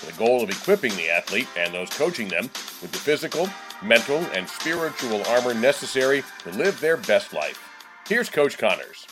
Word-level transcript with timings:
with 0.00 0.16
the 0.16 0.24
goal 0.24 0.42
of 0.42 0.50
equipping 0.50 0.94
the 0.96 1.10
athlete 1.10 1.48
and 1.56 1.74
those 1.74 1.90
coaching 1.90 2.28
them 2.28 2.44
with 2.82 2.92
the 2.92 2.98
physical, 2.98 3.48
mental, 3.82 4.18
and 4.34 4.48
spiritual 4.48 5.22
armor 5.26 5.54
necessary 5.54 6.22
to 6.42 6.50
live 6.52 6.78
their 6.80 6.96
best 6.96 7.32
life. 7.32 7.58
Here's 8.06 8.30
Coach 8.30 8.58
Connors. 8.58 9.06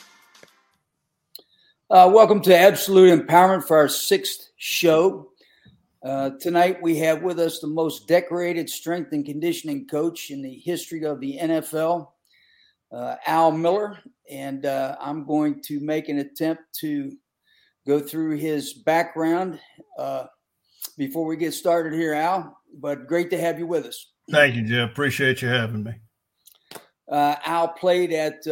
Uh, 1.91 2.11
welcome 2.13 2.41
to 2.43 2.57
Absolute 2.57 3.27
Empowerment 3.27 3.67
for 3.67 3.77
our 3.77 3.89
sixth 3.89 4.51
show. 4.57 5.31
Uh, 6.03 6.31
tonight 6.41 6.81
we 6.83 6.97
have 6.99 7.23
with 7.23 7.39
us 7.41 7.61
the 7.61 7.67
most 7.67 8.07
decorated 8.07 8.69
strength 8.69 9.13
and 9.13 9.25
conditioning 9.25 9.87
coach 9.87 10.31
in 10.31 10.43
the 10.43 10.55
history 10.55 11.05
of 11.05 11.19
the 11.21 11.39
NFL, 11.41 12.09
uh, 12.93 13.17
Al 13.27 13.51
Miller, 13.53 13.99
and 14.31 14.65
uh, 14.67 14.97
I'm 15.01 15.25
going 15.25 15.61
to 15.63 15.81
make 15.81 16.09
an 16.09 16.19
attempt 16.19 16.63
to 16.81 17.13
go 17.87 17.99
through 18.01 18.37
his 18.37 18.75
background 18.75 19.59
uh, 19.99 20.27
before 20.99 21.25
we 21.25 21.37
get 21.37 21.55
started 21.55 21.95
here, 21.95 22.13
Al. 22.13 22.59
But 22.79 23.07
great 23.07 23.31
to 23.31 23.41
have 23.41 23.59
you 23.59 23.67
with 23.67 23.87
us. 23.87 24.13
Thank 24.31 24.57
you, 24.57 24.63
Jeff. 24.63 24.91
Appreciate 24.91 25.41
you 25.41 25.49
having 25.49 25.85
me. 25.85 25.93
Uh, 27.11 27.37
Al 27.47 27.69
played 27.69 28.13
at 28.13 28.47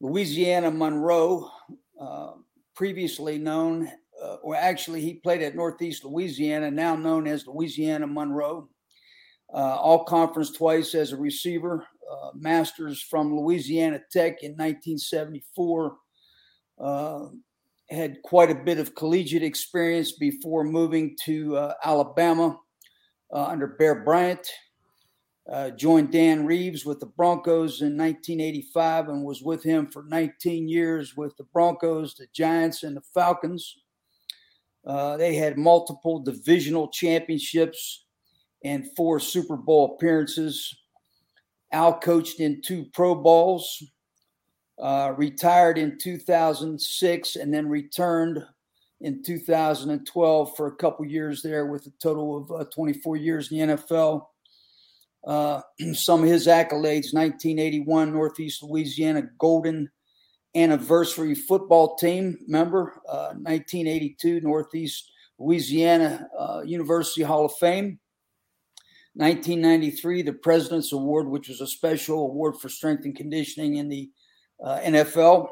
Louisiana 0.00 0.70
Monroe 0.70 1.50
uh, 1.98 2.32
previously 2.74 3.38
known, 3.38 3.88
uh, 4.22 4.36
or 4.42 4.56
actually, 4.56 5.00
he 5.00 5.14
played 5.14 5.42
at 5.42 5.54
Northeast 5.54 6.04
Louisiana, 6.04 6.70
now 6.70 6.96
known 6.96 7.26
as 7.26 7.46
Louisiana 7.46 8.06
Monroe. 8.06 8.68
Uh, 9.52 9.76
all 9.76 10.04
conference 10.04 10.50
twice 10.50 10.94
as 10.94 11.12
a 11.12 11.16
receiver, 11.16 11.86
uh, 12.10 12.30
masters 12.34 13.00
from 13.00 13.36
Louisiana 13.36 14.00
Tech 14.10 14.42
in 14.42 14.52
1974. 14.52 15.96
Uh, 17.90 17.94
had 17.94 18.22
quite 18.22 18.50
a 18.50 18.54
bit 18.54 18.78
of 18.78 18.94
collegiate 18.94 19.42
experience 19.42 20.12
before 20.12 20.64
moving 20.64 21.16
to 21.24 21.72
Alabama 21.84 22.58
under 23.32 23.66
Bear 23.66 24.04
Bryant. 24.04 24.48
Uh, 25.50 25.68
joined 25.70 26.10
Dan 26.10 26.46
Reeves 26.46 26.86
with 26.86 27.00
the 27.00 27.06
Broncos 27.06 27.82
in 27.82 27.98
1985 27.98 29.10
and 29.10 29.24
was 29.24 29.42
with 29.42 29.62
him 29.62 29.86
for 29.86 30.04
19 30.04 30.68
years 30.68 31.18
with 31.18 31.36
the 31.36 31.44
Broncos, 31.44 32.14
the 32.14 32.26
Giants, 32.32 32.82
and 32.82 32.96
the 32.96 33.02
Falcons. 33.12 33.76
Uh, 34.86 35.18
they 35.18 35.34
had 35.34 35.58
multiple 35.58 36.18
divisional 36.18 36.88
championships 36.88 38.06
and 38.64 38.88
four 38.96 39.20
Super 39.20 39.56
Bowl 39.56 39.94
appearances. 39.94 40.74
Al 41.72 41.98
coached 41.98 42.40
in 42.40 42.62
two 42.62 42.86
Pro 42.94 43.14
Bowls, 43.14 43.82
uh, 44.80 45.12
retired 45.16 45.78
in 45.78 45.98
2006, 45.98 47.36
and 47.36 47.54
then 47.54 47.68
returned 47.68 48.44
in 49.00 49.22
2012 49.22 50.56
for 50.56 50.66
a 50.66 50.76
couple 50.76 51.04
years 51.04 51.42
there 51.42 51.66
with 51.66 51.86
a 51.86 51.92
total 52.02 52.38
of 52.38 52.60
uh, 52.60 52.64
24 52.74 53.16
years 53.16 53.52
in 53.52 53.68
the 53.68 53.76
NFL. 53.76 54.26
Uh, 55.26 55.60
some 55.92 56.22
of 56.22 56.28
his 56.28 56.46
accolades 56.46 57.12
1981 57.12 58.12
Northeast 58.12 58.62
Louisiana 58.62 59.22
Golden 59.38 59.90
Anniversary 60.56 61.34
Football 61.34 61.96
Team 61.96 62.38
member, 62.46 63.00
uh, 63.08 63.34
1982 63.34 64.40
Northeast 64.40 65.10
Louisiana 65.38 66.28
uh, 66.38 66.62
University 66.64 67.22
Hall 67.22 67.46
of 67.46 67.52
Fame. 67.56 67.98
1993, 69.16 70.22
the 70.22 70.32
President's 70.32 70.92
Award, 70.92 71.28
which 71.28 71.48
was 71.48 71.60
a 71.60 71.66
special 71.68 72.20
award 72.20 72.56
for 72.60 72.68
strength 72.68 73.04
and 73.04 73.14
conditioning 73.14 73.76
in 73.76 73.88
the 73.88 74.10
uh, 74.62 74.80
NFL. 74.80 75.50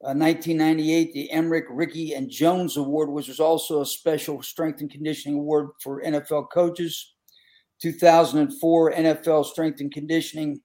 1998, 0.00 1.08
uh, 1.08 1.10
the 1.14 1.30
Emmerich, 1.32 1.64
Ricky, 1.70 2.12
and 2.12 2.30
Jones 2.30 2.76
Award, 2.76 3.10
which 3.10 3.28
was 3.28 3.40
also 3.40 3.80
a 3.80 3.86
special 3.86 4.42
strength 4.42 4.80
and 4.80 4.90
conditioning 4.90 5.38
award 5.38 5.70
for 5.82 6.02
NFL 6.02 6.50
coaches. 6.52 7.14
2004 7.80 8.92
NFL 8.92 9.44
Strength 9.44 9.80
and 9.80 9.92
Conditioning 9.92 10.60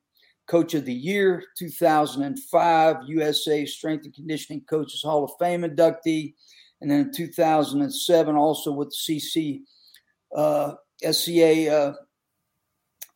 Coach 0.47 0.74
of 0.74 0.85
the 0.85 0.94
Year, 0.94 1.44
2005 1.57 2.96
USA 3.07 3.66
Strength 3.66 4.06
and 4.06 4.13
Conditioning 4.13 4.62
Coaches 4.69 5.01
Hall 5.03 5.24
of 5.24 5.31
Fame 5.40 5.63
inductee, 5.63 6.34
and 6.81 6.90
then 6.90 7.12
2007 7.13 8.35
also 8.35 8.72
with 8.72 8.90
the 8.90 9.19
CC 9.19 9.62
uh, 10.35 10.74
SCA 11.09 11.96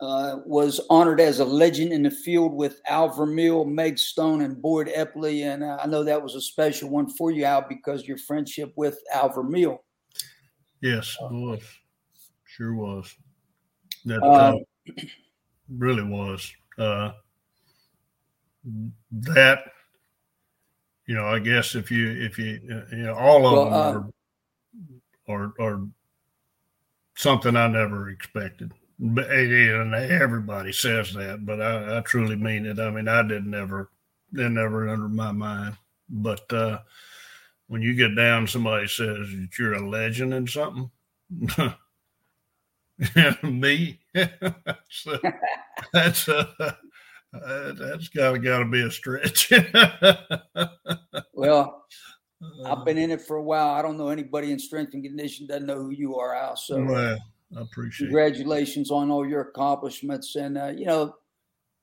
uh, 0.02 0.40
was 0.46 0.82
honored 0.90 1.22
as 1.22 1.40
a 1.40 1.46
legend 1.46 1.94
in 1.94 2.04
the 2.04 2.12
field 2.12 2.54
with 2.54 2.82
Al 2.88 3.10
Vermeil, 3.10 3.66
Meg 3.66 3.98
Stone, 3.98 4.42
and 4.42 4.62
Boyd 4.62 4.88
Epley. 4.88 5.46
And 5.46 5.64
uh, 5.64 5.78
I 5.82 5.88
know 5.88 6.04
that 6.04 6.22
was 6.22 6.36
a 6.36 6.42
special 6.42 6.90
one 6.90 7.10
for 7.10 7.32
you, 7.32 7.46
Al, 7.46 7.66
because 7.68 8.08
your 8.08 8.18
friendship 8.18 8.74
with 8.76 9.00
Al 9.14 9.30
Vermeil. 9.30 9.84
Yes, 10.82 11.18
it 11.20 11.32
was. 11.32 11.62
Sure 12.46 12.76
was. 12.76 13.16
That 14.06 14.22
uh, 14.22 14.58
really 15.70 16.04
was. 16.04 16.52
Uh, 16.78 17.12
that 19.12 19.60
you 21.08 21.16
know, 21.16 21.26
I 21.26 21.40
guess 21.40 21.76
if 21.76 21.92
you 21.92 22.12
if 22.12 22.38
you 22.38 22.60
you 22.92 22.98
know 22.98 23.16
all 23.16 23.48
of 23.48 23.72
well, 23.72 23.94
them 23.94 24.14
uh, 25.30 25.32
are, 25.32 25.54
are 25.60 25.74
are 25.74 25.88
something 27.16 27.56
I 27.56 27.68
never 27.68 28.10
expected. 28.10 28.74
But 28.98 29.30
and 29.30 29.94
everybody 29.94 30.72
says 30.72 31.14
that, 31.14 31.46
but 31.46 31.62
I, 31.62 31.98
I 31.98 32.02
truly 32.02 32.38
mean 32.38 32.66
it. 32.66 32.80
I 32.80 32.90
mean, 32.92 33.10
I 33.10 33.24
did 33.24 33.46
never, 33.46 33.90
they 34.32 34.48
never 34.48 34.88
under 34.88 35.10
my 35.10 35.34
mind. 35.34 35.76
But 36.08 36.52
uh, 36.54 36.80
when 37.68 37.82
you 37.82 37.94
get 37.94 38.16
down, 38.16 38.48
somebody 38.48 38.88
says 38.88 39.28
that 39.32 39.50
you're 39.60 39.74
a 39.74 39.90
legend 39.90 40.34
in 40.34 40.48
something. 40.48 40.90
me. 43.44 44.00
so 44.90 45.20
that's 45.92 46.30
uh, 46.30 46.72
that's 47.34 48.08
gotta 48.10 48.40
gotta 48.40 48.66
be 48.66 48.82
a 48.82 48.92
stretch. 48.92 49.52
well, 51.34 51.86
I've 52.66 52.86
been 52.86 52.98
in 52.98 53.12
it 53.12 53.22
for 53.22 53.38
a 53.38 53.44
while. 53.44 53.70
I 53.70 53.82
don't 53.82 53.98
know 53.98 54.10
anybody 54.10 54.52
in 54.52 54.60
strength 54.60 54.94
and 54.94 55.04
condition 55.04 55.48
doesn't 55.48 55.66
know 55.66 55.82
who 55.82 55.92
you 55.92 56.18
are, 56.18 56.34
Al. 56.34 56.56
So 56.56 56.84
well, 56.84 57.18
I 57.56 57.62
appreciate. 57.62 58.08
Congratulations 58.08 58.92
on 58.92 59.12
all 59.12 59.28
your 59.28 59.42
accomplishments, 59.42 60.36
and 60.36 60.58
uh, 60.58 60.74
you 60.76 60.86
know. 60.86 61.16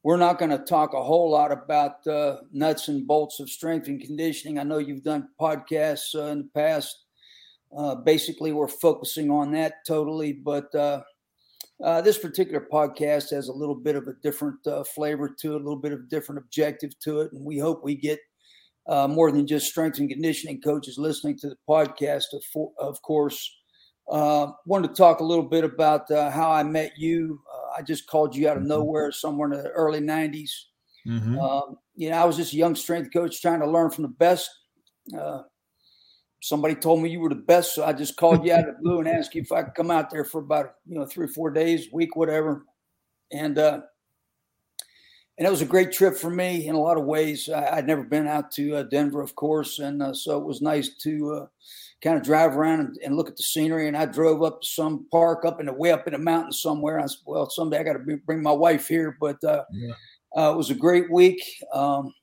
We're 0.04 0.16
not 0.16 0.40
going 0.40 0.50
to 0.50 0.58
talk 0.58 0.94
a 0.94 1.00
whole 1.00 1.30
lot 1.30 1.52
about 1.52 2.04
uh, 2.08 2.38
nuts 2.52 2.88
and 2.88 3.06
bolts 3.06 3.38
of 3.38 3.48
strength 3.48 3.86
and 3.86 4.00
conditioning. 4.00 4.58
I 4.58 4.64
know 4.64 4.78
you've 4.78 5.04
done 5.04 5.28
podcasts 5.40 6.16
uh, 6.16 6.24
in 6.24 6.38
the 6.38 6.48
past 6.52 7.04
uh, 7.76 7.94
basically, 7.94 8.52
we're 8.52 8.68
focusing 8.68 9.30
on 9.30 9.52
that 9.52 9.86
totally. 9.86 10.32
But 10.32 10.74
uh, 10.74 11.02
uh, 11.82 12.00
this 12.02 12.18
particular 12.18 12.66
podcast 12.70 13.30
has 13.30 13.48
a 13.48 13.52
little 13.52 13.74
bit 13.74 13.96
of 13.96 14.08
a 14.08 14.14
different 14.22 14.58
flavor 14.94 15.34
to 15.40 15.52
it, 15.54 15.60
a 15.60 15.64
little 15.64 15.80
bit 15.80 15.92
of 15.92 16.08
different 16.08 16.40
objective 16.40 16.98
to 17.00 17.20
it, 17.20 17.32
and 17.32 17.44
we 17.44 17.58
hope 17.58 17.82
we 17.82 17.94
get 17.94 18.18
more 18.86 19.32
than 19.32 19.46
just 19.46 19.68
strength 19.68 19.98
and 19.98 20.10
conditioning 20.10 20.60
coaches 20.60 20.98
listening 20.98 21.38
to 21.38 21.48
the 21.48 21.56
podcast. 21.68 22.24
Of, 22.32 22.42
of 22.78 23.00
course, 23.02 23.50
uh, 24.12 24.52
wanted 24.66 24.88
to 24.88 24.94
talk 24.94 25.20
a 25.20 25.24
little 25.24 25.44
bit 25.44 25.64
about 25.64 26.08
how 26.10 26.52
I 26.52 26.62
met 26.62 26.92
you. 26.96 27.40
I 27.76 27.82
just 27.82 28.06
called 28.06 28.36
you 28.36 28.48
out 28.48 28.56
of 28.56 28.62
mm-hmm. 28.62 28.70
nowhere 28.70 29.10
somewhere 29.12 29.50
in 29.50 29.62
the 29.62 29.70
early 29.70 30.00
'90s. 30.00 30.50
Mm-hmm. 31.06 31.38
Um, 31.38 31.78
you 31.94 32.10
know, 32.10 32.16
I 32.16 32.24
was 32.24 32.36
just 32.36 32.52
a 32.52 32.56
young 32.56 32.74
strength 32.74 33.12
coach 33.12 33.40
trying 33.40 33.60
to 33.60 33.70
learn 33.70 33.90
from 33.90 34.02
the 34.02 34.08
best. 34.08 34.48
Uh, 35.18 35.42
somebody 36.42 36.74
told 36.74 37.02
me 37.02 37.10
you 37.10 37.20
were 37.20 37.28
the 37.28 37.34
best, 37.34 37.74
so 37.74 37.84
I 37.84 37.92
just 37.92 38.16
called 38.16 38.44
you 38.44 38.52
out 38.52 38.68
of 38.68 38.76
the 38.76 38.82
blue 38.82 38.98
and 38.98 39.08
asked 39.08 39.34
you 39.34 39.42
if 39.42 39.52
I 39.52 39.62
could 39.62 39.74
come 39.74 39.90
out 39.90 40.10
there 40.10 40.24
for 40.24 40.40
about 40.40 40.74
you 40.86 40.98
know 40.98 41.06
three 41.06 41.24
or 41.24 41.28
four 41.28 41.50
days, 41.50 41.88
week, 41.92 42.14
whatever. 42.14 42.64
And 43.32 43.58
uh, 43.58 43.80
and 45.38 45.46
it 45.46 45.50
was 45.50 45.62
a 45.62 45.66
great 45.66 45.92
trip 45.92 46.16
for 46.16 46.30
me 46.30 46.66
in 46.66 46.74
a 46.74 46.80
lot 46.80 46.98
of 46.98 47.04
ways. 47.04 47.48
I, 47.48 47.76
would 47.76 47.86
never 47.86 48.04
been 48.04 48.26
out 48.26 48.50
to 48.52 48.76
uh, 48.76 48.82
Denver, 48.84 49.22
of 49.22 49.34
course, 49.34 49.78
and 49.78 50.02
uh, 50.02 50.14
so 50.14 50.38
it 50.38 50.44
was 50.44 50.60
nice 50.60 50.96
to 50.98 51.32
uh, 51.32 51.46
kind 52.02 52.16
of 52.16 52.22
drive 52.22 52.56
around 52.56 52.80
and, 52.80 52.98
and, 53.04 53.16
look 53.16 53.28
at 53.28 53.36
the 53.36 53.42
scenery. 53.42 53.88
And 53.88 53.96
I 53.96 54.04
drove 54.04 54.42
up 54.42 54.60
to 54.60 54.66
some 54.66 55.06
park 55.10 55.44
up 55.44 55.58
in 55.58 55.66
the 55.66 55.72
way 55.72 55.90
up 55.90 56.06
in 56.06 56.12
the 56.12 56.18
mountains 56.18 56.60
somewhere. 56.60 57.00
I 57.00 57.06
said, 57.06 57.20
"Well, 57.24 57.48
someday 57.48 57.80
I 57.80 57.82
got 57.82 57.94
to 57.94 58.16
bring 58.26 58.42
my 58.42 58.52
wife 58.52 58.88
here." 58.88 59.16
But 59.20 59.42
uh, 59.44 59.64
yeah. 59.72 59.94
Uh, 60.34 60.50
it 60.52 60.56
was 60.56 60.70
a 60.70 60.74
great 60.74 61.10
week. 61.12 61.42
Um, 61.74 62.14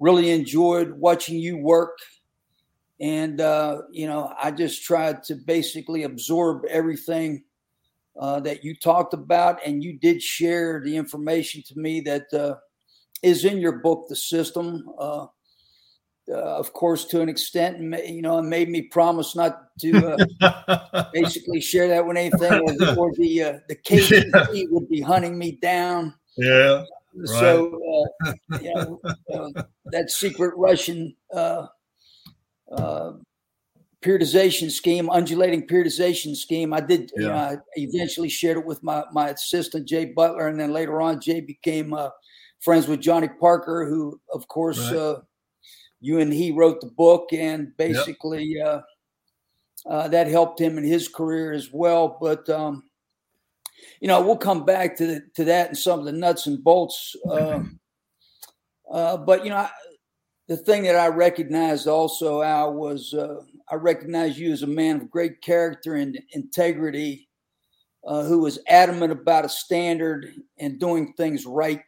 really 0.00 0.30
enjoyed 0.30 0.92
watching 0.92 1.38
you 1.38 1.56
work 1.56 1.98
and 3.00 3.40
uh, 3.40 3.82
you 3.90 4.06
know 4.06 4.32
i 4.40 4.50
just 4.50 4.84
tried 4.84 5.22
to 5.22 5.34
basically 5.34 6.04
absorb 6.04 6.64
everything 6.68 7.42
uh, 8.18 8.40
that 8.40 8.64
you 8.64 8.74
talked 8.74 9.14
about, 9.14 9.64
and 9.64 9.82
you 9.82 9.98
did 9.98 10.22
share 10.22 10.80
the 10.84 10.96
information 10.96 11.62
to 11.68 11.78
me 11.78 12.00
that 12.00 12.32
uh, 12.32 12.54
is 13.22 13.44
in 13.44 13.58
your 13.58 13.78
book, 13.78 14.06
The 14.08 14.16
System. 14.16 14.88
Uh, 14.98 15.26
uh, 16.30 16.58
of 16.58 16.72
course, 16.74 17.06
to 17.06 17.22
an 17.22 17.28
extent, 17.28 17.80
you 18.06 18.20
know, 18.20 18.38
it 18.38 18.42
made 18.42 18.68
me 18.68 18.82
promise 18.82 19.34
not 19.34 19.68
to 19.80 20.18
uh, 20.42 21.04
basically 21.12 21.60
share 21.60 21.88
that 21.88 22.06
with 22.06 22.16
anything, 22.16 22.52
or, 22.52 22.98
or 22.98 23.12
the 23.14 23.42
uh, 23.42 23.58
the 23.68 23.76
KGB 23.76 24.30
yeah. 24.52 24.64
would 24.68 24.88
be 24.88 25.00
hunting 25.00 25.38
me 25.38 25.52
down. 25.52 26.14
Yeah. 26.36 26.84
So, 27.24 28.06
uh, 28.22 28.32
you 28.60 28.74
know, 28.74 29.00
uh, 29.32 29.62
that 29.86 30.10
secret 30.10 30.54
Russian 30.56 31.16
uh, 31.32 31.66
periodization 34.08 34.70
scheme, 34.70 35.10
undulating 35.10 35.66
periodization 35.66 36.34
scheme. 36.34 36.72
I 36.72 36.80
did, 36.80 37.12
yeah. 37.14 37.22
you 37.22 37.28
know, 37.28 37.34
I 37.34 37.56
eventually 37.74 38.30
shared 38.30 38.56
it 38.56 38.64
with 38.64 38.82
my, 38.82 39.04
my 39.12 39.30
assistant, 39.30 39.86
Jay 39.86 40.06
Butler. 40.06 40.48
And 40.48 40.58
then 40.58 40.72
later 40.72 41.02
on, 41.02 41.20
Jay 41.20 41.40
became 41.40 41.92
uh, 41.92 42.08
friends 42.60 42.88
with 42.88 43.00
Johnny 43.00 43.28
Parker, 43.28 43.86
who, 43.86 44.18
of 44.32 44.48
course, 44.48 44.78
right. 44.78 44.96
uh, 44.96 45.20
you 46.00 46.20
and 46.20 46.32
he 46.32 46.52
wrote 46.52 46.80
the 46.80 46.86
book. 46.86 47.32
And 47.32 47.76
basically, 47.76 48.44
yep. 48.44 48.66
uh, 48.66 48.80
uh 49.88 50.08
that 50.08 50.26
helped 50.26 50.60
him 50.60 50.78
in 50.78 50.84
his 50.84 51.08
career 51.08 51.52
as 51.52 51.70
well. 51.70 52.16
But, 52.18 52.48
um, 52.48 52.84
you 54.00 54.08
know, 54.08 54.22
we'll 54.22 54.38
come 54.38 54.64
back 54.64 54.96
to, 54.96 55.06
the, 55.06 55.22
to 55.34 55.44
that 55.44 55.68
and 55.68 55.78
some 55.78 55.98
of 55.98 56.06
the 56.06 56.12
nuts 56.12 56.46
and 56.46 56.64
bolts. 56.64 57.14
Uh, 57.28 57.60
uh, 58.90 59.18
but, 59.18 59.44
you 59.44 59.50
know, 59.50 59.56
I, 59.56 59.70
the 60.46 60.56
thing 60.56 60.84
that 60.84 60.96
I 60.96 61.08
recognized 61.08 61.86
also, 61.86 62.40
Al, 62.40 62.72
was 62.72 63.12
uh, 63.12 63.42
I 63.70 63.76
recognize 63.76 64.38
you 64.38 64.52
as 64.52 64.62
a 64.62 64.66
man 64.66 64.96
of 64.96 65.10
great 65.10 65.40
character 65.42 65.94
and 65.94 66.18
integrity, 66.32 67.28
uh, 68.06 68.24
who 68.24 68.38
was 68.38 68.58
adamant 68.68 69.12
about 69.12 69.44
a 69.44 69.48
standard 69.48 70.32
and 70.58 70.78
doing 70.78 71.12
things 71.16 71.46
right. 71.46 71.84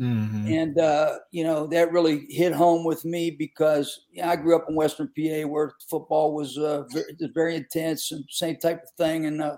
Mm-hmm. 0.00 0.52
And 0.52 0.78
uh, 0.78 1.18
you 1.30 1.42
know 1.42 1.66
that 1.68 1.90
really 1.90 2.26
hit 2.28 2.52
home 2.52 2.84
with 2.84 3.04
me 3.06 3.30
because 3.30 4.04
you 4.10 4.22
know, 4.22 4.28
I 4.28 4.36
grew 4.36 4.54
up 4.54 4.66
in 4.68 4.74
Western 4.74 5.08
PA 5.08 5.48
where 5.48 5.72
football 5.88 6.34
was 6.34 6.58
uh, 6.58 6.84
very, 6.92 7.16
very, 7.34 7.56
intense 7.56 8.12
and 8.12 8.22
same 8.28 8.56
type 8.56 8.82
of 8.82 8.90
thing, 8.98 9.24
and 9.24 9.40
uh, 9.40 9.56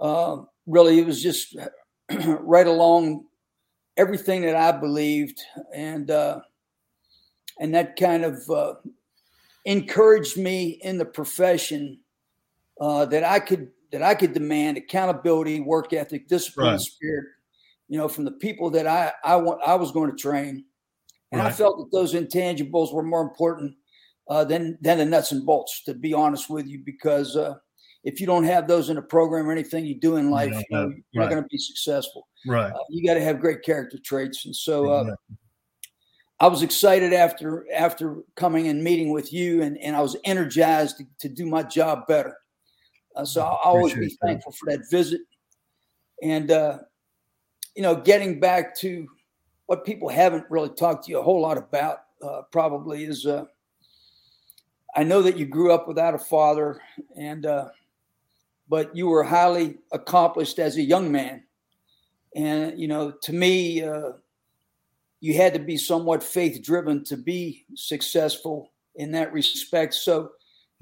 uh, 0.00 0.42
really 0.66 0.98
it 0.98 1.06
was 1.06 1.22
just 1.22 1.56
right 2.40 2.66
along 2.66 3.26
everything 3.96 4.42
that 4.42 4.56
I 4.56 4.72
believed, 4.72 5.40
and 5.72 6.10
uh, 6.10 6.40
and 7.60 7.74
that 7.74 7.96
kind 7.96 8.24
of 8.24 8.50
uh, 8.50 8.74
encouraged 9.66 10.36
me 10.38 10.78
in 10.82 10.96
the 10.96 11.04
profession 11.04 11.98
uh, 12.80 13.04
that 13.06 13.24
I 13.24 13.40
could 13.40 13.68
that 13.92 14.02
I 14.02 14.14
could 14.14 14.32
demand 14.32 14.78
accountability, 14.78 15.60
work 15.60 15.92
ethic, 15.92 16.28
discipline, 16.28 16.72
right. 16.72 16.80
spirit, 16.80 17.26
you 17.88 17.98
know, 17.98 18.08
from 18.08 18.24
the 18.24 18.32
people 18.32 18.70
that 18.70 18.86
I 18.86 19.12
I 19.24 19.36
want 19.36 19.60
I 19.66 19.74
was 19.74 19.92
going 19.92 20.10
to 20.10 20.16
train, 20.16 20.64
and 21.32 21.40
right. 21.40 21.48
I 21.48 21.52
felt 21.52 21.78
that 21.78 21.96
those 21.96 22.14
intangibles 22.14 22.94
were 22.94 23.02
more 23.02 23.22
important 23.22 23.74
uh, 24.30 24.44
than 24.44 24.78
than 24.80 24.98
the 24.98 25.04
nuts 25.04 25.32
and 25.32 25.44
bolts. 25.44 25.82
To 25.84 25.94
be 25.94 26.14
honest 26.14 26.48
with 26.48 26.66
you, 26.66 26.80
because 26.84 27.36
uh, 27.36 27.54
if 28.04 28.20
you 28.20 28.26
don't 28.26 28.44
have 28.44 28.68
those 28.68 28.88
in 28.88 28.98
a 28.98 29.02
program 29.02 29.48
or 29.48 29.52
anything 29.52 29.84
you 29.84 29.98
do 29.98 30.16
in 30.16 30.30
life, 30.30 30.52
you 30.52 30.64
know, 30.70 30.92
you're 31.10 31.22
right. 31.22 31.26
not 31.26 31.30
going 31.30 31.42
to 31.42 31.48
be 31.50 31.58
successful. 31.58 32.28
Right. 32.46 32.72
Uh, 32.72 32.78
you 32.90 33.06
got 33.06 33.14
to 33.14 33.20
have 33.20 33.40
great 33.40 33.62
character 33.62 33.98
traits, 33.98 34.46
and 34.46 34.54
so. 34.54 34.90
Uh, 34.90 35.16
I 36.38 36.48
was 36.48 36.62
excited 36.62 37.12
after 37.12 37.66
after 37.72 38.16
coming 38.34 38.68
and 38.68 38.84
meeting 38.84 39.10
with 39.10 39.32
you, 39.32 39.62
and, 39.62 39.78
and 39.78 39.96
I 39.96 40.02
was 40.02 40.16
energized 40.24 40.98
to, 40.98 41.04
to 41.20 41.28
do 41.28 41.46
my 41.46 41.62
job 41.62 42.06
better. 42.06 42.36
Uh, 43.14 43.24
so 43.24 43.42
I'll 43.42 43.60
always 43.64 43.94
be 43.94 44.14
thankful 44.22 44.52
for 44.52 44.70
that 44.70 44.90
visit. 44.90 45.22
And 46.22 46.50
uh, 46.50 46.78
you 47.74 47.82
know, 47.82 47.96
getting 47.96 48.38
back 48.38 48.76
to 48.78 49.06
what 49.66 49.84
people 49.84 50.08
haven't 50.08 50.44
really 50.50 50.68
talked 50.68 51.04
to 51.04 51.10
you 51.10 51.18
a 51.18 51.22
whole 51.22 51.40
lot 51.40 51.56
about, 51.56 52.00
uh, 52.22 52.42
probably 52.52 53.04
is 53.04 53.24
uh, 53.24 53.44
I 54.94 55.04
know 55.04 55.22
that 55.22 55.38
you 55.38 55.46
grew 55.46 55.72
up 55.72 55.88
without 55.88 56.14
a 56.14 56.18
father, 56.18 56.80
and 57.16 57.46
uh, 57.46 57.68
but 58.68 58.94
you 58.94 59.06
were 59.06 59.22
highly 59.22 59.78
accomplished 59.90 60.58
as 60.58 60.76
a 60.76 60.82
young 60.82 61.10
man. 61.10 61.44
And 62.34 62.78
you 62.78 62.88
know, 62.88 63.12
to 63.22 63.32
me 63.32 63.82
uh, 63.82 64.12
you 65.20 65.34
had 65.34 65.54
to 65.54 65.60
be 65.60 65.76
somewhat 65.76 66.22
faith 66.22 66.62
driven 66.62 67.04
to 67.04 67.16
be 67.16 67.64
successful 67.74 68.72
in 68.96 69.12
that 69.12 69.32
respect. 69.32 69.94
So, 69.94 70.30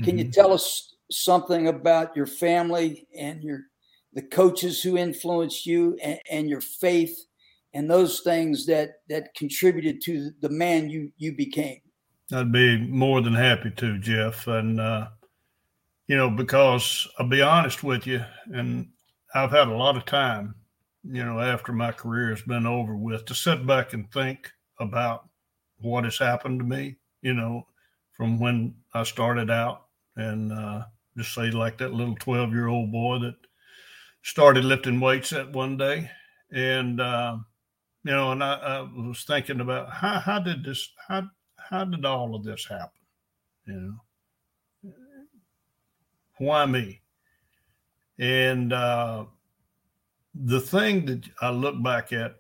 can 0.03 0.17
mm-hmm. 0.17 0.19
you 0.19 0.33
tell 0.33 0.53
us 0.53 0.95
something 1.11 1.69
about 1.69 2.17
your 2.17 2.27
family 2.27 3.07
and 3.17 3.43
your 3.43 3.61
the 4.13 4.23
coaches 4.23 4.81
who 4.81 4.97
influenced 4.97 5.67
you 5.67 5.99
and, 6.03 6.21
and 6.31 6.49
your 6.49 6.61
faith 6.61 7.27
and 7.75 7.91
those 7.91 8.21
things 8.21 8.67
that 8.67 9.01
that 9.09 9.35
contributed 9.35 10.01
to 10.03 10.31
the 10.41 10.49
man 10.49 10.91
you 10.91 11.13
you 11.17 11.37
became? 11.37 11.81
I'd 12.33 12.53
be 12.53 12.79
more 12.79 13.21
than 13.21 13.35
happy 13.35 13.71
to, 13.71 13.99
Jeff, 13.99 14.47
and 14.47 14.81
uh, 14.81 15.09
you 16.07 16.17
know 16.17 16.31
because 16.31 17.07
I'll 17.19 17.29
be 17.29 17.43
honest 17.43 17.85
with 17.85 18.07
you, 18.07 18.25
and 18.47 18.89
I've 19.35 19.53
had 19.53 19.69
a 19.69 19.77
lot 19.77 19.97
of 19.97 20.05
time 20.07 20.55
you 21.07 21.25
know, 21.25 21.41
after 21.41 21.73
my 21.73 21.93
career 21.93 22.31
has 22.31 22.43
been 22.43 22.67
over 22.67 22.97
with, 22.97 23.25
to 23.27 23.35
sit 23.35 23.67
back 23.67 23.93
and 23.93 24.11
think 24.11 24.51
about 24.81 25.29
what 25.79 26.05
has 26.05 26.19
happened 26.19 26.61
to 26.61 26.65
me, 26.65 26.97
you 27.23 27.35
know, 27.35 27.67
from 28.13 28.39
when 28.39 28.75
I 28.95 29.03
started 29.03 29.51
out 29.51 29.87
and 30.17 30.53
uh, 30.53 30.85
just 31.17 31.35
say 31.35 31.51
like 31.51 31.79
that 31.79 31.93
little 31.93 32.15
12 32.15 32.53
year 32.53 32.69
old 32.69 32.91
boy 32.91 33.19
that 33.21 33.37
started 34.23 34.65
lifting 34.65 35.01
weights 35.01 35.31
that 35.31 35.53
one 35.53 35.77
day. 35.77 36.11
And, 36.51 37.01
uh, 37.01 37.37
you 38.05 38.13
know, 38.13 38.33
and 38.33 38.43
I, 38.43 38.55
I, 38.55 38.81
was 38.83 39.25
thinking 39.25 39.61
about 39.61 39.91
how, 39.91 40.21
how 40.21 40.39
did 40.39 40.65
this, 40.65 40.89
how, 41.09 41.25
how 41.57 41.85
did 41.85 42.05
all 42.05 42.35
of 42.35 42.45
this 42.45 42.67
happen? 42.67 42.91
You 43.67 43.99
know, 44.85 44.93
why 46.39 46.67
me? 46.67 47.03
And, 48.19 48.73
uh, 48.73 49.25
the 50.35 50.61
thing 50.61 51.07
that 51.07 51.29
I 51.41 51.51
look 51.51 51.81
back 51.83 52.13
at 52.13 52.37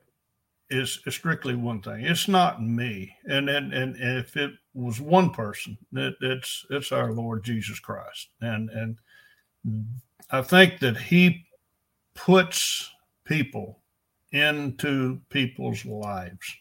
is, 0.71 1.01
strictly 1.09 1.55
one 1.55 1.81
thing. 1.81 2.05
It's 2.05 2.29
not 2.29 2.63
me, 2.63 3.15
and 3.27 3.49
and 3.49 3.73
and, 3.73 3.97
and 3.97 4.19
if 4.19 4.37
it 4.37 4.53
was 4.75 5.01
one 5.01 5.31
person, 5.31 5.79
it, 5.93 6.17
it's 6.21 6.67
it's 6.71 6.91
our 6.93 7.13
Lord 7.13 7.45
Jesus 7.45 7.79
Christ, 7.79 8.29
and 8.41 8.71
and 8.71 8.99
I 10.31 10.43
think 10.43 10.81
that 10.81 10.97
He 10.97 11.47
puts 12.15 12.91
people 13.25 13.81
into 14.33 15.21
people's 15.31 15.85
lives. 15.85 16.53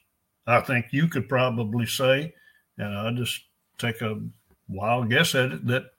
I 0.46 0.62
think 0.62 0.88
you 0.92 1.08
could 1.08 1.28
probably 1.28 1.86
say, 1.86 2.34
and 2.78 2.96
I 2.96 3.12
just 3.14 3.42
take 3.78 4.02
a 4.02 4.22
wild 4.68 5.10
guess 5.10 5.34
at 5.36 5.52
it, 5.52 5.68
that 5.68 5.93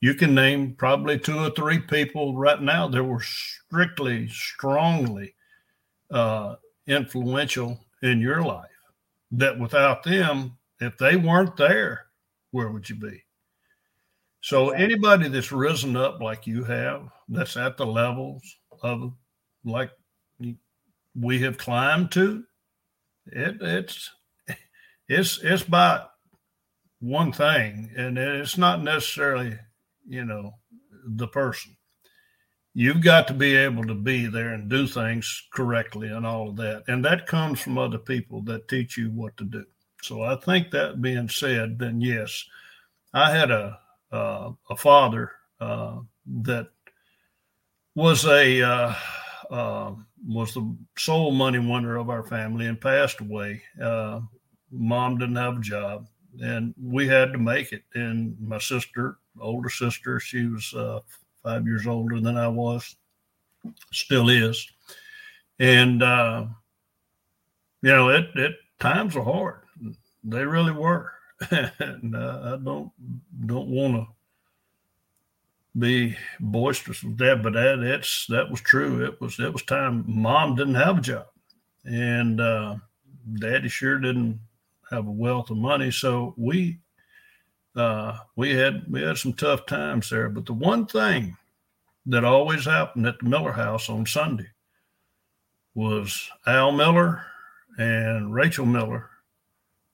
you 0.00 0.14
can 0.14 0.34
name 0.34 0.74
probably 0.76 1.18
two 1.18 1.38
or 1.38 1.50
three 1.50 1.78
people 1.78 2.36
right 2.36 2.60
now 2.60 2.88
that 2.88 3.04
were 3.04 3.22
strictly, 3.22 4.28
strongly 4.28 5.34
uh, 6.10 6.56
influential 6.86 7.78
in 8.02 8.20
your 8.20 8.42
life. 8.42 8.66
That 9.32 9.58
without 9.58 10.02
them, 10.02 10.56
if 10.80 10.96
they 10.98 11.16
weren't 11.16 11.56
there, 11.56 12.06
where 12.50 12.70
would 12.70 12.88
you 12.88 12.96
be? 12.96 13.22
So 14.40 14.70
anybody 14.70 15.28
that's 15.28 15.52
risen 15.52 15.96
up 15.96 16.20
like 16.20 16.46
you 16.46 16.64
have, 16.64 17.08
that's 17.28 17.56
at 17.56 17.76
the 17.76 17.86
levels 17.86 18.42
of 18.82 19.12
like 19.64 19.90
we 21.14 21.40
have 21.42 21.58
climbed 21.58 22.10
to, 22.12 22.44
it, 23.26 23.58
it's 23.60 24.10
it's 25.08 25.38
it's 25.42 25.62
by 25.62 26.06
one 27.00 27.32
thing, 27.32 27.90
and 27.96 28.16
it's 28.16 28.56
not 28.56 28.82
necessarily 28.82 29.58
you 30.06 30.24
know, 30.24 30.54
the 31.06 31.28
person. 31.28 31.76
You've 32.72 33.02
got 33.02 33.26
to 33.28 33.34
be 33.34 33.56
able 33.56 33.84
to 33.84 33.94
be 33.94 34.26
there 34.26 34.54
and 34.54 34.68
do 34.68 34.86
things 34.86 35.42
correctly 35.52 36.08
and 36.08 36.24
all 36.24 36.50
of 36.50 36.56
that. 36.56 36.84
And 36.86 37.04
that 37.04 37.26
comes 37.26 37.60
from 37.60 37.78
other 37.78 37.98
people 37.98 38.42
that 38.42 38.68
teach 38.68 38.96
you 38.96 39.10
what 39.10 39.36
to 39.38 39.44
do. 39.44 39.64
So 40.02 40.22
I 40.22 40.36
think 40.36 40.70
that 40.70 41.02
being 41.02 41.28
said, 41.28 41.78
then 41.78 42.00
yes, 42.00 42.44
I 43.12 43.36
had 43.36 43.50
a 43.50 43.78
uh, 44.12 44.52
a 44.68 44.76
father 44.76 45.32
uh, 45.60 45.98
that 46.42 46.68
was 47.94 48.24
a 48.24 48.62
uh, 48.62 48.94
uh 49.50 49.92
was 50.26 50.54
the 50.54 50.76
sole 50.96 51.32
money 51.32 51.58
winner 51.58 51.96
of 51.96 52.10
our 52.10 52.24
family 52.24 52.66
and 52.66 52.80
passed 52.80 53.20
away. 53.20 53.62
Uh, 53.82 54.20
mom 54.70 55.18
didn't 55.18 55.36
have 55.36 55.58
a 55.58 55.60
job, 55.60 56.06
and 56.40 56.74
we 56.80 57.06
had 57.06 57.32
to 57.32 57.38
make 57.38 57.72
it. 57.72 57.82
And 57.94 58.36
my 58.40 58.58
sister 58.58 59.18
older 59.40 59.70
sister. 59.70 60.20
She 60.20 60.46
was 60.46 60.72
uh, 60.74 61.00
five 61.42 61.66
years 61.66 61.86
older 61.86 62.20
than 62.20 62.36
I 62.36 62.48
was, 62.48 62.96
still 63.92 64.28
is. 64.28 64.68
And, 65.58 66.02
uh, 66.02 66.46
you 67.82 67.90
know, 67.90 68.08
it, 68.08 68.26
it 68.34 68.56
times 68.78 69.14
were 69.14 69.24
hard. 69.24 69.62
They 70.24 70.44
really 70.44 70.72
were. 70.72 71.12
and 71.50 72.14
uh, 72.14 72.40
I 72.44 72.62
don't 72.62 72.90
don't 73.46 73.68
want 73.68 73.94
to 73.94 74.06
be 75.78 76.16
boisterous 76.38 77.02
with 77.02 77.16
that, 77.18 77.42
but 77.42 77.54
that 77.54 77.78
it's 77.78 78.26
that 78.28 78.50
was 78.50 78.60
true. 78.60 79.04
It 79.04 79.20
was 79.20 79.38
it 79.40 79.52
was 79.52 79.62
time. 79.62 80.04
Mom 80.06 80.54
didn't 80.54 80.74
have 80.74 80.98
a 80.98 81.00
job, 81.00 81.26
and 81.84 82.40
uh, 82.40 82.76
Daddy 83.38 83.68
sure 83.68 83.98
didn't 83.98 84.38
have 84.90 85.06
a 85.06 85.10
wealth 85.10 85.50
of 85.50 85.56
money. 85.56 85.90
So 85.90 86.34
we 86.36 86.78
uh, 87.76 88.18
we 88.36 88.50
had 88.50 88.84
we 88.90 89.02
had 89.02 89.16
some 89.16 89.32
tough 89.32 89.66
times 89.66 90.10
there. 90.10 90.28
But 90.28 90.46
the 90.46 90.52
one 90.52 90.86
thing 90.86 91.36
that 92.06 92.24
always 92.24 92.64
happened 92.64 93.06
at 93.06 93.18
the 93.18 93.28
Miller 93.28 93.52
House 93.52 93.88
on 93.88 94.06
Sunday 94.06 94.48
was 95.74 96.28
Al 96.46 96.72
Miller 96.72 97.24
and 97.78 98.34
Rachel 98.34 98.66
Miller 98.66 99.08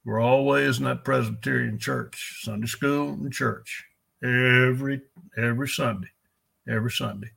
were 0.05 0.21
always 0.21 0.79
in 0.79 0.85
that 0.85 1.05
Presbyterian 1.05 1.79
church, 1.79 2.41
Sunday 2.43 2.67
school 2.67 3.11
and 3.11 3.33
church, 3.33 3.85
every 4.23 5.03
every 5.37 5.69
Sunday, 5.69 6.09
every 6.69 6.91
Sunday. 6.91 7.31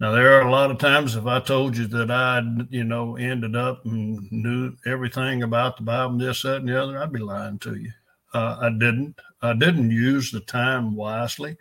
Now 0.00 0.10
there 0.10 0.36
are 0.36 0.46
a 0.46 0.50
lot 0.50 0.72
of 0.72 0.78
times 0.78 1.14
if 1.14 1.26
I 1.26 1.38
told 1.38 1.76
you 1.76 1.86
that 1.86 2.10
I, 2.10 2.42
you 2.70 2.82
know, 2.82 3.16
ended 3.16 3.54
up 3.54 3.84
and 3.84 4.30
knew 4.32 4.74
everything 4.84 5.44
about 5.44 5.76
the 5.76 5.84
Bible, 5.84 6.18
this, 6.18 6.42
that, 6.42 6.56
and 6.56 6.68
the 6.68 6.82
other, 6.82 7.00
I'd 7.00 7.12
be 7.12 7.20
lying 7.20 7.60
to 7.60 7.76
you. 7.76 7.92
Uh, 8.32 8.56
I 8.60 8.70
didn't. 8.70 9.16
I 9.42 9.54
didn't 9.54 9.90
use 9.90 10.30
the 10.30 10.40
time 10.40 10.94
wisely. 10.94 11.56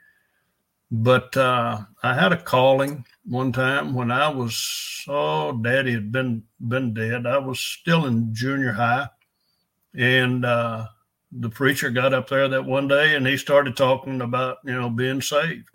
But 0.91 1.35
uh, 1.37 1.79
I 2.03 2.13
had 2.13 2.33
a 2.33 2.41
calling 2.41 3.05
one 3.23 3.53
time 3.53 3.93
when 3.93 4.11
I 4.11 4.27
was 4.27 5.05
oh, 5.07 5.53
Daddy 5.53 5.93
had 5.93 6.11
been 6.11 6.43
been 6.67 6.93
dead. 6.93 7.25
I 7.25 7.37
was 7.37 7.61
still 7.61 8.07
in 8.07 8.33
junior 8.33 8.73
high, 8.73 9.07
and 9.95 10.43
uh, 10.43 10.87
the 11.31 11.49
preacher 11.49 11.89
got 11.91 12.13
up 12.13 12.27
there 12.27 12.49
that 12.49 12.65
one 12.65 12.89
day 12.89 13.15
and 13.15 13.25
he 13.25 13.37
started 13.37 13.77
talking 13.77 14.19
about 14.19 14.57
you 14.65 14.73
know 14.73 14.89
being 14.89 15.21
saved, 15.21 15.69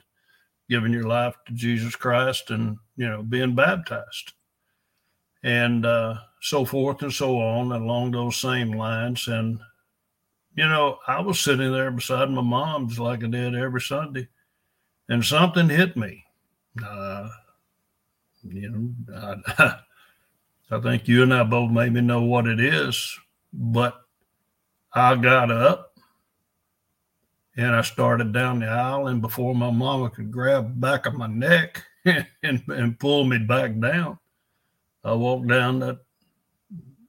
giving 0.69 0.93
your 0.93 1.09
life 1.09 1.35
to 1.47 1.55
Jesus 1.55 1.97
Christ, 1.97 2.51
and 2.51 2.77
you 2.97 3.09
know 3.09 3.23
being 3.23 3.55
baptized, 3.55 4.35
and 5.43 5.87
uh, 5.87 6.17
so 6.43 6.67
forth 6.67 7.01
and 7.01 7.13
so 7.13 7.41
on 7.41 7.73
along 7.73 8.11
those 8.11 8.37
same 8.37 8.73
lines. 8.73 9.29
And 9.29 9.61
you 10.57 10.67
know, 10.67 10.99
I 11.07 11.21
was 11.21 11.39
sitting 11.39 11.71
there 11.71 11.91
beside 11.91 12.31
my 12.31 12.41
mom 12.41 12.89
just 12.89 12.99
like 12.99 13.23
I 13.23 13.27
did 13.27 13.55
every 13.55 13.81
Sunday 13.81 14.27
and 15.09 15.25
something 15.25 15.69
hit 15.69 15.97
me. 15.97 16.25
Uh, 16.83 17.29
you 18.43 18.71
know, 18.71 19.43
I, 19.59 19.77
I 20.71 20.81
think 20.81 21.07
you 21.07 21.23
and 21.23 21.35
I 21.35 21.43
both 21.43 21.71
made 21.71 21.93
me 21.93 22.01
know 22.01 22.23
what 22.23 22.47
it 22.47 22.59
is, 22.59 23.19
but 23.53 24.01
I 24.95 25.15
got 25.17 25.51
up 25.51 25.93
and 27.59 27.77
I 27.77 27.83
started 27.83 28.33
down 28.33 28.61
the 28.61 28.67
aisle, 28.67 29.07
and 29.07 29.23
before 29.23 29.55
my 29.55 29.71
mama 29.71 30.11
could 30.11 30.31
grab 30.31 30.79
back 30.79 31.07
of 31.07 31.15
my 31.15 31.27
neck 31.27 31.83
and, 32.05 32.63
and 32.69 32.99
pull 32.99 33.25
me 33.25 33.39
back 33.39 33.79
down, 33.79 34.19
I 35.05 35.15
walked 35.15 35.49
down 35.49 35.79
that 35.81 35.99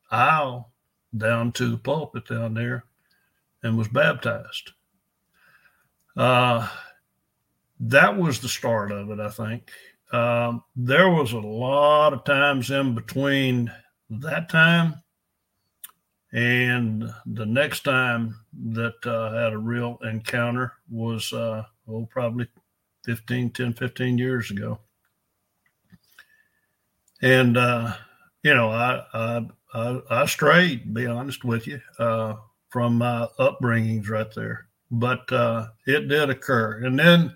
aisle 0.09 0.71
down 1.17 1.51
to 1.53 1.71
the 1.71 1.77
pulpit 1.77 2.27
down 2.27 2.53
there 2.53 2.85
and 3.67 3.77
was 3.77 3.89
baptized. 3.89 4.71
Uh, 6.15 6.67
that 7.79 8.17
was 8.17 8.39
the 8.39 8.47
start 8.47 8.91
of 8.91 9.11
it, 9.11 9.19
I 9.19 9.29
think. 9.29 9.69
Um, 10.11 10.63
there 10.75 11.09
was 11.09 11.33
a 11.33 11.39
lot 11.39 12.13
of 12.13 12.23
times 12.23 12.71
in 12.71 12.95
between 12.95 13.71
that 14.09 14.49
time 14.49 14.95
and 16.31 17.03
the 17.25 17.45
next 17.45 17.83
time 17.83 18.39
that 18.71 18.95
uh, 19.05 19.31
I 19.35 19.43
had 19.43 19.53
a 19.53 19.57
real 19.57 19.99
encounter 20.03 20.73
was, 20.89 21.31
uh, 21.33 21.63
oh, 21.89 22.07
probably 22.09 22.47
15, 23.05 23.51
10, 23.51 23.73
15 23.73 24.17
years 24.17 24.49
ago. 24.49 24.79
And, 27.21 27.57
uh, 27.57 27.93
you 28.43 28.53
know, 28.53 28.69
I, 28.69 29.03
I, 29.13 29.47
I, 29.73 30.01
I 30.09 30.25
strayed, 30.25 30.93
be 30.93 31.05
honest 31.05 31.43
with 31.43 31.67
you, 31.67 31.81
uh, 31.99 32.35
from 32.69 32.97
my 32.97 33.27
upbringings 33.39 34.09
right 34.09 34.33
there. 34.33 34.67
But 34.91 35.31
uh, 35.31 35.67
it 35.85 36.07
did 36.07 36.29
occur. 36.29 36.85
And 36.85 36.97
then 36.97 37.35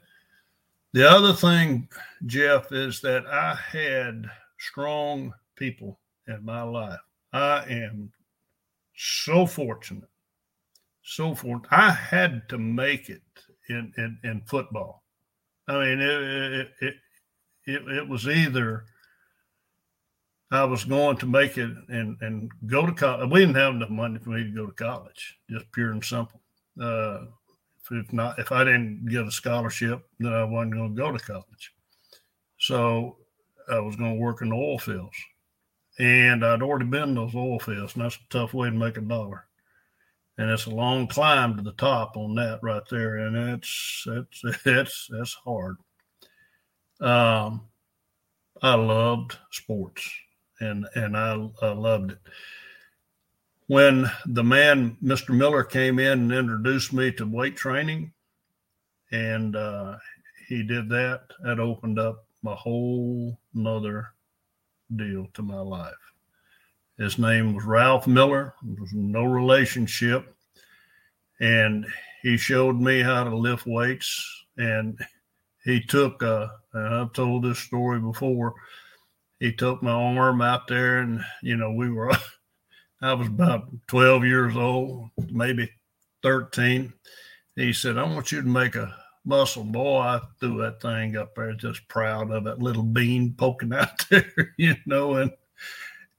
the 0.94 1.10
other 1.10 1.34
thing, 1.34 1.88
Jeff, 2.26 2.72
is 2.72 3.02
that 3.02 3.26
I 3.28 3.56
had 3.56 4.30
strong 4.60 5.34
people 5.56 6.00
in 6.28 6.44
my 6.44 6.64
life. 6.64 7.00
I 7.34 7.64
am 7.70 8.12
so 8.96 9.46
fortunate, 9.46 10.10
so 11.02 11.34
fortunate. 11.34 11.72
I 11.72 11.92
had 11.92 12.48
to 12.50 12.58
make 12.58 13.10
it 13.10 13.22
in 13.70 13.94
in, 13.98 14.20
in 14.24 14.42
football. 14.42 15.04
I 15.68 15.74
mean, 15.74 16.02
it 16.02 16.22
it, 16.22 16.72
it 16.82 16.94
it 17.66 17.88
it 17.88 18.08
was 18.08 18.28
either 18.28 18.86
I 20.52 20.66
was 20.66 20.84
going 20.84 21.18
to 21.18 21.26
make 21.26 21.58
it 21.58 21.72
and 21.88 22.18
and 22.22 22.52
go 22.68 22.86
to 22.86 22.92
college. 22.92 23.30
We 23.30 23.40
didn't 23.40 23.56
have 23.56 23.76
enough 23.76 23.90
money 23.90 24.20
for 24.20 24.32
me 24.32 24.44
to 24.44 24.50
go 24.52 24.66
to 24.66 24.74
college, 24.74 25.40
just 25.50 25.72
pure 25.72 25.92
and 25.92 26.04
simple. 26.04 26.42
Uh, 26.80 27.26
if 27.90 28.14
not, 28.14 28.40
if 28.40 28.52
I 28.52 28.64
didn't 28.64 29.06
get 29.08 29.26
a 29.26 29.32
scholarship, 29.32 30.08
then 30.20 30.34
I 30.34 30.44
wasn't 30.44 30.76
going 30.76 30.96
to 30.96 31.02
go 31.02 31.12
to 31.12 31.20
college. 31.20 31.74
So 32.58 33.18
I 33.70 33.80
was 33.80 33.96
going 33.96 34.14
to 34.14 34.20
work 34.20 34.42
in 34.42 34.50
the 34.50 34.56
oil 34.56 34.78
fields, 34.78 35.18
and 36.00 36.46
I'd 36.46 36.62
already 36.62 36.86
been 36.86 37.10
in 37.10 37.16
those 37.16 37.36
oil 37.36 37.60
fields, 37.60 37.96
and 37.96 38.04
that's 38.04 38.16
a 38.16 38.30
tough 38.30 38.54
way 38.54 38.70
to 38.70 38.76
make 38.76 38.98
a 38.98 39.02
dollar. 39.02 39.46
And 40.38 40.50
it's 40.50 40.66
a 40.66 40.72
long 40.72 41.08
climb 41.08 41.58
to 41.58 41.62
the 41.62 41.74
top 41.74 42.16
on 42.18 42.36
that 42.36 42.60
right 42.62 42.84
there, 42.90 43.18
and 43.18 43.36
it's 43.36 44.06
it's 44.08 44.42
it's 44.66 45.10
it's 45.14 45.34
hard. 45.34 45.78
Um, 47.00 47.68
I 48.62 48.76
loved 48.76 49.38
sports, 49.52 50.10
and 50.62 50.86
and 50.96 51.18
I, 51.18 51.50
I 51.62 51.72
loved 51.74 52.12
it 52.12 52.20
when 53.72 54.12
the 54.26 54.44
man, 54.44 54.98
Mr. 55.02 55.34
Miller, 55.34 55.64
came 55.64 55.98
in 55.98 56.20
and 56.20 56.34
introduced 56.34 56.92
me 56.92 57.10
to 57.14 57.26
weight 57.26 57.56
training, 57.56 58.12
and 59.14 59.56
uh, 59.56 59.96
he 60.50 60.62
did 60.62 60.90
that, 60.90 61.22
that 61.44 61.58
opened 61.58 61.98
up 61.98 62.26
a 62.46 62.54
whole 62.54 63.40
nother 63.54 64.10
deal 64.94 65.26
to 65.36 65.42
my 65.42 65.62
life. 65.62 65.94
His 66.98 67.18
name 67.18 67.56
was 67.56 67.64
Ralph 67.64 68.08
Miller. 68.08 68.54
There 68.62 68.82
was 68.82 68.92
no 68.92 69.24
relationship. 69.24 70.36
And 71.40 71.86
he 72.22 72.36
showed 72.36 72.76
me 72.76 73.02
how 73.02 73.24
to 73.24 73.34
lift 73.34 73.66
weights. 73.66 74.46
And 74.58 75.00
he 75.64 75.82
took, 75.82 76.22
uh, 76.22 76.48
and 76.74 76.94
I've 76.94 77.14
told 77.14 77.46
this 77.46 77.60
story 77.60 78.02
before, 78.02 78.54
he 79.42 79.52
took 79.52 79.82
my 79.82 79.92
arm 79.92 80.40
out 80.40 80.68
there 80.68 81.00
and, 81.00 81.20
you 81.42 81.58
know, 81.58 81.72
we 81.74 81.90
were 81.90 82.12
I 83.02 83.14
was 83.16 83.28
about 83.28 83.70
12 83.88 84.24
years 84.24 84.56
old, 84.56 85.10
maybe 85.32 85.68
13. 86.22 86.94
He 87.56 87.74
said, 87.74 87.98
I 87.98 88.04
want 88.04 88.32
you 88.32 88.44
to 88.44 88.48
make 88.48 88.76
a 88.76 88.96
muscle. 89.26 89.64
Boy, 89.64 89.98
I 89.98 90.22
threw 90.40 90.62
that 90.62 90.80
thing 90.80 91.18
up 91.18 91.34
there, 91.34 91.54
just 91.54 91.88
proud 91.88 92.30
of 92.30 92.44
that 92.44 92.60
little 92.60 92.84
bean 92.84 93.34
poking 93.36 93.74
out 93.74 94.08
there, 94.10 94.54
you 94.58 94.76
know. 94.86 95.16
And 95.16 95.32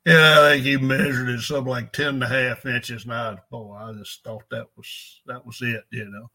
yeah, 0.05 0.41
I 0.41 0.49
think 0.51 0.65
he 0.65 0.77
measured 0.77 1.29
it 1.29 1.43
something 1.43 1.71
like 1.71 1.93
10 1.93 2.07
and 2.09 2.25
a 2.25 2.27
half 2.27 2.67
inches. 2.67 3.05
And 3.05 3.13
I, 3.13 3.39
boy, 3.53 3.77
I 3.77 3.93
just 3.93 4.25
thought 4.25 4.51
that 4.51 4.67
was, 4.77 5.21
that 5.27 5.47
was 5.47 5.63
it, 5.63 5.85
you 5.93 6.11
know. 6.11 6.29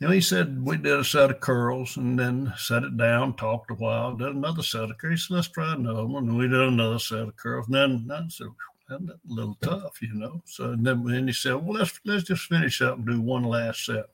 You 0.00 0.06
know, 0.06 0.12
he 0.12 0.20
said 0.20 0.64
we 0.64 0.76
did 0.76 0.98
a 0.98 1.04
set 1.04 1.30
of 1.30 1.40
curls 1.40 1.96
and 1.96 2.18
then 2.18 2.52
set 2.56 2.84
it 2.84 2.96
down, 2.96 3.34
talked 3.34 3.70
a 3.72 3.74
while, 3.74 4.14
did 4.14 4.28
another 4.28 4.62
set 4.62 4.90
of 4.90 4.98
curls. 4.98 5.26
Said, 5.26 5.34
Let's 5.34 5.48
try 5.48 5.74
another 5.74 6.06
one. 6.06 6.28
And 6.28 6.38
we 6.38 6.46
did 6.46 6.60
another 6.60 7.00
set 7.00 7.20
of 7.20 7.36
curls. 7.36 7.66
And 7.66 7.74
then 7.74 8.10
I 8.10 8.28
said, 8.28 8.46
a 8.90 8.98
little 9.26 9.56
tough, 9.60 10.00
you 10.00 10.14
know. 10.14 10.40
So 10.46 10.74
then, 10.78 11.04
then 11.04 11.26
he 11.26 11.32
said, 11.32 11.54
"Well, 11.54 11.78
let's 11.78 12.00
let's 12.04 12.24
just 12.24 12.46
finish 12.46 12.80
up 12.80 12.96
and 12.96 13.06
do 13.06 13.20
one 13.20 13.44
last 13.44 13.84
set." 13.84 14.06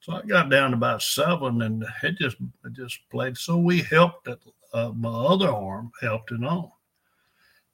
So 0.00 0.12
I 0.12 0.22
got 0.22 0.50
down 0.50 0.70
to 0.70 0.76
about 0.76 1.02
seven, 1.02 1.62
and 1.62 1.84
it 2.02 2.16
just 2.18 2.36
it 2.64 2.72
just 2.72 2.98
played. 3.10 3.38
So 3.38 3.56
we 3.56 3.82
helped 3.82 4.28
it. 4.28 4.40
Uh, 4.72 4.90
my 4.90 5.10
other 5.10 5.50
arm 5.50 5.92
helped 6.00 6.32
it 6.32 6.44
on. 6.44 6.70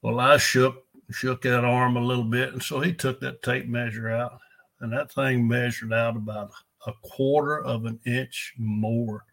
Well, 0.01 0.19
I 0.19 0.37
shook 0.37 0.85
shook 1.11 1.41
that 1.41 1.65
arm 1.65 1.97
a 1.97 2.01
little 2.01 2.23
bit, 2.23 2.53
and 2.53 2.63
so 2.63 2.79
he 2.79 2.93
took 2.93 3.19
that 3.21 3.41
tape 3.43 3.67
measure 3.67 4.09
out, 4.09 4.39
and 4.79 4.93
that 4.93 5.11
thing 5.11 5.47
measured 5.47 5.93
out 5.93 6.15
about 6.15 6.51
a 6.87 6.93
quarter 7.03 7.63
of 7.63 7.85
an 7.85 7.99
inch 8.05 8.53
more 8.57 9.25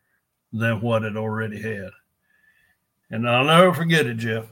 than 0.52 0.80
what 0.80 1.04
it 1.04 1.16
already 1.16 1.60
had. 1.60 1.90
And 3.10 3.28
I'll 3.28 3.44
never 3.44 3.72
forget 3.72 4.06
it, 4.06 4.16
Jeff 4.16 4.46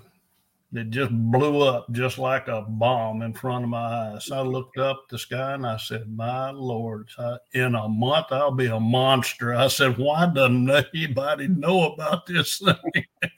It 0.72 0.90
just 0.90 1.10
blew 1.12 1.62
up 1.62 1.90
just 1.92 2.18
like 2.18 2.46
a 2.46 2.62
bomb 2.62 3.22
in 3.22 3.34
front 3.34 3.64
of 3.64 3.70
my 3.70 4.12
eyes. 4.12 4.30
I 4.30 4.40
looked 4.42 4.78
up 4.78 5.08
the 5.08 5.18
sky 5.18 5.54
and 5.54 5.66
I 5.66 5.76
said, 5.76 6.08
My 6.08 6.50
Lord, 6.50 7.08
in 7.52 7.74
a 7.74 7.88
month 7.88 8.26
I'll 8.30 8.52
be 8.52 8.66
a 8.66 8.78
monster. 8.78 9.54
I 9.54 9.68
said, 9.68 9.98
Why 9.98 10.26
doesn't 10.26 10.70
anybody 10.70 11.48
know 11.48 11.92
about 11.92 12.26
this 12.26 12.58
thing? 12.58 13.04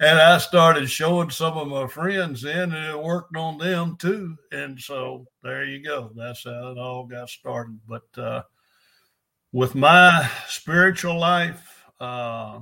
and 0.00 0.18
I 0.18 0.38
started 0.38 0.90
showing 0.90 1.30
some 1.30 1.56
of 1.58 1.68
my 1.68 1.86
friends 1.86 2.44
in, 2.44 2.72
and 2.72 2.74
it 2.74 3.02
worked 3.02 3.36
on 3.36 3.58
them 3.58 3.96
too. 3.98 4.36
And 4.50 4.80
so 4.80 5.26
there 5.42 5.64
you 5.64 5.82
go. 5.82 6.10
That's 6.16 6.44
how 6.44 6.72
it 6.72 6.78
all 6.78 7.06
got 7.06 7.28
started. 7.28 7.78
But 7.86 8.18
uh, 8.18 8.42
with 9.52 9.74
my 9.74 10.30
spiritual 10.46 11.18
life, 11.18 11.84
uh, 11.98 12.60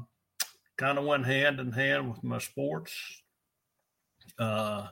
kind 0.77 0.99
of 0.99 1.05
went 1.05 1.27
hand 1.27 1.61
in 1.61 1.73
hand 1.73 2.09
with 2.09 2.23
my 2.25 2.39
sports. 2.39 2.95
Uh, 4.39 4.89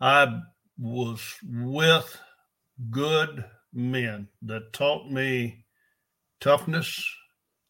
I 0.00 0.40
was 0.78 1.20
with 1.44 2.18
good 2.90 3.44
men 3.72 4.28
that 4.42 4.72
taught 4.72 5.10
me 5.10 5.64
toughness. 6.40 7.04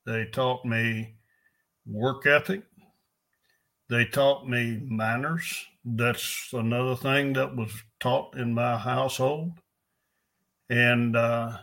They 0.07 0.27
taught 0.27 0.65
me 0.65 1.17
work 1.87 2.27
ethic. 2.27 2.63
They 3.89 4.07
taught 4.07 4.49
me 4.49 4.81
manners. 4.85 5.67
That's 5.85 6.49
another 6.53 6.97
thing 6.97 7.35
that 7.35 7.55
was 7.55 7.73
taught 8.01 8.37
in 8.37 8.55
my 8.55 8.79
household. 8.79 9.53
And 10.71 11.15
uh, 11.17 11.59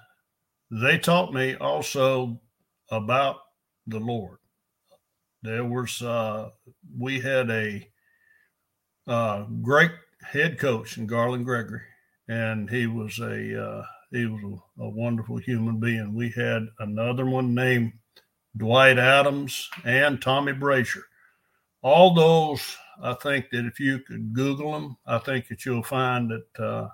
they 0.71 0.97
taught 0.97 1.33
me 1.33 1.55
also 1.55 2.39
about 2.91 3.37
the 3.87 3.99
Lord. 3.99 4.37
There 5.41 5.65
was, 5.65 6.01
uh, 6.01 6.49
we 6.97 7.19
had 7.19 7.49
a 7.49 7.87
uh, 9.07 9.43
great 9.61 9.91
head 10.21 10.59
coach 10.59 10.97
in 10.97 11.07
Garland 11.07 11.45
Gregory, 11.45 11.81
and 12.27 12.69
he 12.69 12.87
was 12.87 13.17
a, 13.19 13.63
uh, 13.63 13.83
he 14.11 14.25
was 14.25 14.41
a, 14.43 14.83
a 14.83 14.89
wonderful 14.89 15.37
human 15.37 15.79
being. 15.79 16.13
We 16.13 16.29
had 16.31 16.67
another 16.79 17.25
one 17.25 17.55
named 17.55 17.93
Dwight 18.57 18.97
Adams 18.97 19.69
and 19.85 20.21
Tommy 20.21 20.53
Brasher. 20.53 21.03
All 21.81 22.13
those, 22.13 22.61
I 23.01 23.13
think 23.13 23.49
that 23.51 23.65
if 23.65 23.79
you 23.79 23.99
could 23.99 24.33
Google 24.33 24.73
them, 24.73 24.97
I 25.05 25.19
think 25.19 25.47
that 25.47 25.65
you'll 25.65 25.83
find 25.83 26.29
that 26.29 26.63
uh, 26.63 26.89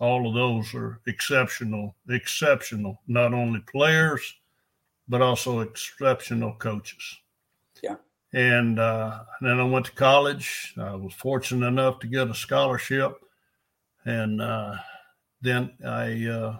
all 0.00 0.28
of 0.28 0.34
those 0.34 0.74
are 0.74 1.00
exceptional, 1.06 1.94
exceptional, 2.08 3.00
not 3.06 3.32
only 3.32 3.60
players, 3.70 4.34
but 5.08 5.22
also 5.22 5.60
exceptional 5.60 6.54
coaches. 6.54 7.18
Yeah. 7.82 7.96
And 8.32 8.78
uh, 8.80 9.20
then 9.40 9.60
I 9.60 9.64
went 9.64 9.86
to 9.86 9.92
college. 9.92 10.74
I 10.76 10.94
was 10.94 11.14
fortunate 11.14 11.66
enough 11.66 12.00
to 12.00 12.06
get 12.06 12.30
a 12.30 12.34
scholarship. 12.34 13.12
And 14.04 14.42
uh, 14.42 14.76
then 15.40 15.72
I, 15.86 16.26
uh, 16.26 16.56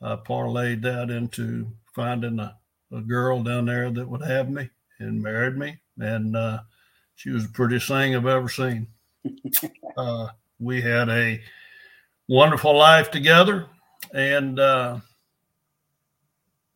I 0.00 0.16
parlayed 0.16 0.82
that 0.82 1.10
into 1.10 1.66
finding 1.94 2.38
a, 2.38 2.56
a 2.92 3.00
girl 3.00 3.42
down 3.42 3.66
there 3.66 3.90
that 3.90 4.08
would 4.08 4.22
have 4.22 4.48
me 4.50 4.70
and 5.00 5.20
married 5.20 5.56
me. 5.56 5.78
And 5.98 6.36
uh, 6.36 6.60
she 7.16 7.30
was 7.30 7.46
the 7.46 7.52
prettiest 7.52 7.88
thing 7.88 8.14
I've 8.14 8.26
ever 8.26 8.48
seen. 8.48 8.86
uh, 9.96 10.28
we 10.60 10.80
had 10.80 11.08
a 11.08 11.40
wonderful 12.28 12.76
life 12.76 13.10
together. 13.10 13.66
And 14.12 14.58
uh, 14.58 15.00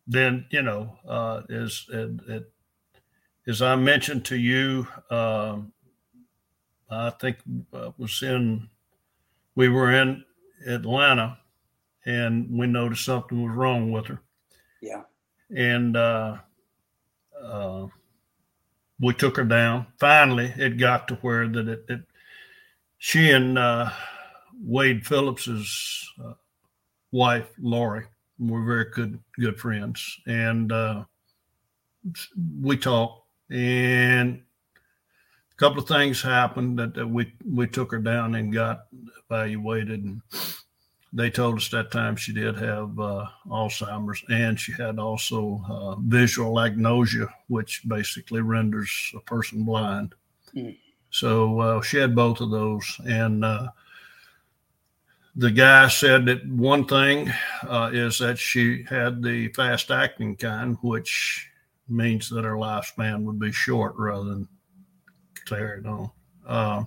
then, 0.07 0.47
you 0.51 0.63
know, 0.63 0.97
uh, 1.07 1.43
as, 1.49 1.87
as 3.47 3.63
I 3.63 3.77
mentioned 3.77 4.25
to 4.27 4.37
you, 4.37 4.87
uh, 5.11 5.59
I 6.91 7.11
think 7.11 7.39
uh, 7.73 7.91
was 7.99 8.23
in, 8.23 8.69
we 9.55 9.69
were 9.69 9.93
in 9.93 10.25
Atlanta 10.67 11.39
and 12.05 12.49
we 12.51 12.67
noticed 12.67 13.05
something 13.05 13.43
was 13.43 13.55
wrong 13.55 13.93
with 13.93 14.07
her. 14.07 14.21
Yeah. 14.83 15.03
And 15.55 15.97
uh, 15.97 16.39
uh, 17.41 17.87
we 19.01 19.15
took 19.15 19.37
her 19.37 19.45
down. 19.45 19.87
Finally, 19.99 20.53
it 20.57 20.79
got 20.79 21.09
to 21.09 21.15
where 21.17 21.49
that 21.49 21.69
it, 21.69 21.85
it 21.89 22.01
she 22.99 23.31
and 23.31 23.59
uh, 23.59 23.91
Wade 24.63 25.07
Phillips's 25.07 26.11
uh, 26.23 26.35
wife, 27.13 27.51
Lori. 27.59 28.05
We're 28.39 28.65
very 28.65 28.87
good 28.93 29.19
good 29.39 29.59
friends, 29.59 30.19
and 30.27 30.73
uh, 30.73 31.05
we 32.61 32.77
talked. 32.77 33.27
And 33.51 34.43
a 35.53 35.57
couple 35.57 35.83
of 35.83 35.89
things 35.89 36.23
happened 36.23 36.79
that, 36.79 36.95
that 36.95 37.07
we 37.07 37.33
we 37.45 37.67
took 37.67 37.91
her 37.93 37.99
down 37.99 38.35
and 38.37 38.53
got 38.53 38.87
evaluated, 39.29 40.05
and 40.05 40.23
they 41.13 41.31
told 41.31 41.57
us 41.57 41.69
that 41.71 41.91
time 41.91 42.17
she 42.17 42.33
did 42.33 42.57
have 42.57 42.99
uh, 42.99 43.27
Alzheimer's, 43.49 44.23
and 44.31 44.59
she 44.59 44.73
had 44.73 44.99
also 44.99 45.63
uh, 45.69 45.97
visual 45.97 46.55
agnosia, 46.55 47.29
which 47.49 47.83
basically 47.89 48.41
renders 48.41 49.13
a 49.15 49.21
person 49.21 49.65
blind. 49.65 50.15
Mm. 50.55 50.77
So 51.11 51.61
uh, 51.61 51.83
she 51.83 51.99
had 51.99 52.15
both 52.15 52.41
of 52.41 52.51
those, 52.51 53.01
and 53.07 53.45
uh, 53.45 53.69
the 55.37 55.51
guy 55.51 55.89
said 55.89 56.27
that 56.27 56.47
one 56.49 56.87
thing 56.87 57.33
uh, 57.63 57.91
is 57.93 58.19
that 58.19 58.39
she 58.39 58.85
had 58.89 59.23
the 59.23 59.49
fast 59.49 59.91
acting 59.91 60.37
kind, 60.37 60.77
which 60.83 61.49
means 61.89 62.29
that 62.31 62.45
her 62.45 62.55
lifespan 62.55 63.23
would 63.25 63.39
be 63.39 63.53
short 63.53 63.95
rather 63.97 64.25
than 64.25 64.49
carried 65.47 65.87
on. 65.87 66.11
Uh, 66.47 66.85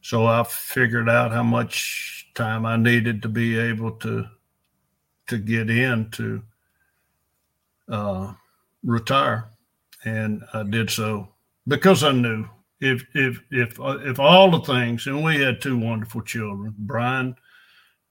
so 0.00 0.26
I 0.26 0.44
figured 0.44 1.08
out 1.08 1.32
how 1.32 1.42
much 1.42 2.28
time 2.34 2.64
I 2.64 2.76
needed 2.76 3.22
to 3.22 3.28
be 3.28 3.58
able 3.58 3.92
to 3.92 4.26
to 5.26 5.38
get 5.38 5.68
in 5.68 6.08
to 6.12 6.40
uh, 7.88 8.32
retire, 8.84 9.48
and 10.04 10.44
I 10.52 10.62
did 10.62 10.88
so 10.88 11.28
because 11.66 12.04
I 12.04 12.12
knew 12.12 12.48
if 12.80 13.04
if 13.14 13.40
if 13.50 13.78
if 13.80 14.18
all 14.20 14.50
the 14.50 14.60
things, 14.60 15.06
and 15.06 15.24
we 15.24 15.40
had 15.40 15.60
two 15.60 15.78
wonderful 15.78 16.22
children. 16.22 16.74
Brian 16.78 17.36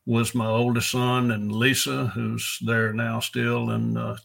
was 0.05 0.35
my 0.35 0.47
oldest 0.47 0.91
son, 0.91 1.31
and 1.31 1.51
Lisa, 1.51 2.07
who's 2.07 2.59
there 2.65 2.93
now 2.93 3.19
still 3.19 3.71
in 3.71 3.97
uh, 3.97 4.17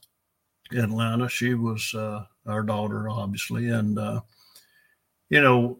Atlanta, 0.72 1.28
she 1.28 1.54
was 1.54 1.94
uh, 1.94 2.24
our 2.46 2.62
daughter, 2.62 3.08
obviously, 3.08 3.68
and 3.68 3.98
uh, 3.98 4.20
you 5.28 5.40
know 5.40 5.78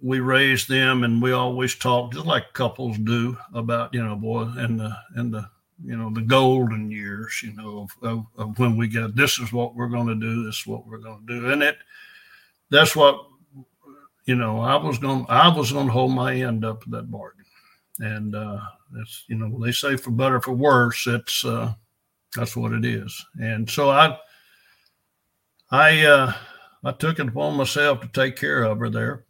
we 0.00 0.20
raised 0.20 0.68
them, 0.68 1.04
and 1.04 1.22
we 1.22 1.32
always 1.32 1.74
talked 1.74 2.14
just 2.14 2.26
like 2.26 2.52
couples 2.52 2.98
do 2.98 3.36
about 3.54 3.94
you 3.94 4.02
know 4.02 4.16
boy 4.16 4.42
and 4.56 4.80
the 4.80 4.96
and 5.16 5.32
the 5.32 5.48
you 5.84 5.96
know 5.96 6.10
the 6.12 6.22
golden 6.22 6.90
years, 6.90 7.40
you 7.42 7.52
know 7.54 7.88
of, 8.02 8.08
of, 8.08 8.26
of 8.36 8.58
when 8.58 8.76
we 8.76 8.88
get 8.88 9.16
this 9.16 9.38
is 9.38 9.52
what 9.52 9.74
we're 9.74 9.88
going 9.88 10.08
to 10.08 10.14
do, 10.14 10.44
this 10.44 10.60
is 10.60 10.66
what 10.66 10.86
we're 10.86 10.98
going 10.98 11.24
to 11.26 11.40
do, 11.40 11.50
and 11.50 11.62
it 11.62 11.76
that's 12.70 12.96
what 12.96 13.26
you 14.24 14.36
know, 14.36 14.60
I 14.60 14.76
was 14.76 14.98
going 14.98 15.26
I 15.28 15.48
was 15.48 15.72
going 15.72 15.86
to 15.86 15.92
hold 15.92 16.12
my 16.12 16.34
end 16.34 16.64
up 16.64 16.84
that 16.88 17.10
bargain, 17.10 17.44
and 17.98 18.34
uh, 18.34 18.60
it's 18.96 19.24
you 19.28 19.36
know 19.36 19.58
they 19.58 19.72
say 19.72 19.96
for 19.96 20.10
better 20.10 20.40
for 20.40 20.52
worse, 20.52 21.06
it's 21.06 21.44
uh, 21.44 21.72
that's 22.36 22.56
what 22.56 22.72
it 22.72 22.84
is, 22.84 23.24
and 23.40 23.68
so 23.68 23.90
I 23.90 24.16
I 25.70 26.04
uh, 26.04 26.32
I 26.84 26.92
took 26.92 27.18
it 27.18 27.28
upon 27.28 27.56
myself 27.56 28.00
to 28.00 28.08
take 28.08 28.36
care 28.36 28.62
of 28.62 28.78
her 28.78 28.90
there, 28.90 29.24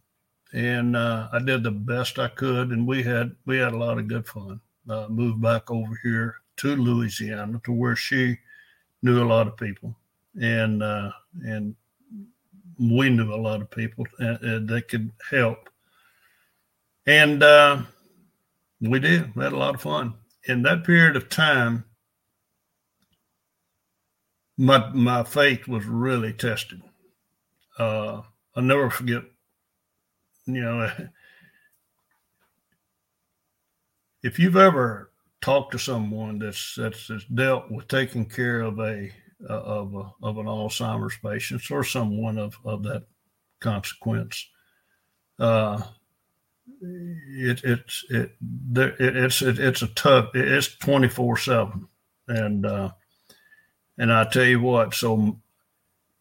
and 0.53 0.95
uh, 0.97 1.29
I 1.33 1.39
did 1.39 1.63
the 1.63 1.71
best 1.71 2.19
I 2.19 2.29
could, 2.29 2.71
and 2.71 2.87
we 2.87 3.03
had 3.03 3.35
we 3.47 3.57
had 3.59 3.73
a 3.73 3.79
lot 3.79 3.99
of 3.99 4.09
good 4.09 4.27
fun. 4.27 4.61
Uh, 4.91 5.07
moved 5.09 5.41
back 5.41 5.71
over 5.71 5.99
here 6.03 6.37
to 6.57 6.75
Louisiana 6.75 7.61
to 7.65 7.73
where 7.73 7.95
she 7.95 8.37
knew 9.03 9.23
a 9.23 9.25
lot 9.25 9.47
of 9.47 9.57
people, 9.57 9.97
and 10.41 10.83
uh, 10.83 11.13
and 11.45 11.75
we 12.79 13.11
knew 13.11 13.33
a 13.33 13.37
lot 13.37 13.61
of 13.61 13.71
people 13.71 14.07
uh, 14.21 14.27
uh, 14.27 14.61
that 14.65 14.87
could 14.89 15.11
help. 15.31 15.69
And 17.07 17.43
uh, 17.43 17.83
we 18.81 18.99
did. 18.99 19.35
We 19.35 19.45
had 19.45 19.53
a 19.53 19.59
lot 19.59 19.75
of 19.75 19.83
fun. 19.83 20.15
In 20.49 20.63
that 20.63 20.85
period 20.85 21.17
of 21.17 21.29
time, 21.29 21.85
my 24.57 24.89
my 24.91 25.25
faith 25.25 25.67
was 25.67 25.85
really 25.85 26.33
tested. 26.33 26.83
Uh, 27.79 28.23
I'll 28.55 28.63
never 28.63 28.91
forget, 28.91 29.23
you 30.47 30.61
know, 30.61 30.91
if 34.23 34.39
you've 34.39 34.57
ever 34.57 35.11
talked 35.41 35.73
to 35.73 35.79
someone 35.79 36.39
that's 36.39 36.75
that's, 36.77 37.09
that's 37.09 37.25
dealt 37.25 37.71
with 37.71 37.89
taking 37.89 38.27
care 38.27 38.61
of 38.61 38.79
a 38.79 39.11
uh, 39.49 39.53
of, 39.53 39.95
a, 39.95 40.13
of 40.23 40.39
an 40.39 40.47
Alzheimer's 40.47 41.17
patient 41.23 41.63
or 41.71 41.85
someone 41.85 42.39
of, 42.39 42.57
of 42.65 42.83
that 42.85 43.05
consequence. 43.61 44.49
Uh, 45.39 45.83
it, 46.81 47.61
it's 47.65 48.05
it, 48.11 48.33
it, 48.77 48.95
it's 48.99 49.43
it, 49.43 49.59
it's 49.59 49.83
a 49.83 49.89
tough 49.89 50.31
it's 50.35 50.77
24 50.77 51.37
7 51.37 51.89
and 52.29 52.67
uh, 52.67 52.91
and 53.99 54.13
I 54.13 54.25
tell 54.25 54.45
you 54.45 54.61
what 54.61 54.95
so 54.95 55.39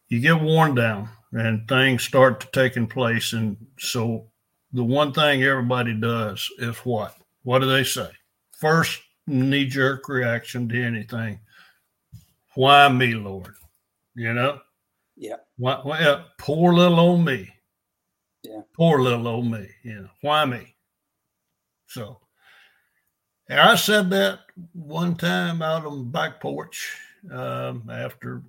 you 0.08 0.20
get 0.20 0.40
worn 0.40 0.74
down 0.74 1.08
and 1.32 1.66
things 1.66 2.02
start 2.02 2.40
to 2.40 2.48
taking 2.52 2.86
place. 2.86 3.32
And 3.32 3.56
so 3.78 4.26
the 4.72 4.84
one 4.84 5.12
thing 5.12 5.42
everybody 5.42 5.94
does 5.94 6.48
is 6.58 6.76
what? 6.78 7.16
What 7.42 7.60
do 7.60 7.66
they 7.66 7.84
say? 7.84 8.10
First 8.52 9.00
knee 9.26 9.64
jerk 9.66 10.08
reaction 10.08 10.68
to 10.68 10.84
anything 10.84 11.40
why 12.54 12.88
me, 12.88 13.14
Lord? 13.14 13.54
You 14.14 14.34
know? 14.34 14.60
Yeah. 15.16 15.36
Why, 15.56 15.80
why 15.82 16.24
poor 16.38 16.72
little 16.72 17.00
old 17.00 17.24
me. 17.24 17.48
Yeah. 18.42 18.62
Poor 18.74 19.00
little 19.00 19.28
old 19.28 19.50
me. 19.50 19.68
You 19.82 20.02
know, 20.02 20.10
why 20.20 20.44
me? 20.44 20.74
So 21.86 22.22
and 23.52 23.60
I 23.60 23.74
said 23.74 24.08
that 24.10 24.40
one 24.72 25.14
time 25.14 25.60
out 25.60 25.84
on 25.84 25.98
the 25.98 26.04
back 26.04 26.40
porch 26.40 26.96
um, 27.30 27.88
after 27.92 28.42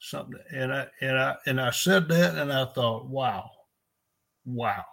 something. 0.00 0.38
And 0.52 0.70
I 0.70 0.86
and 1.00 1.18
I 1.18 1.36
and 1.46 1.58
I 1.58 1.70
said 1.70 2.08
that, 2.08 2.36
and 2.36 2.52
I 2.52 2.66
thought, 2.66 3.06
wow, 3.06 3.50
wow, 4.44 4.84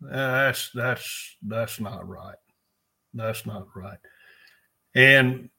that's 0.00 0.70
that's 0.70 1.36
that's 1.42 1.78
not 1.78 2.08
right. 2.08 2.36
That's 3.12 3.44
not 3.44 3.66
right. 3.74 3.98
And 4.94 5.50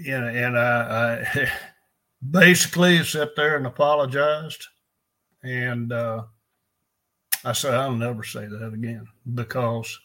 you 0.00 0.18
know, 0.18 0.28
and 0.28 0.58
I, 0.58 1.26
I 1.34 1.50
basically 2.30 3.02
sat 3.04 3.36
there 3.36 3.56
and 3.56 3.66
apologized, 3.66 4.66
and 5.42 5.92
uh, 5.92 6.24
I 7.44 7.52
said 7.52 7.74
I'll 7.74 7.92
never 7.92 8.24
say 8.24 8.46
that 8.46 8.72
again 8.72 9.06
because 9.34 9.98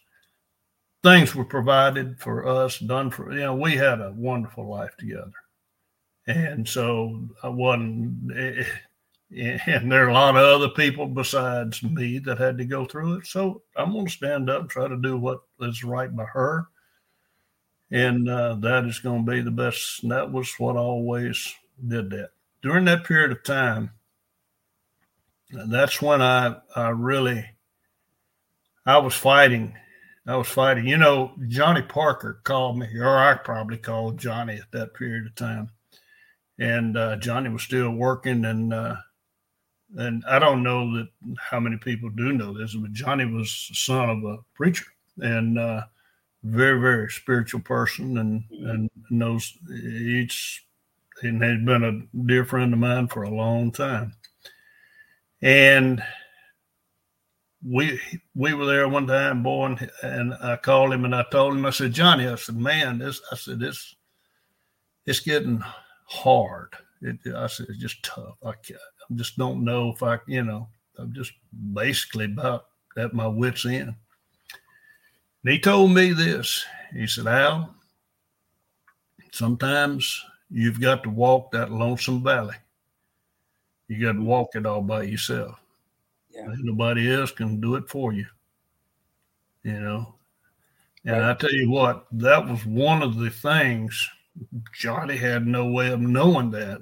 things 1.03 1.34
were 1.34 1.45
provided 1.45 2.19
for 2.19 2.47
us, 2.47 2.79
done 2.79 3.10
for 3.10 3.32
you 3.32 3.39
know, 3.39 3.55
we 3.55 3.75
had 3.75 4.01
a 4.01 4.13
wonderful 4.15 4.67
life 4.69 4.95
together. 4.97 5.32
And 6.27 6.67
so 6.67 7.27
I 7.41 7.49
wasn't, 7.49 8.32
and 9.32 9.91
there 9.91 10.05
are 10.05 10.10
a 10.10 10.13
lot 10.13 10.36
of 10.36 10.43
other 10.43 10.69
people 10.69 11.08
besides 11.08 11.82
me 11.82 12.19
that 12.19 12.38
had 12.38 12.58
to 12.58 12.65
go 12.65 12.86
through 12.86 13.19
it. 13.19 13.25
So 13.25 13.63
I'm 13.75 13.93
going 13.93 14.05
to 14.05 14.12
stand 14.12 14.49
up 14.49 14.62
and 14.62 14.69
try 14.69 14.88
to 14.88 14.97
do 14.97 15.17
what 15.17 15.39
is 15.62 15.84
right 15.84 16.13
by 16.15 16.25
her. 16.25 16.67
And 17.91 18.30
uh, 18.30 18.56
that 18.56 18.86
is 18.86 18.99
going 18.99 19.25
to 19.25 19.32
be 19.32 19.41
the 19.41 19.52
best. 19.52 20.04
And 20.04 20.12
that 20.12 20.32
was 20.32 20.54
what 20.60 20.75
I 20.75 20.80
always 20.80 21.56
did 21.88 22.12
that. 22.12 22.30
During 22.62 22.86
that 22.86 23.04
period 23.04 23.32
of 23.32 23.43
time, 23.43 23.91
that's 25.52 26.02
when 26.02 26.21
I, 26.21 26.58
I 26.75 26.89
really, 26.89 27.45
I 28.86 28.97
was 28.99 29.15
fighting 29.15 29.75
I 30.30 30.36
was 30.36 30.47
fighting. 30.47 30.86
You 30.86 30.97
know, 30.97 31.32
Johnny 31.47 31.82
Parker 31.82 32.39
called 32.43 32.78
me, 32.78 32.88
or 32.99 33.17
I 33.17 33.34
probably 33.34 33.78
called 33.78 34.19
Johnny 34.19 34.58
at 34.58 34.71
that 34.71 34.93
period 34.93 35.25
of 35.25 35.34
time, 35.34 35.71
and 36.60 36.95
uh, 36.95 37.15
Johnny 37.15 37.49
was 37.49 37.63
still 37.63 37.89
working, 37.89 38.45
and 38.45 38.71
uh, 38.71 38.97
and 39.97 40.23
I 40.28 40.38
don't 40.38 40.62
know 40.62 40.95
that 40.97 41.08
how 41.39 41.60
many 41.60 41.78
people 41.78 42.12
do 42.12 42.32
know 42.32 42.56
this, 42.56 42.75
but 42.75 42.93
Johnny 42.93 43.25
was 43.25 43.71
son 43.73 44.10
of 44.10 44.23
a 44.23 44.38
preacher 44.54 44.86
and 45.17 45.58
uh, 45.58 45.82
very 46.43 46.80
very 46.80 47.10
spiritual 47.10 47.62
person, 47.62 48.17
and 48.17 48.43
mm-hmm. 48.52 48.69
and 48.69 48.89
knows 49.10 49.58
each 49.71 50.65
and 51.21 51.43
had 51.43 51.65
been 51.65 51.84
a 51.84 52.17
dear 52.25 52.45
friend 52.45 52.73
of 52.73 52.80
mine 52.80 53.08
for 53.08 53.23
a 53.23 53.30
long 53.30 53.71
time, 53.71 54.13
and 55.41 56.02
we 57.65 57.99
we 58.36 58.54
were 58.54 58.65
there 58.65 58.88
one 58.88 59.08
time, 59.08 59.43
boy, 59.43 59.65
and, 59.65 59.91
and, 60.02 60.34
I 60.36 60.56
called 60.56 60.93
him 60.93 61.06
and 61.06 61.13
I 61.13 61.25
told 61.32 61.56
him, 61.56 61.65
I 61.65 61.71
said, 61.71 61.93
Johnny, 61.93 62.28
I 62.28 62.36
said, 62.36 62.56
man, 62.56 62.99
this, 62.99 63.21
I 63.32 63.36
said, 63.36 63.60
this, 63.60 63.95
it's 65.06 65.19
getting 65.19 65.62
hard. 66.06 66.73
It, 67.02 67.17
I 67.36 67.47
said, 67.47 67.67
it's 67.69 67.80
just 67.80 68.02
tough. 68.04 68.36
I 68.45 68.54
can't, 68.63 68.80
I 68.80 69.13
just 69.15 69.38
don't 69.38 69.63
know 69.63 69.91
if 69.91 70.02
I, 70.04 70.19
you 70.28 70.43
know, 70.43 70.69
I'm 70.97 71.13
just 71.13 71.34
basically 71.73 72.25
about 72.25 72.67
at 72.97 73.13
my 73.13 73.28
wits 73.28 73.65
end. 73.65 73.95
And 75.43 75.54
he 75.54 75.60
told 75.60 75.91
me 75.91 76.12
this. 76.12 76.65
He 76.93 77.08
said, 77.08 77.28
Al, 77.28 77.73
sometimes 79.32 80.23
you've 80.49 80.82
got 80.82 81.04
to 81.04 81.10
walk 81.10 81.52
that 81.52 81.71
lonesome 81.71 82.23
valley. 82.23 82.56
You 83.88 84.06
got 84.06 84.13
to 84.13 84.23
walk 84.23 84.49
it 84.56 84.65
all 84.65 84.82
by 84.82 85.04
yourself. 85.04 85.60
Yeah. 86.32 86.54
Nobody 86.60 87.12
else 87.12 87.32
can 87.32 87.60
do 87.60 87.75
it 87.75 87.89
for 87.89 88.13
you. 88.13 88.25
You 89.63 89.80
know. 89.80 90.15
And 91.06 91.21
right. 91.21 91.32
I 91.32 91.34
tell 91.36 91.54
you 91.54 91.69
what, 91.69 92.06
that 92.12 92.45
was 92.45 92.65
one 92.65 93.02
of 93.02 93.17
the 93.17 93.30
things 93.30 94.10
Johnny 94.73 95.17
had 95.17 95.47
no 95.47 95.67
way 95.67 95.91
of 95.91 96.02
knowing 96.02 96.52
that. 96.52 96.82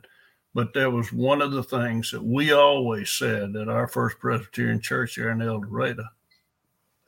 But 0.54 0.74
there 0.74 0.89
was 0.89 1.13
one 1.13 1.41
of 1.41 1.52
the 1.52 1.63
things 1.63 2.10
that 2.12 2.24
we 2.24 2.52
always 2.52 3.12
said 3.12 3.56
at 3.56 3.70
our 3.70 3.88
first 3.88 4.17
Presbyterian 4.17 4.82
church 4.82 5.15
here 5.15 5.30
in 5.30 5.41
El 5.41 5.60
Dorado. 5.60 6.04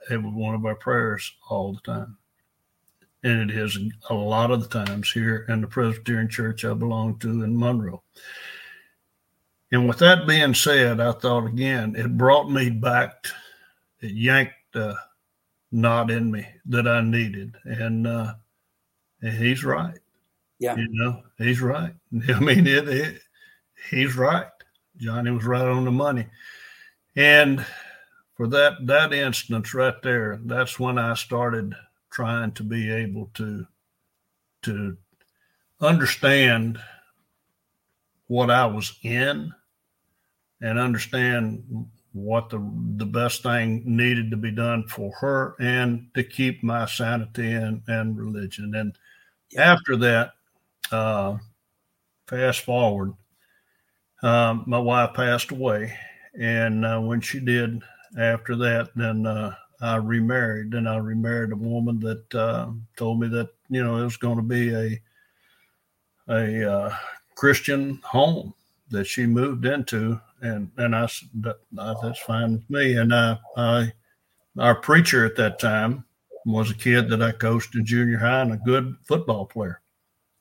It 0.10 0.22
was 0.22 0.34
one 0.34 0.56
of 0.56 0.65
our 0.65 0.76
prayers 0.76 1.32
all 1.50 1.74
the 1.74 1.82
time. 1.82 2.17
And 3.24 3.50
it 3.50 3.58
is 3.58 3.78
a 4.10 4.13
lot 4.13 4.52
of 4.52 4.62
the 4.62 4.86
times 4.86 5.12
here 5.12 5.45
in 5.50 5.62
the 5.62 5.67
Presbyterian 5.67 6.30
church 6.30 6.63
I 6.63 6.74
belong 6.74 7.19
to 7.19 7.43
in 7.43 7.58
Monroe. 7.58 8.02
And 9.72 9.88
with 9.88 10.00
that 10.00 10.26
being 10.26 10.54
said, 10.54 11.00
I 11.00 11.12
thought 11.12 11.45
again, 11.45 11.95
it 11.95 12.17
brought 12.17 12.50
me 12.50 12.69
back, 12.69 13.24
to, 13.24 13.30
it 14.02 14.13
yanked 14.13 14.54
the 14.74 14.98
knot 15.72 16.10
in 16.10 16.32
me 16.32 16.48
that 16.67 16.88
I 16.88 17.02
needed. 17.02 17.56
And, 17.65 18.08
uh, 18.08 18.34
and 19.22 19.38
he's 19.38 19.63
right. 19.63 20.00
Yeah. 20.60 20.76
You 20.76 20.88
know, 20.89 21.22
he's 21.38 21.62
right. 21.62 21.93
I 22.30 22.39
mean, 22.39 22.65
it, 22.65 22.88
it, 22.88 23.22
he's 23.89 24.15
right. 24.15 24.48
Johnny 24.98 25.32
was 25.32 25.45
right 25.45 25.67
on 25.67 25.86
the 25.86 25.91
money. 25.91 26.28
And 27.15 27.65
for 28.39 28.47
that, 28.47 28.88
that 28.88 29.12
instance 29.12 29.73
right 29.73 30.02
there, 30.02 30.39
that's 30.45 30.80
when 30.80 30.97
I 30.97 31.13
started 31.15 31.75
trying 32.10 32.54
to 32.54 32.63
be 32.63 32.89
able 32.89 33.30
to, 33.34 33.67
to 34.62 34.95
understand 35.82 36.80
what 38.28 38.49
I 38.49 38.65
was 38.65 38.97
in 39.04 39.52
and 40.62 40.80
understand 40.80 41.89
what 42.13 42.49
the 42.49 42.60
the 42.95 43.06
best 43.06 43.43
thing 43.43 43.84
needed 43.86 44.32
to 44.32 44.38
be 44.38 44.52
done 44.52 44.88
for 44.88 45.12
her 45.19 45.58
and 45.60 46.08
to 46.15 46.23
keep 46.23 46.63
my 46.63 46.86
sanity 46.86 47.52
and, 47.52 47.82
and 47.88 48.17
religion. 48.17 48.73
And 48.73 48.97
after 49.58 49.97
that, 49.97 50.32
uh, 50.93 51.36
fast 52.25 52.62
forward, 52.62 53.12
um, 54.23 54.63
my 54.65 54.80
wife 54.80 55.13
passed 55.13 55.52
away, 55.52 55.93
and 56.39 56.86
uh, 56.86 57.02
when 57.02 57.19
she 57.19 57.41
did, 57.41 57.84
after 58.17 58.56
that, 58.58 58.89
then 58.95 59.26
uh, 59.26 59.54
I 59.82 59.98
remarried, 59.98 60.74
and 60.74 60.88
I 60.88 60.98
remarried 60.98 61.52
a 61.52 61.56
woman 61.56 62.00
that 62.02 62.36
uh, 62.36 62.72
told 62.98 63.19
me 63.19 63.28
that 63.30 63.50
you 63.69 63.84
know 63.84 63.98
it 63.98 64.04
was 64.04 64.17
going 64.17 64.38
to 64.38 64.43
be 64.43 64.74
a 64.74 65.02
a 66.28 66.72
uh, 66.72 66.95
Christian 67.36 68.00
home 68.04 68.54
that 68.91 69.06
she 69.06 69.26
moved 69.26 69.65
into 69.65 70.19
and 70.41 70.72
and 70.78 70.95
I 70.95 71.06
said 71.08 71.30
that, 71.41 71.58
that's 71.72 72.19
fine 72.19 72.54
with 72.54 72.69
me. 72.69 72.98
And 72.98 73.13
I, 73.13 73.38
I, 73.58 73.93
our 74.58 74.76
preacher 74.76 75.26
at 75.26 75.36
that 75.38 75.60
time 75.60 76.06
was 76.45 76.72
a 76.72 76.76
kid 76.76 77.10
that 77.10 77.22
I 77.22 77.32
coached 77.32 77.76
in 77.76 77.86
junior 77.86 78.17
high 78.17 78.41
and 78.41 78.54
a 78.54 78.58
good 78.58 78.95
football 79.08 79.45
player, 79.45 79.82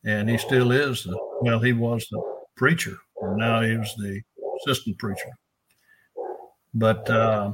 and 0.05 0.29
he 0.29 0.39
still 0.39 0.73
is. 0.73 1.05
The, 1.05 1.19
well, 1.43 1.61
he 1.61 1.73
was 1.73 2.07
the 2.11 2.23
preacher, 2.57 2.97
and 3.23 3.37
now 3.37 3.63
he 3.63 3.77
was 3.77 3.95
the 3.97 4.21
assistant 4.61 4.99
preacher. 4.99 5.31
But 6.75 7.09
uh, 7.11 7.53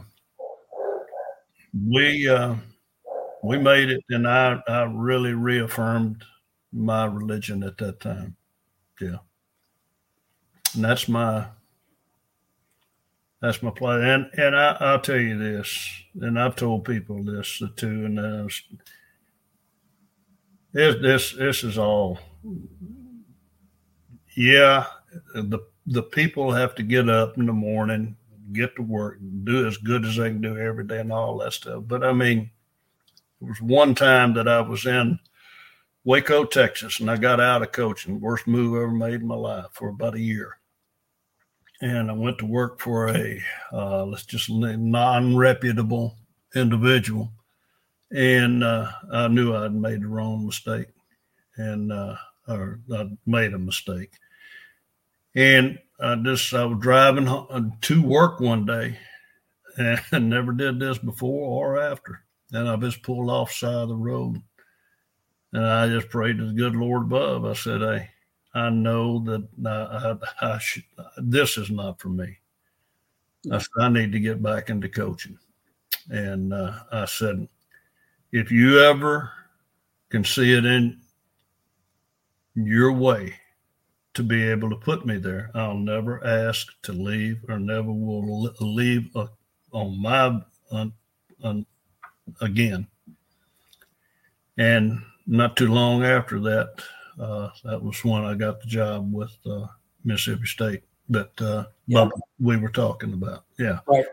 we 1.88 2.28
uh, 2.28 2.54
we 3.42 3.58
made 3.58 3.90
it, 3.90 4.04
and 4.10 4.26
I 4.26 4.60
I 4.66 4.82
really 4.84 5.32
reaffirmed 5.34 6.24
my 6.72 7.06
religion 7.06 7.62
at 7.62 7.78
that 7.78 8.00
time. 8.00 8.36
Yeah, 9.00 9.18
and 10.74 10.84
that's 10.84 11.08
my 11.08 11.46
that's 13.40 13.62
my 13.62 13.70
play. 13.70 14.02
And 14.10 14.30
and 14.36 14.56
I, 14.56 14.76
I'll 14.80 15.00
tell 15.00 15.18
you 15.18 15.38
this, 15.38 15.88
and 16.20 16.38
I've 16.38 16.56
told 16.56 16.84
people 16.84 17.22
this 17.22 17.62
too, 17.76 18.06
and 18.06 18.18
uh, 18.18 18.48
this 20.72 20.96
this 21.00 21.32
this 21.32 21.64
is 21.64 21.78
all. 21.78 22.18
Yeah, 24.36 24.86
the 25.34 25.60
the 25.86 26.02
people 26.02 26.50
have 26.52 26.74
to 26.76 26.82
get 26.82 27.08
up 27.08 27.36
in 27.36 27.46
the 27.46 27.52
morning, 27.52 28.16
get 28.54 28.74
to 28.76 28.82
work, 28.82 29.18
do 29.44 29.66
as 29.66 29.76
good 29.76 30.04
as 30.04 30.16
they 30.16 30.30
can 30.30 30.40
do 30.40 30.56
every 30.56 30.86
day, 30.86 31.00
and 31.00 31.12
all 31.12 31.38
that 31.38 31.52
stuff. 31.52 31.84
But 31.86 32.02
I 32.04 32.12
mean, 32.12 32.50
there 33.40 33.48
was 33.48 33.60
one 33.60 33.94
time 33.94 34.34
that 34.34 34.48
I 34.48 34.60
was 34.60 34.86
in 34.86 35.18
Waco, 36.04 36.44
Texas, 36.44 37.00
and 37.00 37.10
I 37.10 37.16
got 37.16 37.40
out 37.40 37.62
of 37.62 37.72
coaching, 37.72 38.20
worst 38.20 38.46
move 38.46 38.74
I 38.74 38.82
ever 38.84 38.90
made 38.90 39.20
in 39.20 39.26
my 39.26 39.34
life 39.34 39.66
for 39.72 39.88
about 39.88 40.14
a 40.14 40.20
year. 40.20 40.58
And 41.80 42.10
I 42.10 42.14
went 42.14 42.38
to 42.38 42.46
work 42.46 42.80
for 42.80 43.08
a 43.08 43.42
uh, 43.72 44.04
let's 44.04 44.24
just 44.24 44.48
non-reputable 44.48 46.16
individual, 46.54 47.32
and 48.12 48.62
uh, 48.62 48.90
I 49.12 49.28
knew 49.28 49.54
I'd 49.54 49.74
made 49.74 50.02
the 50.02 50.08
wrong 50.08 50.46
mistake, 50.46 50.86
and 51.56 51.92
uh, 51.92 52.16
or 52.48 52.80
I 52.94 53.10
made 53.26 53.54
a 53.54 53.58
mistake, 53.58 54.12
and 55.34 55.78
I 56.00 56.16
just 56.16 56.52
I 56.52 56.64
was 56.64 56.78
driving 56.80 57.26
to 57.80 58.02
work 58.02 58.40
one 58.40 58.66
day, 58.66 58.98
and 59.76 60.28
never 60.28 60.52
did 60.52 60.78
this 60.80 60.98
before 60.98 61.76
or 61.76 61.80
after, 61.80 62.22
and 62.52 62.68
I 62.68 62.76
just 62.76 63.02
pulled 63.02 63.30
off 63.30 63.52
side 63.52 63.72
of 63.72 63.88
the 63.88 63.96
road, 63.96 64.42
and 65.52 65.64
I 65.66 65.88
just 65.88 66.08
prayed 66.08 66.38
to 66.38 66.46
the 66.46 66.52
good 66.52 66.74
Lord 66.74 67.04
above. 67.04 67.44
I 67.44 67.54
said, 67.54 67.80
"Hey." 67.80 68.10
I 68.54 68.70
know 68.70 69.18
that 69.24 69.48
I, 69.66 70.14
I, 70.42 70.54
I 70.54 70.58
should, 70.58 70.84
this 71.16 71.58
is 71.58 71.70
not 71.70 72.00
for 72.00 72.08
me. 72.08 72.38
I 73.52 73.58
said, 73.58 73.68
I 73.80 73.88
need 73.88 74.12
to 74.12 74.20
get 74.20 74.42
back 74.42 74.70
into 74.70 74.88
coaching. 74.88 75.38
And 76.08 76.54
uh, 76.54 76.78
I 76.92 77.04
said, 77.06 77.48
if 78.30 78.52
you 78.52 78.80
ever 78.80 79.30
can 80.08 80.24
see 80.24 80.56
it 80.56 80.64
in 80.64 81.00
your 82.54 82.92
way 82.92 83.34
to 84.14 84.22
be 84.22 84.48
able 84.48 84.70
to 84.70 84.76
put 84.76 85.04
me 85.04 85.18
there. 85.18 85.50
I'll 85.54 85.76
never 85.76 86.24
ask 86.24 86.68
to 86.82 86.92
leave 86.92 87.44
or 87.48 87.58
never 87.58 87.90
will 87.90 88.54
leave 88.60 89.14
a, 89.16 89.28
on 89.72 90.00
my 90.00 90.40
again. 92.40 92.86
And 94.56 95.02
not 95.26 95.56
too 95.56 95.68
long 95.68 96.04
after 96.04 96.38
that, 96.40 96.82
uh, 97.18 97.50
that 97.64 97.82
was 97.82 98.04
when 98.04 98.24
I 98.24 98.34
got 98.34 98.60
the 98.60 98.66
job 98.66 99.12
with 99.12 99.36
uh, 99.46 99.66
Mississippi 100.04 100.46
State 100.46 100.82
that 101.08 101.40
uh, 101.40 101.64
yeah. 101.86 102.08
we 102.40 102.56
were 102.56 102.70
talking 102.70 103.12
about. 103.12 103.44
Yeah. 103.58 103.80
Right. 103.86 104.04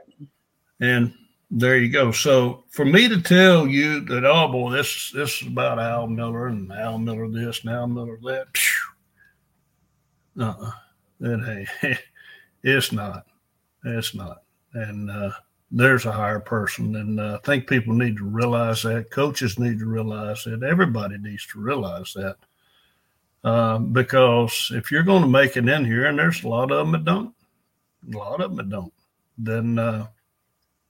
And 0.80 1.14
there 1.52 1.78
you 1.78 1.90
go. 1.90 2.12
So 2.12 2.64
for 2.70 2.86
me 2.86 3.08
to 3.08 3.22
tell 3.22 3.68
you 3.68 4.02
that, 4.06 4.26
oh 4.26 4.48
boy, 4.52 4.72
this 4.72 5.12
this 5.12 5.42
is 5.42 5.48
about 5.48 5.80
Al 5.80 6.08
Miller 6.08 6.48
and 6.48 6.72
Al 6.72 6.98
Miller 6.98 7.30
this 7.30 7.62
and 7.62 7.72
Al 7.72 7.88
Miller 7.88 8.18
that. 8.24 8.48
Uh-uh. 10.40 10.72
It 11.22 11.68
ain't. 11.84 11.98
It's 12.64 12.92
not. 12.92 13.26
It's 13.84 14.14
not. 14.14 14.44
And 14.76 15.10
uh, 15.10 15.32
there's 15.72 16.06
a 16.06 16.12
higher 16.12 16.40
person, 16.40 16.96
and 16.96 17.20
uh, 17.20 17.40
I 17.42 17.46
think 17.46 17.68
people 17.68 17.96
need 17.96 18.18
to 18.18 18.24
realize 18.24 18.84
that. 18.84 19.10
Coaches 19.10 19.58
need 19.58 19.80
to 19.80 19.88
realize 19.88 20.44
that. 20.44 20.62
Everybody 20.62 21.18
needs 21.18 21.48
to 21.48 21.60
realize 21.60 22.14
that. 22.14 22.36
Uh, 23.44 23.80
because 23.80 24.72
if 24.76 24.92
you're 24.92 25.02
going 25.02 25.24
to 25.24 25.28
make 25.28 25.58
it 25.58 25.68
in 25.68 25.86
here, 25.86 26.06
and 26.06 26.20
there's 26.20 26.44
a 26.44 26.48
lot 26.48 26.72
of 26.72 26.78
them 26.78 26.92
that 26.92 27.06
don't, 27.06 27.34
a 28.14 28.18
lot 28.18 28.42
of 28.42 28.56
them 28.56 28.58
that 28.58 28.70
don't, 28.70 28.94
then 29.40 29.80
uh, 29.80 30.06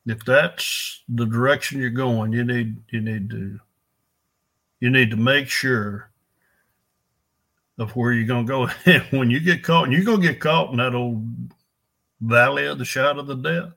if 0.05 0.25
that's 0.25 1.03
the 1.07 1.25
direction 1.25 1.79
you're 1.79 1.89
going, 1.89 2.33
you 2.33 2.43
need 2.43 2.75
you 2.89 2.99
need 2.99 3.29
to 3.29 3.59
you 4.81 4.89
need 4.89 5.09
to 5.11 5.17
make 5.17 5.47
sure 5.47 6.10
of 7.81 7.91
where 7.95 8.13
you're 8.13 8.27
going 8.27 8.45
to 8.45 8.67
go. 8.85 8.99
When 9.17 9.29
you 9.29 9.39
get 9.39 9.63
caught, 9.63 9.85
and 9.85 9.93
you're 9.93 10.05
going 10.05 10.21
to 10.21 10.27
get 10.27 10.39
caught 10.39 10.71
in 10.71 10.77
that 10.77 10.95
old 10.95 11.25
valley 12.21 12.67
of 12.67 12.77
the 12.77 12.85
shadow 12.85 13.19
of 13.19 13.27
the 13.27 13.35
death. 13.35 13.71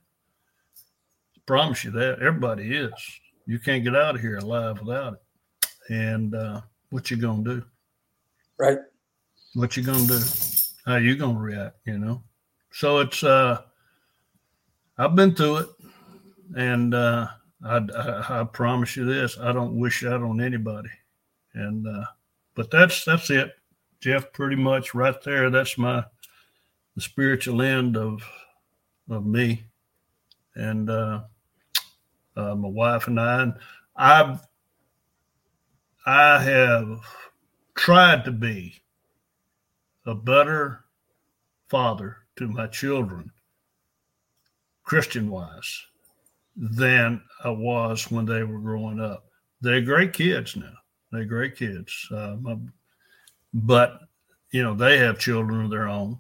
I 1.36 1.40
promise 1.46 1.84
you 1.84 1.90
that 1.92 2.20
everybody 2.20 2.76
is. 2.76 2.92
You 3.46 3.58
can't 3.58 3.84
get 3.84 3.96
out 3.96 4.14
of 4.14 4.20
here 4.20 4.36
alive 4.36 4.80
without 4.80 5.14
it. 5.14 5.68
And 5.88 6.34
uh, 6.34 6.60
what 6.90 7.10
you 7.10 7.16
gonna 7.16 7.42
do? 7.42 7.62
Right. 8.58 8.78
What 9.54 9.76
you 9.76 9.82
gonna 9.82 10.06
do? 10.06 10.20
How 10.86 10.96
you 10.96 11.16
gonna 11.16 11.38
react? 11.38 11.76
You 11.86 11.98
know. 11.98 12.22
So 12.72 13.00
it's. 13.00 13.22
uh 13.22 13.62
I've 14.96 15.16
been 15.16 15.34
through 15.34 15.56
it, 15.56 15.68
and 16.56 16.94
uh, 16.94 17.26
I, 17.64 17.76
I, 17.78 18.40
I 18.40 18.44
promise 18.44 18.96
you 18.96 19.04
this: 19.04 19.36
I 19.38 19.52
don't 19.52 19.78
wish 19.78 20.02
that 20.02 20.22
on 20.22 20.40
anybody. 20.40 20.90
And 21.54 21.86
uh, 21.86 22.04
but 22.54 22.70
that's 22.70 23.04
that's 23.04 23.28
it. 23.30 23.52
Jeff, 24.04 24.34
pretty 24.34 24.56
much 24.56 24.94
right 24.94 25.18
there. 25.22 25.48
That's 25.48 25.78
my 25.78 26.04
the 26.94 27.00
spiritual 27.00 27.62
end 27.62 27.96
of 27.96 28.22
of 29.08 29.24
me, 29.24 29.64
and 30.54 30.90
uh, 30.90 31.22
uh, 32.36 32.54
my 32.54 32.68
wife 32.68 33.06
and 33.06 33.18
I. 33.18 33.42
And 33.44 33.54
I've 33.96 34.46
I 36.04 36.42
have 36.42 37.00
tried 37.74 38.26
to 38.26 38.30
be 38.30 38.74
a 40.04 40.14
better 40.14 40.84
father 41.70 42.18
to 42.36 42.46
my 42.46 42.66
children, 42.66 43.32
Christian 44.82 45.30
wise, 45.30 45.82
than 46.54 47.22
I 47.42 47.48
was 47.48 48.10
when 48.10 48.26
they 48.26 48.42
were 48.42 48.60
growing 48.60 49.00
up. 49.00 49.24
They're 49.62 49.80
great 49.80 50.12
kids 50.12 50.56
now. 50.56 50.74
They're 51.10 51.24
great 51.24 51.56
kids. 51.56 52.06
Uh, 52.12 52.36
my 52.38 52.58
but 53.54 54.00
you 54.50 54.62
know 54.62 54.74
they 54.74 54.98
have 54.98 55.18
children 55.18 55.64
of 55.64 55.70
their 55.70 55.88
own. 55.88 56.18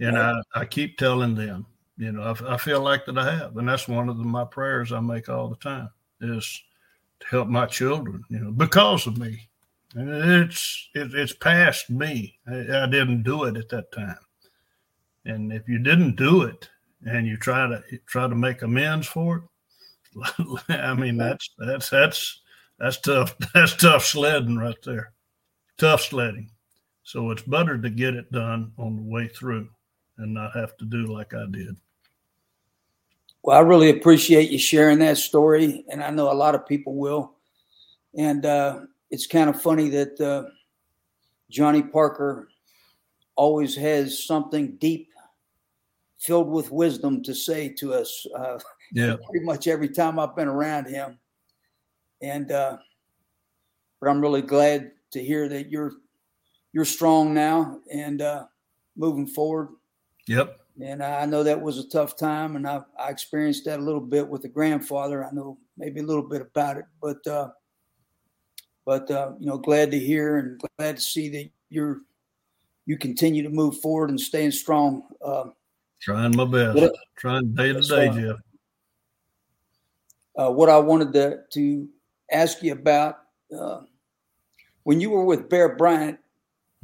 And 0.00 0.16
right. 0.16 0.42
I, 0.54 0.60
I 0.60 0.64
keep 0.64 0.98
telling 0.98 1.34
them 1.34 1.66
you 1.96 2.12
know 2.12 2.22
I, 2.22 2.54
I, 2.54 2.56
feel 2.58 2.80
like 2.80 3.06
that 3.06 3.16
i 3.16 3.34
have 3.36 3.56
and 3.56 3.66
that's 3.66 3.88
one 3.88 4.10
of 4.10 4.18
the, 4.18 4.24
my 4.24 4.44
prayers 4.44 4.92
i 4.92 5.00
make 5.00 5.30
all 5.30 5.48
the 5.48 5.56
time 5.56 5.88
is 6.20 6.62
to 7.20 7.26
help 7.28 7.48
my 7.48 7.64
children 7.64 8.22
you 8.28 8.40
know 8.40 8.50
because 8.50 9.06
of 9.06 9.16
me. 9.18 9.48
And 9.94 10.10
it's 10.10 10.90
it, 10.94 11.14
it's 11.14 11.32
past 11.32 11.88
me. 11.88 12.38
I, 12.46 12.82
I 12.82 12.86
didn't 12.86 13.22
do 13.22 13.44
it 13.44 13.56
at 13.56 13.70
that 13.70 13.90
time. 13.92 14.18
And 15.24 15.50
if 15.52 15.66
you 15.68 15.78
didn't 15.78 16.16
do 16.16 16.42
it 16.42 16.68
and 17.06 17.26
you 17.26 17.36
try 17.36 17.66
to 17.66 17.82
try 18.06 18.28
to 18.28 18.34
make 18.34 18.62
amends 18.62 19.06
for 19.06 19.36
it 19.36 19.42
i 20.68 20.94
mean 20.94 21.16
that's 21.16 21.50
that's 21.58 21.90
that's 21.90 22.40
that's 22.78 23.00
tough 23.00 23.36
that's 23.54 23.76
tough 23.76 24.04
sledding 24.04 24.56
right 24.56 24.82
there 24.84 25.12
tough 25.78 26.02
sledding. 26.02 26.50
So 27.02 27.30
it's 27.30 27.42
better 27.42 27.78
to 27.78 27.90
get 27.90 28.14
it 28.14 28.32
done 28.32 28.72
on 28.78 28.96
the 28.96 29.02
way 29.02 29.28
through 29.28 29.68
and 30.18 30.34
not 30.34 30.56
have 30.56 30.76
to 30.78 30.84
do 30.84 31.06
like 31.06 31.34
I 31.34 31.46
did. 31.50 31.76
Well, 33.42 33.56
I 33.56 33.60
really 33.60 33.90
appreciate 33.90 34.50
you 34.50 34.58
sharing 34.58 34.98
that 34.98 35.18
story, 35.18 35.84
and 35.88 36.02
I 36.02 36.10
know 36.10 36.32
a 36.32 36.34
lot 36.34 36.56
of 36.56 36.66
people 36.66 36.96
will. 36.96 37.34
And 38.18 38.44
uh, 38.44 38.80
it's 39.10 39.26
kind 39.26 39.48
of 39.48 39.62
funny 39.62 39.88
that 39.90 40.20
uh, 40.20 40.50
Johnny 41.48 41.82
Parker 41.82 42.48
always 43.36 43.76
has 43.76 44.24
something 44.24 44.76
deep, 44.78 45.10
filled 46.18 46.48
with 46.48 46.72
wisdom 46.72 47.22
to 47.22 47.34
say 47.34 47.68
to 47.68 47.94
us. 47.94 48.26
Uh, 48.36 48.58
yeah, 48.92 49.14
pretty 49.30 49.44
much 49.44 49.68
every 49.68 49.90
time 49.90 50.18
I've 50.18 50.34
been 50.34 50.48
around 50.48 50.86
him, 50.86 51.18
and 52.20 52.50
uh, 52.50 52.78
but 54.00 54.08
I'm 54.08 54.20
really 54.20 54.42
glad 54.42 54.90
to 55.16 55.24
hear 55.24 55.48
that 55.48 55.70
you're 55.70 55.92
you're 56.72 56.84
strong 56.84 57.32
now 57.32 57.80
and 57.90 58.20
uh, 58.22 58.44
moving 58.96 59.26
forward. 59.26 59.70
Yep. 60.28 60.60
And 60.82 61.02
I 61.02 61.24
know 61.24 61.42
that 61.42 61.60
was 61.60 61.78
a 61.78 61.88
tough 61.88 62.16
time, 62.16 62.56
and 62.56 62.68
I, 62.68 62.82
I 62.98 63.08
experienced 63.08 63.64
that 63.64 63.78
a 63.78 63.82
little 63.82 64.00
bit 64.00 64.28
with 64.28 64.42
the 64.42 64.48
grandfather. 64.48 65.24
I 65.24 65.30
know 65.32 65.56
maybe 65.78 66.00
a 66.00 66.04
little 66.04 66.28
bit 66.28 66.42
about 66.42 66.76
it, 66.76 66.84
but 67.00 67.26
uh, 67.26 67.48
but 68.84 69.10
uh, 69.10 69.32
you 69.40 69.46
know, 69.46 69.56
glad 69.56 69.90
to 69.92 69.98
hear 69.98 70.36
and 70.36 70.60
glad 70.78 70.96
to 70.96 71.02
see 71.02 71.30
that 71.30 71.50
you're 71.70 72.02
you 72.84 72.98
continue 72.98 73.42
to 73.42 73.48
move 73.48 73.80
forward 73.80 74.10
and 74.10 74.20
staying 74.20 74.50
strong. 74.50 75.02
Uh, 75.24 75.44
Trying 76.02 76.36
my 76.36 76.44
best. 76.44 76.92
Trying 77.16 77.54
day 77.54 77.72
to 77.72 77.80
day, 77.80 78.10
Jeff. 78.10 78.36
Uh, 80.36 80.50
what 80.52 80.68
I 80.68 80.78
wanted 80.78 81.14
to 81.14 81.38
to 81.52 81.88
ask 82.30 82.62
you 82.62 82.72
about 82.72 83.20
uh, 83.58 83.80
when 84.86 85.00
you 85.00 85.10
were 85.10 85.24
with 85.24 85.48
Bear 85.48 85.74
Bryant, 85.74 86.16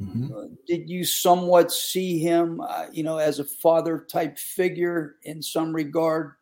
mm-hmm. 0.01 0.35
uh, 0.35 0.47
did 0.67 0.89
you 0.89 1.05
somewhat 1.05 1.71
see 1.71 2.19
him, 2.19 2.59
uh, 2.59 2.87
you 2.91 3.01
know, 3.01 3.17
as 3.17 3.39
a 3.39 3.45
father 3.45 4.05
type 4.11 4.37
figure 4.37 5.15
in 5.23 5.41
some 5.41 5.73
regard? 5.73 6.33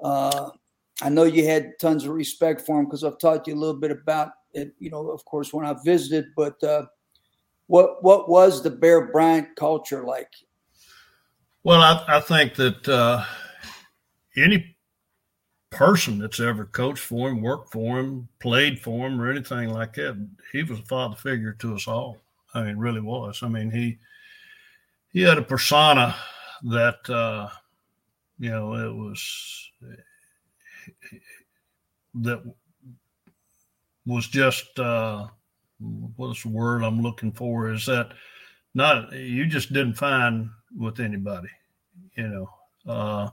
Uh, 0.00 0.50
I 1.02 1.08
know 1.08 1.24
you 1.24 1.48
had 1.48 1.72
tons 1.80 2.04
of 2.04 2.10
respect 2.10 2.60
for 2.60 2.78
him 2.78 2.84
because 2.84 3.02
I've 3.02 3.18
taught 3.18 3.48
you 3.48 3.54
a 3.54 3.58
little 3.58 3.74
bit 3.74 3.90
about 3.90 4.34
it, 4.52 4.72
you 4.78 4.88
know, 4.88 5.10
of 5.10 5.24
course, 5.24 5.52
when 5.52 5.66
I 5.66 5.74
visited. 5.84 6.26
But 6.36 6.62
uh, 6.62 6.86
what 7.66 8.04
what 8.04 8.28
was 8.28 8.62
the 8.62 8.70
Bear 8.70 9.10
Bryant 9.10 9.48
culture 9.56 10.04
like? 10.04 10.30
Well, 11.64 11.80
I, 11.80 12.04
I 12.06 12.20
think 12.20 12.54
that 12.54 12.88
uh, 12.88 13.24
any 14.36 14.73
person 15.74 16.18
that's 16.18 16.40
ever 16.40 16.66
coached 16.66 17.02
for 17.02 17.28
him, 17.28 17.42
worked 17.42 17.72
for 17.72 17.98
him, 17.98 18.28
played 18.40 18.78
for 18.78 19.06
him, 19.06 19.20
or 19.20 19.30
anything 19.30 19.70
like 19.70 19.94
that. 19.94 20.16
He 20.52 20.62
was 20.62 20.78
a 20.78 20.84
father 20.84 21.16
figure 21.16 21.52
to 21.54 21.74
us 21.74 21.88
all. 21.88 22.18
I 22.54 22.62
mean, 22.62 22.78
really 22.78 23.00
was. 23.00 23.42
I 23.42 23.48
mean, 23.48 23.70
he 23.70 23.98
he 25.12 25.22
had 25.22 25.38
a 25.38 25.42
persona 25.42 26.14
that 26.64 27.10
uh, 27.10 27.48
you 28.38 28.50
know 28.50 28.74
it 28.74 28.94
was 28.94 29.70
that 32.14 32.42
was 34.06 34.28
just 34.28 34.78
uh, 34.78 35.26
what's 36.16 36.44
the 36.44 36.48
word 36.50 36.84
I'm 36.84 37.02
looking 37.02 37.32
for? 37.32 37.72
Is 37.72 37.86
that 37.86 38.12
not 38.74 39.12
you 39.12 39.46
just 39.46 39.72
didn't 39.72 39.94
find 39.94 40.50
with 40.78 41.00
anybody, 41.00 41.50
you 42.16 42.28
know. 42.28 42.50
Uh, 42.86 43.28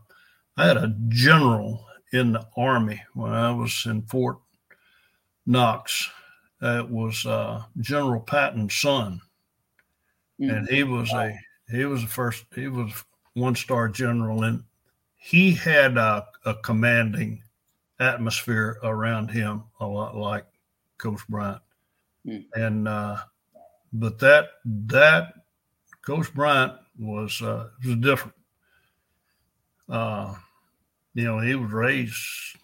I 0.58 0.66
had 0.66 0.78
a 0.78 0.96
general 1.10 1.86
in 2.12 2.34
the 2.34 2.46
Army 2.58 3.02
when 3.14 3.32
I 3.32 3.52
was 3.52 3.84
in 3.86 4.04
Fort 4.04 4.40
Knox. 5.46 6.10
It 6.62 6.90
was 6.90 7.26
uh, 7.26 7.64
General 7.80 8.22
Patton's 8.22 8.76
son, 8.76 9.22
mm-hmm. 10.40 10.50
and 10.50 10.70
he 10.70 10.84
was 10.84 11.12
a 11.12 11.36
he 11.72 11.86
was 11.86 12.02
the 12.02 12.08
first 12.08 12.46
he 12.54 12.68
was 12.68 12.92
one 13.34 13.56
star 13.56 13.88
general, 13.88 14.44
and 14.44 14.64
he 15.18 15.54
had 15.54 15.98
a, 15.98 16.28
a 16.46 16.54
commanding 16.56 17.42
atmosphere 18.00 18.78
around 18.84 19.30
him, 19.30 19.64
a 19.80 19.86
lot 19.86 20.16
like 20.16 20.46
Coach 20.98 21.22
Bryant. 21.28 21.62
Mm-hmm. 22.28 22.62
And 22.62 22.88
uh, 22.88 23.18
but 23.92 24.20
that 24.20 24.50
that 24.66 25.34
Coach 26.04 26.32
Bryant 26.34 26.74
was 27.00 27.42
uh, 27.42 27.70
was 27.84 27.96
different. 27.98 28.36
Uh, 29.90 30.36
you 31.14 31.26
know, 31.26 31.40
he 31.40 31.56
was 31.56 31.72
raised, 31.72 32.18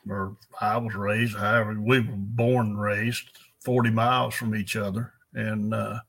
or 0.10 0.38
I 0.62 0.78
was 0.78 0.96
raised, 0.96 1.36
however, 1.36 1.76
we 1.80 2.00
were 2.00 2.16
born 2.16 2.68
and 2.68 2.82
raised 2.82 3.30
40 3.60 3.90
miles 3.90 4.34
from 4.36 4.56
each 4.56 4.76
other. 4.76 5.14
And, 5.34 5.74
uh, 5.74 6.00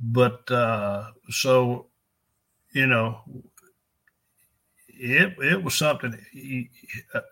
but 0.00 0.50
uh, 0.50 1.10
so 1.30 1.86
you 2.76 2.86
know, 2.86 3.20
it 4.88 5.34
it 5.38 5.62
was 5.62 5.74
something. 5.74 6.14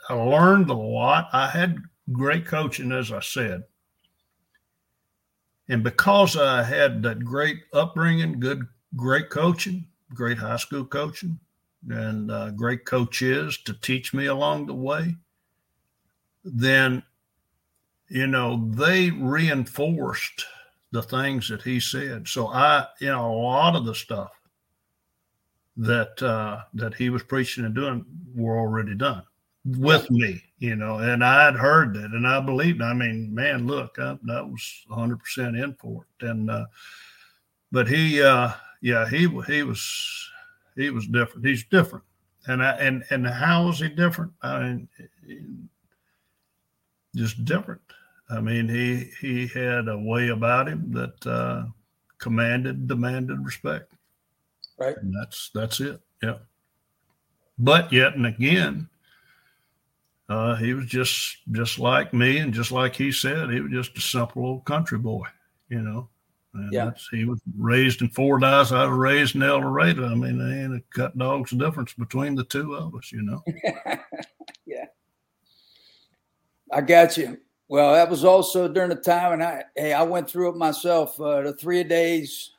I 0.09 0.15
learned 0.15 0.71
a 0.71 0.75
lot. 0.75 1.29
I 1.35 1.49
had 1.49 1.77
great 2.13 2.47
coaching, 2.47 2.93
as 2.93 3.13
I 3.13 3.21
said, 3.21 3.65
and 5.69 5.83
because 5.83 6.37
I 6.37 6.63
had 6.63 7.03
that 7.03 7.23
great 7.25 7.59
upbringing, 7.75 8.41
good, 8.41 8.67
great 8.97 9.29
coaching, 9.29 9.87
great 10.15 10.39
high 10.39 10.57
school 10.57 10.87
coaching, 10.87 11.39
and 11.91 12.31
uh, 12.31 12.51
great 12.51 12.85
coaches 12.85 13.59
to 13.65 13.75
teach 13.75 14.15
me 14.15 14.27
along 14.27 14.67
the 14.67 14.75
way, 14.75 15.17
then, 16.45 17.03
you 18.09 18.27
know, 18.27 18.69
they 18.73 19.11
reinforced 19.11 20.47
the 20.93 21.03
things 21.03 21.49
that 21.49 21.63
he 21.63 21.81
said. 21.81 22.29
So 22.29 22.49
I, 22.49 22.87
you 23.01 23.09
know, 23.09 23.31
a 23.31 23.35
lot 23.35 23.77
of 23.77 23.85
the 23.85 23.95
stuff 23.95 24.31
that 25.77 26.23
uh, 26.23 26.63
that 26.75 26.95
he 26.95 27.11
was 27.11 27.23
preaching 27.23 27.65
and 27.65 27.75
doing 27.75 28.05
were 28.35 28.59
already 28.59 28.95
done 28.95 29.25
with 29.65 30.11
me, 30.11 30.43
you 30.59 30.77
know, 30.77 30.99
and 30.99 31.25
I 31.25 31.47
had 31.47 31.57
heard 31.57 31.95
that 31.95 32.13
and 32.13 32.27
I 32.27 32.41
believed. 32.41 32.83
I 32.83 32.93
mean, 32.93 33.35
man, 33.35 33.67
look, 33.67 33.99
I, 33.99 34.17
that 34.25 34.47
was 34.47 34.85
100 34.89 35.19
percent 35.19 35.57
in 35.57 35.75
for 35.75 36.07
it. 36.21 36.27
And 36.27 36.51
uh, 36.51 36.67
but 37.73 37.89
he, 37.89 38.23
uh, 38.23 38.53
yeah, 38.81 39.09
he 39.09 39.29
he 39.47 39.63
was 39.63 40.31
he 40.77 40.91
was 40.91 41.07
different. 41.07 41.47
He's 41.47 41.65
different, 41.65 42.05
and 42.47 42.63
I 42.63 42.73
and 42.73 43.05
and 43.11 43.27
how 43.27 43.67
was 43.67 43.81
he 43.81 43.89
different? 43.89 44.33
I 44.43 44.61
mean, 44.61 45.69
just 47.15 47.45
different. 47.45 47.81
I 48.31 48.41
mean, 48.41 48.69
he 48.69 49.11
he 49.21 49.47
had 49.49 49.89
a 49.89 49.99
way 49.99 50.29
about 50.29 50.69
him 50.69 50.91
that 50.93 51.27
uh, 51.27 51.67
commanded, 52.19 52.89
demanded 52.89 53.45
respect. 53.45 53.93
Right. 54.79 54.97
And 54.97 55.15
that's 55.15 55.51
that's 55.55 55.81
it. 55.81 56.01
Yeah. 56.23 56.39
But 57.59 57.93
yet 57.93 58.17
and 58.17 58.27
again, 58.27 58.89
uh, 60.29 60.57
he 60.57 60.75
was 60.75 60.87
just 60.87 61.37
just 61.53 61.79
like 61.79 62.15
me, 62.15 62.39
and 62.39 62.53
just 62.53 62.73
like 62.73 62.97
he 62.97 63.13
said, 63.13 63.51
he 63.51 63.61
was 63.61 63.73
just 63.73 63.97
a 63.97 64.01
simple 64.01 64.45
old 64.45 64.65
country 64.65 64.99
boy, 64.99 65.27
you 65.69 65.81
know. 65.81 66.09
And 66.55 66.73
yeah. 66.73 66.93
he 67.11 67.25
was 67.25 67.41
raised 67.59 68.01
in 68.01 68.09
Fordyce. 68.09 68.73
I 68.73 68.87
was 68.87 68.97
raised 68.97 69.35
in 69.35 69.43
El 69.43 69.61
Dorado. 69.61 70.07
I 70.07 70.15
mean, 70.15 70.39
there 70.39 70.65
ain't 70.65 70.75
a 70.75 70.83
cut 70.91 71.17
dog's 71.19 71.51
difference 71.51 71.93
between 71.95 72.37
the 72.37 72.45
two 72.45 72.75
of 72.75 72.95
us, 72.95 73.11
you 73.11 73.23
know. 73.23 73.43
yeah. 74.67 74.87
I 76.73 76.81
got 76.81 77.17
you. 77.17 77.39
Well, 77.69 77.95
that 77.95 78.11
was 78.11 78.25
also 78.25 78.69
during 78.69 78.91
the 78.91 78.97
time, 78.97 79.33
and 79.33 79.43
I 79.43 79.65
hey, 79.75 79.93
I 79.93 80.03
went 80.03 80.29
through 80.29 80.51
it 80.51 80.57
myself. 80.57 81.19
Uh, 81.21 81.43
the 81.43 81.55
three 81.55 81.83
days, 81.83 82.53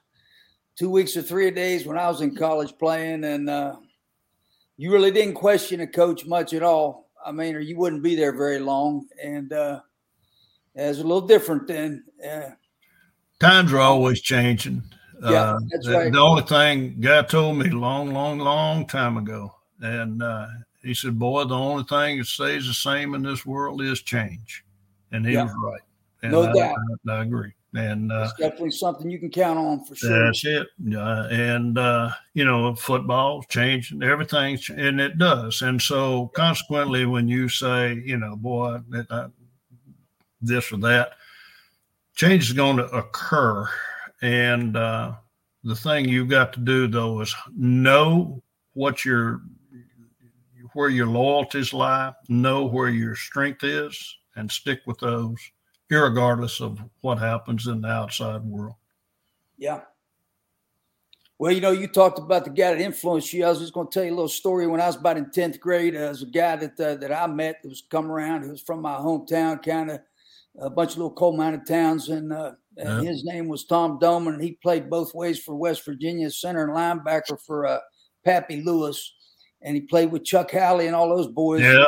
two 0.76 0.90
weeks 0.90 1.16
or 1.16 1.22
three 1.22 1.52
days 1.52 1.86
when 1.86 1.98
I 1.98 2.08
was 2.08 2.22
in 2.22 2.36
college 2.36 2.74
playing, 2.78 3.24
and 3.24 3.50
uh, 3.50 3.76
you 4.78 4.92
really 4.92 5.12
didn't 5.12 5.36
question 5.36 5.82
a 5.82 5.88
coach 5.88 6.26
much 6.26 6.54
at 6.54 6.64
all. 6.64 7.12
I 7.26 7.32
mean, 7.32 7.56
or 7.56 7.60
you 7.60 7.78
wouldn't 7.78 8.04
be 8.04 8.16
there 8.16 8.36
very 8.36 8.60
long, 8.60 9.08
and 9.24 9.54
uh, 9.54 9.80
it 10.74 10.88
was 10.88 11.00
a 11.00 11.04
little 11.04 11.28
different 11.28 11.68
then. 11.68 12.04
Uh, 12.28 12.50
Times 13.40 13.74
are 13.74 13.80
always 13.80 14.22
changing. 14.22 14.84
Yeah, 15.22 15.30
uh, 15.32 15.60
that's 15.70 15.88
right. 15.88 16.12
The 16.12 16.20
only 16.20 16.44
thing 16.44 16.98
guy 17.00 17.22
told 17.24 17.58
me 17.58 17.70
long, 17.70 18.14
long, 18.14 18.40
long 18.40 18.86
time 18.88 19.18
ago, 19.18 19.54
and 19.82 20.22
uh, 20.22 20.48
he 20.84 20.94
said, 20.94 21.20
"Boy, 21.20 21.44
the 21.46 21.56
only 21.56 21.84
thing 21.84 22.20
that 22.20 22.28
stays 22.28 22.68
the 22.68 22.74
same 22.74 23.14
in 23.16 23.24
this 23.24 23.46
world 23.46 23.82
is 23.82 24.02
change," 24.02 24.64
and 25.12 25.26
he 25.26 25.34
yeah. 25.34 25.44
was 25.44 25.54
right. 25.62 25.82
And 26.24 26.32
no 26.32 26.44
I, 26.44 26.54
doubt. 26.54 26.76
I, 27.08 27.12
I, 27.12 27.22
agree. 27.24 27.54
And 27.74 28.12
uh, 28.12 28.30
it's 28.30 28.40
definitely 28.40 28.72
something 28.72 29.10
you 29.10 29.20
can 29.20 29.30
count 29.30 29.60
on 29.60 29.84
for 29.84 29.96
sure. 29.96 30.26
That's 30.26 30.46
it. 30.46 30.68
Uh, 30.96 31.28
and 31.30 31.78
uh, 31.78 32.12
you 32.34 32.46
know, 32.46 32.74
football 32.76 33.44
changing, 33.44 34.02
everything's, 34.02 34.70
and 34.70 35.02
it 35.02 35.18
does. 35.18 35.62
And 35.62 35.82
so, 35.82 36.32
consequently, 36.36 37.06
when 37.06 37.28
you 37.28 37.50
say, 37.50 38.02
you 38.06 38.18
know, 38.18 38.38
boy, 38.38 38.80
this 40.42 40.72
or 40.72 40.78
that, 40.78 41.12
change 42.16 42.46
is 42.46 42.54
going 42.54 42.78
to 42.78 42.86
occur. 42.88 43.68
And 44.22 44.76
uh, 44.76 45.14
the 45.64 45.76
thing 45.76 46.08
you've 46.08 46.30
got 46.30 46.54
to 46.54 46.60
do 46.60 46.88
though 46.88 47.22
is 47.22 47.36
know 47.56 48.42
what 48.74 49.06
your 49.06 49.42
where 50.74 50.90
your 50.90 51.08
loyalties 51.08 51.74
lie, 51.74 52.14
know 52.28 52.66
where 52.66 52.90
your 52.90 53.16
strength 53.16 53.64
is, 53.64 54.18
and 54.36 54.52
stick 54.52 54.82
with 54.86 55.00
those, 55.00 55.38
regardless 55.90 56.60
of 56.60 56.80
what 57.00 57.18
happens 57.18 57.68
in 57.68 57.80
the 57.80 57.88
outside 57.88 58.44
world. 58.44 58.76
Yeah. 59.58 59.82
Well, 61.38 61.54
you 61.54 61.62
know, 61.62 61.72
you 61.72 61.88
talked 61.88 62.20
about 62.20 62.44
the 62.44 62.50
guy 62.50 62.74
that 62.74 62.82
influenced 62.82 63.32
you. 63.32 63.46
I 63.46 63.50
was 63.50 63.60
just 63.60 63.74
going 63.74 63.88
to 63.88 63.94
tell 63.94 64.04
you 64.04 64.12
a 64.12 64.16
little 64.16 64.28
story. 64.28 64.68
When 64.68 64.82
I 64.82 64.88
was 64.88 64.98
about 64.98 65.18
in 65.18 65.32
tenth 65.32 65.62
grade, 65.62 65.96
there 65.96 66.10
was 66.10 66.24
a 66.24 66.28
guy 66.28 66.58
that 66.58 66.80
uh, 66.80 66.96
that 66.96 67.12
I 67.12 67.28
met 67.28 67.62
that 67.62 67.70
was 67.70 67.84
come 67.90 68.12
around. 68.12 68.44
He 68.44 68.50
was 68.50 68.62
from 68.62 68.82
my 68.82 68.96
hometown, 68.96 69.64
kind 69.64 69.92
of 69.92 70.02
a 70.60 70.70
bunch 70.70 70.92
of 70.92 70.98
little 70.98 71.14
coal 71.14 71.36
mining 71.36 71.66
towns, 71.66 72.10
and, 72.10 72.32
uh, 72.32 72.54
and 72.78 73.04
yeah. 73.04 73.10
his 73.10 73.24
name 73.24 73.48
was 73.48 73.66
Tom 73.66 74.00
Doman, 74.00 74.36
and 74.36 74.44
he 74.44 74.58
played 74.62 74.90
both 74.90 75.14
ways 75.14 75.40
for 75.40 75.56
West 75.56 75.86
Virginia, 75.86 76.30
center 76.30 76.64
and 76.64 76.76
linebacker 76.76 77.40
for 77.46 77.66
uh, 77.66 77.80
Pappy 78.24 78.62
Lewis, 78.62 79.16
and 79.62 79.76
he 79.76 79.82
played 79.82 80.12
with 80.12 80.24
Chuck 80.24 80.52
Howley 80.52 80.88
and 80.88 80.96
all 80.96 81.10
those 81.10 81.28
boys. 81.28 81.62
Yeah. 81.62 81.86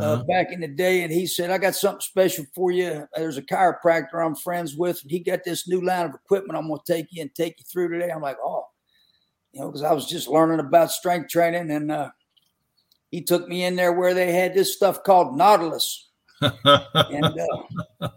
Uh, 0.00 0.12
uh-huh. 0.12 0.24
back 0.28 0.52
in 0.52 0.60
the 0.60 0.68
day, 0.68 1.02
and 1.02 1.12
he 1.12 1.26
said, 1.26 1.50
"I 1.50 1.58
got 1.58 1.74
something 1.74 2.00
special 2.00 2.44
for 2.54 2.70
you. 2.70 3.08
There's 3.16 3.36
a 3.36 3.42
chiropractor 3.42 4.24
I'm 4.24 4.36
friends 4.36 4.76
with, 4.76 5.02
and 5.02 5.10
he 5.10 5.18
got 5.18 5.42
this 5.42 5.66
new 5.66 5.84
line 5.84 6.06
of 6.06 6.14
equipment. 6.14 6.56
I'm 6.56 6.68
going 6.68 6.78
to 6.86 6.92
take 6.92 7.06
you 7.10 7.22
and 7.22 7.34
take 7.34 7.58
you 7.58 7.64
through 7.64 7.88
today." 7.88 8.08
I'm 8.08 8.22
like, 8.22 8.36
"Oh, 8.40 8.64
you 9.50 9.60
know," 9.60 9.66
because 9.66 9.82
I 9.82 9.92
was 9.92 10.06
just 10.06 10.28
learning 10.28 10.60
about 10.60 10.92
strength 10.92 11.30
training, 11.30 11.72
and 11.72 11.90
uh, 11.90 12.10
he 13.10 13.22
took 13.22 13.48
me 13.48 13.64
in 13.64 13.74
there 13.74 13.92
where 13.92 14.14
they 14.14 14.30
had 14.30 14.54
this 14.54 14.76
stuff 14.76 15.02
called 15.02 15.36
Nautilus 15.36 16.07
and 16.40 17.40
uh, 18.00 18.08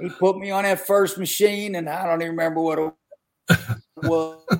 he 0.00 0.08
put 0.08 0.38
me 0.38 0.50
on 0.50 0.64
that 0.64 0.86
first 0.86 1.18
machine, 1.18 1.74
and 1.76 1.88
I 1.88 2.06
don't 2.06 2.22
even 2.22 2.32
remember 2.36 2.60
what 2.60 2.78
it 2.78 3.58
was. 3.96 4.58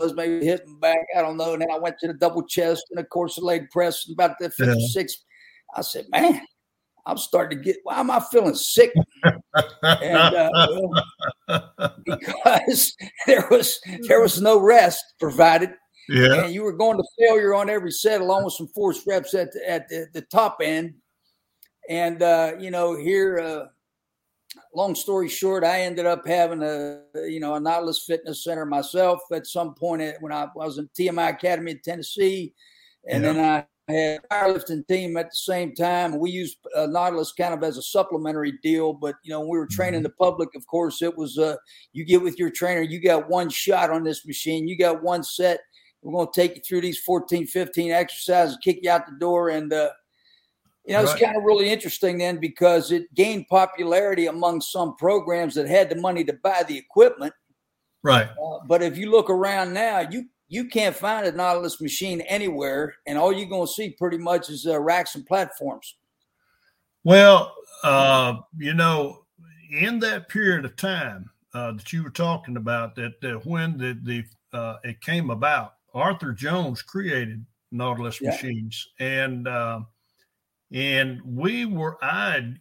was 0.00 0.14
maybe 0.14 0.44
hitting 0.44 0.78
back. 0.80 0.98
I 1.16 1.22
don't 1.22 1.36
know. 1.36 1.52
And 1.52 1.62
then 1.62 1.70
I 1.70 1.78
went 1.78 1.98
to 2.00 2.08
the 2.08 2.14
double 2.14 2.42
chest 2.44 2.86
and 2.90 2.98
of 2.98 3.08
course 3.08 3.36
the 3.36 3.42
leg 3.42 3.70
press. 3.70 4.06
And 4.06 4.14
about 4.14 4.38
the 4.38 4.50
fifth 4.50 4.76
yeah. 4.78 4.86
sixth, 4.88 5.24
I 5.74 5.82
said, 5.82 6.06
"Man, 6.10 6.40
I'm 7.06 7.18
starting 7.18 7.58
to 7.58 7.64
get. 7.64 7.76
Why 7.84 8.00
am 8.00 8.10
I 8.10 8.20
feeling 8.20 8.54
sick?" 8.54 8.92
and 9.82 10.16
uh, 10.16 10.50
well, 10.54 11.74
because 12.04 12.96
there 13.26 13.46
was 13.50 13.80
there 14.08 14.20
was 14.20 14.40
no 14.40 14.58
rest 14.58 15.04
provided. 15.20 15.70
Yeah. 16.08 16.44
And 16.44 16.54
you 16.54 16.62
were 16.62 16.72
going 16.72 16.96
to 16.96 17.04
failure 17.18 17.54
on 17.54 17.68
every 17.68 17.90
set, 17.90 18.20
along 18.20 18.44
with 18.44 18.54
some 18.54 18.68
force 18.68 19.04
reps 19.08 19.34
at 19.34 19.52
the, 19.52 19.68
at 19.68 19.88
the, 19.88 20.06
the 20.12 20.22
top 20.22 20.58
end. 20.62 20.94
And 21.88 22.22
uh, 22.22 22.52
you 22.58 22.70
know, 22.70 22.96
here, 22.96 23.38
uh, 23.38 23.66
long 24.74 24.94
story 24.94 25.28
short, 25.28 25.64
I 25.64 25.82
ended 25.82 26.06
up 26.06 26.26
having 26.26 26.62
a 26.62 27.02
you 27.14 27.40
know 27.40 27.54
a 27.54 27.60
Nautilus 27.60 28.04
Fitness 28.06 28.44
Center 28.44 28.66
myself 28.66 29.20
at 29.32 29.46
some 29.46 29.74
point 29.74 30.16
when 30.20 30.32
I 30.32 30.48
was 30.54 30.78
in 30.78 30.88
TMI 30.98 31.30
Academy 31.30 31.72
in 31.72 31.80
Tennessee, 31.84 32.54
and 33.08 33.22
yeah. 33.22 33.32
then 33.32 33.44
I 33.44 33.92
had 33.92 34.20
a 34.20 34.34
powerlifting 34.34 34.86
team 34.88 35.16
at 35.16 35.30
the 35.30 35.36
same 35.36 35.74
time. 35.74 36.18
We 36.18 36.30
used 36.30 36.58
uh, 36.74 36.86
Nautilus 36.86 37.32
kind 37.32 37.54
of 37.54 37.62
as 37.62 37.78
a 37.78 37.82
supplementary 37.82 38.58
deal, 38.62 38.92
but 38.92 39.14
you 39.22 39.30
know, 39.30 39.40
when 39.40 39.50
we 39.50 39.58
were 39.58 39.66
training 39.66 40.00
mm-hmm. 40.00 40.04
the 40.04 40.24
public, 40.24 40.50
of 40.56 40.66
course, 40.66 41.02
it 41.02 41.16
was 41.16 41.38
uh, 41.38 41.56
you 41.92 42.04
get 42.04 42.22
with 42.22 42.38
your 42.38 42.50
trainer, 42.50 42.82
you 42.82 43.00
got 43.00 43.28
one 43.28 43.48
shot 43.48 43.90
on 43.90 44.02
this 44.02 44.26
machine, 44.26 44.68
you 44.68 44.76
got 44.76 45.02
one 45.02 45.22
set. 45.22 45.60
We're 46.02 46.12
going 46.12 46.28
to 46.32 46.40
take 46.40 46.56
you 46.56 46.62
through 46.62 46.82
these 46.82 47.00
14, 47.00 47.46
15 47.48 47.90
exercises, 47.90 48.58
kick 48.62 48.78
you 48.82 48.90
out 48.90 49.06
the 49.06 49.18
door, 49.18 49.48
and 49.48 49.72
uh, 49.72 49.90
you 50.86 50.92
know, 50.92 51.02
right. 51.02 51.12
it's 51.12 51.20
kind 51.20 51.36
of 51.36 51.42
really 51.42 51.68
interesting 51.68 52.18
then 52.18 52.38
because 52.38 52.92
it 52.92 53.12
gained 53.14 53.48
popularity 53.48 54.26
among 54.26 54.60
some 54.60 54.96
programs 54.96 55.54
that 55.56 55.66
had 55.66 55.90
the 55.90 55.96
money 55.96 56.22
to 56.24 56.32
buy 56.32 56.62
the 56.66 56.78
equipment. 56.78 57.34
Right. 58.04 58.28
Uh, 58.28 58.58
but 58.68 58.82
if 58.82 58.96
you 58.96 59.10
look 59.10 59.28
around 59.28 59.72
now, 59.72 60.06
you 60.08 60.26
you 60.48 60.66
can't 60.68 60.94
find 60.94 61.26
a 61.26 61.32
Nautilus 61.32 61.80
machine 61.80 62.20
anywhere, 62.20 62.94
and 63.04 63.18
all 63.18 63.32
you're 63.32 63.48
going 63.48 63.66
to 63.66 63.72
see 63.72 63.90
pretty 63.90 64.18
much 64.18 64.48
is 64.48 64.64
uh, 64.64 64.78
racks 64.78 65.16
and 65.16 65.26
platforms. 65.26 65.96
Well, 67.02 67.52
uh, 67.82 68.36
you 68.56 68.74
know, 68.74 69.24
in 69.72 69.98
that 70.00 70.28
period 70.28 70.64
of 70.64 70.76
time 70.76 71.28
uh, 71.52 71.72
that 71.72 71.92
you 71.92 72.04
were 72.04 72.10
talking 72.10 72.56
about, 72.56 72.94
that, 72.94 73.40
when 73.44 73.76
the 73.76 73.98
the 74.04 74.24
uh, 74.56 74.76
it 74.84 75.00
came 75.00 75.30
about, 75.30 75.74
Arthur 75.94 76.32
Jones 76.32 76.80
created 76.80 77.44
Nautilus 77.72 78.20
yeah. 78.20 78.30
machines, 78.30 78.88
and 79.00 79.48
uh, 79.48 79.80
and 80.72 81.20
we 81.24 81.64
were 81.64 81.96
I 82.02 82.54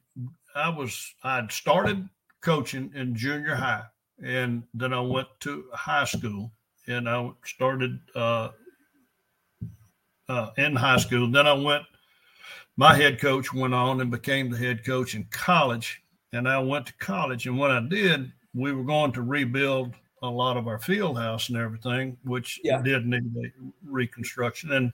I 0.56 0.70
was 0.70 1.14
I'd 1.24 1.52
started 1.52 2.08
coaching 2.42 2.92
in 2.96 3.16
junior 3.16 3.56
high, 3.56 3.84
and 4.24 4.64
then 4.74 4.94
I 4.94 5.02
went 5.02 5.28
to 5.42 5.66
high 5.74 6.06
school, 6.06 6.52
and 6.88 7.10
I 7.10 7.30
started 7.44 8.00
uh, 8.16 8.50
uh, 10.30 10.52
in 10.58 10.76
high 10.76 10.98
school. 10.98 11.30
Then 11.32 11.48
I 11.48 11.54
went. 11.54 11.84
My 12.78 12.94
head 12.94 13.22
coach 13.22 13.54
went 13.54 13.74
on 13.74 14.02
and 14.02 14.12
became 14.12 14.50
the 14.50 14.58
head 14.58 14.86
coach 14.86 15.16
in 15.16 15.26
college, 15.32 16.02
and 16.34 16.48
I 16.48 16.60
went 16.60 16.88
to 16.88 16.94
college. 16.98 17.48
And 17.48 17.58
what 17.58 17.72
I 17.72 17.80
did, 17.80 18.32
we 18.54 18.74
were 18.74 18.84
going 18.84 19.14
to 19.14 19.22
rebuild 19.22 19.96
a 20.22 20.30
lot 20.30 20.58
of 20.58 20.68
our 20.68 20.80
field 20.80 21.18
house 21.18 21.50
and 21.50 21.58
everything, 21.58 22.18
which 22.24 22.60
yeah. 22.64 22.82
did 22.82 23.06
need 23.06 23.24
a 23.38 23.52
reconstruction. 23.86 24.74
And 24.74 24.92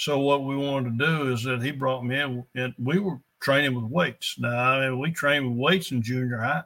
so 0.00 0.18
what 0.18 0.44
we 0.44 0.56
wanted 0.56 0.98
to 0.98 1.06
do 1.06 1.30
is 1.30 1.42
that 1.42 1.60
he 1.60 1.72
brought 1.72 2.06
me 2.06 2.18
in, 2.18 2.42
and 2.54 2.72
we 2.78 2.98
were 2.98 3.18
training 3.38 3.74
with 3.74 3.84
weights. 3.84 4.36
Now, 4.38 4.48
I 4.48 4.88
mean, 4.88 4.98
we 4.98 5.10
trained 5.10 5.46
with 5.46 5.58
weights 5.58 5.92
in 5.92 6.00
junior 6.00 6.38
high, 6.38 6.62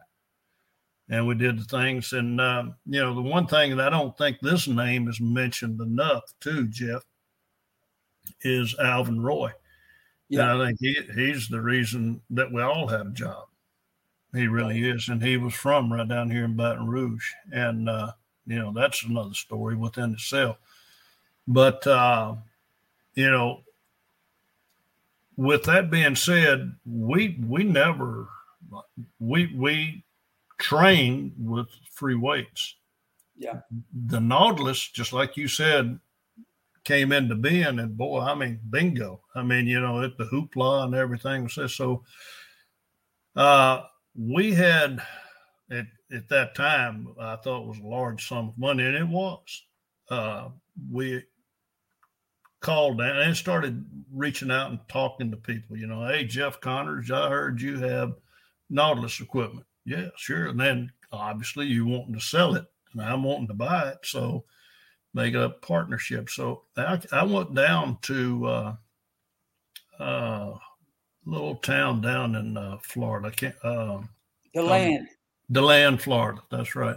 and 1.09 1.26
we 1.26 1.35
did 1.35 1.59
the 1.59 1.64
things. 1.64 2.12
And 2.12 2.41
um, 2.41 2.76
you 2.87 3.01
know, 3.01 3.12
the 3.12 3.20
one 3.20 3.49
thing 3.49 3.76
that 3.76 3.89
I 3.89 3.91
don't 3.91 4.16
think 4.16 4.39
this 4.39 4.68
name 4.68 5.09
is 5.09 5.20
mentioned 5.20 5.80
enough, 5.80 6.22
too, 6.39 6.68
Jeff, 6.68 7.03
is 8.43 8.76
Alvin 8.78 9.20
Roy. 9.20 9.51
Yeah, 10.28 10.53
and 10.53 10.62
I 10.62 10.66
think 10.66 10.78
he, 10.80 10.97
he's 11.16 11.49
the 11.49 11.61
reason 11.61 12.20
that 12.30 12.53
we 12.53 12.62
all 12.62 12.87
have 12.87 13.09
a 13.09 13.11
job. 13.11 13.47
He 14.32 14.47
really 14.47 14.80
right. 14.80 14.95
is, 14.95 15.09
and 15.09 15.20
he 15.20 15.39
was 15.39 15.55
from 15.55 15.93
right 15.93 16.07
down 16.07 16.30
here 16.30 16.45
in 16.45 16.55
Baton 16.55 16.87
Rouge, 16.87 17.28
and 17.53 17.89
uh, 17.89 18.12
you 18.47 18.61
know 18.61 18.72
that's 18.72 19.03
another 19.03 19.35
story 19.35 19.74
within 19.74 20.12
itself. 20.12 20.57
But 21.49 21.85
uh, 21.85 22.37
you 23.15 23.31
know, 23.31 23.61
with 25.37 25.65
that 25.65 25.91
being 25.91 26.17
said, 26.17 26.75
we 26.87 27.39
we 27.47 27.65
never 27.65 28.29
we 29.19 29.55
we 29.55 30.05
train 30.59 31.33
with 31.39 31.69
free 31.93 32.15
weights. 32.15 32.77
Yeah. 33.37 33.61
The 34.07 34.21
Nautilus, 34.21 34.89
just 34.89 35.12
like 35.12 35.37
you 35.37 35.49
said, 35.49 35.99
came 36.85 37.12
into 37.12 37.35
being, 37.35 37.79
and 37.81 37.97
boy, 37.97 38.21
I 38.21 38.35
mean, 38.35 38.61
bingo. 38.71 39.21
I 39.35 39.43
mean, 39.43 39.67
you 39.67 39.81
know, 39.81 40.03
it 40.03 40.17
the 40.19 40.25
hoopla 40.25 40.85
and 40.85 40.95
everything 40.95 41.45
was 41.45 41.75
so. 41.75 42.05
Uh, 43.35 43.83
we 44.17 44.53
had 44.53 45.03
at 45.71 45.87
at 46.12 46.29
that 46.29 46.55
time, 46.55 47.09
I 47.19 47.37
thought 47.37 47.67
was 47.67 47.79
a 47.79 47.87
large 47.87 48.29
sum 48.29 48.51
of 48.51 48.59
money, 48.59 48.85
and 48.85 48.97
it 48.97 49.09
was. 49.09 49.65
Uh, 50.09 50.49
we 50.91 51.23
called 52.65 52.99
down 52.99 53.19
and 53.19 53.37
started 53.37 53.85
reaching 54.11 54.51
out 54.51 54.71
and 54.71 54.81
talking 54.89 55.31
to 55.31 55.37
people. 55.37 55.77
You 55.77 55.87
know, 55.87 56.07
hey 56.07 56.25
Jeff 56.25 56.61
Connors, 56.61 57.11
I 57.11 57.29
heard 57.29 57.61
you 57.61 57.79
have 57.79 58.15
Nautilus 58.71 59.21
equipment. 59.21 59.67
Yeah, 59.85 60.09
sure. 60.17 60.47
And 60.47 60.59
then 60.59 60.91
obviously 61.12 61.67
you 61.67 61.85
wanting 61.85 62.15
to 62.15 62.21
sell 62.21 62.55
it, 62.55 62.65
and 62.95 63.03
I'm 63.03 63.23
wanting 63.23 63.49
to 63.49 63.55
buy 63.55 63.91
it, 63.91 63.99
so 64.03 64.45
make 65.12 65.35
a 65.35 65.51
partnership. 65.61 66.31
So 66.31 66.62
I, 66.77 66.99
I 67.12 67.23
went 67.25 67.55
down 67.55 67.99
to 68.03 68.47
uh, 68.47 68.75
uh, 70.01 70.55
little 71.27 71.57
town 71.57 72.01
down 72.01 72.35
in 72.35 72.57
uh, 72.57 72.79
Florida. 72.83 73.29
I 73.29 73.31
can't. 73.31 73.55
Uh, 73.62 74.01
DeLand. 74.55 75.01
Um, 75.01 75.09
DeLand, 75.53 76.03
Florida. 76.03 76.41
That's 76.51 76.75
right. 76.75 76.97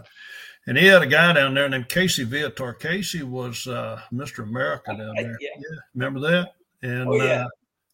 And 0.68 0.78
he 0.78 0.86
had 0.86 1.02
a 1.02 1.08
guy 1.08 1.32
down 1.34 1.54
there 1.54 1.70
named 1.70 1.88
Casey 1.88 2.26
Viator. 2.26 2.74
Casey 2.74 3.24
was 3.24 3.68
uh, 3.68 4.02
Mr. 4.14 4.44
America 4.44 4.92
down 4.92 5.16
there. 5.16 5.38
Yeah. 5.40 5.50
yeah. 5.56 5.78
Remember 5.96 6.20
that? 6.20 6.56
And 6.82 7.08
oh, 7.08 7.16
yeah. 7.16 7.46
Uh, 7.46 7.48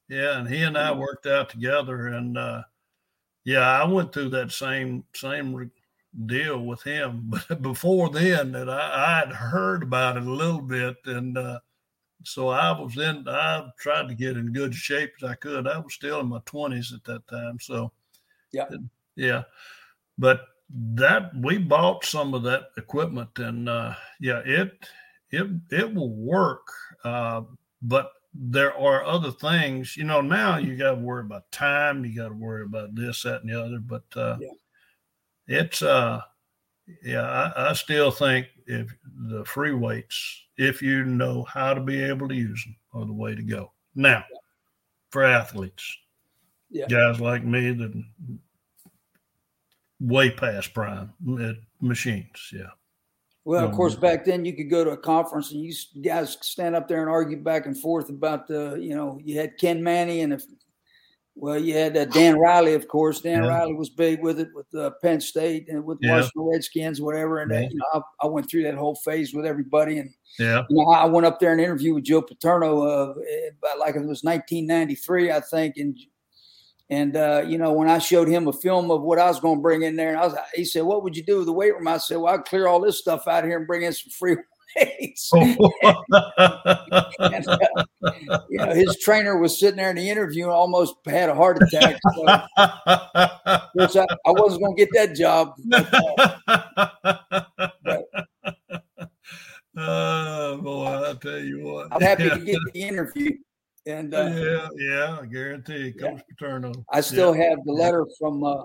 yeah, 0.09 0.37
and 0.39 0.47
he 0.47 0.63
and 0.63 0.77
I 0.77 0.91
worked 0.91 1.27
out 1.27 1.49
together. 1.49 2.07
And 2.07 2.37
uh, 2.37 2.63
yeah, 3.45 3.59
I 3.59 3.85
went 3.85 4.11
through 4.11 4.29
that 4.29 4.51
same 4.51 5.03
same 5.15 5.71
deal 6.25 6.65
with 6.65 6.83
him. 6.83 7.31
But 7.47 7.61
before 7.61 8.09
then, 8.09 8.51
that 8.51 8.69
I, 8.69 9.05
I 9.05 9.19
had 9.19 9.31
heard 9.31 9.83
about 9.83 10.17
it 10.17 10.23
a 10.23 10.31
little 10.31 10.61
bit, 10.61 10.97
and 11.05 11.37
uh, 11.37 11.59
so 12.23 12.49
I 12.49 12.79
was 12.79 12.97
in. 12.97 13.27
I 13.27 13.67
tried 13.79 14.07
to 14.07 14.15
get 14.15 14.37
in 14.37 14.51
good 14.51 14.73
shape 14.73 15.13
as 15.21 15.29
I 15.29 15.35
could. 15.35 15.67
I 15.67 15.77
was 15.77 15.93
still 15.93 16.19
in 16.19 16.27
my 16.27 16.41
twenties 16.45 16.93
at 16.93 17.03
that 17.05 17.27
time, 17.27 17.59
so 17.59 17.91
yeah, 18.51 18.65
yeah. 19.15 19.43
But 20.17 20.41
that 20.73 21.31
we 21.35 21.57
bought 21.57 22.03
some 22.03 22.33
of 22.33 22.43
that 22.43 22.69
equipment 22.77 23.29
and 23.37 23.69
uh, 23.69 23.93
yeah 24.19 24.41
it 24.45 24.71
it 25.29 25.47
it 25.69 25.93
will 25.93 26.09
work 26.09 26.67
uh, 27.03 27.41
but 27.81 28.11
there 28.33 28.75
are 28.77 29.03
other 29.03 29.31
things 29.31 29.95
you 29.95 30.03
know 30.03 30.21
now 30.21 30.57
you 30.57 30.75
got 30.75 30.95
to 30.95 31.01
worry 31.01 31.21
about 31.21 31.51
time 31.51 32.03
you 32.03 32.15
got 32.15 32.29
to 32.29 32.33
worry 32.33 32.63
about 32.63 32.95
this 32.95 33.21
that 33.23 33.41
and 33.41 33.51
the 33.51 33.63
other 33.63 33.79
but 33.79 34.03
uh, 34.15 34.37
yeah. 34.39 34.49
it's 35.47 35.83
uh 35.83 36.19
yeah 37.03 37.51
I, 37.55 37.69
I, 37.69 37.73
still 37.73 38.09
think 38.09 38.47
if 38.65 38.91
the 39.29 39.45
free 39.45 39.73
weights 39.73 40.45
if 40.57 40.81
you 40.81 41.05
know 41.05 41.43
how 41.43 41.75
to 41.75 41.81
be 41.81 42.01
able 42.01 42.27
to 42.27 42.35
use 42.35 42.63
them 42.63 42.75
are 42.93 43.05
the 43.05 43.13
way 43.13 43.35
to 43.35 43.43
go 43.43 43.71
now 43.93 44.23
for 45.11 45.23
athletes 45.23 45.95
yeah. 46.71 46.87
guys 46.87 47.21
like 47.21 47.43
me 47.43 47.71
that 47.71 48.03
way 50.03 50.29
past 50.29 50.73
prime 50.73 51.13
machines. 51.81 52.51
Yeah. 52.51 52.67
Well, 53.45 53.65
of 53.65 53.73
course, 53.73 53.95
back 53.95 54.23
then 54.23 54.45
you 54.45 54.53
could 54.53 54.69
go 54.69 54.85
to 54.85 54.91
a 54.91 54.97
conference 54.97 55.51
and 55.51 55.61
you 55.61 55.73
guys 56.01 56.37
stand 56.41 56.75
up 56.75 56.87
there 56.87 57.01
and 57.01 57.09
argue 57.09 57.37
back 57.37 57.65
and 57.65 57.77
forth 57.77 58.09
about 58.09 58.47
the, 58.47 58.77
you 58.79 58.95
know, 58.95 59.19
you 59.21 59.37
had 59.37 59.57
Ken 59.57 59.83
Mannie 59.83 60.21
and 60.21 60.31
if, 60.31 60.43
well, 61.35 61.59
you 61.59 61.73
had 61.73 61.97
uh, 61.97 62.05
Dan 62.05 62.37
Riley, 62.37 62.73
of 62.73 62.87
course. 62.87 63.19
Dan 63.19 63.43
yeah. 63.43 63.49
Riley 63.49 63.73
was 63.73 63.89
big 63.89 64.21
with 64.21 64.39
it 64.39 64.49
with 64.53 64.73
uh, 64.75 64.91
Penn 65.01 65.19
State 65.19 65.67
and 65.67 65.83
with 65.83 65.97
yeah. 65.99 66.15
Washington 66.15 66.49
Redskins, 66.51 67.01
whatever. 67.01 67.39
And 67.39 67.51
uh, 67.51 67.55
yeah. 67.55 67.69
you 67.69 67.75
know, 67.75 67.85
I, 67.93 68.25
I, 68.25 68.27
went 68.27 68.49
through 68.49 68.63
that 68.63 68.75
whole 68.75 68.95
phase 68.95 69.33
with 69.33 69.45
everybody. 69.45 69.97
And 69.97 70.13
yeah, 70.39 70.63
you 70.69 70.77
know, 70.77 70.91
I 70.91 71.05
went 71.05 71.25
up 71.25 71.39
there 71.39 71.51
and 71.51 71.59
interviewed 71.59 71.95
with 71.95 72.03
Joe 72.05 72.21
Paterno, 72.21 72.83
uh, 72.83 73.13
like 73.77 73.95
it 73.95 74.05
was 74.05 74.23
1993, 74.23 75.31
I 75.31 75.39
think, 75.41 75.77
and 75.77 75.97
and 76.93 77.17
uh, 77.17 77.43
you 77.47 77.57
know, 77.57 77.73
when 77.73 77.89
I 77.89 77.97
showed 77.97 78.27
him 78.27 78.47
a 78.47 78.53
film 78.53 78.91
of 78.91 79.01
what 79.01 79.17
I 79.17 79.27
was 79.27 79.39
going 79.39 79.57
to 79.57 79.61
bring 79.61 79.81
in 79.81 79.95
there, 79.95 80.09
and 80.09 80.17
I 80.17 80.25
was, 80.25 80.35
he 80.53 80.63
said, 80.63 80.83
"What 80.83 81.03
would 81.03 81.17
you 81.17 81.23
do 81.23 81.37
with 81.37 81.47
the 81.47 81.53
weight 81.53 81.73
room?" 81.73 81.87
I 81.87 81.97
said, 81.97 82.17
"Well, 82.17 82.33
I'd 82.33 82.45
clear 82.45 82.67
all 82.67 82.79
this 82.79 82.99
stuff 82.99 83.27
out 83.27 83.45
here 83.45 83.57
and 83.57 83.65
bring 83.65 83.81
in 83.81 83.93
some 83.93 84.11
free 84.11 84.37
weights." 84.75 85.31
and, 85.33 85.47
uh, 87.47 87.57
you 88.49 88.57
know, 88.57 88.73
his 88.73 88.97
trainer 89.03 89.37
was 89.37 89.59
sitting 89.59 89.77
there 89.77 89.89
in 89.89 89.95
the 89.95 90.07
interview 90.09 90.43
and 90.43 90.53
almost 90.53 90.95
had 91.05 91.29
a 91.29 91.35
heart 91.35 91.57
attack. 91.63 91.97
So, 92.13 92.27
I, 92.27 92.47
I, 93.77 94.31
wasn't 94.31 94.63
going 94.63 94.75
to 94.75 94.85
get 94.85 94.89
that 94.93 95.15
job. 95.15 95.55
But, 95.65 95.89
Oh 99.75 100.57
boy, 100.57 101.09
I 101.09 101.13
tell 101.15 101.39
you 101.39 101.63
what, 101.63 101.87
I'm 101.91 101.99
happy 102.01 102.29
to 102.29 102.37
get 102.37 102.59
the 102.71 102.81
interview. 102.83 103.31
And 103.85 104.13
uh, 104.13 104.31
yeah, 104.33 104.67
yeah, 104.77 105.19
I 105.21 105.25
guarantee, 105.25 105.91
Coach 105.91 106.17
yeah. 106.17 106.35
Paterno. 106.37 106.71
I 106.91 107.01
still 107.01 107.35
yeah. 107.35 107.49
have 107.49 107.59
the 107.65 107.73
letter 107.73 108.05
from. 108.19 108.43
Uh, 108.43 108.63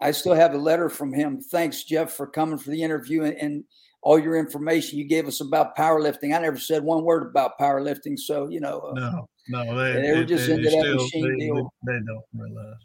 I 0.00 0.10
still 0.10 0.34
have 0.34 0.52
a 0.52 0.58
letter 0.58 0.90
from 0.90 1.14
him. 1.14 1.40
Thanks, 1.40 1.84
Jeff, 1.84 2.12
for 2.12 2.26
coming 2.26 2.58
for 2.58 2.70
the 2.70 2.82
interview 2.82 3.22
and, 3.22 3.36
and, 3.36 3.64
all 4.02 4.18
your 4.18 4.36
information 4.36 4.98
you 4.98 5.06
gave 5.06 5.26
us 5.26 5.40
about 5.40 5.74
powerlifting. 5.74 6.36
I 6.36 6.38
never 6.38 6.58
said 6.58 6.84
one 6.84 7.04
word 7.04 7.22
about 7.22 7.58
powerlifting, 7.58 8.18
so 8.18 8.48
you 8.48 8.60
know. 8.60 8.80
Uh, 8.80 8.92
no, 8.92 9.28
no, 9.48 9.78
they, 9.78 10.02
they 10.02 10.12
were 10.12 10.24
just 10.24 10.46
they, 10.46 10.56
into 10.56 10.68
they 10.68 10.76
that 10.76 10.82
still, 10.82 10.94
machine 10.96 11.38
they, 11.38 11.46
deal. 11.46 11.72
They, 11.86 11.92
don't 12.06 12.24
realize. 12.34 12.76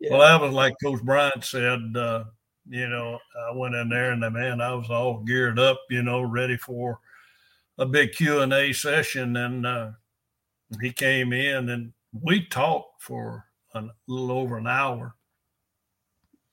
Yeah. 0.00 0.10
Well, 0.10 0.20
that 0.20 0.44
was 0.44 0.52
like 0.52 0.74
Coach 0.82 1.00
Bryant 1.02 1.44
said. 1.44 1.96
Uh, 1.96 2.24
you 2.68 2.88
know, 2.88 3.18
I 3.48 3.54
went 3.54 3.74
in 3.74 3.88
there 3.88 4.12
and 4.12 4.22
the 4.22 4.30
man, 4.30 4.60
I 4.60 4.74
was 4.74 4.90
all 4.90 5.22
geared 5.22 5.58
up, 5.58 5.78
you 5.90 6.02
know, 6.02 6.22
ready 6.22 6.56
for 6.56 6.98
a 7.78 7.86
big 7.86 8.12
Q 8.12 8.40
and 8.40 8.52
A 8.52 8.72
session, 8.72 9.36
and 9.36 9.66
uh, 9.66 9.90
he 10.80 10.92
came 10.92 11.32
in 11.32 11.68
and 11.70 11.92
we 12.22 12.44
talked 12.46 13.02
for 13.02 13.44
a 13.74 13.84
little 14.06 14.32
over 14.32 14.56
an 14.56 14.66
hour. 14.66 15.14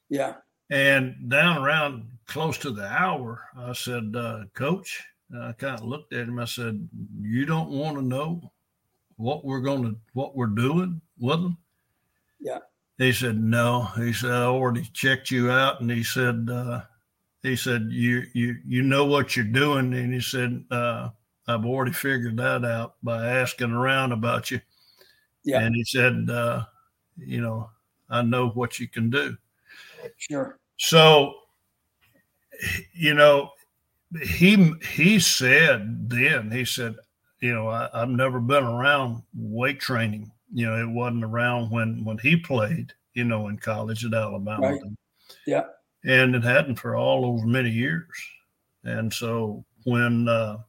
Yeah. 0.10 0.36
And 0.70 1.30
down 1.30 1.62
around 1.62 2.08
close 2.28 2.58
to 2.60 2.72
the 2.72 2.88
hour, 2.88 3.44
I 3.58 3.74
said, 3.74 4.14
uh, 4.16 4.44
Coach, 4.54 5.04
I 5.38 5.54
kind 5.54 5.80
of 5.80 5.86
looked 5.86 6.14
at 6.14 6.28
him. 6.28 6.40
I 6.40 6.46
said, 6.46 6.88
You 7.22 7.46
don't 7.46 7.70
want 7.70 7.98
to 7.98 8.02
know 8.02 8.52
what 9.18 9.46
we're 9.46 9.62
going 9.62 9.84
to, 9.84 9.96
what 10.14 10.36
we're 10.36 10.48
doing 10.48 11.02
with 11.20 11.42
them? 11.42 11.58
Yeah. 12.40 12.60
He 12.98 13.12
said, 13.12 13.38
No. 13.42 13.84
He 13.98 14.14
said, 14.14 14.32
I 14.32 14.44
already 14.44 14.90
checked 14.94 15.32
you 15.32 15.52
out. 15.52 15.82
And 15.82 15.92
he 15.92 16.04
said, 16.04 16.50
uh, 16.52 16.82
he 17.44 17.56
said, 17.56 17.88
you, 17.90 18.24
you, 18.34 18.58
you 18.66 18.84
know 18.84 19.06
what 19.06 19.36
you're 19.36 19.46
doing. 19.46 19.94
And 19.94 20.14
he 20.14 20.22
said, 20.22 20.64
uh, 20.70 21.10
I've 21.48 21.66
already 21.66 21.92
figured 21.92 22.38
that 22.38 22.64
out 22.64 22.96
by 23.04 23.28
asking 23.28 23.72
around 23.72 24.12
about 24.12 24.52
you. 24.52 24.62
Yeah. 25.44 25.62
And 25.62 25.76
he 25.76 25.84
said, 25.84 26.30
uh, 26.30 26.66
you 27.18 27.42
know, 27.42 27.70
I 28.10 28.22
know 28.22 28.50
what 28.50 28.80
you 28.80 28.88
can 28.88 29.10
do. 29.10 29.38
Sure. 30.18 30.60
So, 30.78 31.34
you 32.94 33.14
know, 33.14 33.52
he 34.22 34.74
he 34.94 35.20
said 35.20 36.10
then 36.10 36.52
he 36.52 36.66
said, 36.66 36.96
you 37.40 37.54
know, 37.54 37.70
I, 37.70 37.90
have 37.94 38.10
never 38.10 38.40
been 38.40 38.64
around 38.64 39.24
weight 39.34 39.80
training. 39.80 40.32
You 40.54 40.68
know, 40.68 40.78
it 40.78 40.90
wasn't 40.90 41.24
around 41.24 41.72
when 41.72 42.04
when 42.04 42.18
he 42.18 42.36
played. 42.38 42.94
You 43.14 43.26
know, 43.26 43.50
in 43.50 43.58
college 43.58 44.06
at 44.06 44.14
Alabama. 44.14 44.72
Right. 44.72 44.82
Yeah. 45.46 45.64
And 46.06 46.34
it 46.34 46.44
hadn't 46.44 46.78
for 46.78 46.96
all 46.96 47.26
over 47.26 47.46
many 47.46 47.70
years. 47.70 48.08
And 48.86 49.14
so 49.14 49.66
when 49.84 50.30
uh, 50.30 50.60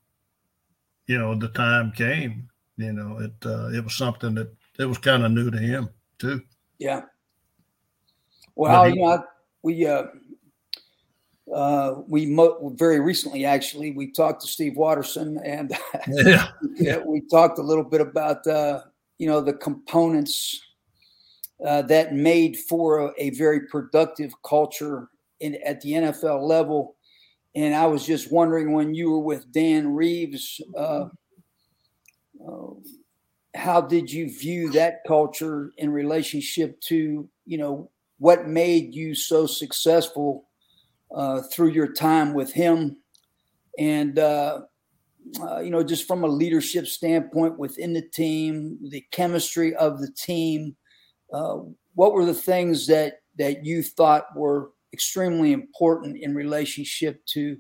you 1.07 1.19
know, 1.19 1.35
the 1.35 1.49
time 1.49 1.93
came, 1.93 2.49
you 2.77 2.93
know, 2.93 3.19
it 3.19 3.33
uh, 3.45 3.69
it 3.69 3.83
was 3.83 3.95
something 3.95 4.35
that 4.35 4.53
it 4.79 4.85
was 4.85 4.99
kind 4.99 5.25
of 5.25 5.33
new 5.33 5.51
to 5.51 5.59
him 5.59 5.89
too. 6.19 6.43
Yeah. 6.79 7.03
Well, 8.55 8.85
he, 8.85 8.95
you 8.95 9.03
know, 9.03 9.25
we 9.63 9.87
uh, 9.87 10.05
uh, 11.53 11.97
we 12.09 12.27
mo- 12.27 12.73
very 12.77 13.01
recently 13.01 13.45
actually 13.45 13.91
we 13.91 14.11
talked 14.11 14.41
to 14.43 14.47
Steve 14.47 14.77
Watterson 14.77 15.39
and 15.45 15.77
yeah. 16.09 16.49
we 17.07 17.21
talked 17.31 17.59
a 17.59 17.63
little 17.63 17.85
bit 17.85 18.01
about 18.01 18.47
uh, 18.47 18.83
you 19.19 19.27
know 19.27 19.41
the 19.41 19.53
components 19.53 20.61
uh, 21.65 21.83
that 21.83 22.15
made 22.15 22.57
for 22.57 23.09
a, 23.09 23.13
a, 23.19 23.31
very 23.31 23.61
productive 23.69 24.33
culture 24.43 25.09
in, 25.41 25.57
at 25.65 25.81
the 25.81 25.93
NFL 25.93 26.43
level. 26.43 26.97
And 27.55 27.75
I 27.75 27.87
was 27.87 28.07
just 28.07 28.33
wondering 28.33 28.73
when 28.73 28.95
you 28.95 29.11
were 29.11 29.21
with 29.21 29.53
Dan 29.53 29.95
Reeves, 29.95 30.61
uh, 30.77 31.07
uh, 32.47 32.71
how 33.55 33.81
did 33.81 34.11
you 34.11 34.31
view 34.31 34.71
that 34.71 35.01
culture 35.07 35.73
in 35.77 35.91
relationship 35.91 36.81
to 36.81 37.29
you 37.45 37.59
know 37.59 37.91
what 38.19 38.49
made 38.49 38.95
you 38.95 39.15
so 39.15 39.47
successful 39.47 40.49
uh, 41.15 41.43
through 41.53 41.71
your 41.71 41.93
time 41.93 42.33
with 42.33 42.53
him, 42.53 42.97
and 43.79 44.19
uh, 44.19 44.61
uh, 45.43 45.61
you 45.61 45.71
know 45.71 45.83
just 45.83 46.09
from 46.09 46.25
a 46.25 46.29
leadership 46.29 46.87
standpoint 46.87 47.59
within 47.59 47.93
the 47.93 48.09
team, 48.09 48.79
the 48.89 49.05
chemistry 49.11 49.75
of 49.77 50.01
the 50.01 50.11
team. 50.13 50.75
Uh, 51.33 51.59
what 51.95 52.15
were 52.15 52.25
the 52.25 52.35
things 52.35 52.87
that 52.87 53.21
that 53.39 53.65
you 53.65 53.83
thought 53.83 54.25
were 54.35 54.71
extremely 54.93 55.53
important 55.53 56.17
in 56.17 56.35
relationship 56.35 57.25
to 57.27 57.57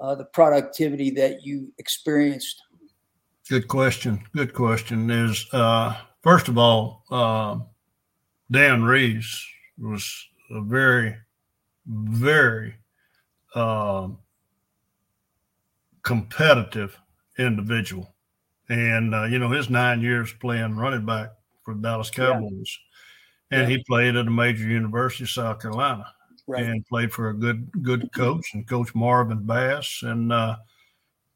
uh, 0.00 0.14
the 0.14 0.24
productivity 0.24 1.10
that 1.10 1.42
you 1.42 1.72
experienced? 1.78 2.62
Good 3.48 3.68
question. 3.68 4.22
Good 4.34 4.54
question. 4.54 5.10
Is 5.10 5.46
uh, 5.52 5.96
first 6.22 6.48
of 6.48 6.56
all, 6.56 7.04
uh, 7.10 7.58
Dan 8.50 8.84
Reeves 8.84 9.46
was 9.78 10.28
a 10.50 10.62
very, 10.62 11.16
very 11.86 12.74
uh, 13.54 14.08
competitive 16.02 16.98
individual, 17.38 18.14
and 18.68 19.14
uh, 19.14 19.24
you 19.24 19.38
know 19.38 19.50
his 19.50 19.68
nine 19.68 20.00
years 20.00 20.32
playing 20.40 20.76
running 20.76 21.04
back 21.04 21.30
for 21.64 21.74
the 21.74 21.80
Dallas 21.80 22.10
Cowboys, 22.10 22.78
yeah. 23.50 23.58
and 23.58 23.70
yeah. 23.70 23.76
he 23.76 23.84
played 23.84 24.16
at 24.16 24.26
a 24.26 24.30
major 24.30 24.64
university, 24.64 25.26
South 25.26 25.60
Carolina, 25.60 26.04
right. 26.50 26.64
and 26.64 26.86
played 26.86 27.12
for 27.12 27.30
a 27.30 27.34
good 27.34 27.70
good 27.82 28.12
coach 28.12 28.54
and 28.54 28.68
Coach 28.68 28.94
Marvin 28.94 29.44
Bass, 29.44 30.02
and 30.02 30.32
uh, 30.32 30.56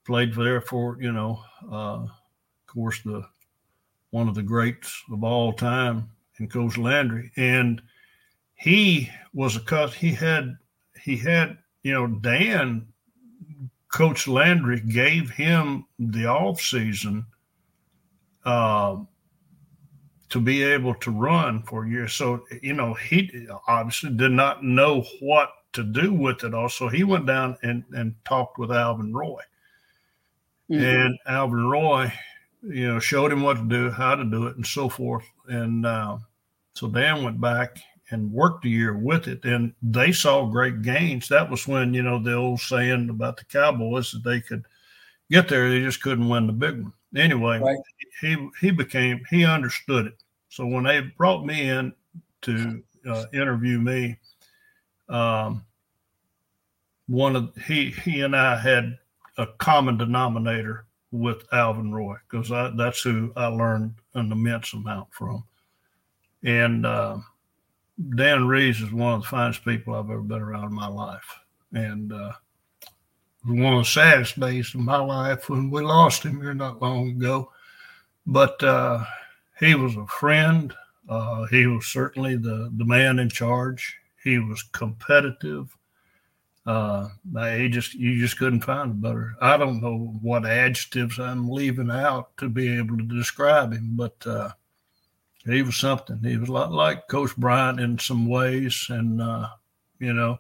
played 0.05 0.35
there 0.35 0.61
for 0.61 0.99
you 1.01 1.13
know, 1.13 1.43
uh, 1.71 2.03
of 2.05 2.11
course 2.67 3.01
the 3.03 3.27
one 4.11 4.29
of 4.29 4.35
the 4.35 4.43
greats 4.43 5.03
of 5.11 5.25
all 5.25 5.53
time, 5.53 6.09
and 6.39 6.51
Coach 6.51 6.79
Landry, 6.79 7.33
and 7.37 7.83
he 8.55 9.11
was 9.33 9.57
a 9.57 9.61
cut. 9.61 9.93
He 9.93 10.13
had 10.13 10.57
he 11.01 11.17
had 11.17 11.59
you 11.83 11.93
know 11.93 12.07
Dan, 12.07 12.87
Coach 13.89 14.27
Landry 14.27 14.81
gave 14.81 15.31
him 15.31 15.87
the 15.99 16.27
off 16.27 16.61
season. 16.61 17.27
Uh, 18.45 18.97
to 20.35 20.41
be 20.41 20.65
able 20.65 20.97
to 20.97 21.13
run 21.13 21.63
for 21.63 21.87
years. 21.87 22.13
So, 22.13 22.45
you 22.61 22.73
know, 22.73 22.93
he 22.93 23.47
obviously 23.69 24.11
did 24.11 24.33
not 24.33 24.65
know 24.65 25.03
what 25.21 25.51
to 25.75 25.85
do 25.85 26.13
with 26.13 26.43
it 26.43 26.53
all. 26.53 26.69
So 26.69 26.89
he 26.89 27.05
went 27.05 27.25
down 27.25 27.57
and, 27.63 27.85
and 27.93 28.17
talked 28.25 28.59
with 28.59 28.73
Alvin 28.73 29.15
Roy. 29.15 29.43
Mm-hmm. 30.69 30.83
And 30.85 31.19
Alvin 31.29 31.69
Roy, 31.69 32.13
you 32.65 32.89
know, 32.89 32.99
showed 32.99 33.31
him 33.31 33.43
what 33.43 33.59
to 33.59 33.63
do, 33.63 33.91
how 33.91 34.17
to 34.17 34.25
do 34.25 34.49
it, 34.49 34.57
and 34.57 34.67
so 34.67 34.89
forth. 34.89 35.25
And 35.47 35.87
uh, 35.87 36.19
so 36.73 36.89
Dan 36.89 37.23
went 37.23 37.41
back 37.41 37.79
and 38.11 38.33
worked 38.33 38.65
a 38.65 38.69
year 38.69 38.99
with 38.99 39.29
it, 39.29 39.45
and 39.45 39.73
they 39.83 40.11
saw 40.11 40.47
great 40.47 40.83
gains. 40.83 41.29
That 41.29 41.49
was 41.49 41.69
when 41.69 41.95
you 41.95 42.03
know 42.03 42.21
the 42.21 42.35
old 42.35 42.59
saying 42.59 43.09
about 43.09 43.37
the 43.37 43.45
Cowboys 43.45 44.11
that 44.11 44.25
they 44.25 44.41
could 44.41 44.65
get 45.31 45.49
there, 45.49 45.71
they 45.71 45.81
just 45.81 46.03
couldn't 46.03 46.29
win 46.29 46.49
the 46.49 46.53
big 46.53 46.83
one. 46.83 46.93
Anyway, 47.15 47.61
right. 47.61 47.79
he 48.21 48.49
he 48.61 48.73
became 48.73 49.23
he 49.31 49.45
understood 49.45 50.07
it. 50.07 50.24
So 50.55 50.65
when 50.65 50.85
they 50.85 51.01
brought 51.01 51.45
me 51.45 51.69
in 51.69 51.93
to 52.43 52.81
uh, 53.11 53.25
interview 53.33 53.81
me, 53.81 54.17
um, 55.09 55.65
one 57.09 57.35
of 57.35 57.53
he 57.67 57.91
he 57.91 58.21
and 58.21 58.37
I 58.37 58.57
had 58.57 58.97
a 59.37 59.49
common 59.59 59.99
denominator 59.99 60.87
with 61.11 61.53
Alvin 61.53 61.93
Roy 61.93 62.15
because 62.31 62.51
that's 62.77 63.03
who 63.03 63.33
I 63.35 63.47
learned 63.47 63.95
an 64.15 64.31
immense 64.31 64.73
amount 64.75 65.13
from. 65.13 65.43
And 66.45 66.87
uh, 66.87 67.19
Dan 68.15 68.47
Reeves 68.47 68.81
is 68.81 68.93
one 68.93 69.15
of 69.15 69.23
the 69.23 69.29
finest 69.29 69.65
people 69.65 69.97
I've 69.97 70.09
ever 70.09 70.21
been 70.21 70.41
around 70.41 70.67
in 70.67 70.75
my 70.75 70.87
life. 70.87 71.37
And 71.73 72.13
uh, 72.13 72.33
one 73.45 73.75
of 73.75 73.81
the 73.81 73.91
saddest 73.91 74.39
days 74.39 74.73
of 74.73 74.83
my 74.83 74.99
life 74.99 75.51
when 75.51 75.69
we 75.69 75.83
lost 75.83 76.23
him 76.23 76.41
here 76.41 76.55
not 76.55 76.81
long 76.81 77.09
ago. 77.09 77.51
But 78.25 78.63
uh, 78.63 79.05
he 79.59 79.75
was 79.75 79.97
a 79.97 80.07
friend. 80.07 80.75
Uh, 81.09 81.45
he 81.47 81.67
was 81.67 81.87
certainly 81.87 82.37
the, 82.37 82.71
the 82.77 82.85
man 82.85 83.19
in 83.19 83.29
charge. 83.29 83.97
He 84.23 84.39
was 84.39 84.63
competitive. 84.73 85.77
Uh, 86.67 87.09
he 87.57 87.69
just 87.69 87.93
you 87.93 88.19
just 88.19 88.39
couldn't 88.39 88.63
find 88.63 88.91
a 88.91 88.95
better. 88.95 89.35
I 89.43 89.59
don't 89.59 89.83
know 89.83 90.17
what 90.23 90.47
adjectives 90.47 91.19
I'm 91.19 91.51
leaving 91.51 91.91
out 91.91 92.35
to 92.39 92.49
be 92.49 92.75
able 92.79 92.97
to 92.97 93.05
describe 93.05 93.75
him, 93.75 93.91
but 93.97 94.27
uh, 94.27 94.51
he 95.45 95.61
was 95.61 95.77
something. 95.77 96.21
He 96.23 96.39
was 96.39 96.49
a 96.49 96.53
lot 96.53 96.73
like 96.73 97.07
Coach 97.09 97.37
Bryant 97.37 97.81
in 97.81 97.99
some 97.99 98.27
ways, 98.27 98.87
and 98.89 99.21
uh, 99.21 99.49
you 99.99 100.15
know, 100.15 100.39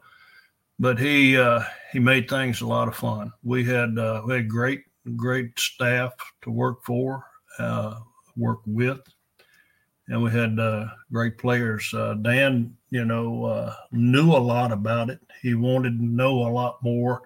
but 0.78 0.98
he 0.98 1.36
uh, 1.36 1.62
he 1.92 1.98
made 1.98 2.28
things 2.28 2.62
a 2.62 2.66
lot 2.66 2.88
of 2.88 2.96
fun. 2.96 3.30
We 3.42 3.64
had 3.64 3.98
uh, 3.98 4.22
we 4.26 4.34
had 4.34 4.48
great 4.48 4.80
great 5.16 5.58
staff 5.58 6.14
to 6.42 6.50
work 6.50 6.82
for, 6.84 7.22
uh, 7.58 7.96
work 8.36 8.60
with, 8.66 9.00
and 10.08 10.22
we 10.22 10.30
had 10.30 10.58
uh, 10.58 10.86
great 11.12 11.38
players. 11.38 11.92
Uh, 11.94 12.14
Dan, 12.14 12.76
you 12.90 13.04
know, 13.04 13.44
uh, 13.44 13.74
knew 13.92 14.32
a 14.32 14.38
lot 14.38 14.72
about 14.72 15.10
it. 15.10 15.20
He 15.42 15.54
wanted 15.54 15.98
to 15.98 16.04
know 16.04 16.46
a 16.46 16.50
lot 16.50 16.82
more 16.82 17.22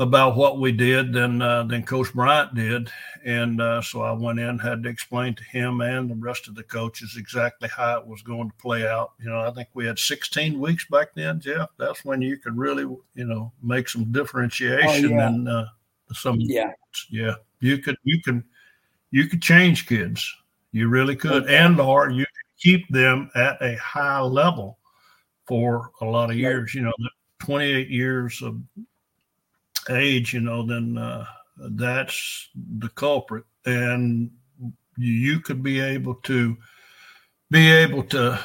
about 0.00 0.36
what 0.36 0.60
we 0.60 0.70
did 0.70 1.12
than 1.12 1.42
uh, 1.42 1.64
than 1.64 1.82
Coach 1.82 2.12
Bryant 2.12 2.54
did, 2.54 2.90
and 3.24 3.60
uh, 3.60 3.82
so 3.82 4.02
I 4.02 4.12
went 4.12 4.38
in 4.38 4.58
had 4.58 4.84
to 4.84 4.88
explain 4.88 5.34
to 5.34 5.44
him 5.44 5.80
and 5.80 6.08
the 6.08 6.14
rest 6.14 6.46
of 6.46 6.54
the 6.54 6.62
coaches 6.62 7.16
exactly 7.18 7.68
how 7.68 7.98
it 7.98 8.06
was 8.06 8.22
going 8.22 8.48
to 8.48 8.56
play 8.56 8.86
out. 8.86 9.12
You 9.20 9.30
know, 9.30 9.40
I 9.40 9.50
think 9.50 9.68
we 9.74 9.86
had 9.86 9.98
16 9.98 10.58
weeks 10.58 10.86
back 10.88 11.08
then, 11.14 11.40
Jeff. 11.40 11.70
That's 11.78 12.04
when 12.04 12.22
you 12.22 12.36
could 12.36 12.56
really, 12.56 12.84
you 12.84 13.24
know, 13.24 13.52
make 13.60 13.88
some 13.88 14.12
differentiation 14.12 15.12
oh, 15.12 15.16
yeah. 15.16 15.28
and 15.28 15.48
uh, 15.48 15.66
some. 16.12 16.36
Yeah, 16.38 16.70
yeah, 17.10 17.34
you 17.60 17.78
could 17.78 17.96
you 18.04 18.22
can 18.22 18.44
you 19.10 19.26
could 19.26 19.42
change 19.42 19.86
kids 19.86 20.34
you 20.72 20.88
really 20.88 21.16
could. 21.16 21.44
Okay. 21.44 21.56
And 21.56 21.80
or 21.80 22.10
you 22.10 22.24
could 22.24 22.58
keep 22.58 22.88
them 22.88 23.30
at 23.34 23.60
a 23.62 23.76
high 23.76 24.20
level 24.20 24.78
for 25.46 25.90
a 26.00 26.04
lot 26.04 26.30
of 26.30 26.36
years. 26.36 26.74
You 26.74 26.82
know, 26.82 26.92
28 27.40 27.88
years 27.88 28.42
of 28.42 28.60
age, 29.90 30.34
you 30.34 30.40
know, 30.40 30.66
then 30.66 30.98
uh, 30.98 31.24
that's 31.56 32.48
the 32.78 32.88
culprit. 32.90 33.44
And 33.64 34.30
you 34.96 35.40
could 35.40 35.62
be 35.62 35.80
able 35.80 36.14
to 36.14 36.56
be 37.50 37.70
able 37.70 38.02
to 38.02 38.38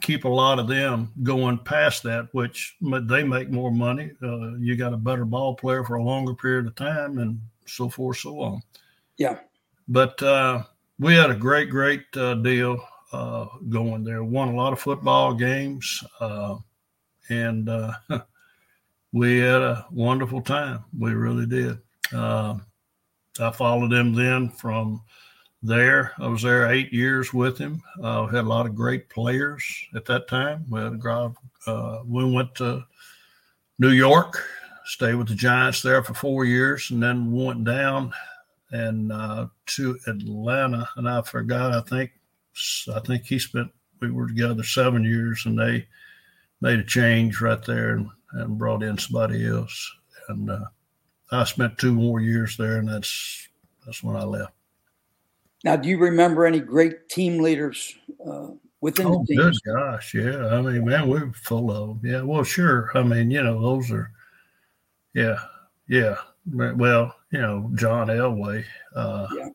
keep 0.00 0.24
a 0.24 0.28
lot 0.28 0.58
of 0.58 0.68
them 0.68 1.12
going 1.22 1.58
past 1.58 2.02
that, 2.04 2.28
which 2.32 2.76
they 2.80 3.22
make 3.22 3.50
more 3.50 3.70
money. 3.70 4.10
Uh, 4.22 4.56
you 4.56 4.76
got 4.76 4.92
a 4.92 4.96
better 4.96 5.24
ball 5.24 5.54
player 5.54 5.84
for 5.84 5.96
a 5.96 6.02
longer 6.02 6.34
period 6.34 6.66
of 6.66 6.74
time, 6.74 7.18
and 7.18 7.40
so 7.66 7.88
forth, 7.88 8.18
so 8.18 8.40
on. 8.40 8.62
Yeah. 9.16 9.38
But 9.88 10.22
uh, 10.22 10.64
we 10.98 11.14
had 11.14 11.30
a 11.30 11.34
great, 11.34 11.70
great 11.70 12.04
uh, 12.16 12.34
deal 12.34 12.78
uh, 13.12 13.46
going 13.68 14.04
there. 14.04 14.22
Won 14.22 14.48
a 14.48 14.56
lot 14.56 14.72
of 14.72 14.80
football 14.80 15.34
games, 15.34 16.04
uh, 16.20 16.56
and 17.30 17.68
uh, 17.68 17.92
we 19.12 19.38
had 19.38 19.62
a 19.62 19.86
wonderful 19.90 20.42
time. 20.42 20.84
We 20.98 21.12
really 21.12 21.46
did. 21.46 21.78
Uh, 22.12 22.58
I 23.40 23.50
followed 23.50 23.92
him 23.92 24.14
then 24.14 24.50
from 24.50 25.02
there. 25.62 26.12
I 26.18 26.26
was 26.26 26.42
there 26.42 26.70
eight 26.70 26.92
years 26.92 27.32
with 27.32 27.56
him. 27.56 27.82
Uh, 28.02 28.26
had 28.26 28.44
a 28.44 28.48
lot 28.48 28.66
of 28.66 28.74
great 28.74 29.08
players 29.08 29.64
at 29.94 30.04
that 30.06 30.28
time. 30.28 30.66
We 30.68 30.80
had 30.80 31.00
a 31.66 32.02
we 32.04 32.30
went 32.30 32.54
to 32.56 32.84
New 33.78 33.90
York, 33.90 34.44
stayed 34.84 35.14
with 35.14 35.28
the 35.28 35.34
Giants 35.34 35.80
there 35.82 36.02
for 36.02 36.14
four 36.14 36.44
years, 36.44 36.90
and 36.90 37.02
then 37.02 37.32
went 37.32 37.64
down 37.64 38.12
and 38.70 39.12
uh, 39.12 39.46
to 39.66 39.98
Atlanta, 40.06 40.88
and 40.96 41.08
I 41.08 41.22
forgot. 41.22 41.72
I 41.72 41.80
think 41.80 42.12
I 42.94 43.00
think 43.00 43.24
he 43.24 43.38
spent. 43.38 43.70
We 44.00 44.10
were 44.10 44.28
together 44.28 44.62
seven 44.62 45.04
years, 45.04 45.44
and 45.46 45.58
they 45.58 45.86
made 46.60 46.78
a 46.78 46.84
change 46.84 47.40
right 47.40 47.62
there 47.64 47.96
and, 47.96 48.08
and 48.32 48.58
brought 48.58 48.82
in 48.82 48.96
somebody 48.98 49.46
else. 49.46 49.92
And 50.28 50.50
uh, 50.50 50.66
I 51.32 51.44
spent 51.44 51.78
two 51.78 51.92
more 51.92 52.20
years 52.20 52.56
there, 52.56 52.78
and 52.78 52.88
that's 52.88 53.48
that's 53.84 54.02
when 54.02 54.16
I 54.16 54.24
left. 54.24 54.52
Now, 55.64 55.76
do 55.76 55.88
you 55.88 55.98
remember 55.98 56.46
any 56.46 56.60
great 56.60 57.08
team 57.08 57.38
leaders 57.42 57.96
uh, 58.24 58.48
within 58.80 59.06
oh, 59.06 59.24
the 59.26 59.34
team? 59.34 59.36
Good 59.38 59.54
gosh, 59.66 60.14
yeah. 60.14 60.46
I 60.46 60.62
mean, 60.62 60.84
man, 60.84 61.08
we're 61.08 61.32
full 61.32 61.70
of 61.70 62.00
them. 62.00 62.10
Yeah, 62.10 62.22
well, 62.22 62.44
sure. 62.44 62.90
I 62.94 63.02
mean, 63.02 63.30
you 63.30 63.42
know, 63.42 63.60
those 63.60 63.90
are 63.90 64.12
Yeah, 65.14 65.38
yeah. 65.88 66.16
Well, 66.52 67.14
you 67.30 67.40
know, 67.40 67.70
John 67.74 68.08
Elway 68.08 68.64
uh, 68.94 69.26
yeah. 69.34 69.48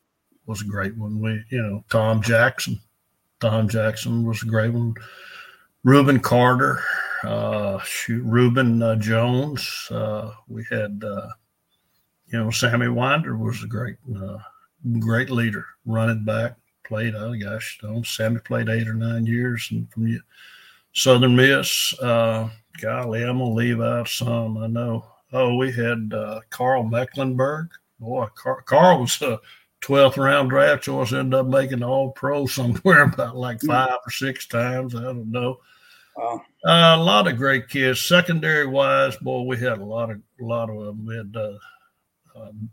was 0.45 0.61
a 0.61 0.65
great 0.65 0.95
one. 0.97 1.19
We, 1.19 1.43
you 1.49 1.61
know, 1.61 1.83
Tom 1.89 2.21
Jackson. 2.21 2.79
Tom 3.39 3.67
Jackson 3.67 4.25
was 4.25 4.41
a 4.43 4.45
great 4.45 4.71
one. 4.71 4.93
Rubin 5.83 6.19
Carter, 6.19 6.81
uh, 7.23 7.79
shoot, 7.79 8.23
Reuben 8.23 8.81
uh, 8.81 8.95
Jones. 8.95 9.87
Uh, 9.91 10.31
we 10.47 10.65
had, 10.69 11.03
uh, 11.05 11.27
you 12.27 12.39
know, 12.39 12.49
Sammy 12.51 12.87
Winder 12.87 13.35
was 13.35 13.63
a 13.63 13.67
great, 13.67 13.97
uh, 14.15 14.37
great 14.99 15.29
leader, 15.29 15.65
running 15.85 16.23
back. 16.23 16.55
Played, 16.85 17.15
oh 17.15 17.33
gosh, 17.33 17.79
don't 17.81 18.05
Sammy 18.05 18.39
played 18.39 18.67
eight 18.67 18.87
or 18.89 18.93
nine 18.93 19.25
years, 19.25 19.69
and 19.71 19.89
from 19.91 20.21
Southern 20.93 21.35
Miss. 21.35 21.93
Uh, 21.99 22.49
golly, 22.81 23.23
I'm 23.23 23.39
gonna 23.39 23.53
leave 23.53 23.81
out 23.81 24.07
some. 24.09 24.57
I 24.57 24.67
know. 24.67 25.05
Oh, 25.33 25.55
we 25.55 25.71
had 25.71 26.13
uh, 26.13 26.41
Karl 26.51 26.83
Mecklenburg. 26.83 27.71
Boy, 27.99 28.27
Car- 28.35 28.61
Karl 28.61 29.01
was 29.01 29.19
a 29.23 29.39
12th 29.81 30.17
round 30.17 30.51
draft 30.51 30.83
choice. 30.83 31.11
Ended 31.11 31.39
up 31.39 31.47
making 31.47 31.81
All 31.81 32.11
Pro 32.11 32.45
somewhere 32.47 33.03
about 33.03 33.35
like 33.35 33.59
hmm. 33.61 33.67
five 33.67 33.97
or 34.05 34.11
six 34.11 34.47
times. 34.47 34.95
I 34.95 35.01
don't 35.01 35.31
know. 35.31 35.59
Wow. 36.15 36.41
Uh, 36.63 36.95
a 36.95 37.03
lot 37.03 37.27
of 37.27 37.37
great 37.37 37.67
kids. 37.67 38.05
Secondary 38.05 38.67
wise, 38.67 39.17
boy, 39.17 39.41
we 39.41 39.57
had 39.57 39.79
a 39.79 39.85
lot 39.85 40.11
of 40.11 40.21
a 40.39 40.43
lot 40.43 40.69
of 40.69 40.85
them. 40.85 41.05
We 41.07 41.17
had 41.17 41.35
uh, 41.35 41.57
um, 42.39 42.69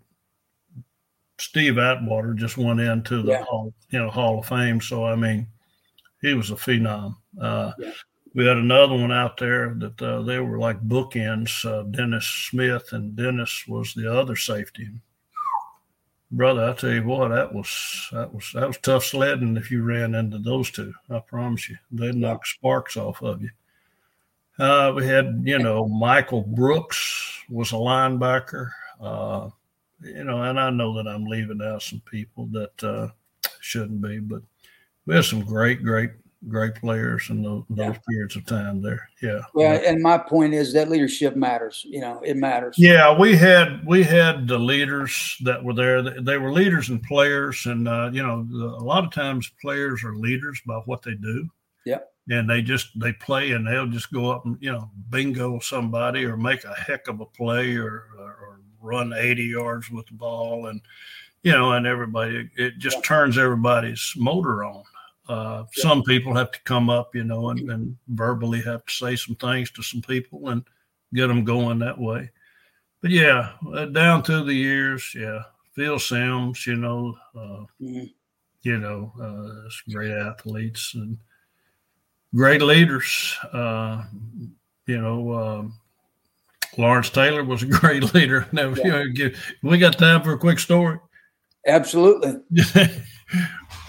Steve 1.39 1.79
Atwater 1.79 2.35
just 2.35 2.59
went 2.59 2.81
into 2.81 3.23
the 3.23 3.33
yeah. 3.33 3.45
hall, 3.45 3.73
you 3.89 3.99
know, 3.99 4.11
Hall 4.11 4.41
of 4.41 4.47
Fame. 4.47 4.83
So 4.83 5.07
I 5.07 5.17
mean, 5.17 5.47
he 6.21 6.35
was 6.35 6.51
a 6.51 6.55
phenom. 6.55 7.17
Uh, 7.41 7.73
yeah 7.79 7.93
we 8.35 8.47
had 8.47 8.57
another 8.57 8.95
one 8.95 9.13
out 9.13 9.37
there 9.37 9.75
that 9.75 10.01
uh, 10.01 10.23
they 10.23 10.39
were 10.39 10.59
like 10.59 10.81
bookends. 10.87 11.65
Uh, 11.65 11.83
Dennis 11.83 12.27
Smith 12.27 12.93
and 12.93 13.17
Dennis 13.17 13.65
was 13.67 13.93
the 13.95 14.13
other 14.13 14.37
safety. 14.37 14.89
Brother, 16.33 16.71
I 16.71 16.73
tell 16.75 16.93
you 16.93 17.05
what, 17.05 17.29
that 17.29 17.53
was 17.53 18.09
that 18.13 18.33
was 18.33 18.51
that 18.55 18.69
was 18.69 18.79
tough 18.79 19.05
sledding 19.05 19.57
if 19.57 19.71
you 19.71 19.83
ran 19.83 20.15
into 20.15 20.39
those 20.39 20.71
two. 20.71 20.95
I 21.11 21.19
promise 21.19 21.69
you, 21.69 21.77
they'd 21.91 22.15
knock 22.15 22.47
sparks 22.47 22.97
off 22.97 23.21
of 23.23 23.43
you. 23.43 23.51
Uh, 24.57 24.93
we 24.95 25.07
had, 25.07 25.43
you 25.45 25.59
know, 25.59 25.89
Michael 25.89 26.43
Brooks 26.43 27.43
was 27.49 27.73
a 27.73 27.77
linebacker. 27.77 28.71
Uh, 29.01 29.49
you 30.03 30.23
know, 30.23 30.43
and 30.43 30.61
I 30.61 30.71
know 30.71 30.95
that 30.95 31.09
I'm 31.09 31.25
leaving 31.25 31.63
out 31.63 31.83
some 31.83 32.03
people 32.09 32.47
that 32.53 32.85
uh, 32.85 33.09
shouldn't 33.61 34.01
be, 34.01 34.19
but 34.21 34.43
we 35.07 35.17
had 35.17 35.25
some 35.25 35.43
great, 35.45 35.83
great 35.83 36.11
great 36.49 36.75
players 36.75 37.29
in 37.31 37.43
those, 37.43 37.65
those 37.69 37.95
yeah. 37.95 37.99
periods 38.09 38.37
of 38.37 38.47
time 38.47 38.81
there. 38.81 39.09
Yeah. 39.23 39.41
Yeah, 39.55 39.75
and 39.75 40.03
my 40.03 40.19
point 40.19 40.55
is 40.55 40.73
that 40.73 40.89
leadership 40.89 41.37
matters. 41.37 41.85
You 41.87 42.01
know, 42.01 42.21
it 42.25 42.37
matters. 42.37 42.77
Yeah, 42.79 43.17
we 43.17 43.37
had 43.37 43.85
we 43.87 44.03
had 44.03 44.49
the 44.49 44.59
leaders 44.59 45.37
that 45.45 45.63
were 45.63 45.75
there. 45.75 46.03
They 46.03 46.39
were 46.39 46.53
leaders 46.53 46.89
and 46.89 47.03
players, 47.03 47.67
and 47.67 47.87
uh, 47.87 48.11
you 48.13 48.23
know, 48.23 48.47
a 48.51 48.85
lot 48.85 49.05
of 49.05 49.13
times 49.13 49.51
players 49.61 50.03
are 50.05 50.15
leaders 50.15 50.61
by 50.67 50.77
what 50.87 51.03
they 51.03 51.15
do. 51.15 51.49
Yeah. 51.85 51.99
And 52.29 52.49
they 52.49 52.63
just 52.63 52.99
they 52.99 53.13
play 53.13 53.53
and 53.53 53.67
they'll 53.67 53.89
just 53.89 54.13
go 54.13 54.31
up 54.31 54.45
and 54.45 54.57
you 54.61 54.71
know 54.71 54.91
bingo 55.09 55.59
somebody 55.59 56.25
or 56.25 56.37
make 56.37 56.65
a 56.65 56.75
heck 56.75 57.09
of 57.09 57.21
a 57.21 57.27
play 57.27 57.75
or, 57.77 58.05
or, 58.19 58.37
or 58.41 58.61
run 58.81 59.13
80 59.13 59.43
yards 59.45 59.91
with 59.91 60.07
the 60.07 60.13
ball 60.13 60.67
and 60.67 60.81
you 61.43 61.53
know 61.53 61.73
and 61.73 61.87
everybody 61.87 62.49
it 62.57 62.79
just 62.79 62.99
yeah. 62.99 63.03
turns 63.03 63.37
everybody's 63.37 64.13
motor 64.17 64.65
on 64.65 64.85
uh, 65.31 65.65
yeah. 65.77 65.83
Some 65.83 66.03
people 66.03 66.35
have 66.35 66.51
to 66.51 66.61
come 66.63 66.91
up, 66.91 67.15
you 67.15 67.23
know, 67.23 67.51
and, 67.51 67.71
and, 67.71 67.97
verbally 68.09 68.61
have 68.63 68.85
to 68.85 68.93
say 68.93 69.15
some 69.15 69.37
things 69.37 69.71
to 69.71 69.83
some 69.83 70.03
people 70.03 70.49
and 70.49 70.65
get 71.15 71.29
them 71.29 71.45
going 71.45 71.79
that 71.79 71.99
way. 71.99 72.31
But 73.01 73.13
yeah, 73.13 73.53
uh, 73.73 73.85
down 73.87 74.25
through 74.25 74.45
the 74.45 74.55
years, 74.55 75.15
yeah, 75.15 75.43
Phil 75.75 76.01
Simms, 76.01 76.67
you 76.67 76.75
know, 76.75 77.17
uh, 77.37 77.65
mm-hmm. 77.81 78.05
you 78.63 78.79
know, 78.79 79.13
uh, 79.23 79.71
great 79.93 80.11
athletes 80.11 80.95
and 80.95 81.17
great 82.35 82.61
leaders. 82.61 83.39
Uh, 83.53 84.03
you 84.87 85.01
know, 85.01 85.33
um, 85.33 85.79
Lawrence 86.77 87.11
Taylor 87.11 87.45
was 87.45 87.63
a 87.63 87.67
great 87.81 88.13
leader. 88.15 88.49
Now, 88.51 88.75
yeah. 88.75 89.05
you 89.05 89.31
know, 89.31 89.37
we 89.63 89.79
got 89.79 89.97
time 89.97 90.23
for 90.23 90.33
a 90.33 90.39
quick 90.39 90.59
story. 90.59 90.99
Absolutely. 91.67 92.41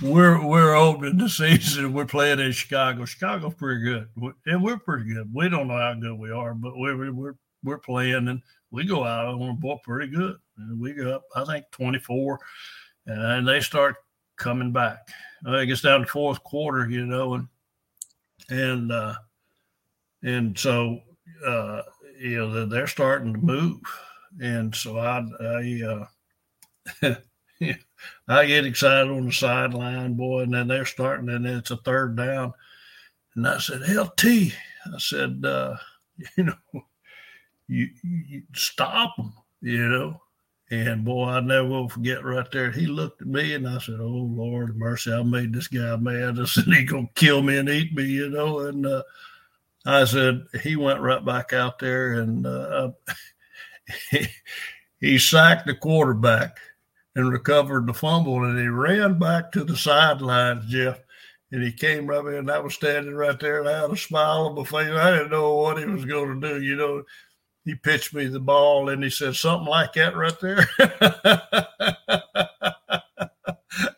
we're 0.01 0.43
we're 0.45 0.75
opening 0.75 1.17
the 1.17 1.29
season. 1.29 1.93
We're 1.93 2.05
playing 2.05 2.39
in 2.39 2.51
Chicago. 2.51 3.05
Chicago's 3.05 3.53
pretty 3.53 3.81
good, 3.81 4.07
and 4.45 4.63
we're 4.63 4.77
pretty 4.77 5.13
good. 5.13 5.29
We 5.33 5.49
don't 5.49 5.67
know 5.67 5.77
how 5.77 5.93
good 5.93 6.17
we 6.17 6.31
are, 6.31 6.53
but 6.53 6.77
we're 6.77 7.11
we're 7.11 7.35
we're 7.63 7.77
playing, 7.77 8.27
and 8.27 8.41
we 8.71 8.85
go 8.85 9.03
out 9.03 9.35
on 9.35 9.49
a 9.49 9.53
ball 9.53 9.79
pretty 9.83 10.11
good. 10.11 10.37
And 10.57 10.79
we 10.79 10.93
go 10.93 11.15
up, 11.15 11.23
I 11.35 11.45
think, 11.45 11.65
twenty 11.71 11.99
four, 11.99 12.39
and 13.05 13.47
they 13.47 13.59
start 13.59 13.95
coming 14.37 14.71
back. 14.71 15.07
I 15.45 15.65
guess 15.65 15.81
down 15.81 16.01
the 16.01 16.07
fourth 16.07 16.43
quarter, 16.43 16.89
you 16.89 17.05
know, 17.05 17.35
and 17.35 17.47
and 18.49 18.91
uh, 18.91 19.15
and 20.23 20.57
so 20.57 20.99
uh, 21.45 21.81
you 22.19 22.37
know 22.37 22.65
they're 22.65 22.87
starting 22.87 23.33
to 23.33 23.39
move, 23.39 23.79
and 24.41 24.73
so 24.75 24.97
I 24.97 25.25
I. 25.41 26.07
Uh, 27.03 27.15
I 28.27 28.45
get 28.45 28.65
excited 28.65 29.11
on 29.11 29.25
the 29.25 29.31
sideline, 29.31 30.13
boy, 30.13 30.41
and 30.41 30.53
then 30.53 30.67
they're 30.67 30.85
starting, 30.85 31.29
and 31.29 31.45
then 31.45 31.57
it's 31.57 31.71
a 31.71 31.77
third 31.77 32.15
down. 32.15 32.53
And 33.35 33.47
I 33.47 33.57
said, 33.59 33.81
LT, 33.87 34.25
I 34.25 34.97
said, 34.97 35.43
uh, 35.45 35.75
you 36.37 36.43
know, 36.45 36.83
you, 37.67 37.89
you 38.03 38.43
stop 38.53 39.15
them, 39.15 39.33
you 39.61 39.87
know. 39.87 40.21
And 40.69 41.03
boy, 41.03 41.25
I 41.25 41.41
never 41.41 41.67
will 41.67 41.89
forget 41.89 42.23
right 42.23 42.49
there. 42.49 42.71
He 42.71 42.85
looked 42.85 43.21
at 43.21 43.27
me 43.27 43.55
and 43.55 43.67
I 43.67 43.77
said, 43.79 43.99
Oh 43.99 44.05
Lord 44.05 44.77
mercy, 44.77 45.11
I 45.11 45.21
made 45.21 45.53
this 45.53 45.67
guy 45.67 45.97
mad. 45.97 46.39
I 46.41 46.45
said, 46.45 46.63
He 46.65 46.85
gonna 46.85 47.09
kill 47.13 47.41
me 47.41 47.57
and 47.57 47.67
eat 47.67 47.93
me, 47.93 48.05
you 48.05 48.29
know. 48.29 48.59
And 48.59 48.85
uh, 48.85 49.03
I 49.85 50.05
said, 50.05 50.45
he 50.61 50.75
went 50.75 51.01
right 51.01 51.23
back 51.23 51.53
out 51.53 51.79
there 51.79 52.13
and 52.13 52.45
uh, 52.45 52.91
he, 54.11 54.27
he 54.99 55.17
sacked 55.17 55.65
the 55.65 55.75
quarterback 55.75 56.57
and 57.16 57.32
recovered 57.32 57.88
the 57.88 57.93
fumble. 57.93 58.43
And 58.43 58.57
he 58.59 58.68
ran 58.68 59.20
back 59.20 59.51
to 59.51 59.64
the 59.64 59.78
sidelines, 59.78 60.66
Jeff. 60.68 60.99
And 61.51 61.62
he 61.62 61.72
came 61.72 62.07
right 62.07 62.26
in. 62.34 62.49
I 62.49 62.59
was 62.59 62.74
standing 62.76 63.14
right 63.14 63.38
there, 63.38 63.59
and 63.59 63.68
I 63.68 63.82
had 63.82 63.91
a 63.91 63.97
smile 63.97 64.47
on 64.47 64.55
my 64.55 64.64
face. 64.64 64.89
I 64.89 65.12
didn't 65.12 65.32
know 65.32 65.55
what 65.55 65.80
he 65.80 65.86
was 65.86 66.05
going 66.05 66.39
to 66.39 66.47
do. 66.47 66.62
You 66.62 66.78
know, 66.78 67.03
he 67.66 67.76
pitched 67.76 68.14
me 68.14 68.28
the 68.28 68.39
ball, 68.39 68.88
and 68.88 69.03
he 69.03 69.09
said 69.09 69.36
something 69.36 69.68
like 69.68 69.93
that 69.93 70.16
right 70.16 70.39
there. 70.39 70.66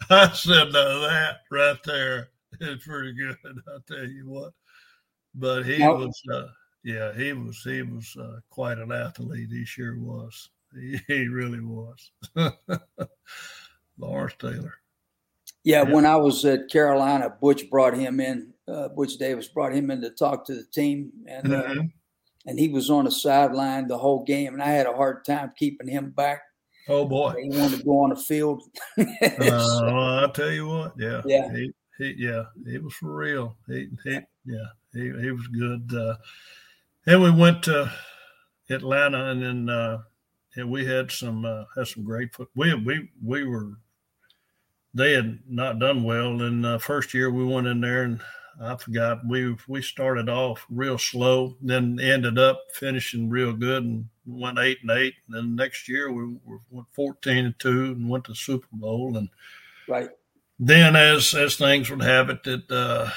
I 0.10 0.32
said, 0.34 0.72
"No, 0.72 1.02
that 1.02 1.42
right 1.52 1.78
there 1.86 2.30
is 2.60 2.84
pretty 2.84 3.14
good." 3.14 3.38
I'll 3.68 3.82
tell 3.88 4.08
you 4.08 4.28
what. 4.28 4.54
But 5.36 5.64
he 5.64 5.80
was, 5.80 6.22
uh, 6.32 6.48
yeah, 6.84 7.14
he 7.14 7.34
was, 7.34 7.62
he 7.64 7.82
was 7.82 8.16
uh, 8.20 8.40
quite 8.50 8.78
an 8.78 8.92
athlete. 8.92 9.50
He 9.52 9.66
sure 9.66 9.98
was. 9.98 10.50
He 11.08 11.28
really 11.28 11.62
was. 11.62 12.12
Lawrence 13.98 14.34
Taylor. 14.40 14.74
Yeah, 15.64 15.84
yeah, 15.84 15.94
when 15.94 16.06
I 16.06 16.16
was 16.16 16.44
at 16.46 16.70
Carolina, 16.70 17.34
Butch 17.42 17.70
brought 17.70 17.96
him 17.96 18.20
in. 18.20 18.54
Uh, 18.68 18.90
Butch 18.90 19.18
Davis 19.18 19.48
brought 19.48 19.74
him 19.74 19.92
in 19.92 20.02
to 20.02 20.10
talk 20.10 20.46
to 20.46 20.56
the 20.56 20.66
team, 20.74 21.12
and 21.28 21.54
uh, 21.54 21.64
mm-hmm. 21.64 21.80
uh, 21.80 21.84
and 22.46 22.60
he 22.60 22.68
was 22.68 22.90
on 22.90 23.06
the 23.06 23.12
sideline 23.12 23.88
the 23.88 23.98
whole 23.98 24.24
game, 24.24 24.54
and 24.54 24.64
I 24.64 24.70
had 24.70 24.88
a 24.88 24.94
hard 24.94 25.26
time 25.26 25.54
keeping 25.58 25.88
him 25.88 26.12
back. 26.12 26.42
Oh 26.90 27.06
boy, 27.06 27.36
he 27.42 27.58
wanted 27.58 27.80
to 27.80 27.84
go 27.84 28.00
on 28.00 28.10
the 28.10 28.16
field. 28.16 28.64
uh, 28.98 29.06
well, 29.40 30.20
I'll 30.20 30.32
tell 30.32 30.52
you 30.52 30.68
what, 30.68 30.94
yeah, 30.98 31.22
yeah, 31.26 31.54
he, 31.54 31.74
he, 31.98 32.16
yeah, 32.18 32.44
he 32.66 32.78
was 32.78 32.94
for 32.96 33.14
real. 33.14 33.56
He, 33.68 33.88
he 34.04 34.20
yeah, 34.46 34.68
he, 34.94 35.12
he 35.22 35.32
was 35.32 35.48
good. 35.48 35.94
Uh, 35.94 36.16
and 37.06 37.22
we 37.22 37.32
went 37.32 37.64
to 37.64 37.92
Atlanta, 38.70 39.32
and 39.32 39.42
then 39.42 39.70
uh, 39.70 40.00
and 40.56 40.70
we 40.70 40.86
had 40.86 41.12
some 41.12 41.46
uh, 41.46 41.66
had 41.76 41.88
some 41.88 42.04
great 42.04 42.34
foot. 42.34 42.50
We 42.56 42.74
we 42.74 43.10
we 43.24 43.44
were 43.46 43.74
they 44.94 45.14
had 45.14 45.40
not 45.48 45.80
done 45.80 46.04
well 46.04 46.42
in 46.42 46.62
the 46.62 46.80
first 46.80 47.14
year. 47.14 47.32
We 47.32 47.46
went 47.46 47.68
in 47.68 47.82
there 47.82 48.04
and 48.04 48.22
I 48.62 48.76
forgot 48.76 49.26
we 49.28 49.56
we 49.68 49.82
started 49.82 50.30
off 50.30 50.66
real 50.70 50.98
slow, 50.98 51.58
then 51.62 52.00
ended 52.00 52.38
up 52.38 52.62
finishing 52.74 53.30
real 53.30 53.54
good 53.54 53.84
and 53.84 54.06
went 54.26 54.60
eight 54.60 54.80
and 54.82 54.92
eight. 54.92 55.16
And 55.28 55.36
then 55.36 55.56
next 55.56 55.90
year 55.90 56.12
we, 56.12 56.26
we 56.46 56.58
went 56.70 56.88
fourteen 56.92 57.46
and 57.46 57.60
two 57.60 57.94
and 57.94 58.10
went 58.10 58.26
to 58.26 58.32
the 58.32 58.36
Super 58.36 58.68
Bowl 58.72 59.18
and 59.18 59.30
right. 59.88 60.10
Then 60.60 60.96
as 60.96 61.34
as 61.34 61.56
things 61.56 61.90
would 61.90 62.04
have 62.04 62.30
it 62.30 62.44
that 62.44 62.72
uh, 62.72 63.10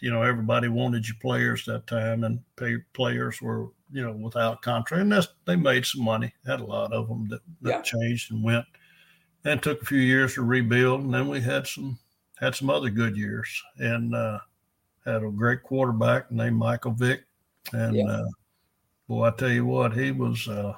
you 0.00 0.10
know 0.10 0.22
everybody 0.22 0.68
wanted 0.68 1.06
you 1.06 1.14
players 1.20 1.64
that 1.66 1.86
time 1.86 2.24
and 2.24 2.40
pay, 2.56 2.76
players 2.92 3.40
were 3.42 3.68
you 3.90 4.02
know, 4.02 4.12
without 4.12 4.62
contract. 4.62 5.02
And 5.02 5.12
that's, 5.12 5.28
they 5.46 5.56
made 5.56 5.86
some 5.86 6.04
money. 6.04 6.32
Had 6.46 6.60
a 6.60 6.64
lot 6.64 6.92
of 6.92 7.08
them 7.08 7.28
that, 7.28 7.40
that 7.62 7.70
yeah. 7.70 7.82
changed 7.82 8.32
and 8.32 8.42
went. 8.42 8.64
And 9.44 9.62
took 9.62 9.82
a 9.82 9.86
few 9.86 10.00
years 10.00 10.34
to 10.34 10.42
rebuild. 10.42 11.02
And 11.02 11.14
then 11.14 11.28
we 11.28 11.40
had 11.40 11.66
some 11.66 11.98
had 12.38 12.54
some 12.54 12.70
other 12.70 12.90
good 12.90 13.16
years 13.16 13.48
and 13.78 14.14
uh, 14.14 14.38
had 15.04 15.22
a 15.22 15.30
great 15.30 15.62
quarterback 15.62 16.30
named 16.30 16.56
Michael 16.56 16.92
Vick. 16.92 17.24
And 17.72 17.96
yeah. 17.96 18.04
uh, 18.04 18.26
boy, 19.06 19.24
I 19.26 19.30
tell 19.30 19.50
you 19.50 19.64
what, 19.64 19.96
he 19.96 20.10
was 20.10 20.46
uh, 20.48 20.74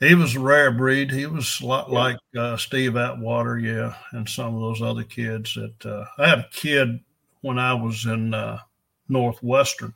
he 0.00 0.14
was 0.14 0.34
a 0.34 0.40
rare 0.40 0.72
breed. 0.72 1.10
He 1.10 1.26
was 1.26 1.60
a 1.60 1.66
lot 1.66 1.88
yeah. 1.90 1.98
like 1.98 2.16
uh, 2.36 2.56
Steve 2.56 2.96
Atwater, 2.96 3.58
yeah, 3.58 3.94
and 4.12 4.28
some 4.28 4.54
of 4.54 4.60
those 4.60 4.82
other 4.82 5.04
kids. 5.04 5.54
That 5.54 5.86
uh, 5.86 6.04
I 6.18 6.28
had 6.28 6.38
a 6.40 6.48
kid 6.50 7.00
when 7.42 7.58
I 7.58 7.74
was 7.74 8.06
in 8.06 8.34
uh, 8.34 8.58
Northwestern. 9.08 9.94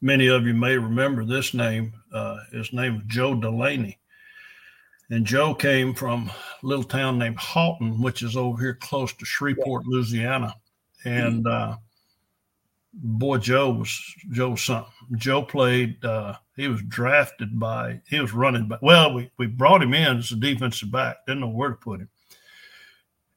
Many 0.00 0.28
of 0.28 0.46
you 0.46 0.54
may 0.54 0.76
remember 0.78 1.24
this 1.24 1.54
name. 1.54 1.92
Uh, 2.12 2.38
his 2.52 2.72
name 2.72 2.94
was 2.94 3.04
Joe 3.06 3.34
Delaney, 3.34 3.98
and 5.10 5.26
Joe 5.26 5.54
came 5.54 5.92
from 5.94 6.30
a 6.62 6.66
little 6.66 6.84
town 6.84 7.18
named 7.18 7.38
Haughton, 7.38 8.00
which 8.00 8.22
is 8.22 8.36
over 8.36 8.60
here 8.60 8.74
close 8.74 9.12
to 9.12 9.24
Shreveport. 9.24 9.86
Louisiana, 9.86 10.54
and. 11.04 11.44
Mm-hmm 11.44 11.72
uh, 11.72 11.76
boy, 12.98 13.38
Joe 13.38 13.70
was 13.70 14.14
Joe 14.30 14.56
something. 14.56 14.92
Joe 15.16 15.42
played. 15.42 16.04
Uh, 16.04 16.34
he 16.56 16.68
was 16.68 16.82
drafted 16.82 17.58
by. 17.58 18.00
He 18.08 18.20
was 18.20 18.32
running 18.32 18.68
back. 18.68 18.82
Well, 18.82 19.14
we 19.14 19.30
we 19.38 19.46
brought 19.46 19.82
him 19.82 19.94
in 19.94 20.18
as 20.18 20.32
a 20.32 20.36
defensive 20.36 20.90
back. 20.90 21.26
Didn't 21.26 21.40
know 21.40 21.48
where 21.48 21.70
to 21.70 21.76
put 21.76 22.00
him. 22.00 22.08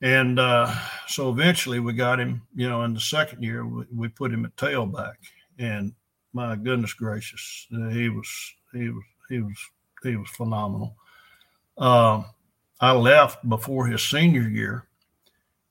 And 0.02 0.40
uh, 0.40 0.74
so 1.08 1.30
eventually 1.30 1.80
we 1.80 1.94
got 1.94 2.20
him. 2.20 2.42
You 2.56 2.70
know, 2.70 2.84
in 2.84 2.94
the 2.94 3.00
second 3.00 3.44
year 3.44 3.66
we, 3.66 3.86
we 3.94 4.08
put 4.08 4.34
him 4.34 4.46
at 4.46 4.56
tailback. 4.56 5.14
And 5.60 5.94
my 6.34 6.56
goodness 6.56 6.94
gracious, 6.94 7.68
he 7.70 8.10
was 8.10 8.54
he 8.74 8.90
was 8.90 9.04
he 9.30 9.40
was 9.42 9.58
he 10.04 10.16
was 10.16 10.30
phenomenal. 10.30 10.96
Um, 11.78 12.26
I 12.80 12.94
left 12.94 13.48
before 13.48 13.86
his 13.88 14.02
senior 14.02 14.48
year, 14.48 14.88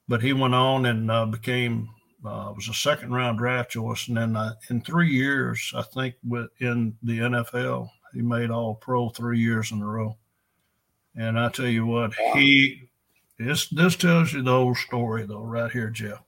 but 0.07 0.23
he 0.23 0.33
went 0.33 0.55
on 0.55 0.87
and 0.87 1.11
uh, 1.11 1.27
became 1.27 1.89
uh, 2.25 2.53
was 2.55 2.69
a 2.69 2.75
second 2.75 3.13
round 3.13 3.39
draft 3.39 3.71
choice, 3.71 4.07
and 4.09 4.17
then 4.17 4.37
uh, 4.37 4.53
in 4.69 4.81
three 4.83 5.11
years, 5.11 5.73
I 5.75 5.83
think 5.83 6.15
in 6.61 6.97
the 7.03 7.19
NFL, 7.19 7.89
he 8.13 8.21
made 8.21 8.51
All 8.51 8.75
Pro 8.75 9.09
three 9.09 9.41
years 9.41 9.73
in 9.73 9.81
a 9.81 9.87
row. 9.87 10.17
And 11.17 11.39
I 11.39 11.49
tell 11.49 11.67
you 11.67 11.87
what, 11.87 12.15
he 12.35 12.90
this 13.41 13.69
this 13.69 13.97
tells 13.97 14.33
you 14.33 14.43
the 14.43 14.51
whole 14.51 14.75
story 14.75 15.27
though, 15.27 15.43
right 15.43 15.71
here, 15.71 15.91
Jeff. 15.91 16.23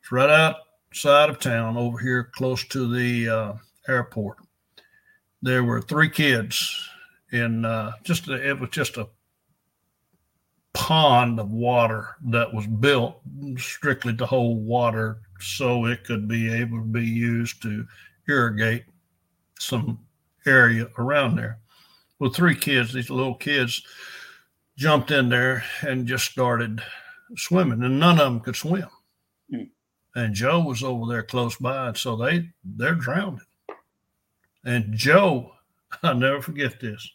It's 0.00 0.12
right 0.12 0.30
outside 0.30 1.30
of 1.30 1.40
town, 1.40 1.76
over 1.76 1.98
here, 1.98 2.30
close 2.34 2.64
to 2.68 2.92
the 2.92 3.28
uh, 3.28 3.52
airport. 3.88 4.38
There 5.42 5.64
were 5.64 5.80
three 5.80 6.10
kids 6.10 6.88
in 7.32 7.64
uh, 7.64 7.92
just 8.02 8.28
a, 8.28 8.48
it 8.48 8.60
was 8.60 8.70
just 8.70 8.96
a 8.96 9.08
pond 10.72 11.40
of 11.40 11.50
water 11.50 12.16
that 12.26 12.52
was 12.52 12.66
built 12.66 13.20
strictly 13.56 14.14
to 14.14 14.26
hold 14.26 14.64
water 14.64 15.20
so 15.40 15.86
it 15.86 16.04
could 16.04 16.28
be 16.28 16.52
able 16.52 16.78
to 16.78 16.84
be 16.84 17.04
used 17.04 17.62
to 17.62 17.86
irrigate 18.28 18.84
some 19.58 19.98
area 20.46 20.86
around 20.98 21.36
there. 21.36 21.58
Well, 22.18 22.30
three 22.30 22.54
kids, 22.54 22.92
these 22.92 23.10
little 23.10 23.34
kids, 23.34 23.82
jumped 24.76 25.10
in 25.10 25.28
there 25.28 25.64
and 25.82 26.06
just 26.06 26.24
started 26.26 26.82
swimming, 27.36 27.82
and 27.82 27.98
none 27.98 28.20
of 28.20 28.24
them 28.24 28.40
could 28.40 28.56
swim. 28.56 28.88
Mm. 29.52 29.70
And 30.14 30.34
Joe 30.34 30.60
was 30.60 30.82
over 30.82 31.10
there 31.10 31.22
close 31.22 31.56
by, 31.56 31.88
and 31.88 31.96
so 31.96 32.16
they 32.16 32.50
they're 32.64 32.94
drowned. 32.94 33.40
And 34.64 34.94
Joe, 34.94 35.52
I'll 36.02 36.14
never 36.14 36.42
forget 36.42 36.80
this. 36.80 37.08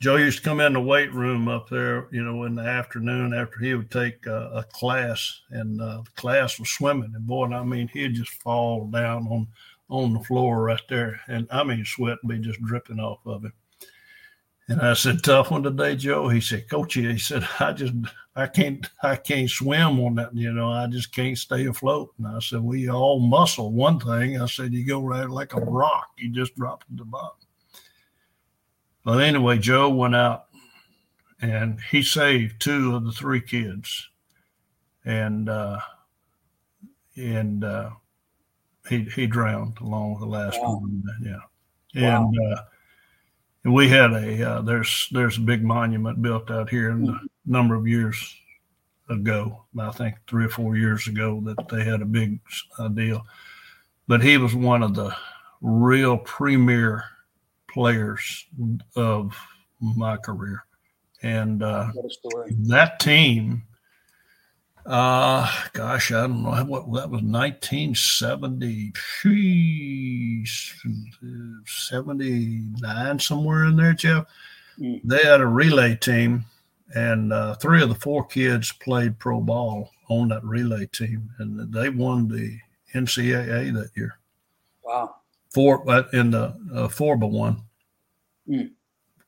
Joe 0.00 0.14
used 0.14 0.38
to 0.38 0.44
come 0.44 0.60
in 0.60 0.74
the 0.74 0.80
weight 0.80 1.12
room 1.12 1.48
up 1.48 1.68
there, 1.68 2.06
you 2.12 2.22
know, 2.22 2.44
in 2.44 2.54
the 2.54 2.62
afternoon 2.62 3.34
after 3.34 3.58
he 3.58 3.74
would 3.74 3.90
take 3.90 4.24
uh, 4.28 4.50
a 4.54 4.62
class, 4.62 5.40
and 5.50 5.80
uh, 5.80 6.02
the 6.04 6.10
class 6.20 6.58
was 6.58 6.70
swimming. 6.70 7.12
And 7.14 7.26
boy, 7.26 7.46
I 7.46 7.64
mean, 7.64 7.88
he'd 7.88 8.14
just 8.14 8.40
fall 8.42 8.86
down 8.86 9.26
on 9.28 9.48
on 9.90 10.12
the 10.12 10.20
floor 10.20 10.62
right 10.62 10.80
there, 10.88 11.20
and 11.28 11.48
I 11.50 11.64
mean, 11.64 11.84
sweat 11.84 12.18
would 12.22 12.42
be 12.42 12.46
just 12.46 12.62
dripping 12.62 13.00
off 13.00 13.20
of 13.26 13.44
him. 13.44 13.52
And 14.68 14.82
I 14.82 14.92
said, 14.92 15.22
"Tough 15.22 15.50
one 15.50 15.62
today, 15.62 15.96
Joe." 15.96 16.28
He 16.28 16.40
said, 16.40 16.68
"Coachy," 16.68 17.10
he 17.10 17.18
said, 17.18 17.46
"I 17.60 17.72
just, 17.72 17.94
I 18.36 18.46
can't, 18.46 18.86
I 19.02 19.16
can't 19.16 19.48
swim 19.48 19.98
on 20.00 20.16
that. 20.16 20.34
You 20.34 20.52
know, 20.52 20.70
I 20.70 20.86
just 20.86 21.14
can't 21.14 21.38
stay 21.38 21.66
afloat." 21.66 22.12
And 22.18 22.26
I 22.26 22.38
said, 22.40 22.60
"We 22.60 22.90
all 22.90 23.18
muscle 23.18 23.72
one 23.72 23.98
thing." 23.98 24.40
I 24.40 24.46
said, 24.46 24.74
"You 24.74 24.86
go 24.86 25.00
right 25.00 25.28
like 25.28 25.54
a 25.54 25.60
rock. 25.60 26.10
You 26.18 26.30
just 26.30 26.54
drop 26.54 26.84
to 26.84 26.94
the 26.94 27.04
bottom." 27.04 27.38
But 29.04 29.22
anyway, 29.22 29.58
Joe 29.58 29.88
went 29.88 30.14
out 30.14 30.48
and 31.40 31.80
he 31.90 32.02
saved 32.02 32.60
two 32.60 32.94
of 32.94 33.04
the 33.04 33.12
three 33.12 33.40
kids, 33.40 34.10
and 35.04 35.48
uh, 35.48 35.78
and 37.16 37.64
uh, 37.64 37.90
he 38.88 39.04
he 39.04 39.26
drowned 39.26 39.78
along 39.80 40.12
with 40.12 40.20
the 40.20 40.26
last 40.26 40.60
wow. 40.60 40.78
one. 40.78 41.02
Yeah, 41.22 41.40
and 41.94 42.36
wow. 42.38 42.52
uh, 42.52 42.62
and 43.64 43.74
we 43.74 43.88
had 43.88 44.12
a 44.12 44.50
uh, 44.50 44.62
there's 44.62 45.08
there's 45.12 45.36
a 45.36 45.42
big 45.42 45.62
monument 45.62 46.22
built 46.22 46.50
out 46.50 46.70
here 46.70 46.90
in 46.90 47.08
a 47.08 47.20
number 47.46 47.74
of 47.74 47.86
years 47.86 48.36
ago. 49.08 49.64
I 49.78 49.90
think 49.90 50.16
three 50.26 50.44
or 50.44 50.50
four 50.50 50.76
years 50.76 51.06
ago 51.06 51.40
that 51.44 51.68
they 51.68 51.84
had 51.84 52.02
a 52.02 52.06
big 52.06 52.40
uh, 52.78 52.88
deal. 52.88 53.24
But 54.06 54.22
he 54.22 54.38
was 54.38 54.54
one 54.54 54.82
of 54.82 54.94
the 54.94 55.14
real 55.60 56.16
premier 56.18 57.04
players 57.70 58.46
of 58.96 59.36
my 59.80 60.16
career. 60.16 60.64
And 61.22 61.62
uh, 61.62 61.90
that 62.68 63.00
team, 63.00 63.64
uh, 64.88 65.50
gosh, 65.72 66.10
I 66.12 66.22
don't 66.22 66.42
know 66.42 66.64
what 66.64 66.84
that 66.94 67.10
was 67.10 67.22
1970, 67.22 68.92
79, 71.66 73.18
somewhere 73.18 73.64
in 73.64 73.76
there, 73.76 73.92
Jeff. 73.92 74.26
Mm. 74.78 75.00
They 75.04 75.22
had 75.22 75.40
a 75.40 75.46
relay 75.46 75.94
team, 75.96 76.44
and 76.94 77.32
uh, 77.32 77.54
three 77.56 77.82
of 77.82 77.88
the 77.88 77.94
four 77.94 78.26
kids 78.26 78.72
played 78.72 79.18
pro 79.18 79.40
ball 79.40 79.90
on 80.08 80.28
that 80.28 80.42
relay 80.44 80.86
team, 80.86 81.30
and 81.38 81.72
they 81.72 81.90
won 81.90 82.28
the 82.28 82.58
NCAA 82.94 83.72
that 83.74 83.90
year. 83.94 84.18
Wow 84.82 85.14
four 85.50 86.06
in 86.12 86.30
the 86.30 86.54
uh, 86.74 86.88
four 86.88 87.16
by 87.16 87.26
one, 87.26 87.62
mm. 88.48 88.70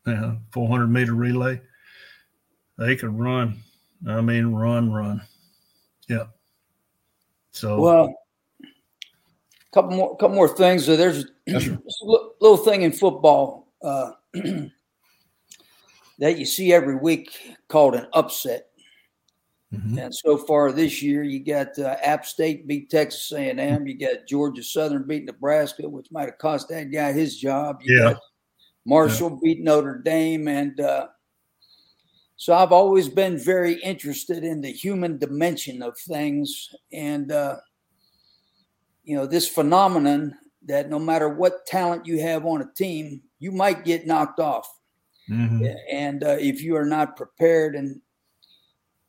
yeah, 0.07 0.35
four 0.53 0.69
hundred 0.69 0.89
meter 0.89 1.15
relay. 1.15 1.61
They 2.79 2.97
could 2.97 3.19
run. 3.19 3.59
I 4.07 4.21
mean, 4.21 4.47
run, 4.47 4.93
run. 4.93 5.21
Yeah. 6.11 6.25
So 7.53 7.81
well, 7.81 8.15
couple 9.73 9.97
more, 9.97 10.17
couple 10.17 10.35
more 10.35 10.49
things. 10.49 10.85
So 10.85 10.97
there's 10.97 11.25
a 11.49 11.79
little 12.41 12.57
thing 12.57 12.83
in 12.83 12.93
football 12.93 13.73
uh, 13.81 14.11
that 16.19 16.39
you 16.39 16.45
see 16.45 16.73
every 16.73 16.97
week 16.97 17.59
called 17.69 17.95
an 17.95 18.09
upset. 18.13 18.67
Mm-hmm. 19.73 19.99
And 19.99 20.13
so 20.13 20.37
far 20.37 20.73
this 20.73 21.01
year, 21.01 21.23
you 21.23 21.45
got 21.45 21.79
uh, 21.79 21.97
App 22.03 22.27
State 22.27 22.67
beat 22.67 22.91
Texas 22.91 23.31
A&M. 23.31 23.87
You 23.87 23.97
got 23.97 24.27
Georgia 24.27 24.65
Southern 24.65 25.05
beat 25.05 25.27
Nebraska, 25.27 25.89
which 25.89 26.11
might 26.11 26.27
have 26.27 26.39
cost 26.39 26.69
that 26.71 26.91
guy 26.91 27.13
his 27.13 27.39
job. 27.39 27.79
You 27.85 28.03
yeah. 28.03 28.15
Marshall 28.85 29.31
yeah. 29.31 29.37
beat 29.45 29.63
Notre 29.63 29.99
Dame, 29.99 30.49
and 30.49 30.81
uh, 30.81 31.07
so 32.41 32.55
I've 32.55 32.73
always 32.73 33.11
been 33.11 33.37
very 33.37 33.75
interested 33.83 34.45
in 34.45 34.63
the 34.63 34.73
human 34.73 35.19
dimension 35.19 35.83
of 35.83 35.99
things, 35.99 36.75
and 36.91 37.31
uh, 37.31 37.57
you 39.05 39.15
know 39.15 39.27
this 39.27 39.47
phenomenon 39.47 40.35
that 40.65 40.89
no 40.89 40.99
matter 40.99 41.29
what 41.29 41.67
talent 41.67 42.07
you 42.07 42.19
have 42.23 42.47
on 42.47 42.63
a 42.63 42.73
team, 42.75 43.21
you 43.41 43.53
might 43.53 43.85
get 43.85 44.07
knocked 44.07 44.41
off, 44.41 44.67
mm-hmm. 45.31 45.67
and 45.93 46.25
uh, 46.25 46.39
if 46.41 46.63
you 46.63 46.77
are 46.77 46.87
not 46.87 47.15
prepared 47.15 47.77
and 47.77 48.01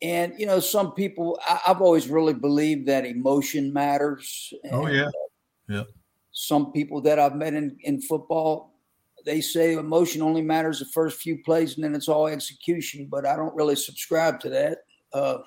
and 0.02 0.38
you 0.38 0.46
know, 0.46 0.60
some 0.60 0.92
people 0.92 1.40
I, 1.48 1.58
have 1.68 1.80
always 1.80 2.10
really 2.10 2.34
believed 2.34 2.86
that 2.88 3.06
emotion 3.06 3.72
matters. 3.72 4.54
oh 4.74 4.88
yeah, 4.88 5.08
yeah. 5.70 5.84
Some 6.34 6.74
people 6.74 7.00
that 7.04 7.18
I've 7.18 7.36
met 7.36 7.54
in, 7.54 7.78
in 7.80 8.02
football, 8.02 8.71
they 9.26 9.42
say 9.42 9.74
emotion 9.74 10.22
only 10.22 10.42
matters 10.42 10.80
the 10.80 10.86
first 10.86 11.22
few 11.22 11.42
plays 11.44 11.76
and 11.76 11.84
then 11.84 11.96
it's 11.96 12.08
all 12.08 12.28
execution. 12.28 13.08
But 13.10 13.26
I 13.26 13.36
don't 13.36 13.56
really 13.56 13.76
subscribe 13.76 14.40
to 14.42 14.50
that. 14.50 14.80
Uh, 15.14 15.40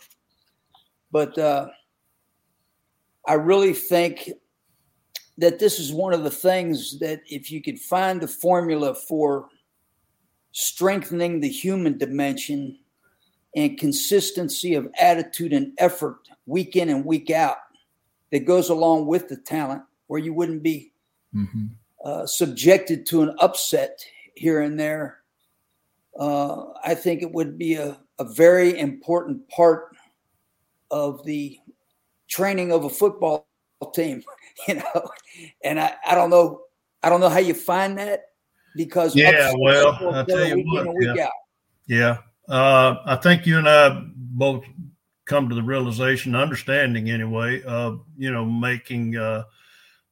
but 1.11 1.37
uh, 1.39 1.68
I 3.27 3.35
really 3.35 3.72
think 3.72 4.31
that 5.39 5.59
this 5.59 5.79
is 5.79 5.93
one 5.93 6.12
of 6.12 6.25
the 6.25 6.31
things 6.31 6.99
that 7.01 7.20
if 7.27 7.51
you 7.51 7.62
could 7.62 7.79
find 7.79 8.20
the 8.20 8.29
formula 8.29 8.95
for 8.95 9.49
strengthening 10.53 11.41
the 11.41 11.49
human 11.49 11.99
dimension 11.99 12.79
and 13.57 13.79
consistency 13.79 14.75
of 14.75 14.89
attitude 15.01 15.53
and 15.53 15.72
effort 15.79 16.16
week 16.47 16.77
in 16.77 16.89
and 16.89 17.05
week 17.05 17.31
out 17.31 17.57
that 18.31 18.41
goes 18.41 18.68
along 18.68 19.07
with 19.07 19.29
the 19.29 19.37
talent, 19.37 19.83
where 20.07 20.20
you 20.20 20.35
wouldn't 20.35 20.62
be 20.62 20.93
mm-hmm. 21.35 21.66
Uh, 22.05 22.26
subjected 22.26 23.07
to 23.07 23.22
an 23.22 23.34
upset 23.40 23.98
here 24.34 24.61
and 24.61 24.78
there. 24.78 25.20
Uh, 26.18 26.66
I 26.84 26.94
think 26.94 27.22
it 27.22 27.32
would 27.32 27.59
be 27.59 27.74
a, 27.74 27.98
a 28.18 28.24
very 28.24 28.78
important 28.78 29.48
part 29.48 29.96
of 30.90 31.24
the 31.24 31.59
training 32.28 32.72
of 32.72 32.84
a 32.84 32.90
football 32.90 33.48
team, 33.94 34.22
you 34.68 34.74
know. 34.74 35.09
And 35.64 35.80
I, 35.80 35.94
I 36.07 36.14
don't 36.14 36.30
know, 36.30 36.61
I 37.02 37.09
don't 37.09 37.20
know 37.20 37.30
how 37.30 37.38
you 37.38 37.55
find 37.55 37.98
that, 37.98 38.26
because 38.76 39.16
yeah, 39.16 39.52
well, 39.59 40.14
I 40.14 40.24
tell 40.24 40.44
you 40.44 40.62
what, 40.66 41.16
yeah, 41.16 41.28
yeah. 41.86 42.18
Uh, 42.48 42.96
I 43.07 43.16
think 43.16 43.46
you 43.46 43.57
and 43.57 43.68
I 43.68 44.02
both 44.14 44.64
come 45.24 45.48
to 45.48 45.55
the 45.55 45.62
realization, 45.62 46.34
understanding 46.34 47.09
anyway, 47.09 47.62
of 47.62 48.05
you 48.18 48.30
know 48.30 48.44
making 48.44 49.16
uh, 49.16 49.44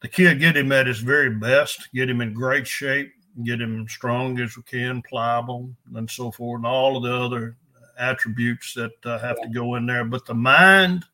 the 0.03 0.09
kid 0.09 0.41
get 0.41 0.57
him 0.57 0.73
at 0.73 0.87
his 0.87 0.99
very 0.99 1.31
best, 1.31 1.89
get 1.95 2.11
him 2.11 2.21
in 2.21 2.35
great 2.35 2.67
shape, 2.67 3.13
get 3.45 3.61
him 3.61 3.87
strong 3.89 4.39
as 4.41 4.57
we 4.57 4.63
can, 4.65 5.01
pliable, 5.03 5.71
and 5.95 6.11
so 6.11 6.31
forth, 6.31 6.59
and 6.59 6.67
all 6.67 6.97
of 6.97 7.05
the 7.05 7.15
other 7.15 7.57
attributes 7.99 8.75
that 8.75 8.93
uh, 9.05 9.19
have 9.19 9.37
yeah. 9.41 9.47
to 9.47 9.55
go 9.55 9.77
in 9.77 9.87
there. 9.87 10.05
But 10.05 10.27
the 10.27 10.35
mind, 10.35 11.05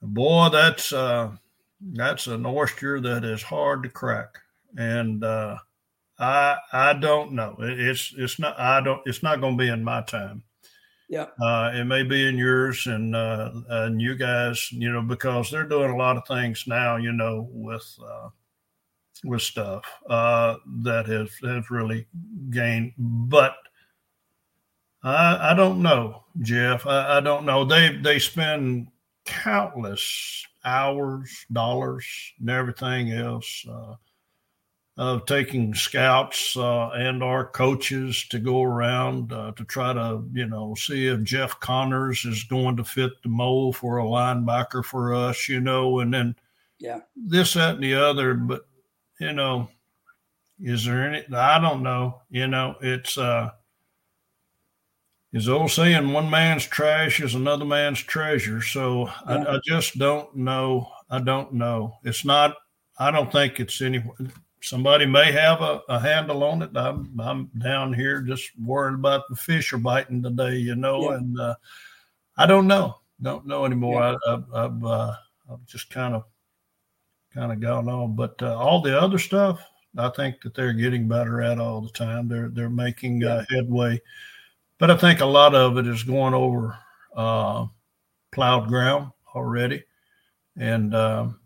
boy, 0.00 0.48
that's 0.50 0.92
uh, 0.92 1.32
that's 1.80 2.28
an 2.28 2.46
oyster 2.46 3.00
that 3.00 3.24
is 3.24 3.42
hard 3.42 3.82
to 3.82 3.88
crack, 3.88 4.38
and 4.76 5.24
uh, 5.24 5.58
I 6.18 6.56
I 6.72 6.92
don't 6.94 7.32
know. 7.32 7.56
It's 7.58 8.14
it's 8.16 8.38
not 8.38 8.58
I 8.58 8.80
don't 8.80 9.02
it's 9.06 9.22
not 9.22 9.40
going 9.40 9.58
to 9.58 9.64
be 9.64 9.68
in 9.68 9.82
my 9.82 10.02
time. 10.02 10.44
Yeah. 11.12 11.26
Uh, 11.38 11.70
it 11.74 11.84
may 11.84 12.04
be 12.04 12.26
in 12.26 12.38
yours 12.38 12.86
and 12.86 13.14
uh, 13.14 13.50
and 13.68 14.00
you 14.00 14.14
guys, 14.14 14.72
you 14.72 14.90
know, 14.90 15.02
because 15.02 15.50
they're 15.50 15.68
doing 15.68 15.90
a 15.90 15.96
lot 15.98 16.16
of 16.16 16.26
things 16.26 16.64
now, 16.66 16.96
you 16.96 17.12
know, 17.12 17.50
with 17.52 17.86
uh, 18.02 18.30
with 19.22 19.42
stuff 19.42 19.84
uh, 20.08 20.56
that 20.84 21.04
has 21.08 21.30
has 21.44 21.70
really 21.70 22.06
gained. 22.48 22.94
But 22.96 23.56
I 25.02 25.50
I 25.50 25.54
don't 25.54 25.82
know, 25.82 26.24
Jeff. 26.40 26.86
I, 26.86 27.18
I 27.18 27.20
don't 27.20 27.44
know. 27.44 27.66
They 27.66 27.94
they 27.94 28.18
spend 28.18 28.88
countless 29.26 30.46
hours, 30.64 31.44
dollars, 31.52 32.06
and 32.40 32.48
everything 32.48 33.12
else 33.12 33.66
uh, 33.70 33.96
of 34.98 35.24
taking 35.24 35.74
scouts 35.74 36.54
uh, 36.56 36.90
and 36.90 37.22
our 37.22 37.46
coaches 37.46 38.26
to 38.28 38.38
go 38.38 38.62
around 38.62 39.32
uh, 39.32 39.52
to 39.52 39.64
try 39.64 39.92
to, 39.92 40.22
you 40.34 40.46
know, 40.46 40.74
see 40.74 41.06
if 41.06 41.22
Jeff 41.22 41.58
Connors 41.60 42.24
is 42.26 42.44
going 42.44 42.76
to 42.76 42.84
fit 42.84 43.10
the 43.22 43.28
mold 43.30 43.76
for 43.76 43.98
a 43.98 44.04
linebacker 44.04 44.84
for 44.84 45.14
us, 45.14 45.48
you 45.48 45.60
know, 45.60 46.00
and 46.00 46.12
then 46.12 46.36
yeah, 46.78 47.00
this, 47.16 47.54
that, 47.54 47.76
and 47.76 47.84
the 47.84 47.94
other. 47.94 48.34
But 48.34 48.66
you 49.18 49.32
know, 49.32 49.68
is 50.60 50.84
there 50.84 51.08
any? 51.08 51.24
I 51.34 51.58
don't 51.58 51.82
know. 51.82 52.20
You 52.28 52.48
know, 52.48 52.76
it's 52.82 53.16
uh, 53.16 53.50
is 55.32 55.48
old 55.48 55.70
saying, 55.70 56.12
one 56.12 56.28
man's 56.28 56.66
trash 56.66 57.20
is 57.20 57.34
another 57.34 57.64
man's 57.64 58.00
treasure. 58.00 58.60
So 58.60 59.06
yeah. 59.06 59.44
I, 59.44 59.54
I 59.54 59.60
just 59.66 59.98
don't 59.98 60.34
know. 60.36 60.88
I 61.08 61.20
don't 61.20 61.54
know. 61.54 61.94
It's 62.04 62.24
not. 62.24 62.56
I 62.98 63.10
don't 63.10 63.32
think 63.32 63.58
it's 63.58 63.80
any 63.80 64.04
somebody 64.62 65.04
may 65.06 65.32
have 65.32 65.60
a, 65.60 65.82
a, 65.88 65.98
handle 65.98 66.44
on 66.44 66.62
it. 66.62 66.70
I'm, 66.74 67.18
I'm 67.20 67.50
down 67.58 67.92
here 67.92 68.22
just 68.22 68.50
worried 68.58 68.94
about 68.94 69.28
the 69.28 69.36
fish 69.36 69.72
are 69.72 69.78
biting 69.78 70.22
today, 70.22 70.56
you 70.56 70.76
know, 70.76 71.10
yeah. 71.10 71.16
and 71.16 71.40
uh, 71.40 71.54
I 72.36 72.46
don't 72.46 72.66
know, 72.66 73.00
don't 73.20 73.46
know 73.46 73.64
anymore. 73.64 74.00
Yeah. 74.00 74.16
I, 74.26 74.30
have 74.30 74.44
I've, 74.54 74.84
uh, 74.84 75.14
I've 75.50 75.66
just 75.66 75.90
kind 75.90 76.14
of, 76.14 76.24
kind 77.34 77.52
of 77.52 77.60
gone 77.60 77.88
on, 77.88 78.14
but 78.14 78.40
uh, 78.40 78.56
all 78.56 78.80
the 78.80 78.98
other 78.98 79.18
stuff, 79.18 79.60
I 79.98 80.08
think 80.10 80.40
that 80.42 80.54
they're 80.54 80.72
getting 80.72 81.08
better 81.08 81.42
at 81.42 81.58
all 81.58 81.80
the 81.82 81.90
time. 81.90 82.28
They're 82.28 82.48
they're 82.48 82.70
making 82.70 83.24
uh, 83.24 83.44
yeah. 83.50 83.56
headway, 83.56 84.00
but 84.78 84.90
I 84.90 84.96
think 84.96 85.20
a 85.20 85.26
lot 85.26 85.54
of 85.54 85.76
it 85.76 85.86
is 85.86 86.02
going 86.02 86.34
over 86.34 86.78
uh, 87.14 87.66
plowed 88.30 88.68
ground 88.68 89.12
already, 89.34 89.84
and 90.56 90.94
um, 90.94 91.40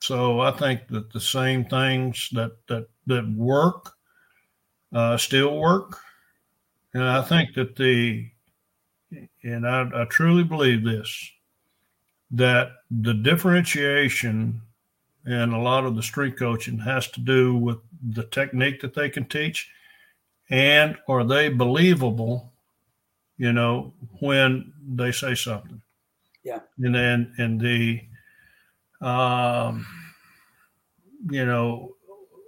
so 0.00 0.40
I 0.40 0.50
think 0.52 0.88
that 0.88 1.12
the 1.12 1.20
same 1.20 1.64
things 1.64 2.28
that 2.32 2.52
that 2.68 2.88
that 3.06 3.28
work 3.30 3.92
uh, 4.92 5.16
still 5.16 5.58
work, 5.58 5.98
and 6.94 7.04
I 7.04 7.22
think 7.22 7.54
that 7.54 7.76
the 7.76 8.30
and 9.42 9.66
I, 9.66 9.88
I 9.94 10.04
truly 10.06 10.44
believe 10.44 10.84
this 10.84 11.30
that 12.30 12.72
the 12.90 13.14
differentiation 13.14 14.60
and 15.24 15.54
a 15.54 15.58
lot 15.58 15.84
of 15.84 15.96
the 15.96 16.02
street 16.02 16.38
coaching 16.38 16.78
has 16.78 17.08
to 17.08 17.20
do 17.20 17.56
with 17.56 17.78
the 18.10 18.24
technique 18.24 18.80
that 18.82 18.94
they 18.94 19.08
can 19.08 19.24
teach 19.24 19.70
and 20.50 20.96
are 21.08 21.24
they 21.24 21.48
believable 21.48 22.52
you 23.38 23.52
know 23.52 23.94
when 24.20 24.72
they 24.86 25.12
say 25.12 25.34
something. 25.34 25.80
Yeah. 26.44 26.60
And 26.78 26.94
then 26.94 27.32
and 27.38 27.60
the 27.60 28.00
um, 29.00 29.86
you 31.30 31.44
know, 31.44 31.94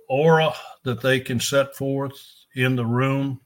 aura 0.08 0.52
that 0.84 1.00
they 1.00 1.20
can 1.20 1.38
set 1.38 1.76
forth 1.76 2.14
in 2.54 2.76
the 2.76 2.84
room 2.84 3.40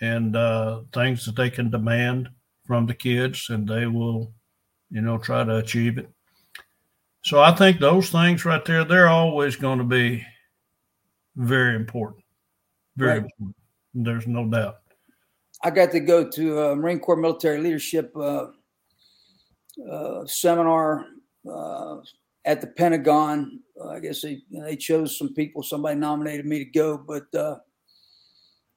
and 0.00 0.34
uh, 0.34 0.80
things 0.92 1.24
that 1.24 1.36
they 1.36 1.48
can 1.50 1.70
demand 1.70 2.28
from 2.64 2.86
the 2.86 2.94
kids, 2.94 3.50
and 3.50 3.68
they 3.68 3.86
will, 3.86 4.32
you 4.90 5.00
know, 5.00 5.18
try 5.18 5.44
to 5.44 5.56
achieve 5.56 5.98
it. 5.98 6.08
So 7.24 7.40
I 7.40 7.52
think 7.52 7.78
those 7.78 8.10
things 8.10 8.44
right 8.44 8.64
there, 8.64 8.84
they're 8.84 9.08
always 9.08 9.54
going 9.54 9.78
to 9.78 9.84
be 9.84 10.24
very 11.36 11.76
important. 11.76 12.24
Very 12.96 13.20
right. 13.20 13.22
important. 13.22 13.56
There's 13.94 14.26
no 14.26 14.48
doubt. 14.48 14.78
I 15.62 15.70
got 15.70 15.92
to 15.92 16.00
go 16.00 16.28
to 16.28 16.58
a 16.60 16.76
Marine 16.76 16.98
Corps 16.98 17.16
military 17.16 17.60
leadership 17.60 18.12
uh, 18.16 18.48
uh, 19.88 20.26
seminar 20.26 21.06
uh, 21.48 21.98
at 22.44 22.60
the 22.60 22.66
Pentagon. 22.66 23.60
Uh, 23.80 23.90
I 23.90 24.00
guess 24.00 24.22
they 24.22 24.42
they 24.50 24.76
chose 24.76 25.18
some 25.18 25.34
people. 25.34 25.62
Somebody 25.62 25.98
nominated 25.98 26.46
me 26.46 26.58
to 26.58 26.70
go, 26.70 26.98
but 26.98 27.32
uh, 27.34 27.56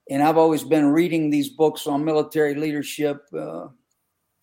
and 0.09 0.21
I've 0.21 0.37
always 0.37 0.63
been 0.63 0.87
reading 0.87 1.29
these 1.29 1.49
books 1.49 1.87
on 1.87 2.05
military 2.05 2.55
leadership. 2.55 3.23
Uh, 3.37 3.67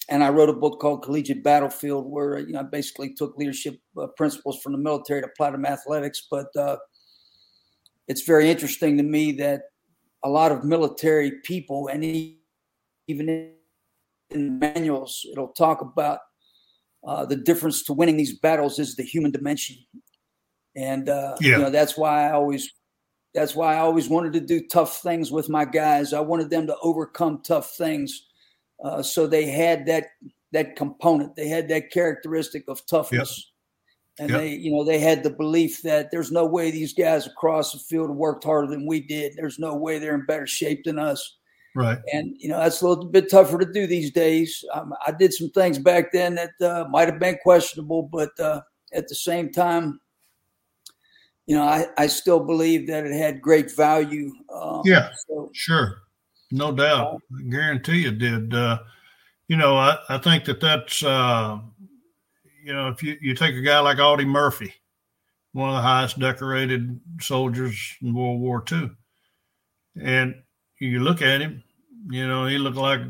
and 0.08 0.24
I 0.24 0.30
wrote 0.30 0.48
a 0.48 0.54
book 0.54 0.80
called 0.80 1.04
Collegiate 1.04 1.44
Battlefield, 1.44 2.06
where 2.06 2.38
you 2.40 2.52
know 2.52 2.60
I 2.60 2.64
basically 2.64 3.14
took 3.14 3.36
leadership 3.36 3.78
uh, 4.00 4.08
principles 4.16 4.60
from 4.60 4.72
the 4.72 4.78
military 4.78 5.20
to 5.22 5.28
apply 5.28 5.52
them 5.52 5.64
athletics. 5.64 6.26
But 6.30 6.48
uh, 6.56 6.76
it's 8.08 8.22
very 8.22 8.50
interesting 8.50 8.96
to 8.96 9.02
me 9.02 9.32
that 9.32 9.62
a 10.24 10.28
lot 10.28 10.52
of 10.52 10.64
military 10.64 11.40
people, 11.44 11.88
and 11.88 12.04
even 13.08 13.54
in 14.30 14.58
manuals, 14.58 15.24
it'll 15.30 15.48
talk 15.48 15.80
about 15.80 16.18
uh, 17.04 17.24
the 17.26 17.36
difference 17.36 17.82
to 17.84 17.92
winning 17.92 18.16
these 18.16 18.38
battles 18.38 18.78
is 18.78 18.96
the 18.96 19.02
human 19.02 19.30
dimension, 19.30 19.76
and 20.76 21.08
uh, 21.08 21.36
yeah. 21.40 21.56
you 21.56 21.62
know 21.62 21.70
that's 21.70 21.96
why 21.96 22.28
I 22.28 22.32
always 22.32 22.70
that's 23.34 23.54
why 23.54 23.74
I 23.74 23.78
always 23.78 24.08
wanted 24.08 24.32
to 24.34 24.40
do 24.40 24.66
tough 24.68 25.00
things 25.02 25.32
with 25.32 25.48
my 25.48 25.64
guys. 25.64 26.12
I 26.12 26.20
wanted 26.20 26.50
them 26.50 26.66
to 26.66 26.76
overcome 26.82 27.42
tough 27.44 27.74
things, 27.76 28.26
uh, 28.84 29.02
so 29.02 29.26
they 29.26 29.46
had 29.46 29.86
that 29.86 30.08
that 30.52 30.76
component. 30.76 31.34
They 31.34 31.48
had 31.48 31.68
that 31.68 31.90
characteristic 31.90 32.64
of 32.68 32.84
toughness. 32.86 33.36
Yep. 33.38 33.48
And 34.18 34.30
yep. 34.30 34.40
they, 34.40 34.48
you 34.50 34.70
know, 34.70 34.84
they 34.84 34.98
had 34.98 35.22
the 35.22 35.30
belief 35.30 35.80
that 35.82 36.10
there's 36.10 36.30
no 36.30 36.44
way 36.44 36.70
these 36.70 36.92
guys 36.92 37.26
across 37.26 37.72
the 37.72 37.78
field 37.78 38.10
worked 38.10 38.44
harder 38.44 38.68
than 38.68 38.86
we 38.86 39.00
did. 39.00 39.32
There's 39.34 39.58
no 39.58 39.74
way 39.74 39.98
they're 39.98 40.14
in 40.14 40.26
better 40.26 40.46
shape 40.46 40.84
than 40.84 40.98
us. 40.98 41.38
Right. 41.74 41.98
And, 42.12 42.36
you 42.38 42.48
know, 42.48 42.58
that's 42.58 42.82
a 42.82 42.88
little 42.88 43.06
bit 43.06 43.30
tougher 43.30 43.58
to 43.58 43.64
do 43.64 43.86
these 43.86 44.10
days. 44.10 44.64
Um, 44.74 44.92
I 45.06 45.12
did 45.12 45.32
some 45.32 45.50
things 45.50 45.78
back 45.78 46.12
then 46.12 46.34
that 46.34 46.50
uh, 46.60 46.86
might 46.90 47.08
have 47.08 47.18
been 47.18 47.38
questionable, 47.42 48.02
but 48.02 48.38
uh, 48.38 48.60
at 48.92 49.08
the 49.08 49.14
same 49.14 49.50
time, 49.50 50.00
you 51.46 51.56
know, 51.56 51.62
I, 51.62 51.86
I 51.98 52.06
still 52.06 52.40
believe 52.40 52.86
that 52.88 53.06
it 53.06 53.16
had 53.16 53.40
great 53.40 53.74
value. 53.74 54.32
Um, 54.54 54.82
yeah, 54.84 55.10
so, 55.26 55.50
sure. 55.54 56.02
No 56.50 56.72
doubt. 56.72 57.20
I 57.36 57.50
guarantee 57.50 58.06
it 58.06 58.18
did. 58.18 58.54
Uh, 58.54 58.78
you 59.48 59.56
know, 59.56 59.76
I, 59.76 59.98
I 60.08 60.18
think 60.18 60.44
that 60.44 60.60
that's, 60.60 61.02
uh, 61.02 61.58
you 62.62 62.72
know, 62.72 62.88
if 62.88 63.02
you, 63.02 63.16
you 63.20 63.34
take 63.34 63.56
a 63.56 63.62
guy 63.62 63.80
like 63.80 63.98
Audie 63.98 64.24
Murphy, 64.24 64.72
one 65.52 65.70
of 65.70 65.76
the 65.76 65.82
highest 65.82 66.18
decorated 66.18 67.00
soldiers 67.20 67.96
in 68.02 68.14
World 68.14 68.40
War 68.40 68.62
II, 68.70 68.90
and 70.00 70.34
you 70.82 71.00
look 71.00 71.22
at 71.22 71.40
him, 71.40 71.62
you 72.10 72.26
know, 72.26 72.46
he 72.46 72.58
looked 72.58 72.76
like 72.76 73.00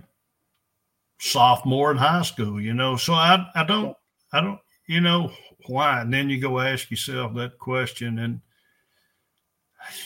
sophomore 1.18 1.90
in 1.90 1.96
high 1.96 2.22
school, 2.22 2.60
you 2.60 2.74
know. 2.74 2.96
So 2.96 3.14
I, 3.14 3.46
I 3.54 3.64
don't, 3.64 3.96
I 4.32 4.40
don't, 4.40 4.58
you 4.86 5.00
know, 5.00 5.32
why? 5.66 6.02
And 6.02 6.12
then 6.12 6.28
you 6.28 6.40
go 6.40 6.60
ask 6.60 6.90
yourself 6.90 7.34
that 7.34 7.58
question, 7.58 8.18
and 8.18 8.40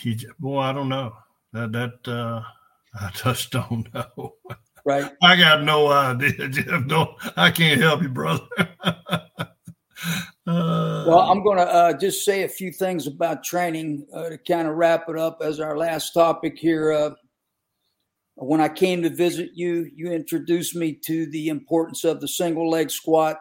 you, 0.02 0.16
boy, 0.38 0.60
I 0.60 0.72
don't 0.72 0.88
know. 0.88 1.12
That 1.52 1.72
that 1.72 2.08
uh, 2.12 2.42
I 3.00 3.10
just 3.10 3.50
don't 3.50 3.92
know. 3.92 4.34
Right. 4.84 5.10
I 5.20 5.34
got 5.34 5.64
no 5.64 5.88
idea, 5.88 6.48
Jeff. 6.48 6.84
No, 6.86 7.16
I 7.36 7.50
can't 7.50 7.80
help 7.80 8.02
you, 8.02 8.08
brother. 8.08 8.46
Uh, 10.48 11.04
well, 11.08 11.20
I'm 11.22 11.42
going 11.42 11.58
to 11.58 11.64
uh, 11.64 11.92
just 11.92 12.24
say 12.24 12.44
a 12.44 12.48
few 12.48 12.70
things 12.70 13.08
about 13.08 13.42
training 13.42 14.06
uh, 14.14 14.28
to 14.28 14.38
kind 14.38 14.68
of 14.68 14.76
wrap 14.76 15.08
it 15.08 15.18
up 15.18 15.38
as 15.42 15.58
our 15.58 15.76
last 15.76 16.12
topic 16.12 16.56
here. 16.56 17.16
When 18.36 18.60
I 18.60 18.68
came 18.68 19.02
to 19.02 19.08
visit 19.08 19.50
you, 19.54 19.90
you 19.94 20.12
introduced 20.12 20.76
me 20.76 20.98
to 21.06 21.26
the 21.30 21.48
importance 21.48 22.04
of 22.04 22.20
the 22.20 22.28
single 22.28 22.68
leg 22.68 22.90
squat, 22.90 23.38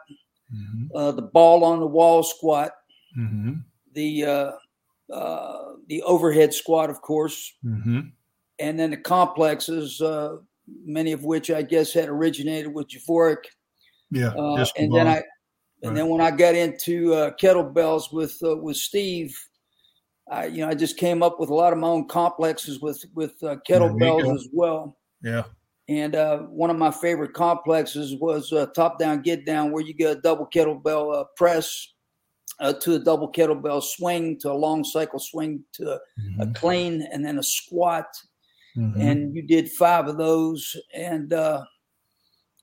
mm-hmm. 0.53 0.95
uh, 0.95 1.11
the 1.11 1.21
ball 1.21 1.65
on 1.65 1.81
the 1.81 1.87
wall 1.87 2.23
squat, 2.23 2.71
mm-hmm. 3.17 3.55
the 3.93 4.23
uh, 4.23 4.51
uh, 5.13 5.73
the 5.87 6.01
overhead 6.03 6.53
squat, 6.53 6.89
of 6.89 7.01
course, 7.01 7.53
mm-hmm. 7.63 7.99
and 8.57 8.79
then 8.79 8.91
the 8.91 8.97
complexes, 8.97 9.99
uh, 10.01 10.37
many 10.85 11.11
of 11.11 11.25
which 11.25 11.51
I 11.51 11.61
guess 11.61 11.91
had 11.91 12.07
originated 12.07 12.73
with 12.73 12.87
Javorek. 12.87 13.43
Yeah, 14.11 14.29
uh, 14.29 14.65
and 14.77 14.95
then 14.95 15.07
I, 15.07 15.17
and 15.83 15.91
right. 15.91 15.95
then 15.95 16.07
when 16.07 16.21
I 16.21 16.31
got 16.31 16.55
into 16.55 17.13
uh, 17.13 17.31
kettlebells 17.31 18.13
with 18.13 18.37
uh, 18.43 18.55
with 18.55 18.77
Steve, 18.77 19.37
I 20.29 20.45
you 20.45 20.61
know 20.61 20.69
I 20.69 20.73
just 20.73 20.97
came 20.97 21.21
up 21.21 21.39
with 21.39 21.49
a 21.49 21.53
lot 21.53 21.73
of 21.73 21.79
my 21.79 21.87
own 21.87 22.07
complexes 22.07 22.79
with 22.79 23.03
with 23.13 23.41
uh, 23.43 23.57
kettlebells 23.67 24.33
as 24.33 24.47
well. 24.51 24.97
Yeah. 25.21 25.43
And 25.87 26.15
uh, 26.15 26.39
one 26.39 26.71
of 26.71 26.77
my 26.77 26.89
favorite 26.89 27.33
complexes 27.33 28.15
was 28.19 28.51
uh, 28.51 28.65
top 28.75 28.97
down 28.97 29.21
get 29.21 29.45
down, 29.45 29.71
where 29.71 29.83
you 29.83 29.93
get 29.93 30.17
a 30.17 30.21
double 30.21 30.47
kettlebell 30.47 31.15
uh, 31.15 31.25
press 31.35 31.93
uh, 32.59 32.73
to 32.73 32.95
a 32.95 32.99
double 32.99 33.31
kettlebell 33.31 33.83
swing 33.83 34.39
to 34.39 34.51
a 34.51 34.53
long 34.53 34.83
cycle 34.83 35.19
swing 35.19 35.63
to 35.73 35.91
a, 35.91 35.99
mm-hmm. 36.19 36.41
a 36.41 36.53
clean 36.53 37.07
and 37.11 37.25
then 37.25 37.37
a 37.37 37.43
squat. 37.43 38.07
Mm-hmm. 38.75 38.99
And 38.99 39.35
you 39.35 39.41
did 39.43 39.71
five 39.71 40.07
of 40.07 40.17
those, 40.17 40.75
and 40.93 41.31
uh, 41.31 41.63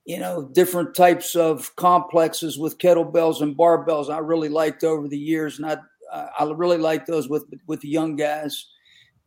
you 0.05 0.19
know 0.19 0.51
different 0.53 0.95
types 0.95 1.37
of 1.37 1.75
complexes 1.77 2.59
with 2.59 2.79
kettlebells 2.79 3.41
and 3.41 3.57
barbells. 3.57 4.13
I 4.13 4.19
really 4.19 4.49
liked 4.49 4.85
over 4.85 5.09
the 5.09 5.19
years, 5.19 5.59
and 5.59 5.67
I 5.67 5.79
I 6.13 6.51
really 6.55 6.79
like 6.79 7.07
those 7.07 7.29
with 7.29 7.45
with 7.67 7.81
the 7.81 7.89
young 7.89 8.17
guys. 8.17 8.67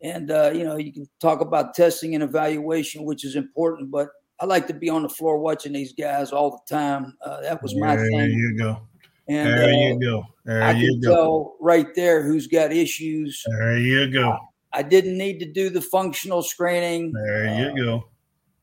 And 0.02 0.30
uh, 0.30 0.52
you 0.54 0.64
know, 0.64 0.76
you 0.76 0.92
can 0.92 1.08
talk 1.20 1.40
about 1.40 1.74
testing 1.74 2.14
and 2.14 2.22
evaluation, 2.22 3.04
which 3.04 3.24
is 3.24 3.34
important, 3.34 3.90
but 3.90 4.08
I 4.38 4.44
like 4.44 4.66
to 4.66 4.74
be 4.74 4.90
on 4.90 5.02
the 5.02 5.08
floor 5.08 5.38
watching 5.38 5.72
these 5.72 5.94
guys 5.94 6.32
all 6.32 6.50
the 6.50 6.74
time. 6.74 7.16
Uh, 7.24 7.40
that 7.40 7.62
was 7.62 7.74
my 7.74 7.96
there 7.96 8.06
thing. 8.06 8.18
There 8.18 8.28
you 8.28 8.58
go. 8.58 8.80
And, 9.28 9.48
there 9.48 9.64
uh, 9.64 9.70
you 9.70 10.00
go. 10.00 10.24
There 10.44 10.62
I 10.62 10.72
you 10.72 10.92
can 10.92 11.00
go. 11.00 11.14
tell 11.14 11.56
right 11.60 11.86
there 11.94 12.22
who's 12.22 12.46
got 12.46 12.72
issues. 12.72 13.42
There 13.46 13.78
you 13.78 14.12
go. 14.12 14.30
I, 14.72 14.78
I 14.78 14.82
didn't 14.82 15.16
need 15.16 15.38
to 15.40 15.50
do 15.50 15.70
the 15.70 15.80
functional 15.80 16.42
screening. 16.42 17.12
There 17.12 17.58
you 17.58 17.70
uh, 17.70 17.74
go. 17.74 18.08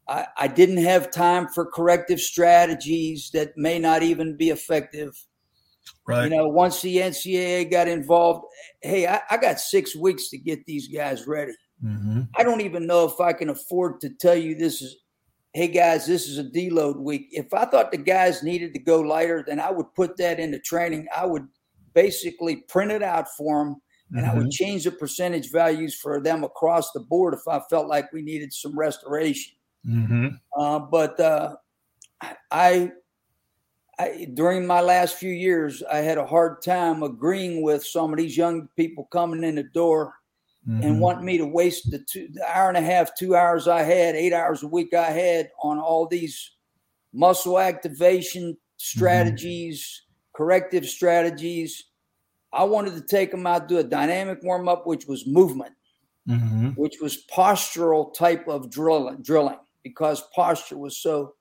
I, 0.08 0.28
I 0.38 0.48
didn't 0.48 0.84
have 0.84 1.12
time 1.12 1.48
for 1.48 1.66
corrective 1.66 2.20
strategies 2.20 3.32
that 3.34 3.58
may 3.58 3.80
not 3.80 4.04
even 4.04 4.38
be 4.38 4.50
effective. 4.50 5.18
Right. 6.08 6.26
You 6.26 6.30
know, 6.30 6.48
once 6.48 6.82
the 6.82 6.98
NCAA 6.98 7.72
got 7.72 7.88
involved, 7.88 8.46
hey, 8.82 9.08
I, 9.08 9.22
I 9.30 9.38
got 9.38 9.60
six 9.60 9.96
weeks 9.96 10.30
to 10.30 10.38
get 10.38 10.66
these 10.66 10.88
guys 10.88 11.28
ready. 11.28 11.54
Mm-hmm. 11.84 12.22
I 12.36 12.44
don't 12.44 12.62
even 12.62 12.86
know 12.88 13.06
if 13.06 13.20
I 13.20 13.34
can 13.34 13.50
afford 13.50 14.02
to 14.02 14.10
tell 14.10 14.36
you 14.36 14.56
this 14.56 14.82
is, 14.82 14.98
hey 15.54 15.68
guys, 15.68 16.06
this 16.06 16.28
is 16.28 16.38
a 16.38 16.44
deload 16.44 16.98
week. 16.98 17.28
If 17.32 17.54
I 17.54 17.66
thought 17.66 17.92
the 17.92 17.98
guys 17.98 18.44
needed 18.44 18.74
to 18.74 18.80
go 18.80 19.00
lighter, 19.00 19.44
then 19.46 19.60
I 19.60 19.72
would 19.72 19.94
put 19.96 20.18
that 20.18 20.40
into 20.40 20.60
training. 20.60 21.08
I 21.16 21.26
would 21.26 21.48
basically 21.94 22.58
print 22.68 22.92
it 22.92 23.04
out 23.04 23.28
for 23.38 23.64
them 23.64 23.76
and 24.12 24.22
mm-hmm. 24.22 24.30
I 24.30 24.34
would 24.34 24.44
mm-hmm. 24.44 24.64
change 24.64 24.84
the 24.84 24.92
percentage 24.92 25.52
values 25.52 25.96
for 25.96 26.22
them 26.22 26.44
across 26.44 26.92
the 26.92 27.00
board 27.00 27.34
if 27.34 27.48
I 27.48 27.62
felt 27.70 27.88
like 27.88 28.12
we 28.14 28.22
needed 28.22 28.54
some 28.54 28.78
restoration. 28.78 29.54
Mm-hmm. 29.88 30.28
Uh, 30.58 30.80
but 30.80 31.20
uh, 31.20 31.56
I 32.52 32.92
I, 34.04 34.28
during 34.34 34.68
my 34.68 34.82
last 34.82 35.16
few 35.16 35.32
years, 35.32 35.82
I 35.84 35.98
had 35.98 36.18
a 36.18 36.26
hard 36.26 36.62
time 36.62 37.04
agreeing 37.04 37.62
with 37.62 37.86
some 37.86 38.12
of 38.12 38.18
these 38.18 38.38
young 38.38 38.68
people 38.76 39.08
coming 39.12 39.44
in 39.44 39.56
the 39.56 39.64
door 39.64 40.14
mm-hmm. 40.68 40.84
and 40.84 41.00
wanting 41.00 41.26
me 41.26 41.38
to 41.38 41.46
waste 41.46 41.92
the, 41.92 42.00
two, 42.00 42.28
the 42.34 42.44
hour 42.44 42.70
and 42.70 42.78
a 42.78 42.82
half, 42.82 43.16
two 43.16 43.36
hours 43.36 43.68
I 43.68 43.84
had, 43.84 44.16
eight 44.16 44.34
hours 44.34 44.64
a 44.64 44.68
week 44.68 44.94
I 44.94 45.10
had 45.10 45.50
on 45.62 45.80
all 45.80 46.08
these 46.08 46.52
muscle 47.14 47.60
activation 47.60 48.58
strategies, 48.78 49.82
mm-hmm. 49.82 50.44
corrective 50.44 50.86
strategies. 50.86 51.86
I 52.52 52.64
wanted 52.66 52.96
to 52.96 53.02
take 53.02 53.32
them 53.32 53.48
out, 53.48 53.68
do 53.68 53.80
a 53.80 53.84
dynamic 53.84 54.40
warm 54.44 54.68
up, 54.68 54.86
which 54.86 55.08
was 55.08 55.26
movement, 55.26 55.74
mm-hmm. 56.28 56.70
which 56.70 56.98
was 57.02 57.26
postural 57.34 58.14
type 58.14 58.48
of 58.48 58.70
drilling, 58.70 59.22
drilling 59.22 59.58
because 59.84 60.24
posture 60.36 60.78
was 60.78 60.98
so 60.98 61.34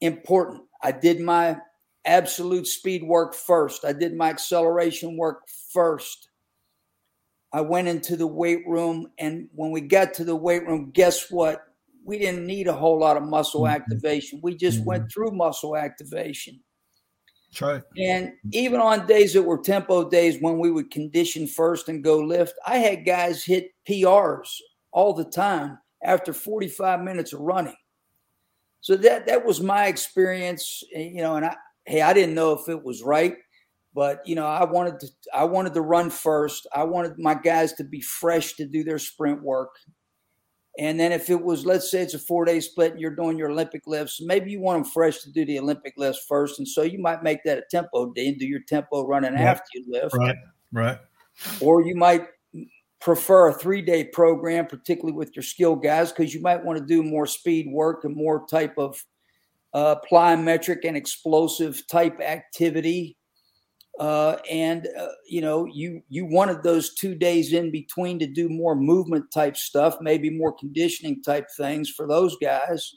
important. 0.00 0.62
I 0.82 0.92
did 0.92 1.20
my 1.20 1.58
absolute 2.04 2.66
speed 2.66 3.02
work 3.02 3.34
first. 3.34 3.84
I 3.84 3.92
did 3.92 4.16
my 4.16 4.30
acceleration 4.30 5.16
work 5.16 5.42
first. 5.72 6.28
I 7.52 7.60
went 7.62 7.88
into 7.88 8.16
the 8.16 8.26
weight 8.26 8.62
room, 8.66 9.10
and 9.18 9.48
when 9.54 9.70
we 9.72 9.80
got 9.80 10.14
to 10.14 10.24
the 10.24 10.36
weight 10.36 10.66
room, 10.66 10.90
guess 10.92 11.30
what? 11.30 11.62
We 12.04 12.18
didn't 12.18 12.46
need 12.46 12.68
a 12.68 12.72
whole 12.72 12.98
lot 12.98 13.16
of 13.16 13.24
muscle 13.24 13.62
mm-hmm. 13.62 13.74
activation. 13.74 14.40
We 14.42 14.56
just 14.56 14.78
mm-hmm. 14.78 14.86
went 14.86 15.12
through 15.12 15.32
muscle 15.32 15.76
activation. 15.76 16.60
Right. 17.60 17.82
And 17.98 18.32
even 18.52 18.80
on 18.80 19.06
days 19.06 19.32
that 19.32 19.42
were 19.42 19.58
tempo 19.58 20.08
days 20.08 20.38
when 20.40 20.60
we 20.60 20.70
would 20.70 20.90
condition 20.90 21.48
first 21.48 21.88
and 21.88 22.04
go 22.04 22.18
lift, 22.18 22.54
I 22.64 22.76
had 22.76 23.04
guys 23.04 23.44
hit 23.44 23.72
PRs 23.88 24.48
all 24.92 25.12
the 25.14 25.24
time 25.24 25.78
after 26.04 26.32
45 26.32 27.00
minutes 27.00 27.32
of 27.32 27.40
running. 27.40 27.74
So 28.80 28.96
that 28.96 29.26
that 29.26 29.44
was 29.44 29.60
my 29.60 29.86
experience, 29.86 30.82
you 30.92 31.20
know, 31.22 31.36
and 31.36 31.44
I, 31.44 31.56
hey, 31.90 32.02
I 32.02 32.12
didn't 32.12 32.36
know 32.36 32.52
if 32.52 32.68
it 32.68 32.84
was 32.84 33.02
right, 33.02 33.36
but 33.94 34.20
you 34.24 34.36
know, 34.36 34.46
I 34.46 34.64
wanted 34.64 35.00
to 35.00 35.08
I 35.34 35.44
wanted 35.44 35.74
to 35.74 35.80
run 35.80 36.08
first. 36.10 36.66
I 36.74 36.84
wanted 36.84 37.18
my 37.18 37.34
guys 37.34 37.72
to 37.74 37.84
be 37.84 38.00
fresh 38.00 38.54
to 38.54 38.66
do 38.66 38.84
their 38.84 38.98
sprint 38.98 39.42
work. 39.42 39.70
And 40.78 41.00
then 41.00 41.10
if 41.10 41.28
it 41.28 41.42
was, 41.42 41.66
let's 41.66 41.90
say 41.90 42.00
it's 42.00 42.14
a 42.14 42.18
four 42.18 42.44
day 42.44 42.60
split 42.60 42.92
and 42.92 43.00
you're 43.00 43.16
doing 43.16 43.36
your 43.36 43.50
Olympic 43.50 43.82
lifts, 43.86 44.20
maybe 44.22 44.52
you 44.52 44.60
want 44.60 44.82
them 44.82 44.92
fresh 44.92 45.18
to 45.22 45.32
do 45.32 45.44
the 45.44 45.58
Olympic 45.58 45.94
lifts 45.96 46.24
first. 46.28 46.60
And 46.60 46.68
so 46.68 46.82
you 46.82 47.00
might 47.00 47.24
make 47.24 47.42
that 47.44 47.58
a 47.58 47.62
tempo 47.70 48.12
day 48.12 48.28
and 48.28 48.38
do 48.38 48.46
your 48.46 48.60
tempo 48.68 49.04
running 49.04 49.34
right. 49.34 49.42
after 49.42 49.66
you 49.74 49.84
lift. 49.88 50.14
Right, 50.14 50.36
right. 50.72 50.98
Or 51.60 51.82
you 51.82 51.96
might 51.96 52.28
prefer 53.00 53.48
a 53.48 53.54
three 53.54 53.82
day 53.82 54.04
program, 54.04 54.66
particularly 54.66 55.16
with 55.16 55.34
your 55.34 55.42
skill 55.42 55.74
guys, 55.74 56.12
because 56.12 56.32
you 56.32 56.40
might 56.40 56.64
want 56.64 56.78
to 56.78 56.84
do 56.86 57.02
more 57.02 57.26
speed 57.26 57.66
work 57.72 58.04
and 58.04 58.14
more 58.14 58.46
type 58.46 58.78
of 58.78 59.04
uh, 59.72 59.96
plyometric 60.10 60.84
and 60.84 60.96
explosive 60.96 61.86
type 61.88 62.20
activity. 62.20 63.16
Uh, 63.98 64.36
and 64.50 64.88
uh, 64.98 65.08
you 65.28 65.40
know, 65.40 65.66
you 65.66 66.00
you 66.08 66.24
wanted 66.24 66.62
those 66.62 66.94
two 66.94 67.14
days 67.14 67.52
in 67.52 67.70
between 67.70 68.18
to 68.18 68.26
do 68.26 68.48
more 68.48 68.74
movement 68.74 69.30
type 69.32 69.56
stuff, 69.56 69.96
maybe 70.00 70.30
more 70.30 70.52
conditioning 70.52 71.22
type 71.22 71.46
things 71.56 71.90
for 71.90 72.06
those 72.06 72.36
guys. 72.40 72.94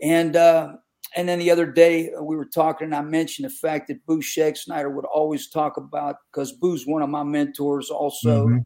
And 0.00 0.36
uh, 0.36 0.74
and 1.16 1.28
then 1.28 1.38
the 1.38 1.50
other 1.50 1.66
day 1.66 2.12
uh, 2.12 2.22
we 2.22 2.36
were 2.36 2.44
talking, 2.46 2.86
and 2.86 2.94
I 2.94 3.02
mentioned 3.02 3.48
the 3.48 3.54
fact 3.54 3.88
that 3.88 4.04
Boo 4.06 4.20
Schexnayder 4.20 4.94
would 4.94 5.06
always 5.06 5.48
talk 5.48 5.76
about 5.78 6.16
because 6.30 6.52
Boo's 6.52 6.86
one 6.86 7.02
of 7.02 7.08
my 7.08 7.24
mentors. 7.24 7.90
Also, 7.90 8.46
mm-hmm. 8.46 8.58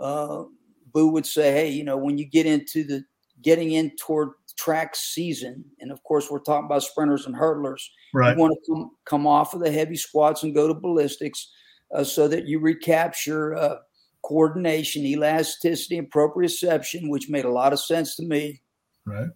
uh, 0.00 0.44
Boo 0.92 1.08
would 1.08 1.26
say, 1.26 1.52
"Hey, 1.52 1.70
you 1.70 1.82
know, 1.82 1.96
when 1.96 2.18
you 2.18 2.24
get 2.24 2.46
into 2.46 2.84
the 2.84 3.02
getting 3.42 3.72
in 3.72 3.92
toward 3.96 4.30
track 4.60 4.94
season, 4.94 5.64
and 5.80 5.90
of 5.90 6.02
course, 6.04 6.30
we're 6.30 6.40
talking 6.40 6.66
about 6.66 6.82
sprinters 6.82 7.26
and 7.26 7.34
hurdlers. 7.34 7.82
Right. 8.12 8.34
You 8.36 8.40
want 8.40 8.54
to 8.54 8.72
come, 8.72 8.90
come 9.04 9.26
off 9.26 9.54
of 9.54 9.60
the 9.60 9.70
heavy 9.70 9.96
squats 9.96 10.42
and 10.42 10.54
go 10.54 10.68
to 10.68 10.74
ballistics 10.74 11.50
uh, 11.94 12.04
so 12.04 12.28
that 12.28 12.46
you 12.46 12.60
recapture 12.60 13.56
uh, 13.56 13.76
coordination, 14.22 15.04
elasticity, 15.04 15.98
and 15.98 16.10
proprioception, 16.10 17.08
which 17.08 17.30
made 17.30 17.44
a 17.44 17.50
lot 17.50 17.72
of 17.72 17.80
sense 17.80 18.16
to 18.16 18.24
me. 18.24 18.60
Right. 19.06 19.28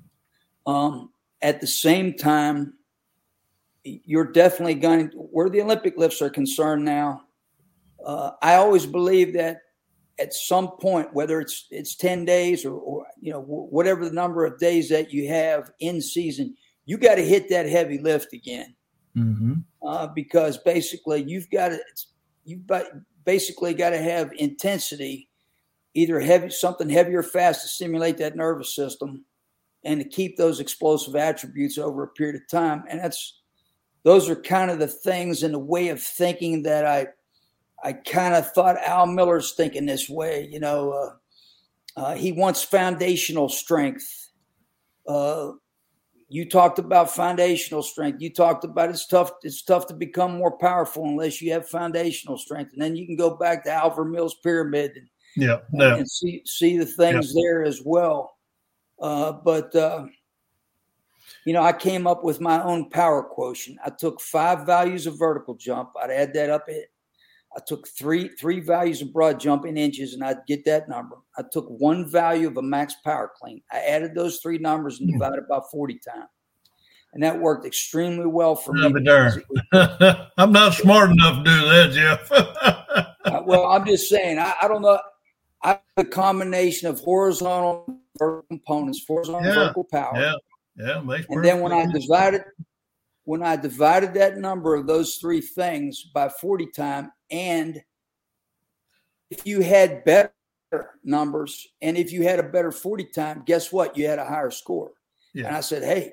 Um, 0.67 1.11
at 1.43 1.61
the 1.61 1.67
same 1.67 2.15
time, 2.15 2.75
you're 3.85 4.33
definitely 4.33 4.75
going 4.75 5.11
where 5.15 5.51
the 5.51 5.61
Olympic 5.61 5.97
lifts 5.97 6.23
are 6.23 6.31
concerned 6.31 6.85
now. 6.85 7.23
Uh, 8.05 8.33
I 8.43 8.57
always 8.57 8.87
believe 8.87 9.35
that 9.35 9.59
at 10.19 10.33
some 10.33 10.69
point, 10.79 11.13
whether 11.13 11.41
it's 11.41 11.67
it's 11.71 11.97
ten 11.97 12.25
days 12.25 12.65
or, 12.65 12.75
or 12.75 13.07
you 13.21 13.33
know 13.33 13.41
whatever 13.43 14.05
the 14.05 14.15
number 14.15 14.45
of 14.45 14.59
days 14.59 14.89
that 14.89 15.13
you 15.13 15.29
have 15.29 15.71
in 15.81 16.01
season, 16.01 16.55
you 16.85 16.99
got 16.99 17.17
to 17.17 17.25
hit 17.25 17.49
that 17.51 17.69
heavy 17.69 17.99
lift 17.99 18.33
again, 18.33 18.75
mm-hmm. 19.17 19.55
uh, 19.87 20.07
because 20.09 20.59
basically 20.59 21.23
you've 21.23 21.51
got 21.51 21.71
to 21.71 21.81
you've 22.45 22.71
basically 23.25 23.75
got 23.75 23.91
to 23.91 23.99
have 23.99 24.31
intensity, 24.37 25.29
either 25.95 26.21
heavy 26.21 26.51
something 26.51 26.89
heavy 26.89 27.15
or 27.15 27.23
fast 27.23 27.63
to 27.63 27.69
stimulate 27.69 28.19
that 28.19 28.37
nervous 28.37 28.75
system, 28.75 29.25
and 29.85 30.01
to 30.01 30.09
keep 30.09 30.37
those 30.37 30.61
explosive 30.61 31.17
attributes 31.17 31.77
over 31.79 32.05
a 32.05 32.09
period 32.09 32.37
of 32.37 32.49
time. 32.49 32.85
And 32.89 33.01
that's 33.01 33.41
those 34.05 34.29
are 34.29 34.37
kind 34.37 34.71
of 34.71 34.79
the 34.79 34.87
things 34.87 35.43
in 35.43 35.53
the 35.53 35.59
way 35.59 35.89
of 35.89 36.01
thinking 36.01 36.63
that 36.63 36.87
I 36.87 37.09
I 37.85 37.93
kind 37.93 38.35
of 38.35 38.51
thought 38.53 38.83
Al 38.83 39.07
Miller's 39.07 39.53
thinking 39.53 39.85
this 39.85 40.09
way. 40.09 40.49
You 40.51 40.59
know, 40.59 40.91
uh, 40.91 42.01
uh, 42.01 42.15
he 42.15 42.33
wants 42.33 42.63
foundational 42.63 43.51
strength. 43.51 44.31
Uh, 45.07 45.53
you 46.29 46.49
talked 46.49 46.79
about 46.79 47.11
foundational 47.11 47.83
strength. 47.83 48.23
You 48.23 48.33
talked 48.33 48.65
about 48.65 48.89
it's 48.89 49.07
tough. 49.07 49.33
It's 49.43 49.63
tough 49.63 49.87
to 49.89 49.95
become 49.95 50.39
more 50.39 50.57
powerful 50.57 51.05
unless 51.05 51.43
you 51.43 51.53
have 51.53 51.69
foundational 51.69 52.39
strength. 52.39 52.73
And 52.73 52.81
then 52.81 52.97
you 52.97 53.07
can 53.07 53.17
go 53.17 53.37
back 53.37 53.65
to 53.65 53.71
Al 53.71 53.91
Vermeil's 53.91 54.37
pyramid. 54.37 54.93
And, 54.97 55.09
yeah, 55.37 55.59
no. 55.71 55.97
and 55.97 56.11
see 56.11 56.43
see 56.47 56.79
the 56.79 56.87
things 56.87 57.33
yeah. 57.35 57.43
there 57.43 57.65
as 57.65 57.83
well. 57.85 58.39
Uh, 58.99 59.33
but 59.33 59.77
uh, 59.77 60.07
you 61.45 61.53
know, 61.53 61.63
I 61.63 61.73
came 61.75 62.07
up 62.07 62.25
with 62.25 62.41
my 62.41 62.63
own 62.63 62.89
power 62.89 63.23
quotient. 63.23 63.79
I 63.85 63.91
took 63.91 64.23
five 64.23 64.65
values 64.65 65.07
of 65.07 65.19
vertical 65.19 65.55
jump. 65.55 65.91
I'd 66.03 66.11
add 66.11 66.33
that 66.33 66.49
up 66.49 66.67
I 67.57 67.61
took 67.67 67.87
three 67.87 68.29
three 68.29 68.61
values 68.61 69.01
of 69.01 69.13
broad 69.13 69.39
jump 69.39 69.65
in 69.65 69.77
inches, 69.77 70.15
and 70.15 70.25
I'd 70.25 70.45
get 70.47 70.65
that 70.65 70.89
number. 70.89 71.17
I 71.39 71.43
took 71.53 71.67
one 71.69 72.09
value 72.09 72.49
of 72.49 72.57
a 72.57 72.63
max 72.63 72.95
power 73.05 73.31
clean. 73.41 73.63
I 73.71 73.79
added 73.79 74.15
those 74.15 74.39
three 74.39 74.59
numbers 74.59 75.01
and 75.01 75.09
hmm. 75.09 75.19
divided 75.19 75.47
by 75.49 75.61
forty 75.71 75.99
times, 75.99 76.29
and 77.13 77.23
that 77.23 77.41
worked 77.41 77.65
extremely 77.65 78.27
well 78.27 78.57
for 78.57 78.73
me. 78.73 78.85
I'm 80.37 80.53
not 80.53 80.75
smart 80.75 81.11
enough 81.11 81.45
to 81.45 81.45
do 81.45 81.61
that, 81.69 81.91
Jeff. 81.93 82.33
uh, 83.25 83.43
well, 83.45 83.67
I'm 83.67 83.87
just 83.87 84.09
saying. 84.09 84.39
I, 84.39 84.55
I 84.63 84.69
don't 84.69 84.83
know. 84.83 84.99
I 85.63 85.69
have 85.69 85.81
a 85.97 86.05
combination 86.05 86.89
of 86.89 87.01
horizontal 87.01 88.01
vertical 88.19 88.47
components, 88.49 89.05
horizontal 89.07 89.49
yeah, 89.49 89.55
vertical 89.55 89.85
power. 89.85 90.13
Yeah, 90.15 90.35
yeah, 90.77 91.23
and 91.31 91.45
then 91.45 91.61
when 91.61 91.73
I 91.73 91.87
divided 91.87 92.43
when 93.25 93.43
I 93.43 93.57
divided 93.57 94.15
that 94.15 94.39
number 94.39 94.75
of 94.75 94.87
those 94.87 95.17
three 95.17 95.41
things 95.41 96.05
by 96.15 96.29
40 96.29 96.67
time, 96.67 97.11
and 97.31 97.83
if 99.31 99.47
you 99.47 99.61
had 99.61 100.05
better 100.05 100.33
numbers 101.03 101.67
and 101.83 101.97
if 101.97 102.13
you 102.13 102.23
had 102.23 102.39
a 102.39 102.43
better 102.43 102.73
40 102.73 103.05
time, 103.07 103.43
guess 103.47 103.73
what? 103.73 103.97
You 103.97 104.07
had 104.07 104.19
a 104.19 104.25
higher 104.25 104.51
score. 104.51 104.93
Yeah. 105.33 105.47
And 105.49 105.57
I 105.57 105.61
said, 105.61 105.83
hey, 105.83 106.13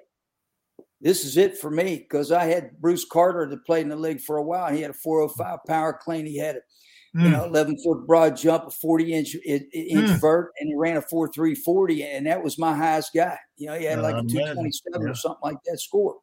this 1.01 1.25
is 1.25 1.37
it 1.37 1.57
for 1.57 1.71
me 1.71 1.97
because 1.97 2.31
I 2.31 2.45
had 2.45 2.79
Bruce 2.79 3.05
Carter 3.05 3.47
that 3.47 3.65
played 3.65 3.81
in 3.81 3.89
the 3.89 3.95
league 3.95 4.21
for 4.21 4.37
a 4.37 4.43
while. 4.43 4.71
He 4.71 4.81
had 4.81 4.91
a 4.91 4.95
405 4.95 5.59
power 5.67 5.93
clean. 5.93 6.25
He 6.25 6.37
had 6.37 6.57
a 6.57 7.17
mm. 7.17 7.23
you 7.23 7.29
know 7.29 7.45
11 7.45 7.79
foot 7.83 8.05
broad 8.05 8.37
jump, 8.37 8.67
a 8.67 8.71
40 8.71 9.13
inch 9.13 9.35
inch 9.43 9.65
mm. 9.73 10.21
vert, 10.21 10.51
and 10.59 10.69
he 10.69 10.75
ran 10.75 10.97
a 10.97 11.01
4340, 11.01 12.03
and 12.03 12.27
that 12.27 12.43
was 12.43 12.59
my 12.59 12.75
highest 12.75 13.11
guy. 13.15 13.37
You 13.57 13.67
know, 13.67 13.79
he 13.79 13.85
had 13.85 13.99
like 13.99 14.15
a 14.15 14.27
227 14.27 15.01
yeah. 15.01 15.11
or 15.11 15.15
something 15.15 15.41
like 15.41 15.57
that 15.65 15.79
score. 15.79 16.17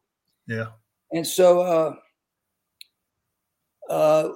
Yeah. 0.47 0.67
And 1.11 1.25
so, 1.25 1.61
uh, 1.61 1.95
uh, 3.89 4.33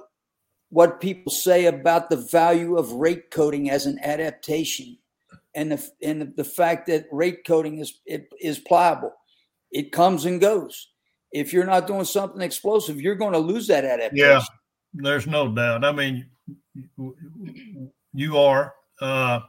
what 0.70 1.00
people 1.00 1.30
say 1.30 1.66
about 1.66 2.10
the 2.10 2.16
value 2.16 2.76
of 2.76 2.90
rate 2.92 3.30
coding 3.30 3.70
as 3.70 3.86
an 3.86 3.98
adaptation, 4.02 4.98
and 5.54 5.70
the 5.70 5.90
and 6.02 6.20
the, 6.20 6.24
the 6.36 6.44
fact 6.44 6.88
that 6.88 7.06
rate 7.12 7.46
coding 7.46 7.78
is 7.78 8.00
it, 8.06 8.28
is 8.40 8.58
pliable, 8.58 9.12
it 9.70 9.92
comes 9.92 10.24
and 10.24 10.40
goes. 10.40 10.88
If 11.30 11.52
you're 11.52 11.66
not 11.66 11.86
doing 11.86 12.04
something 12.04 12.40
explosive, 12.40 13.00
you're 13.00 13.14
going 13.14 13.32
to 13.32 13.38
lose 13.38 13.68
that 13.68 13.84
adaptation. 13.84 14.16
Yeah, 14.16 14.42
there's 14.94 15.26
no 15.26 15.48
doubt. 15.48 15.84
I 15.84 15.92
mean, 15.92 16.26
you 18.12 18.36
are. 18.36 18.74
Uh, 19.00 19.40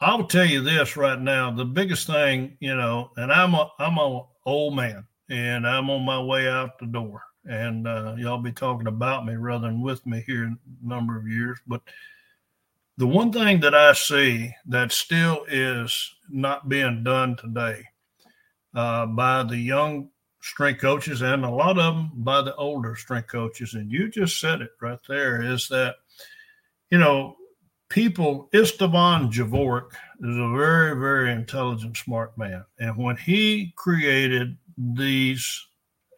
I 0.00 0.14
will 0.14 0.26
tell 0.26 0.46
you 0.46 0.62
this 0.62 0.96
right 0.96 1.20
now: 1.20 1.50
the 1.50 1.64
biggest 1.64 2.06
thing, 2.06 2.56
you 2.60 2.76
know, 2.76 3.10
and 3.16 3.32
I'm 3.32 3.54
a 3.54 3.68
I'm 3.80 3.98
a 3.98 4.22
old 4.46 4.76
man 4.76 5.04
and 5.28 5.66
I'm 5.66 5.90
on 5.90 6.02
my 6.02 6.20
way 6.20 6.48
out 6.48 6.78
the 6.78 6.86
door. 6.86 7.22
And 7.44 7.88
uh, 7.88 8.14
y'all 8.16 8.38
be 8.38 8.52
talking 8.52 8.86
about 8.86 9.26
me 9.26 9.34
rather 9.34 9.66
than 9.66 9.80
with 9.80 10.04
me 10.06 10.22
here 10.26 10.44
in 10.44 10.58
a 10.84 10.88
number 10.88 11.18
of 11.18 11.26
years. 11.26 11.58
But 11.66 11.82
the 12.98 13.06
one 13.06 13.32
thing 13.32 13.60
that 13.60 13.74
I 13.74 13.94
see 13.94 14.54
that 14.66 14.92
still 14.92 15.44
is 15.48 16.14
not 16.28 16.68
being 16.68 17.02
done 17.02 17.36
today 17.36 17.84
uh, 18.74 19.06
by 19.06 19.42
the 19.42 19.56
young 19.56 20.10
strength 20.40 20.80
coaches 20.80 21.22
and 21.22 21.44
a 21.44 21.50
lot 21.50 21.78
of 21.78 21.94
them 21.94 22.10
by 22.16 22.42
the 22.42 22.54
older 22.56 22.96
strength 22.96 23.28
coaches, 23.28 23.74
and 23.74 23.90
you 23.90 24.08
just 24.08 24.40
said 24.40 24.60
it 24.60 24.70
right 24.80 24.98
there, 25.08 25.42
is 25.42 25.68
that, 25.68 25.96
you 26.90 26.98
know, 26.98 27.36
people, 27.88 28.48
Istvan 28.52 29.32
Javorek 29.32 29.90
is 30.20 30.36
a 30.36 30.56
very, 30.56 30.98
very 30.98 31.32
intelligent, 31.32 31.96
smart 31.96 32.36
man. 32.38 32.64
And 32.78 32.96
when 32.96 33.16
he 33.16 33.72
created 33.76 34.56
these 34.94 35.66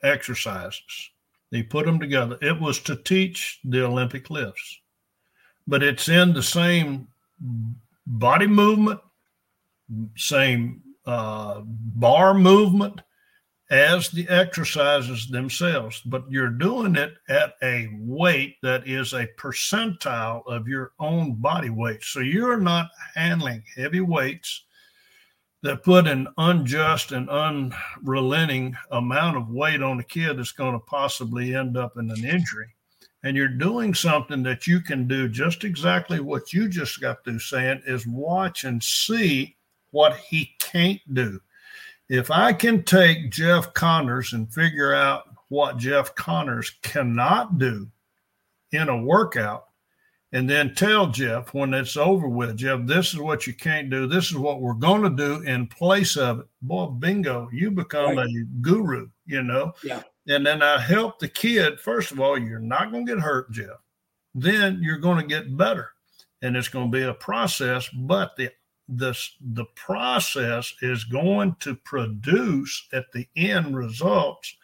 exercises. 0.03 1.11
They 1.51 1.63
put 1.63 1.87
them 1.87 2.01
together. 2.01 2.39
It 2.41 2.61
was 2.61 2.81
to 2.81 2.97
teach 2.97 3.61
the 3.65 3.85
Olympic 3.85 4.31
lifts, 4.31 4.81
but 5.67 5.83
it's 5.83 6.09
in 6.09 6.33
the 6.33 6.43
same 6.43 7.09
body 8.07 8.47
movement, 8.47 9.01
same 10.17 10.83
uh, 11.07 11.61
bar 11.65 12.35
movement 12.35 13.01
as 13.71 14.11
the 14.11 14.29
exercises 14.29 15.29
themselves, 15.29 16.03
but 16.05 16.31
you're 16.31 16.49
doing 16.49 16.97
it 16.97 17.15
at 17.29 17.55
a 17.63 17.89
weight 17.99 18.57
that 18.63 18.87
is 18.87 19.13
a 19.13 19.29
percentile 19.39 20.47
of 20.47 20.69
your 20.69 20.93
own 20.99 21.35
body 21.35 21.71
weight. 21.71 22.03
So 22.03 22.21
you're 22.21 22.61
not 22.61 22.91
handling 23.15 23.65
heavy 23.77 24.01
weights 24.01 24.65
that 25.65 25.83
put 25.83 26.07
an 26.07 26.29
unjust 26.37 27.13
and 27.13 27.27
unrelenting 27.31 28.77
amount 28.91 29.35
of 29.35 29.49
weight 29.49 29.83
on 29.83 29.99
a 29.99 30.05
kid 30.05 30.37
that's 30.37 30.53
going 30.53 30.75
to 30.75 30.79
possibly 30.79 31.55
end 31.57 31.79
up 31.79 31.97
in 31.97 32.11
an 32.11 32.23
injury. 32.23 32.69
And 33.23 33.35
you're 33.35 33.49
doing 33.49 33.95
something 33.95 34.43
that 34.43 34.67
you 34.67 34.81
can 34.81 35.09
do 35.09 35.27
just 35.27 35.65
exactly 35.65 36.21
what 36.21 36.53
you 36.53 36.69
just 36.69 37.01
got 37.01 37.25
through 37.25 37.39
saying 37.39 37.81
is 37.87 38.07
watch 38.07 38.65
and 38.65 38.83
see 38.83 39.57
what 39.91 40.19
he 40.19 40.55
can't 40.61 41.01
do. 41.15 41.41
If 42.11 42.31
I 42.31 42.53
can 42.53 42.83
take 42.83 43.31
Jeff 43.31 43.73
Connors 43.73 44.35
and 44.35 44.53
figure 44.53 44.95
out 44.95 45.23
what 45.49 45.79
Jeff 45.79 46.15
Connors 46.15 46.73
cannot 46.83 47.59
do 47.59 47.89
in 48.73 48.91
a 48.91 49.03
workout, 49.03 49.69
and 50.35 50.51
then 50.51 50.75
tell 50.75 51.07
Jeff 51.07 51.55
when 51.55 51.73
it's 51.73 51.97
over 51.97 52.29
with, 52.29 52.57
Jeff, 52.57 52.81
this 52.87 53.15
is 53.15 53.21
what 53.21 53.47
you 53.47 53.55
can't 53.55 53.89
do. 53.89 54.09
This 54.09 54.33
is 54.33 54.37
what 54.37 54.61
we're 54.61 54.75
going 54.75 55.03
to 55.03 55.11
do 55.11 55.43
in 55.43 55.69
place 55.69 56.17
of 56.17 56.41
it. 56.41 56.47
Boy, 56.61 56.87
bingo, 56.87 57.49
you 57.53 57.71
become 57.71 58.17
right. 58.17 58.27
a 58.27 58.45
guru, 58.61 59.09
you 59.27 59.45
know? 59.45 59.73
Yeah. 59.85 60.03
And 60.27 60.45
then 60.45 60.61
I 60.61 60.81
help 60.81 61.21
the 61.21 61.29
kid. 61.29 61.79
First 61.79 62.11
of 62.11 62.19
all, 62.19 62.37
you're 62.37 62.59
not 62.59 62.91
going 62.91 63.07
to 63.07 63.15
get 63.15 63.23
hurt, 63.23 63.53
Jeff. 63.53 63.79
Then 64.35 64.81
you're 64.83 64.99
going 64.99 65.19
to 65.19 65.27
get 65.27 65.57
better. 65.57 65.91
And 66.43 66.57
it's 66.57 66.69
going 66.69 66.91
to 66.91 66.99
be 66.99 67.05
a 67.05 67.15
process, 67.15 67.89
but 67.89 68.35
the 68.37 68.51
the, 68.87 69.19
the 69.41 69.65
process 69.77 70.75
is 70.83 71.05
going 71.05 71.57
to 71.61 71.75
produce 71.75 72.87
at 72.93 73.11
the 73.13 73.27
end 73.35 73.75
results 73.75 74.55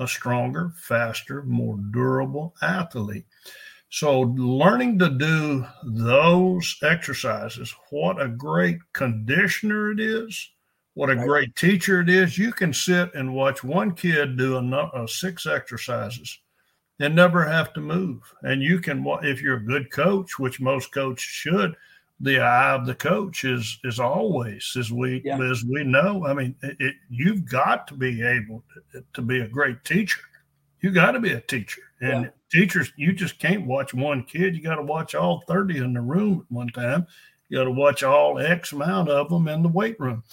a 0.00 0.08
stronger, 0.08 0.72
faster, 0.76 1.44
more 1.44 1.76
durable 1.92 2.56
athlete. 2.60 3.24
So, 3.96 4.20
learning 4.20 4.98
to 4.98 5.08
do 5.08 5.64
those 5.82 6.76
exercises, 6.82 7.74
what 7.88 8.20
a 8.20 8.28
great 8.28 8.76
conditioner 8.92 9.90
it 9.90 10.00
is, 10.00 10.50
what 10.92 11.08
a 11.08 11.16
right. 11.16 11.26
great 11.26 11.56
teacher 11.56 12.02
it 12.02 12.10
is. 12.10 12.36
You 12.36 12.52
can 12.52 12.74
sit 12.74 13.14
and 13.14 13.34
watch 13.34 13.64
one 13.64 13.94
kid 13.94 14.36
do 14.36 14.56
a, 14.56 14.60
a 14.60 15.04
uh, 15.04 15.06
six 15.06 15.46
exercises 15.46 16.38
and 17.00 17.16
never 17.16 17.42
have 17.42 17.72
to 17.72 17.80
move. 17.80 18.20
And 18.42 18.62
you 18.62 18.80
can, 18.80 19.02
if 19.22 19.40
you're 19.40 19.56
a 19.56 19.64
good 19.64 19.90
coach, 19.90 20.38
which 20.38 20.60
most 20.60 20.92
coaches 20.92 21.22
should, 21.22 21.74
the 22.20 22.40
eye 22.40 22.74
of 22.74 22.84
the 22.84 22.94
coach 22.94 23.44
is 23.44 23.78
is 23.82 23.98
always 23.98 24.74
as 24.78 24.92
we 24.92 25.22
yeah. 25.24 25.40
as 25.40 25.64
we 25.64 25.84
know. 25.84 26.26
I 26.26 26.34
mean, 26.34 26.54
it, 26.62 26.76
it, 26.80 26.94
you've 27.08 27.48
got 27.48 27.88
to 27.88 27.94
be 27.94 28.22
able 28.22 28.62
to, 28.92 29.02
to 29.14 29.22
be 29.22 29.40
a 29.40 29.48
great 29.48 29.82
teacher. 29.84 30.20
You 30.80 30.90
got 30.90 31.12
to 31.12 31.20
be 31.20 31.32
a 31.32 31.40
teacher, 31.40 31.82
and 32.00 32.24
yeah 32.24 32.30
teachers, 32.50 32.92
you 32.96 33.12
just 33.12 33.38
can't 33.38 33.66
watch 33.66 33.94
one 33.94 34.24
kid. 34.24 34.54
You 34.54 34.62
got 34.62 34.76
to 34.76 34.82
watch 34.82 35.14
all 35.14 35.42
30 35.46 35.78
in 35.78 35.92
the 35.92 36.00
room 36.00 36.40
at 36.40 36.54
one 36.54 36.68
time. 36.68 37.06
You 37.48 37.58
got 37.58 37.64
to 37.64 37.70
watch 37.70 38.02
all 38.02 38.38
X 38.38 38.72
amount 38.72 39.08
of 39.08 39.28
them 39.28 39.48
in 39.48 39.62
the 39.62 39.68
weight 39.68 39.98
room. 40.00 40.24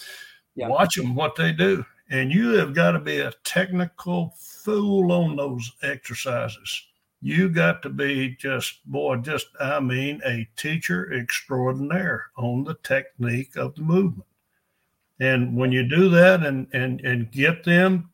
Yeah. 0.56 0.68
Watch 0.68 0.96
them 0.96 1.16
what 1.16 1.36
they 1.36 1.52
do. 1.52 1.86
And 2.10 2.32
you 2.32 2.52
have 2.52 2.74
got 2.74 2.92
to 2.92 3.00
be 3.00 3.20
a 3.20 3.34
technical 3.44 4.34
fool 4.38 5.12
on 5.12 5.36
those 5.36 5.72
exercises. 5.82 6.88
You 7.22 7.50
got 7.50 7.82
to 7.84 7.90
be 7.90 8.36
just, 8.36 8.86
boy, 8.86 9.18
just, 9.18 9.48
I 9.60 9.80
mean, 9.80 10.22
a 10.26 10.48
teacher 10.58 11.14
extraordinaire 11.14 12.26
on 12.38 12.66
the 12.66 12.76
technique 12.84 13.56
of 13.56 13.76
the 13.76 13.82
movement. 13.82 14.28
And 15.20 15.56
when 15.56 15.72
you 15.72 15.88
do 15.88 16.10
that 16.10 16.44
and, 16.44 16.68
and, 16.74 17.00
and 17.02 17.32
get 17.32 17.64
them 17.64 18.10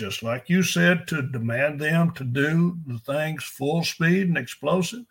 just 0.00 0.22
like 0.22 0.48
you 0.48 0.62
said, 0.62 1.06
to 1.06 1.20
demand 1.20 1.78
them 1.78 2.10
to 2.12 2.24
do 2.24 2.78
the 2.86 2.98
things 3.00 3.44
full 3.44 3.84
speed 3.84 4.28
and 4.28 4.38
explosive, 4.38 5.04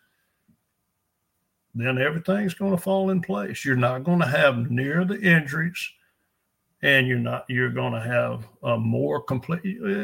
then 1.76 1.96
everything's 1.96 2.54
going 2.54 2.72
to 2.72 2.82
fall 2.82 3.10
in 3.10 3.22
place. 3.22 3.64
You're 3.64 3.76
not 3.76 4.02
going 4.02 4.18
to 4.18 4.26
have 4.26 4.68
near 4.68 5.04
the 5.04 5.20
injuries, 5.20 5.78
and 6.82 7.06
you're 7.06 7.20
not. 7.20 7.44
You're 7.48 7.70
going 7.70 7.92
to 7.92 8.00
have 8.00 8.48
a 8.64 8.76
more 8.76 9.22
complete. 9.22 9.60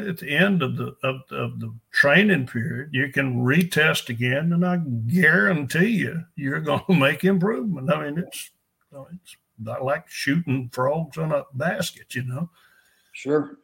At 0.07 0.19
the 0.19 0.29
end 0.29 0.63
of 0.63 0.77
the 0.77 0.95
of, 1.03 1.19
of 1.31 1.59
the 1.59 1.73
training 1.91 2.47
period, 2.47 2.91
you 2.93 3.11
can 3.11 3.43
retest 3.43 4.07
again, 4.07 4.53
and 4.53 4.65
I 4.65 4.77
guarantee 4.77 5.97
you, 5.97 6.23
you're 6.37 6.61
going 6.61 6.83
to 6.89 6.95
make 6.95 7.25
improvement. 7.25 7.91
I 7.91 8.05
mean, 8.05 8.19
it's 8.19 8.51
it's 9.11 9.35
not 9.59 9.83
like 9.83 10.07
shooting 10.07 10.69
frogs 10.71 11.17
in 11.17 11.33
a 11.33 11.43
basket, 11.53 12.15
you 12.15 12.23
know. 12.23 12.49
Sure. 13.11 13.57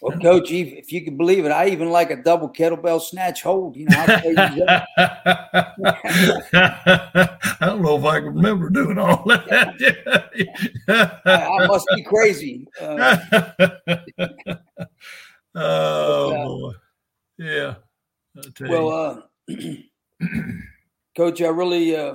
Well, 0.00 0.18
coach, 0.18 0.52
if 0.52 0.92
you 0.92 1.04
can 1.04 1.16
believe 1.16 1.44
it, 1.44 1.50
I 1.50 1.68
even 1.68 1.90
like 1.90 2.10
a 2.10 2.22
double 2.22 2.48
kettlebell 2.48 3.02
snatch 3.02 3.42
hold. 3.42 3.76
You 3.76 3.86
know, 3.86 3.96
I 4.06 4.76
don't 7.60 7.82
know 7.82 7.98
if 7.98 8.04
I 8.04 8.20
can 8.20 8.34
remember 8.34 8.70
doing 8.70 8.98
all 8.98 9.24
that. 9.26 9.74
I, 11.24 11.32
I, 11.32 11.66
must 11.66 11.86
be 11.96 12.02
crazy. 12.02 12.68
Uh, 12.80 13.18
oh, 15.56 16.72
but, 17.36 17.44
uh, 17.44 17.44
yeah. 17.44 17.74
Well, 18.60 18.90
uh, 18.90 19.22
Coach, 21.16 21.42
I 21.42 21.48
really 21.48 21.96
uh, 21.96 22.14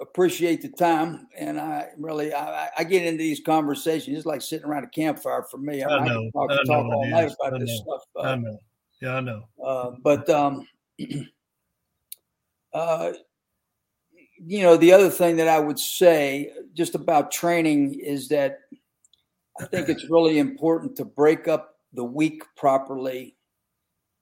appreciate 0.00 0.62
the 0.62 0.68
time, 0.68 1.26
and 1.36 1.60
I 1.60 1.88
really 1.98 2.32
I, 2.32 2.70
I, 2.78 2.84
get 2.84 3.04
into 3.04 3.18
these 3.18 3.40
conversations. 3.40 4.16
It's 4.16 4.26
like 4.26 4.42
sitting 4.42 4.66
around 4.66 4.84
a 4.84 4.88
campfire 4.88 5.42
for 5.50 5.58
me. 5.58 5.82
I, 5.82 5.88
I 5.88 6.06
know. 6.06 6.28
I 6.28 6.30
talk, 6.30 6.50
I 6.50 6.56
talk 6.56 6.86
know 6.86 6.92
all 6.92 7.10
night 7.10 7.32
about 7.40 7.60
this 7.60 7.78
stuff. 7.78 8.02
Uh, 8.16 8.20
I 8.20 8.36
know. 8.36 8.58
Yeah, 9.00 9.14
I 9.16 9.20
know. 9.20 9.48
Uh, 9.64 9.90
but 10.02 10.28
um, 10.30 10.66
uh, 12.72 13.12
you 14.38 14.62
know, 14.62 14.76
the 14.76 14.92
other 14.92 15.10
thing 15.10 15.36
that 15.36 15.48
I 15.48 15.58
would 15.58 15.78
say 15.78 16.52
just 16.74 16.94
about 16.94 17.30
training 17.30 17.94
is 18.00 18.28
that 18.28 18.60
I 19.60 19.66
think 19.66 19.88
it's 19.88 20.06
really 20.10 20.38
important 20.38 20.96
to 20.96 21.04
break 21.04 21.48
up 21.48 21.74
the 21.92 22.04
week 22.04 22.42
properly, 22.56 23.36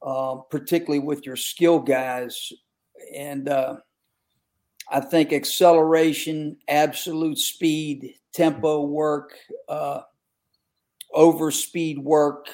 uh, 0.03 0.37
particularly 0.51 1.01
with 1.01 1.27
your 1.27 1.37
skill 1.37 1.79
guys. 1.79 2.53
And 3.15 3.49
uh, 3.49 3.77
I 4.89 5.01
think 5.01 5.33
acceleration, 5.33 6.57
absolute 6.69 7.39
speed, 7.39 8.15
tempo 8.33 8.83
work, 8.83 9.35
uh, 9.69 10.03
over 11.13 11.51
speed 11.51 11.99
work. 11.99 12.47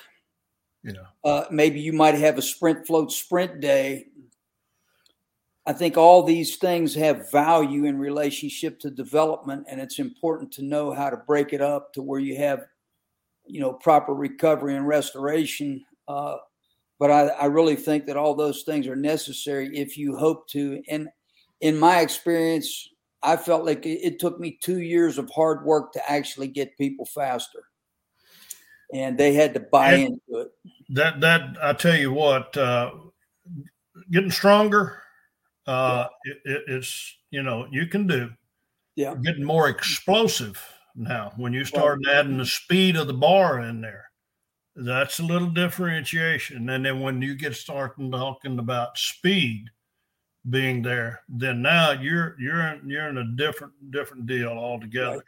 Yeah. 0.82 0.92
Uh, 1.24 1.44
maybe 1.50 1.80
you 1.80 1.92
might 1.92 2.14
have 2.14 2.38
a 2.38 2.42
sprint 2.42 2.86
float 2.86 3.12
sprint 3.12 3.60
day. 3.60 4.06
I 5.64 5.72
think 5.72 5.96
all 5.96 6.24
these 6.24 6.56
things 6.56 6.94
have 6.94 7.30
value 7.30 7.84
in 7.84 7.96
relationship 7.98 8.80
to 8.80 8.90
development, 8.90 9.66
and 9.68 9.80
it's 9.80 10.00
important 10.00 10.52
to 10.54 10.62
know 10.62 10.92
how 10.92 11.08
to 11.08 11.16
break 11.16 11.52
it 11.52 11.60
up 11.60 11.92
to 11.94 12.02
where 12.02 12.18
you 12.18 12.36
have, 12.36 12.64
you 13.46 13.60
know, 13.60 13.72
proper 13.72 14.12
recovery 14.12 14.74
and 14.74 14.88
restoration. 14.88 15.84
Uh, 16.08 16.36
but 16.98 17.12
I, 17.12 17.28
I 17.28 17.44
really 17.46 17.76
think 17.76 18.06
that 18.06 18.16
all 18.16 18.34
those 18.34 18.62
things 18.62 18.88
are 18.88 18.96
necessary 18.96 19.76
if 19.76 19.96
you 19.96 20.16
hope 20.16 20.48
to. 20.48 20.82
And 20.88 21.08
in 21.62 21.78
my 21.78 22.00
experience, 22.00 22.88
I 23.22 23.36
felt 23.36 23.64
like 23.64 23.86
it, 23.86 24.18
took 24.18 24.38
me 24.38 24.58
two 24.60 24.80
years 24.80 25.16
of 25.16 25.30
hard 25.30 25.64
work 25.64 25.92
to 25.92 26.10
actually 26.10 26.48
get 26.48 26.76
people 26.76 27.06
faster, 27.06 27.62
and 28.92 29.16
they 29.16 29.32
had 29.32 29.54
to 29.54 29.60
buy 29.60 29.92
and 29.92 30.02
into 30.02 30.42
it. 30.42 30.48
That 30.90 31.20
that 31.20 31.56
I 31.62 31.72
tell 31.72 31.96
you 31.96 32.12
what, 32.12 32.54
uh, 32.56 32.90
getting 34.10 34.30
stronger, 34.30 35.00
uh, 35.68 36.08
yeah. 36.26 36.52
it, 36.52 36.62
it's 36.66 37.16
you 37.30 37.44
know 37.44 37.68
you 37.70 37.86
can 37.86 38.08
do. 38.08 38.30
Yeah, 38.96 39.14
getting 39.22 39.44
more 39.44 39.68
explosive 39.68 40.60
now 40.96 41.32
when 41.36 41.52
you 41.52 41.64
start 41.64 42.00
well, 42.04 42.14
adding 42.14 42.38
the 42.38 42.44
speed 42.44 42.96
of 42.96 43.06
the 43.06 43.14
bar 43.14 43.60
in 43.60 43.80
there. 43.80 44.10
That's 44.74 45.20
a 45.20 45.24
little 45.24 45.48
differentiation, 45.48 46.68
and 46.68 46.84
then 46.84 47.00
when 47.00 47.22
you 47.22 47.36
get 47.36 47.54
starting 47.54 48.10
talking 48.10 48.58
about 48.58 48.98
speed 48.98 49.70
being 50.50 50.82
there, 50.82 51.22
then 51.28 51.62
now 51.62 51.92
you're 51.92 52.36
you're 52.40 52.60
in, 52.60 52.88
you're 52.88 53.08
in 53.08 53.18
a 53.18 53.24
different 53.36 53.72
different 53.90 54.26
deal 54.26 54.50
altogether. 54.50 55.16
Right. 55.16 55.22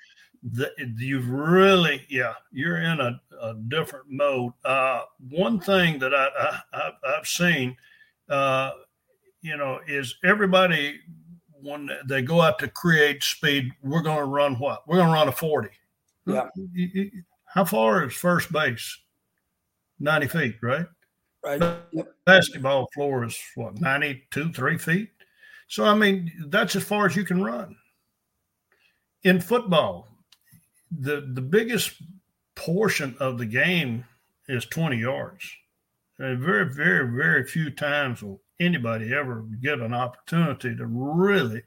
The, 0.53 0.71
you've 0.99 1.31
really, 1.31 2.05
yeah, 2.11 2.35
you're 2.53 2.79
in 2.79 3.01
a, 3.01 3.19
a 3.41 3.55
different 3.69 4.05
mode. 4.11 4.53
Uh, 4.63 5.03
one 5.31 5.59
thing 5.59 5.99
that 6.01 6.15
I, 6.15 6.61
I 6.75 6.91
have 7.15 7.27
seen, 7.27 7.75
uh, 8.29 8.73
you 9.41 9.57
know, 9.57 9.81
is 9.89 10.17
everybody 10.23 11.01
when 11.63 11.89
they 12.07 12.21
go 12.21 12.43
out 12.43 12.59
to 12.59 12.69
create 12.69 13.23
speed, 13.23 13.73
we're 13.83 14.03
going 14.03 14.19
to 14.19 14.25
run 14.25 14.57
what? 14.57 14.87
We're 14.87 14.97
going 14.97 15.09
to 15.09 15.15
run 15.15 15.29
a 15.29 15.33
forty. 15.33 15.71
Yeah. 16.27 16.49
How 17.47 17.65
far 17.65 18.05
is 18.05 18.13
first 18.13 18.53
base? 18.53 18.99
Ninety 19.99 20.27
feet, 20.27 20.57
right? 20.61 20.87
Right. 21.45 21.61
Yep. 21.93 22.15
Basketball 22.25 22.89
floor 22.95 23.25
is 23.25 23.39
what, 23.55 23.81
92, 23.81 24.53
three 24.53 24.79
feet? 24.79 25.11
So, 25.69 25.85
I 25.85 25.95
mean, 25.95 26.33
that's 26.47 26.75
as 26.75 26.85
far 26.85 27.07
as 27.07 27.17
you 27.17 27.25
can 27.25 27.43
run. 27.43 27.77
In 29.25 29.41
football, 29.41 30.09
the, 30.91 31.29
the 31.33 31.43
biggest 31.43 32.03
portion 32.55 33.15
of 33.21 33.39
the 33.39 33.47
game 33.47 34.05
is 34.49 34.65
20 34.67 34.97
yards. 34.97 35.45
And 36.19 36.39
very, 36.39 36.73
very, 36.73 37.15
very 37.15 37.45
few 37.45 37.71
times 37.71 38.23
will 38.23 38.41
anybody 38.61 39.13
ever 39.13 39.45
get 39.61 39.81
an 39.81 39.93
opportunity 39.93 40.77
to 40.77 40.87
really 40.87 41.63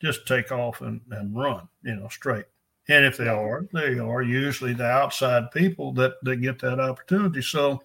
just 0.00 0.26
take 0.26 0.50
off 0.50 0.80
and, 0.80 1.00
and 1.10 1.36
run, 1.36 1.68
you 1.82 1.94
know, 1.94 2.08
straight. 2.08 2.46
And 2.88 3.04
if 3.04 3.16
they 3.16 3.28
are, 3.28 3.68
they 3.72 3.98
are 3.98 4.22
usually 4.22 4.72
the 4.72 4.86
outside 4.86 5.50
people 5.52 5.92
that, 5.92 6.14
that 6.22 6.36
get 6.36 6.58
that 6.60 6.80
opportunity. 6.80 7.42
So, 7.42 7.82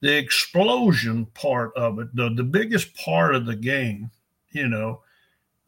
the 0.00 0.16
explosion 0.16 1.26
part 1.34 1.72
of 1.76 1.98
it, 1.98 2.14
the, 2.14 2.30
the 2.34 2.44
biggest 2.44 2.94
part 2.94 3.34
of 3.34 3.46
the 3.46 3.56
game, 3.56 4.10
you 4.50 4.68
know, 4.68 5.00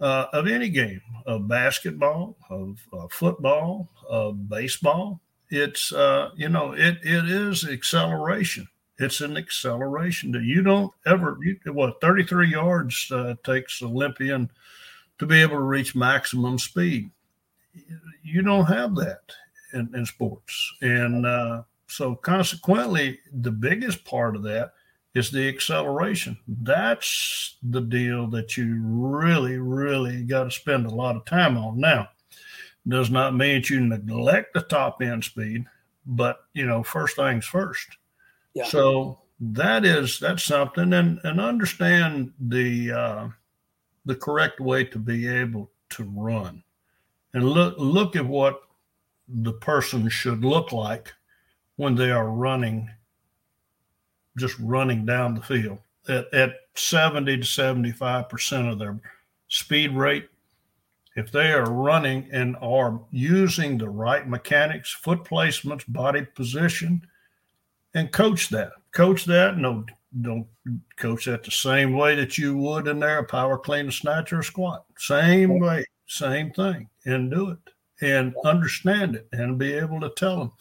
uh, 0.00 0.26
of 0.32 0.46
any 0.46 0.68
game, 0.68 1.00
of 1.24 1.48
basketball, 1.48 2.36
of 2.50 2.78
football, 3.10 3.88
of 4.08 4.48
baseball, 4.48 5.20
it's 5.50 5.92
uh, 5.92 6.30
you 6.36 6.48
know, 6.48 6.72
it 6.72 6.98
it 7.02 7.30
is 7.30 7.66
acceleration. 7.68 8.68
It's 8.98 9.20
an 9.20 9.36
acceleration 9.36 10.32
that 10.32 10.42
you 10.42 10.62
don't 10.62 10.92
ever. 11.06 11.38
You, 11.42 11.58
what 11.72 12.00
thirty 12.00 12.24
three 12.24 12.50
yards 12.50 13.10
uh, 13.12 13.34
takes 13.44 13.82
Olympian 13.82 14.50
to 15.18 15.26
be 15.26 15.40
able 15.40 15.56
to 15.56 15.62
reach 15.62 15.94
maximum 15.94 16.58
speed. 16.58 17.10
You 18.22 18.42
don't 18.42 18.66
have 18.66 18.94
that 18.96 19.20
in, 19.72 19.94
in 19.94 20.04
sports, 20.04 20.72
and 20.80 21.24
uh, 21.26 21.62
so 21.86 22.14
consequently, 22.14 23.20
the 23.32 23.52
biggest 23.52 24.04
part 24.04 24.36
of 24.36 24.42
that 24.42 24.72
is 25.14 25.30
the 25.30 25.48
acceleration. 25.48 26.36
That's 26.46 27.56
the 27.62 27.80
deal 27.80 28.26
that 28.28 28.56
you 28.56 28.80
really, 28.82 29.58
really 29.58 30.22
got 30.24 30.44
to 30.44 30.50
spend 30.50 30.86
a 30.86 30.94
lot 30.94 31.16
of 31.16 31.24
time 31.24 31.56
on. 31.56 31.80
Now, 31.80 32.08
does 32.86 33.10
not 33.10 33.34
mean 33.34 33.62
that 33.62 33.70
you 33.70 33.80
neglect 33.80 34.54
the 34.54 34.60
top 34.62 35.00
end 35.00 35.24
speed, 35.24 35.64
but 36.06 36.40
you 36.52 36.66
know, 36.66 36.82
first 36.82 37.16
things 37.16 37.44
first. 37.44 37.88
Yeah. 38.54 38.64
So 38.64 39.20
that 39.40 39.84
is 39.84 40.18
that's 40.18 40.44
something, 40.44 40.92
and 40.92 41.18
and 41.24 41.40
understand 41.40 42.32
the 42.40 42.92
uh, 42.92 43.28
the 44.04 44.14
correct 44.14 44.60
way 44.60 44.84
to 44.84 44.98
be 44.98 45.26
able 45.26 45.70
to 45.90 46.04
run, 46.04 46.62
and 47.32 47.48
look 47.48 47.74
look 47.78 48.16
at 48.16 48.26
what 48.26 48.60
the 49.28 49.52
person 49.54 50.08
should 50.08 50.44
look 50.44 50.72
like 50.72 51.12
when 51.76 51.94
they 51.94 52.10
are 52.10 52.28
running, 52.28 52.90
just 54.36 54.58
running 54.58 55.06
down 55.06 55.34
the 55.34 55.42
field 55.42 55.78
at, 56.08 56.32
at 56.32 56.54
70 56.74 57.38
to 57.38 57.42
75% 57.42 58.72
of 58.72 58.78
their 58.78 58.98
speed 59.48 59.92
rate. 59.92 60.28
If 61.16 61.32
they 61.32 61.52
are 61.52 61.70
running 61.70 62.28
and 62.30 62.56
are 62.60 63.00
using 63.10 63.78
the 63.78 63.88
right 63.88 64.28
mechanics, 64.28 64.92
foot 64.92 65.24
placements, 65.24 65.84
body 65.88 66.26
position, 66.34 67.06
and 67.94 68.12
coach 68.12 68.50
that, 68.50 68.72
coach 68.92 69.24
that, 69.24 69.56
no, 69.56 69.86
don't 70.20 70.46
coach 70.96 71.24
that 71.24 71.42
the 71.42 71.50
same 71.50 71.94
way 71.94 72.14
that 72.16 72.36
you 72.36 72.56
would 72.56 72.86
in 72.86 72.98
there 72.98 73.18
a 73.18 73.24
power 73.24 73.58
clean, 73.58 73.88
a 73.88 73.92
snatch, 73.92 74.32
or 74.32 74.40
a 74.40 74.44
squat. 74.44 74.84
Same 74.98 75.58
way, 75.58 75.86
same 76.06 76.50
thing, 76.50 76.88
and 77.06 77.30
do 77.30 77.50
it 77.50 77.58
and 78.02 78.34
understand 78.44 79.16
it 79.16 79.28
and 79.32 79.58
be 79.58 79.72
able 79.72 80.00
to 80.00 80.10
tell 80.10 80.38
them 80.38 80.52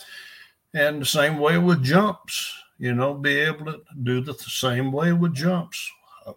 and 0.75 1.01
the 1.01 1.05
same 1.05 1.39
way 1.39 1.57
with 1.57 1.81
jumps, 1.81 2.53
you 2.77 2.93
know, 2.93 3.13
be 3.13 3.39
able 3.39 3.65
to 3.65 3.81
do 4.03 4.21
the 4.21 4.33
same 4.33 4.91
way 4.91 5.13
with 5.13 5.33
jumps. 5.33 5.89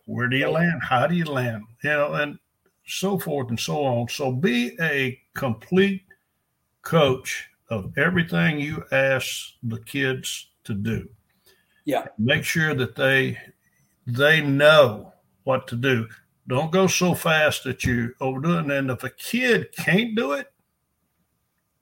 Where 0.05 0.29
do 0.29 0.37
you 0.37 0.49
land? 0.49 0.81
How 0.83 1.07
do 1.09 1.17
you 1.17 1.25
land? 1.25 1.65
You 1.83 1.91
know, 1.91 2.13
and 2.15 2.39
so 2.87 3.19
forth 3.19 3.49
and 3.51 3.59
so 3.59 3.85
on. 3.85 4.09
So 4.09 4.31
be 4.31 4.77
a 4.81 5.21
complete 5.35 6.05
coach 6.83 7.49
of 7.69 7.93
everything 7.99 8.61
you 8.61 8.85
ask 8.93 9.55
the 9.63 9.81
kids 9.81 10.51
to 10.65 10.73
do. 10.73 11.09
Yeah. 11.85 12.07
Make 12.17 12.45
sure 12.45 12.75
that 12.75 12.95
they 12.95 13.39
they 14.07 14.41
know 14.41 15.13
what 15.45 15.67
to 15.69 15.77
do. 15.77 16.07
Don't 16.47 16.71
go 16.71 16.87
so 16.87 17.13
fast 17.13 17.65
that 17.65 17.85
you 17.85 18.15
overdo 18.21 18.59
it. 18.59 18.71
And 18.71 18.91
if 18.91 19.03
a 19.03 19.11
kid 19.11 19.73
can't 19.77 20.15
do 20.15 20.33
it, 20.33 20.53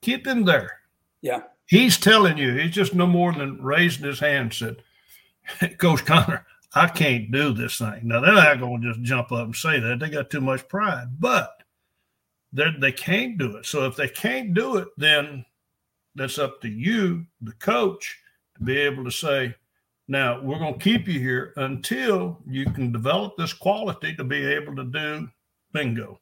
keep 0.00 0.24
them 0.24 0.44
there. 0.44 0.80
Yeah. 1.20 1.42
He's 1.66 1.98
telling 1.98 2.38
you, 2.38 2.54
he's 2.54 2.70
just 2.74 2.94
no 2.94 3.06
more 3.06 3.32
than 3.32 3.60
raising 3.60 4.06
his 4.06 4.20
hand 4.20 4.54
said, 4.54 4.82
Coach 5.78 6.04
Connor, 6.04 6.46
I 6.74 6.88
can't 6.88 7.30
do 7.30 7.52
this 7.52 7.78
thing. 7.78 8.02
Now, 8.04 8.20
they're 8.20 8.34
not 8.34 8.60
going 8.60 8.82
to 8.82 8.88
just 8.88 9.02
jump 9.02 9.32
up 9.32 9.46
and 9.46 9.56
say 9.56 9.80
that. 9.80 9.98
They 9.98 10.08
got 10.08 10.30
too 10.30 10.40
much 10.40 10.68
pride, 10.68 11.08
but 11.18 11.62
they 12.52 12.92
can't 12.92 13.36
do 13.36 13.56
it. 13.56 13.66
So 13.66 13.86
if 13.86 13.96
they 13.96 14.08
can't 14.08 14.54
do 14.54 14.76
it, 14.76 14.88
then 14.96 15.44
that's 16.14 16.38
up 16.38 16.60
to 16.62 16.68
you, 16.68 17.26
the 17.40 17.52
coach, 17.52 18.18
to 18.56 18.64
be 18.64 18.78
able 18.78 19.04
to 19.04 19.10
say, 19.10 19.54
now 20.08 20.40
we're 20.40 20.58
going 20.58 20.74
to 20.74 20.84
keep 20.84 21.08
you 21.08 21.18
here 21.18 21.52
until 21.56 22.38
you 22.46 22.64
can 22.66 22.92
develop 22.92 23.36
this 23.36 23.52
quality 23.52 24.14
to 24.14 24.24
be 24.24 24.46
able 24.46 24.76
to 24.76 24.84
do 24.84 25.28
bingo, 25.72 26.20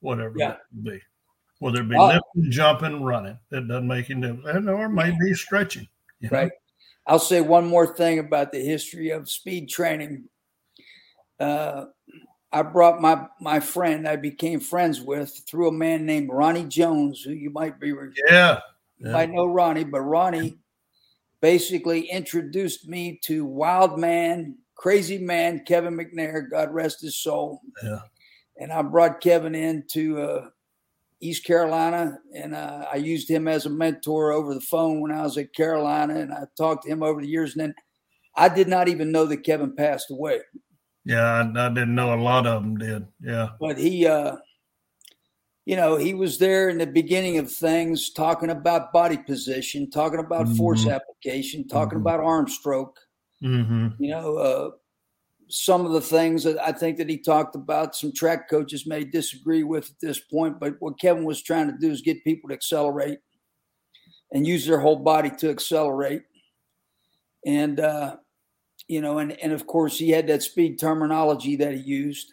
whatever 0.00 0.34
yeah. 0.36 0.48
that 0.48 0.82
be 0.82 1.00
whether 1.60 1.82
it 1.82 1.88
be 1.88 1.96
lifting, 1.96 2.50
jumping, 2.50 3.02
running. 3.02 3.38
It 3.52 3.68
doesn't 3.68 3.86
make 3.86 4.10
any 4.10 4.22
difference, 4.22 4.68
or 4.68 4.88
maybe 4.88 5.32
stretching. 5.34 5.86
You 6.18 6.30
know? 6.30 6.38
Right. 6.38 6.52
I'll 7.06 7.18
say 7.18 7.40
one 7.40 7.66
more 7.66 7.86
thing 7.86 8.18
about 8.18 8.52
the 8.52 8.64
history 8.64 9.10
of 9.10 9.30
speed 9.30 9.68
training. 9.68 10.24
Uh, 11.38 11.86
I 12.52 12.62
brought 12.62 13.00
my 13.00 13.26
my 13.40 13.60
friend 13.60 14.08
I 14.08 14.16
became 14.16 14.58
friends 14.58 15.00
with 15.00 15.42
through 15.46 15.68
a 15.68 15.72
man 15.72 16.04
named 16.04 16.30
Ronnie 16.32 16.64
Jones, 16.64 17.22
who 17.22 17.32
you 17.32 17.50
might 17.50 17.78
be 17.78 17.94
yeah, 18.28 18.60
yeah. 18.98 19.12
might 19.12 19.30
know 19.30 19.46
Ronnie, 19.46 19.84
but 19.84 20.00
Ronnie 20.00 20.58
basically 21.40 22.02
introduced 22.10 22.88
me 22.88 23.18
to 23.24 23.44
Wild 23.44 23.98
Man, 23.98 24.56
Crazy 24.74 25.18
Man, 25.18 25.64
Kevin 25.64 25.96
McNair, 25.96 26.50
God 26.50 26.72
rest 26.72 27.00
his 27.00 27.16
soul. 27.16 27.60
Yeah. 27.82 28.00
And 28.58 28.72
I 28.72 28.82
brought 28.82 29.20
Kevin 29.20 29.54
into 29.54 30.20
uh, 30.20 30.48
East 31.20 31.44
Carolina, 31.44 32.18
and 32.34 32.54
uh, 32.54 32.86
I 32.90 32.96
used 32.96 33.30
him 33.30 33.46
as 33.46 33.66
a 33.66 33.70
mentor 33.70 34.32
over 34.32 34.54
the 34.54 34.60
phone 34.60 35.00
when 35.00 35.12
I 35.12 35.22
was 35.22 35.36
at 35.36 35.54
Carolina, 35.54 36.14
and 36.14 36.32
I 36.32 36.44
talked 36.56 36.84
to 36.84 36.90
him 36.90 37.02
over 37.02 37.20
the 37.20 37.28
years. 37.28 37.52
And 37.52 37.60
then 37.60 37.74
I 38.36 38.48
did 38.48 38.68
not 38.68 38.88
even 38.88 39.12
know 39.12 39.26
that 39.26 39.44
Kevin 39.44 39.76
passed 39.76 40.10
away. 40.10 40.40
Yeah, 41.04 41.22
I, 41.22 41.66
I 41.66 41.68
didn't 41.68 41.94
know 41.94 42.14
a 42.14 42.16
lot 42.16 42.46
of 42.46 42.62
them 42.62 42.78
did. 42.78 43.06
Yeah, 43.20 43.50
but 43.60 43.76
he, 43.76 44.06
uh, 44.06 44.36
you 45.66 45.76
know, 45.76 45.96
he 45.96 46.14
was 46.14 46.38
there 46.38 46.68
in 46.68 46.78
the 46.78 46.86
beginning 46.86 47.38
of 47.38 47.52
things, 47.52 48.10
talking 48.10 48.50
about 48.50 48.92
body 48.92 49.18
position, 49.18 49.90
talking 49.90 50.20
about 50.20 50.46
mm-hmm. 50.46 50.56
force 50.56 50.86
application, 50.86 51.68
talking 51.68 51.98
mm-hmm. 51.98 52.06
about 52.06 52.20
arm 52.20 52.48
stroke. 52.48 52.98
Mm-hmm. 53.42 54.02
You 54.02 54.10
know, 54.10 54.36
uh, 54.36 54.70
some 55.50 55.84
of 55.84 55.92
the 55.92 56.00
things 56.00 56.44
that 56.44 56.58
I 56.58 56.72
think 56.72 56.96
that 56.98 57.10
he 57.10 57.18
talked 57.18 57.56
about, 57.56 57.96
some 57.96 58.12
track 58.12 58.48
coaches 58.48 58.86
may 58.86 59.04
disagree 59.04 59.64
with 59.64 59.90
at 59.90 60.00
this 60.00 60.18
point, 60.18 60.60
but 60.60 60.74
what 60.78 61.00
Kevin 61.00 61.24
was 61.24 61.42
trying 61.42 61.66
to 61.66 61.76
do 61.78 61.90
is 61.90 62.02
get 62.02 62.24
people 62.24 62.48
to 62.48 62.54
accelerate 62.54 63.18
and 64.32 64.46
use 64.46 64.64
their 64.64 64.78
whole 64.78 65.00
body 65.00 65.30
to 65.38 65.50
accelerate. 65.50 66.22
And, 67.44 67.80
uh, 67.80 68.16
you 68.86 69.00
know, 69.00 69.18
and, 69.18 69.32
and 69.32 69.52
of 69.52 69.66
course, 69.66 69.98
he 69.98 70.10
had 70.10 70.28
that 70.28 70.42
speed 70.42 70.78
terminology 70.78 71.56
that 71.56 71.74
he 71.74 71.80
used, 71.80 72.32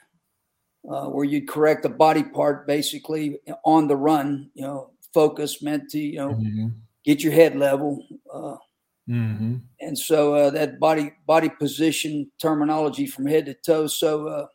uh, 0.89 1.05
where 1.05 1.25
you'd 1.25 1.47
correct 1.47 1.85
a 1.85 1.89
body 1.89 2.23
part 2.23 2.67
basically 2.67 3.39
on 3.65 3.87
the 3.87 3.95
run, 3.95 4.51
you 4.53 4.63
know, 4.63 4.91
focus 5.13 5.63
meant 5.63 5.89
to, 5.89 5.99
you 5.99 6.17
know, 6.17 6.29
mm-hmm. 6.29 6.67
get 7.03 7.23
your 7.23 7.33
head 7.33 7.55
level. 7.55 8.05
Uh, 8.31 8.57
Mm-hmm. 9.09 9.55
And 9.79 9.97
so 9.97 10.35
uh, 10.35 10.49
that 10.51 10.79
body 10.79 11.13
body 11.25 11.49
position 11.49 12.29
terminology 12.41 13.05
from 13.05 13.25
head 13.25 13.45
to 13.45 13.53
toe. 13.53 13.87
So 13.87 14.27
uh, 14.27 14.47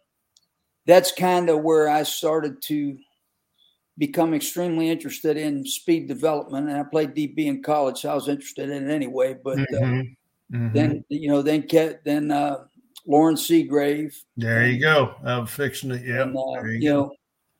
that's 0.86 1.12
kind 1.12 1.48
of 1.48 1.62
where 1.62 1.88
I 1.88 2.02
started 2.02 2.60
to 2.62 2.98
become 3.98 4.34
extremely 4.34 4.90
interested 4.90 5.36
in 5.36 5.64
speed 5.64 6.08
development. 6.08 6.68
And 6.68 6.78
I 6.78 6.82
played 6.82 7.14
DB 7.14 7.46
in 7.46 7.62
college, 7.62 8.00
so 8.00 8.10
I 8.10 8.14
was 8.14 8.28
interested 8.28 8.68
in 8.68 8.90
it 8.90 8.92
anyway. 8.92 9.36
But 9.42 9.58
uh, 9.58 9.66
mm-hmm. 9.72 10.56
Mm-hmm. 10.56 10.72
then 10.74 11.04
you 11.08 11.28
know, 11.28 11.40
then 11.40 11.66
then 12.04 12.30
uh, 12.30 12.64
Loren 13.06 13.36
Seagrave. 13.36 14.14
There 14.36 14.66
you 14.66 14.80
go. 14.80 15.14
I'm 15.24 15.46
fixing 15.46 15.92
it. 15.92 16.04
Yeah. 16.04 16.24
Uh, 16.24 16.62
you, 16.64 16.72
you 16.72 16.90
know, 16.90 17.12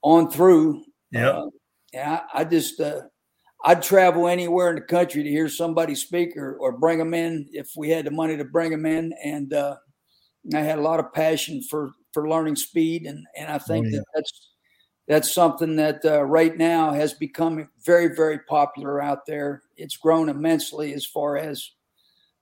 on 0.02 0.30
through. 0.30 0.84
Yeah. 1.10 1.46
yeah, 1.92 2.22
I 2.32 2.44
just 2.44 2.80
I'd 3.64 3.82
travel 3.82 4.26
anywhere 4.26 4.70
in 4.70 4.76
the 4.76 4.82
country 4.82 5.22
to 5.22 5.28
hear 5.28 5.48
somebody 5.48 5.94
speak 5.94 6.36
or, 6.36 6.56
or 6.56 6.72
bring 6.72 6.98
them 6.98 7.14
in 7.14 7.48
if 7.52 7.70
we 7.76 7.90
had 7.90 8.06
the 8.06 8.10
money 8.10 8.36
to 8.36 8.44
bring 8.44 8.70
them 8.70 8.86
in. 8.86 9.12
And 9.22 9.52
uh, 9.54 9.76
I 10.54 10.60
had 10.60 10.78
a 10.78 10.82
lot 10.82 11.00
of 11.00 11.12
passion 11.12 11.62
for 11.62 11.92
for 12.12 12.28
learning 12.28 12.56
speed, 12.56 13.06
and 13.06 13.24
and 13.36 13.50
I 13.50 13.58
think 13.58 13.86
oh, 13.86 13.90
yeah. 13.90 13.96
that 13.98 14.04
that's 14.14 14.50
that's 15.08 15.32
something 15.32 15.76
that 15.76 16.04
uh, 16.04 16.22
right 16.22 16.56
now 16.56 16.92
has 16.92 17.14
become 17.14 17.68
very 17.84 18.14
very 18.14 18.40
popular 18.40 19.00
out 19.02 19.26
there. 19.26 19.62
It's 19.76 19.96
grown 19.96 20.28
immensely 20.28 20.92
as 20.94 21.06
far 21.06 21.36
as 21.36 21.70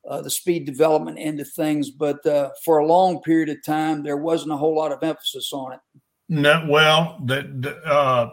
uh, 0.09 0.23
the 0.23 0.31
speed 0.31 0.65
development 0.65 1.19
into 1.19 1.45
things, 1.45 1.91
but 1.91 2.25
uh, 2.27 2.51
for 2.65 2.79
a 2.79 2.87
long 2.87 3.21
period 3.23 3.51
of 3.51 3.63
time 3.65 4.03
there 4.03 4.17
wasn't 4.17 4.53
a 4.53 4.57
whole 4.57 4.75
lot 4.75 4.93
of 4.93 5.03
emphasis 5.03 5.53
on 5.53 5.75
it. 5.75 5.81
No, 6.29 6.67
well, 6.69 7.19
that 7.27 7.77
uh, 7.85 8.31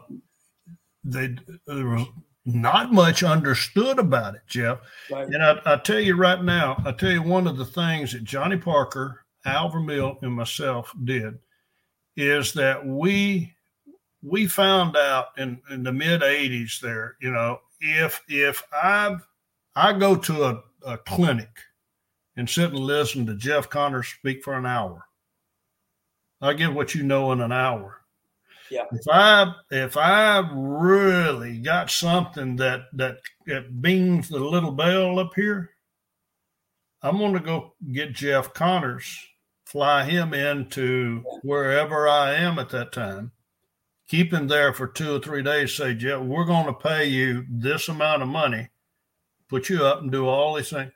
they 1.04 1.36
there 1.66 1.88
was 1.88 2.08
not 2.48 2.94
much 2.94 3.24
understood 3.24 4.00
about 4.00 4.36
it, 4.36 4.42
Jeff. 4.48 4.80
Right. 5.12 5.28
And 5.28 5.44
I, 5.44 5.60
I, 5.66 5.76
tell 5.76 6.00
you 6.00 6.16
right 6.16 6.42
now, 6.42 6.82
I 6.86 6.94
tell 6.94 7.12
you 7.12 7.22
one 7.22 7.46
of 7.46 7.58
the 7.58 7.66
things 7.66 8.14
that 8.14 8.24
Johnny 8.24 8.56
Parker, 8.56 9.26
Al 9.46 9.70
Vermeil, 9.70 10.18
and 10.22 10.32
myself 10.32 10.94
did 11.04 11.38
is 12.16 12.54
that 12.54 12.86
we 12.86 13.54
we 14.24 14.48
found 14.48 14.96
out 14.96 15.28
in, 15.38 15.62
in 15.70 15.84
the 15.84 15.92
mid 15.92 16.22
'80s 16.22 16.80
there, 16.80 17.16
you 17.20 17.32
know, 17.32 17.60
if 17.82 18.24
if 18.30 18.64
I 18.72 19.18
I 19.76 19.92
go 19.94 20.16
to 20.16 20.46
a, 20.46 20.64
a 20.86 20.98
clinic 21.00 21.50
and 22.38 22.50
sit 22.50 22.70
and 22.70 22.80
listen 22.80 23.26
to 23.26 23.36
Jeff 23.36 23.70
Connors 23.70 24.08
speak 24.08 24.42
for 24.42 24.54
an 24.54 24.66
hour, 24.66 25.06
I 26.42 26.54
get 26.54 26.74
what 26.74 26.96
you 26.96 27.04
know 27.04 27.34
in 27.34 27.42
an 27.42 27.52
hour. 27.52 28.02
Yeah. 28.70 28.84
If 28.92 29.08
I 29.10 29.54
if 29.72 29.98
I 29.98 30.50
really 30.54 31.60
got 31.60 31.90
something 31.90 32.56
that 32.58 32.82
that 32.94 33.18
that 33.46 33.82
beams 33.82 34.30
the 34.30 34.40
little 34.40 34.72
bell 34.72 35.20
up 35.20 35.32
here, 35.36 35.72
I'm 37.02 37.18
going 37.18 37.34
to 37.34 37.40
go 37.40 37.74
get 37.92 38.14
Jeff 38.14 38.54
Connors, 38.54 39.26
fly 39.66 40.04
him 40.04 40.34
into 40.34 41.24
wherever 41.44 42.08
I 42.08 42.34
am 42.34 42.60
at 42.60 42.70
that 42.70 42.92
time, 42.92 43.32
keep 44.08 44.34
him 44.34 44.48
there 44.48 44.74
for 44.74 44.88
two 44.88 45.16
or 45.16 45.20
three 45.20 45.44
days. 45.44 45.74
Say, 45.74 45.94
Jeff, 45.94 46.22
we're 46.22 46.46
going 46.46 46.66
to 46.66 46.74
pay 46.74 47.06
you 47.06 47.46
this 47.50 47.88
amount 47.88 48.24
of 48.24 48.28
money, 48.28 48.70
put 49.50 49.70
you 49.70 49.86
up 49.86 50.02
and 50.02 50.12
do 50.12 50.28
all 50.28 50.56
these 50.56 50.70
things. 50.70 50.92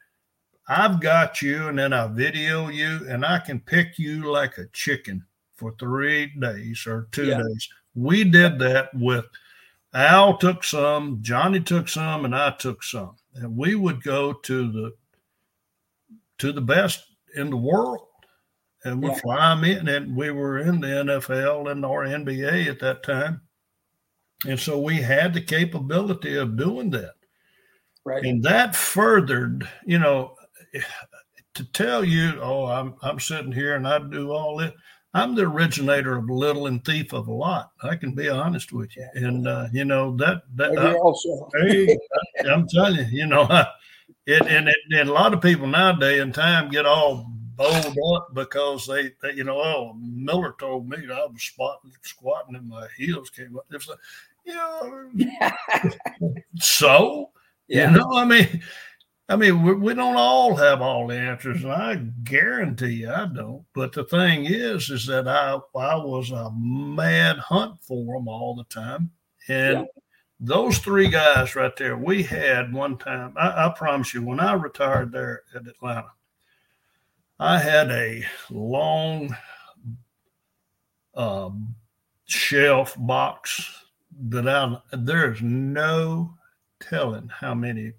I've 0.67 1.01
got 1.01 1.41
you, 1.41 1.67
and 1.67 1.77
then 1.77 1.91
I 1.91 2.07
video 2.07 2.69
you, 2.69 3.05
and 3.09 3.25
I 3.25 3.39
can 3.39 3.59
pick 3.59 3.99
you 3.99 4.31
like 4.31 4.57
a 4.57 4.67
chicken 4.67 5.25
for 5.61 5.75
three 5.79 6.25
days 6.39 6.85
or 6.87 7.07
two 7.11 7.27
yeah. 7.27 7.37
days. 7.37 7.69
We 7.93 8.23
did 8.23 8.57
that 8.59 8.89
with 8.95 9.25
Al 9.93 10.37
took 10.37 10.63
some, 10.63 11.19
Johnny 11.21 11.59
took 11.59 11.87
some, 11.87 12.25
and 12.25 12.35
I 12.35 12.51
took 12.51 12.83
some. 12.83 13.15
And 13.35 13.55
we 13.55 13.75
would 13.75 14.03
go 14.03 14.33
to 14.33 14.71
the 14.71 14.93
to 16.39 16.51
the 16.51 16.61
best 16.61 17.05
in 17.35 17.51
the 17.51 17.57
world. 17.57 18.07
And 18.83 18.99
we'd 19.01 19.09
yeah. 19.09 19.19
fly 19.19 19.55
them 19.55 19.63
in. 19.63 19.87
And 19.87 20.15
we 20.15 20.31
were 20.31 20.57
in 20.57 20.81
the 20.81 20.87
NFL 20.87 21.71
and 21.71 21.85
our 21.85 22.03
NBA 22.05 22.67
at 22.67 22.79
that 22.79 23.03
time. 23.03 23.41
And 24.47 24.59
so 24.59 24.79
we 24.79 24.95
had 24.95 25.35
the 25.35 25.41
capability 25.41 26.35
of 26.37 26.57
doing 26.57 26.89
that. 26.89 27.13
Right. 28.03 28.25
And 28.25 28.41
that 28.41 28.75
furthered, 28.75 29.69
you 29.85 29.99
know, 29.99 30.35
to 31.53 31.63
tell 31.73 32.03
you, 32.03 32.39
oh, 32.41 32.65
I'm 32.65 32.95
I'm 33.03 33.19
sitting 33.19 33.51
here 33.51 33.75
and 33.75 33.87
I 33.87 33.99
do 33.99 34.31
all 34.31 34.57
this. 34.57 34.71
I'm 35.13 35.35
the 35.35 35.43
originator 35.43 36.17
of 36.17 36.29
little 36.29 36.67
and 36.67 36.83
thief 36.83 37.13
of 37.13 37.27
a 37.27 37.33
lot. 37.33 37.71
I 37.83 37.95
can 37.95 38.15
be 38.15 38.29
honest 38.29 38.71
with 38.71 38.95
you, 38.95 39.07
and 39.13 39.47
uh, 39.47 39.67
you 39.73 39.83
know 39.83 40.15
that 40.17 40.43
that 40.55 40.77
I, 40.77 40.93
also. 40.93 41.49
hey, 41.61 41.97
I, 42.45 42.47
am 42.47 42.65
telling 42.67 43.09
you, 43.11 43.19
you 43.19 43.27
know, 43.27 43.43
I, 43.43 43.65
it 44.25 44.45
and, 44.47 44.69
it 44.69 44.77
and 44.91 45.09
a 45.09 45.13
lot 45.13 45.33
of 45.33 45.41
people 45.41 45.67
nowadays 45.67 46.21
in 46.21 46.31
time 46.31 46.69
get 46.69 46.85
all 46.85 47.25
bowled 47.57 47.97
up 48.15 48.33
because 48.33 48.87
they, 48.87 49.11
they, 49.21 49.33
you 49.35 49.43
know, 49.43 49.59
oh, 49.59 49.93
Miller 49.99 50.55
told 50.59 50.87
me 50.87 50.97
I 50.97 51.25
was 51.25 51.43
spotting, 51.43 51.91
squatting 52.01 52.55
and 52.55 52.67
my 52.67 52.87
heels 52.97 53.29
came 53.29 53.57
up. 53.57 53.65
It's 53.71 53.87
like, 53.87 53.99
you 54.45 54.55
know, 54.55 55.09
so 56.59 57.31
yeah. 57.67 57.91
you 57.91 57.97
know, 57.97 58.13
I 58.15 58.25
mean, 58.25 58.61
I 59.31 59.37
mean, 59.37 59.63
we, 59.63 59.73
we 59.73 59.93
don't 59.93 60.17
all 60.17 60.57
have 60.57 60.81
all 60.81 61.07
the 61.07 61.17
answers, 61.17 61.63
and 61.63 61.71
I 61.71 61.95
guarantee 61.95 62.95
you 62.95 63.09
I 63.09 63.27
don't. 63.27 63.63
But 63.73 63.93
the 63.93 64.03
thing 64.03 64.43
is, 64.43 64.89
is 64.89 65.05
that 65.07 65.25
I 65.25 65.53
I 65.73 65.95
was 65.95 66.31
a 66.31 66.51
mad 66.51 67.37
hunt 67.37 67.81
for 67.81 68.17
them 68.17 68.27
all 68.27 68.55
the 68.57 68.65
time, 68.65 69.09
and 69.47 69.79
yeah. 69.79 69.85
those 70.41 70.79
three 70.79 71.07
guys 71.07 71.55
right 71.55 71.73
there, 71.77 71.95
we 71.95 72.23
had 72.23 72.73
one 72.73 72.97
time. 72.97 73.33
I, 73.37 73.67
I 73.67 73.69
promise 73.69 74.13
you, 74.13 74.21
when 74.21 74.41
I 74.41 74.51
retired 74.51 75.13
there 75.13 75.43
at 75.55 75.65
Atlanta, 75.65 76.11
I 77.39 77.57
had 77.57 77.89
a 77.89 78.25
long 78.49 79.33
uh, 81.15 81.51
shelf 82.25 82.97
box 82.99 83.81
that 84.27 84.45
I 84.45 84.75
there's 84.91 85.41
no 85.41 86.33
telling 86.81 87.29
how 87.29 87.53
many 87.53 87.93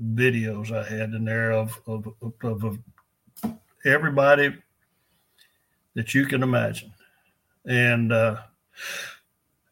videos 0.00 0.72
I 0.72 0.88
had 0.88 1.12
in 1.14 1.24
there 1.24 1.52
of 1.52 1.80
of, 1.86 2.06
of, 2.42 2.64
of 2.64 2.78
everybody 3.84 4.54
that 5.94 6.14
you 6.14 6.26
can 6.26 6.42
imagine. 6.42 6.92
And 7.66 8.12
uh, 8.12 8.38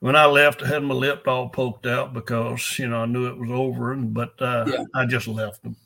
when 0.00 0.16
I 0.16 0.26
left, 0.26 0.62
I 0.62 0.68
had 0.68 0.82
my 0.82 0.94
lip 0.94 1.26
all 1.26 1.48
poked 1.48 1.86
out 1.86 2.12
because 2.12 2.78
you 2.78 2.88
know 2.88 3.02
I 3.02 3.06
knew 3.06 3.26
it 3.26 3.38
was 3.38 3.50
over, 3.50 3.92
and 3.92 4.12
but 4.14 4.40
uh, 4.40 4.64
yeah. 4.66 4.84
I 4.94 5.06
just 5.06 5.28
left 5.28 5.62
them. 5.62 5.76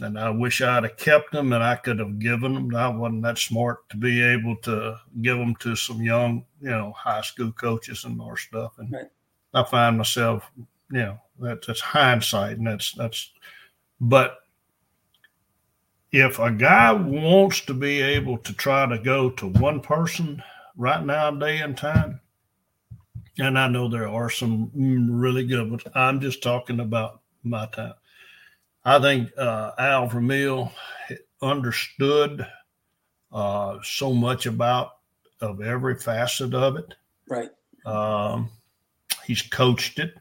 And 0.00 0.18
I 0.18 0.28
wish 0.28 0.60
I'd 0.60 0.82
have 0.82 0.96
kept 0.96 1.32
them, 1.32 1.52
and 1.52 1.62
I 1.62 1.76
could 1.76 2.00
have 2.00 2.18
given 2.18 2.54
them. 2.54 2.74
I 2.74 2.88
wasn't 2.88 3.22
that 3.22 3.38
smart 3.38 3.88
to 3.90 3.96
be 3.96 4.22
able 4.22 4.56
to 4.62 4.98
give 5.22 5.38
them 5.38 5.54
to 5.60 5.76
some 5.76 6.02
young, 6.02 6.44
you 6.60 6.70
know, 6.70 6.92
high 6.92 7.20
school 7.20 7.52
coaches 7.52 8.04
and 8.04 8.16
more 8.16 8.36
stuff. 8.36 8.72
And 8.78 8.92
right. 8.92 9.06
I 9.54 9.62
find 9.62 9.96
myself, 9.96 10.50
you 10.90 10.98
know, 10.98 11.20
that's, 11.38 11.68
that's 11.68 11.80
hindsight, 11.80 12.58
and 12.58 12.66
that's 12.66 12.92
that's 12.92 13.30
but 14.00 14.38
if 16.12 16.38
a 16.38 16.50
guy 16.50 16.92
wants 16.92 17.60
to 17.62 17.74
be 17.74 18.00
able 18.00 18.38
to 18.38 18.52
try 18.52 18.86
to 18.86 18.98
go 18.98 19.30
to 19.30 19.48
one 19.48 19.80
person 19.80 20.42
right 20.76 21.04
now, 21.04 21.30
day 21.32 21.58
and 21.58 21.76
time, 21.76 22.20
and 23.38 23.58
I 23.58 23.66
know 23.68 23.88
there 23.88 24.08
are 24.08 24.30
some 24.30 24.70
really 24.74 25.44
good 25.44 25.68
ones. 25.68 25.82
I'm 25.94 26.20
just 26.20 26.42
talking 26.42 26.80
about 26.80 27.20
my 27.42 27.66
time. 27.66 27.94
I 28.84 29.00
think 29.00 29.30
uh, 29.36 29.72
Al 29.78 30.06
Vermeil 30.06 30.72
understood 31.42 32.46
uh, 33.32 33.78
so 33.82 34.12
much 34.12 34.46
about 34.46 34.98
of 35.40 35.60
every 35.60 35.96
facet 35.96 36.54
of 36.54 36.76
it. 36.76 36.94
Right. 37.28 37.50
Um, 37.84 38.50
he's 39.24 39.42
coached 39.42 39.98
it, 39.98 40.14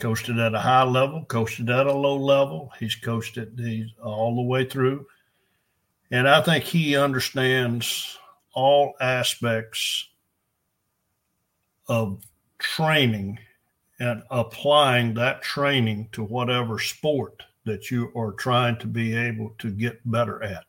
coached 0.00 0.28
it 0.28 0.38
at 0.38 0.54
a 0.54 0.60
high 0.60 0.84
level, 0.84 1.24
coached 1.26 1.60
it 1.60 1.68
at 1.68 1.86
a 1.86 1.92
low 1.92 2.16
level. 2.16 2.72
He's 2.80 2.94
coached 2.94 3.36
it 3.36 3.52
he's 3.56 3.90
all 4.02 4.34
the 4.34 4.42
way 4.42 4.64
through, 4.64 5.06
and 6.10 6.28
I 6.28 6.40
think 6.40 6.64
he 6.64 6.96
understands 6.96 8.18
all 8.52 8.94
aspects 9.00 10.08
of 11.86 12.22
training 12.58 13.38
and 14.00 14.22
applying 14.30 15.14
that 15.14 15.42
training 15.42 16.08
to 16.12 16.24
whatever 16.24 16.78
sport 16.78 17.42
that 17.64 17.90
you 17.90 18.10
are 18.16 18.32
trying 18.32 18.76
to 18.78 18.86
be 18.86 19.14
able 19.14 19.54
to 19.58 19.70
get 19.70 20.00
better 20.10 20.42
at. 20.42 20.64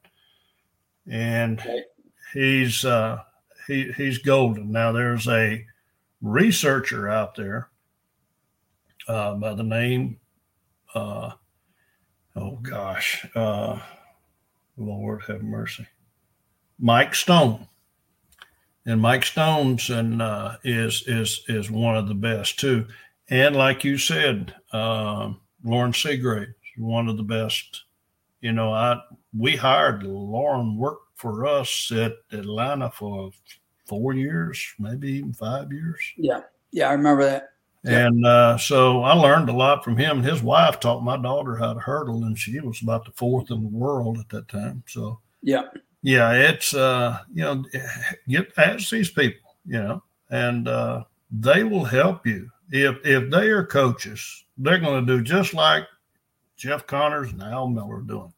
And 1.08 1.62
he's 2.34 2.86
uh, 2.86 3.24
he 3.68 3.92
he's 3.94 4.20
golden. 4.20 4.72
Now 4.72 4.92
there's 4.92 5.28
a 5.28 5.66
researcher 6.22 7.10
out 7.10 7.36
there 7.36 7.71
uh, 9.08 9.36
by 9.36 9.54
the 9.54 9.64
name 9.64 10.18
uh, 10.94 11.32
oh 12.36 12.58
gosh 12.62 13.26
uh, 13.36 13.80
Lord 14.78 15.24
have 15.28 15.44
mercy 15.44 15.88
Mike 16.80 17.16
Stone 17.16 17.68
and 18.86 19.02
Mike 19.02 19.24
Stone's 19.24 19.90
and 19.90 20.22
uh, 20.22 20.58
is 20.64 21.04
is 21.08 21.44
is 21.48 21.70
one 21.70 21.96
of 21.96 22.08
the 22.08 22.16
best 22.16 22.60
too 22.60 22.88
and 23.30 23.56
like 23.56 23.84
you 23.84 23.98
said 23.98 24.56
uh, 24.74 25.32
Loren 25.64 25.92
Seagrave 25.92 26.54
one 26.82 27.08
of 27.08 27.18
the 27.18 27.24
best. 27.24 27.84
You 28.42 28.52
know, 28.52 28.74
I 28.74 29.00
we 29.38 29.56
hired 29.56 30.04
Loren 30.04 30.78
worked 30.78 31.18
for 31.18 31.46
us 31.46 31.92
at 31.92 32.14
Atlanta 32.32 32.90
for 32.90 33.32
four 33.86 34.14
years, 34.14 34.74
maybe 34.80 35.12
even 35.14 35.34
five 35.34 35.72
years. 35.72 36.00
Yeah, 36.18 36.42
yeah, 36.72 36.90
I 36.90 36.94
remember 36.94 37.24
that. 37.26 37.50
And 37.84 38.26
uh, 38.26 38.58
so 38.58 39.04
I 39.04 39.14
learned 39.14 39.50
a 39.50 39.54
lot 39.54 39.84
from 39.84 39.98
him. 39.98 40.18
And 40.18 40.26
his 40.26 40.44
wife 40.44 40.80
taught 40.80 41.04
my 41.04 41.18
daughter 41.18 41.56
how 41.56 41.74
to 41.74 41.80
hurdle, 41.80 42.26
and 42.26 42.38
she 42.38 42.60
was 42.60 42.82
about 42.82 43.06
the 43.06 43.12
fourth 43.12 43.50
in 43.50 43.62
the 43.62 43.70
world 43.70 44.20
at 44.20 44.30
that 44.30 44.48
time. 44.48 44.84
So 44.88 45.20
yeah, 45.42 45.64
yeah, 46.04 46.32
it's 46.34 46.74
uh, 46.74 47.20
you 47.34 47.44
know, 47.44 47.64
get 48.28 48.52
ask 48.58 48.90
these 48.90 49.10
people, 49.10 49.56
you 49.66 49.80
know, 49.80 50.04
and 50.30 50.68
uh, 50.68 51.04
they 51.32 51.64
will 51.64 51.84
help 51.84 52.26
you 52.26 52.50
if 52.72 52.98
if 53.06 53.30
they 53.32 53.50
are 53.50 53.66
coaches. 53.66 54.46
They're 54.58 54.80
going 54.80 55.06
to 55.06 55.18
do 55.18 55.24
just 55.24 55.54
like 55.56 55.86
Jeff 56.56 56.86
Connors 56.86 57.32
and 57.32 57.42
Al 57.42 57.68
Miller 57.68 57.98
are 57.98 58.02
doing. 58.02 58.34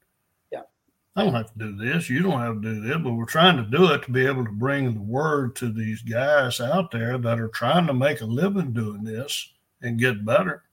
I 1.15 1.23
don't 1.23 1.33
have 1.33 1.53
to 1.53 1.59
do 1.59 1.75
this. 1.75 2.09
You 2.09 2.23
don't 2.23 2.39
have 2.39 2.61
to 2.61 2.73
do 2.73 2.81
this, 2.81 2.97
but 3.03 3.13
we're 3.13 3.25
trying 3.25 3.57
to 3.57 3.63
do 3.63 3.91
it 3.91 4.03
to 4.03 4.11
be 4.11 4.25
able 4.25 4.43
to 4.43 4.51
bring 4.51 4.93
the 4.93 5.01
word 5.01 5.55
to 5.57 5.71
these 5.71 6.01
guys 6.01 6.59
out 6.59 6.91
there 6.91 7.17
that 7.17 7.39
are 7.39 7.49
trying 7.49 7.85
to 7.87 7.93
make 7.93 8.21
a 8.21 8.25
living 8.25 8.73
doing 8.73 9.03
this 9.03 9.53
and 9.81 9.99
get 9.99 10.25
better 10.25 10.63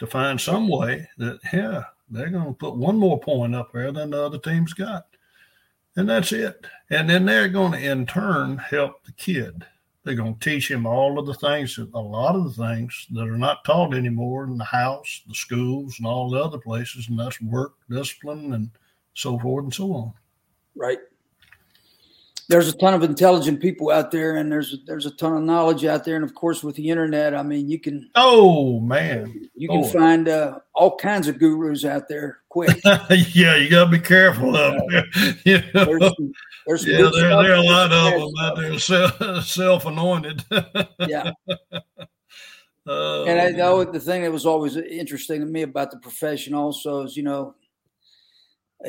to 0.00 0.06
find 0.06 0.40
some 0.40 0.68
way 0.68 1.08
that, 1.18 1.38
yeah, 1.52 1.84
they're 2.10 2.30
going 2.30 2.48
to 2.48 2.52
put 2.52 2.76
one 2.76 2.98
more 2.98 3.20
point 3.20 3.54
up 3.54 3.72
there 3.72 3.92
than 3.92 4.10
the 4.10 4.20
other 4.20 4.38
team's 4.38 4.72
got. 4.72 5.06
And 5.94 6.08
that's 6.08 6.32
it. 6.32 6.66
And 6.90 7.08
then 7.08 7.24
they're 7.24 7.48
going 7.48 7.72
to, 7.72 7.78
in 7.78 8.06
turn, 8.06 8.58
help 8.58 9.04
the 9.04 9.12
kid 9.12 9.64
they're 10.04 10.14
going 10.14 10.34
to 10.34 10.50
teach 10.50 10.70
him 10.70 10.86
all 10.86 11.18
of 11.18 11.26
the 11.26 11.34
things, 11.34 11.78
a 11.78 11.98
lot 11.98 12.34
of 12.34 12.44
the 12.44 12.66
things 12.66 13.06
that 13.12 13.28
are 13.28 13.38
not 13.38 13.64
taught 13.64 13.94
anymore 13.94 14.44
in 14.44 14.58
the 14.58 14.64
house, 14.64 15.22
the 15.28 15.34
schools, 15.34 15.96
and 15.98 16.06
all 16.06 16.28
the 16.28 16.42
other 16.42 16.58
places, 16.58 17.08
and 17.08 17.18
that's 17.18 17.40
work, 17.40 17.74
discipline, 17.88 18.52
and 18.54 18.70
so 19.14 19.38
forth 19.38 19.64
and 19.64 19.74
so 19.74 19.92
on. 19.92 20.12
Right. 20.74 20.98
There's 22.48 22.68
a 22.68 22.76
ton 22.76 22.92
of 22.92 23.02
intelligent 23.02 23.60
people 23.60 23.90
out 23.90 24.10
there, 24.10 24.36
and 24.36 24.50
there's 24.50 24.76
there's 24.86 25.06
a 25.06 25.10
ton 25.12 25.34
of 25.34 25.42
knowledge 25.42 25.84
out 25.84 26.04
there, 26.04 26.16
and 26.16 26.24
of 26.24 26.34
course, 26.34 26.62
with 26.62 26.74
the 26.74 26.90
internet, 26.90 27.34
I 27.34 27.42
mean, 27.42 27.68
you 27.68 27.78
can. 27.78 28.10
Oh 28.14 28.80
man, 28.80 29.48
you 29.54 29.68
can 29.68 29.84
oh. 29.84 29.88
find 29.88 30.28
uh, 30.28 30.58
all 30.74 30.96
kinds 30.96 31.28
of 31.28 31.38
gurus 31.38 31.84
out 31.84 32.08
there 32.08 32.40
quick. 32.50 32.78
yeah, 32.84 33.56
you 33.56 33.70
got 33.70 33.84
to 33.84 33.90
be 33.90 33.98
careful 33.98 34.54
of 34.56 34.74
them. 34.74 35.04
you 35.44 35.62
know? 35.72 35.84
there's, 36.66 36.84
there's 36.84 36.86
yeah, 36.86 36.96
there, 36.98 37.42
there, 37.42 37.52
are 37.52 37.54
a 37.54 37.62
lot 37.62 37.92
of 37.92 38.20
them 38.20 38.32
out 38.40 38.56
there 38.56 38.78
self 38.78 39.44
self 39.44 39.86
anointed. 39.86 40.44
yeah. 41.08 41.32
Uh, 42.86 43.24
and 43.24 43.40
I 43.40 43.50
know 43.50 43.84
the 43.84 44.00
thing 44.00 44.22
that 44.22 44.32
was 44.32 44.44
always 44.44 44.76
interesting 44.76 45.40
to 45.40 45.46
me 45.46 45.62
about 45.62 45.90
the 45.92 45.98
profession 45.98 46.52
also 46.52 47.04
is, 47.04 47.16
you 47.16 47.22
know, 47.22 47.54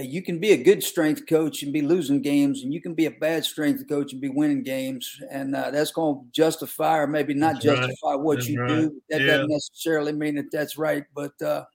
you 0.02 0.22
can 0.22 0.40
be 0.40 0.52
a 0.52 0.64
good 0.64 0.84
strength 0.84 1.28
coach 1.28 1.64
and 1.64 1.72
be 1.72 1.82
losing 1.82 2.22
games, 2.22 2.64
and 2.64 2.74
you 2.74 2.82
can 2.82 2.94
be 2.94 3.06
a 3.06 3.12
bad 3.12 3.46
strength 3.46 3.88
coach 3.88 4.12
and 4.12 4.22
be 4.22 4.30
winning 4.30 4.64
games, 4.64 5.20
and 5.32 5.56
uh, 5.56 5.72
that's 5.72 5.92
going 5.92 6.16
to 6.16 6.26
justify 6.32 6.98
or 7.00 7.08
maybe 7.08 7.34
not 7.34 7.54
that's 7.54 7.66
justify 7.66 8.12
right. 8.12 8.20
what 8.20 8.38
that's 8.38 8.50
you 8.50 8.62
right. 8.62 8.68
do. 8.70 9.02
That 9.10 9.22
yeah. 9.22 9.28
doesn't 9.28 9.50
necessarily 9.50 10.14
mean 10.14 10.36
that 10.36 10.52
that's 10.52 10.78
right, 10.78 11.04
but 11.14 11.40
uh, 11.42 11.66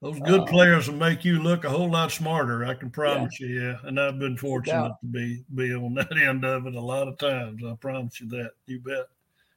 those 0.00 0.18
good 0.20 0.40
uh, 0.40 0.44
players 0.44 0.88
will 0.88 0.96
make 0.96 1.24
you 1.24 1.42
look 1.42 1.64
a 1.64 1.70
whole 1.70 1.90
lot 1.90 2.12
smarter. 2.12 2.64
I 2.64 2.74
can 2.74 2.90
promise 2.90 3.40
yeah. 3.40 3.46
you. 3.46 3.62
Yeah, 3.62 3.76
and 3.84 3.98
I've 3.98 4.18
been 4.18 4.36
fortunate 4.36 4.92
to 5.00 5.06
be 5.06 5.44
be 5.54 5.74
on 5.74 5.94
that 5.94 6.16
end 6.22 6.44
of 6.44 6.66
it 6.66 6.74
a 6.74 6.80
lot 6.80 7.08
of 7.08 7.18
times. 7.18 7.62
I 7.64 7.74
promise 7.80 8.20
you 8.20 8.28
that. 8.28 8.50
You 8.66 8.80
bet. 8.80 9.06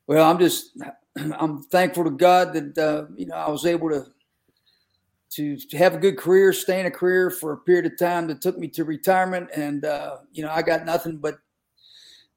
Well, 0.07 0.29
I'm 0.29 0.39
just 0.39 0.71
I'm 1.17 1.63
thankful 1.63 2.03
to 2.03 2.11
God 2.11 2.53
that 2.53 2.77
uh, 2.77 3.11
you 3.15 3.25
know 3.25 3.35
I 3.35 3.49
was 3.49 3.65
able 3.65 3.89
to 3.89 4.05
to 5.31 5.57
have 5.73 5.95
a 5.95 5.97
good 5.97 6.17
career, 6.17 6.53
stay 6.53 6.79
in 6.79 6.85
a 6.85 6.91
career 6.91 7.29
for 7.29 7.53
a 7.53 7.57
period 7.57 7.85
of 7.85 7.97
time 7.97 8.27
that 8.27 8.41
took 8.41 8.57
me 8.57 8.67
to 8.69 8.83
retirement, 8.83 9.49
and 9.55 9.85
uh, 9.85 10.17
you 10.31 10.43
know 10.43 10.51
I 10.51 10.61
got 10.61 10.85
nothing 10.85 11.17
but 11.17 11.39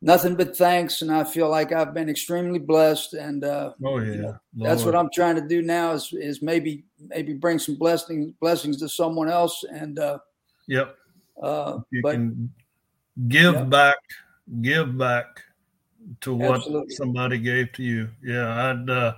nothing 0.02 0.34
but 0.34 0.56
thanks, 0.56 1.02
and 1.02 1.12
I 1.12 1.24
feel 1.24 1.48
like 1.48 1.72
I've 1.72 1.94
been 1.94 2.08
extremely 2.08 2.58
blessed. 2.58 3.14
And 3.14 3.44
uh, 3.44 3.72
oh 3.84 3.98
yeah, 3.98 4.12
you 4.12 4.22
know, 4.22 4.38
that's 4.56 4.84
what 4.84 4.96
I'm 4.96 5.10
trying 5.12 5.36
to 5.36 5.46
do 5.46 5.62
now 5.62 5.92
is 5.92 6.12
is 6.12 6.42
maybe 6.42 6.84
maybe 6.98 7.34
bring 7.34 7.58
some 7.58 7.76
blessings 7.76 8.32
blessings 8.40 8.78
to 8.78 8.88
someone 8.88 9.28
else. 9.28 9.64
And 9.64 9.98
uh, 9.98 10.18
yep, 10.66 10.96
uh, 11.42 11.78
you 11.90 12.02
but, 12.02 12.12
can 12.12 12.52
give 13.28 13.54
yep. 13.54 13.70
back, 13.70 13.96
give 14.62 14.96
back 14.96 15.26
to 16.22 16.34
what 16.34 16.56
Absolutely. 16.56 16.94
somebody 16.94 17.38
gave 17.38 17.72
to 17.72 17.82
you. 17.82 18.08
Yeah, 18.22 18.70
I'd 18.70 18.90
uh, 18.90 19.14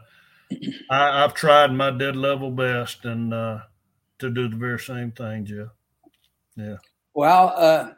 I, 0.91 1.25
I've 1.25 1.35
tried 1.35 1.73
my 1.73 1.91
dead 1.91 2.17
level 2.17 2.51
best 2.51 3.05
and 3.05 3.33
uh, 3.33 3.61
to 4.19 4.31
do 4.31 4.49
the 4.49 4.57
very 4.57 4.79
same 4.79 5.13
thing, 5.13 5.45
Jeff. 5.45 5.69
Yeah. 6.57 6.77
Well, 7.15 7.53
uh, 7.57 7.91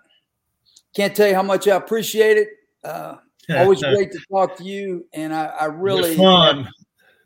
can't 0.94 1.14
tell 1.14 1.28
you 1.28 1.35
how 1.35 1.43
much 1.43 1.68
I 1.68 1.76
appreciate 1.76 2.36
it. 2.36 2.48
Uh, 2.82 3.16
always 3.51 3.82
great 3.82 4.10
to 4.12 4.18
talk 4.31 4.56
to 4.56 4.64
you, 4.64 5.06
and 5.12 5.35
I, 5.35 5.47
I 5.47 5.64
really 5.66 6.10
it's 6.10 6.18
fun. 6.18 6.68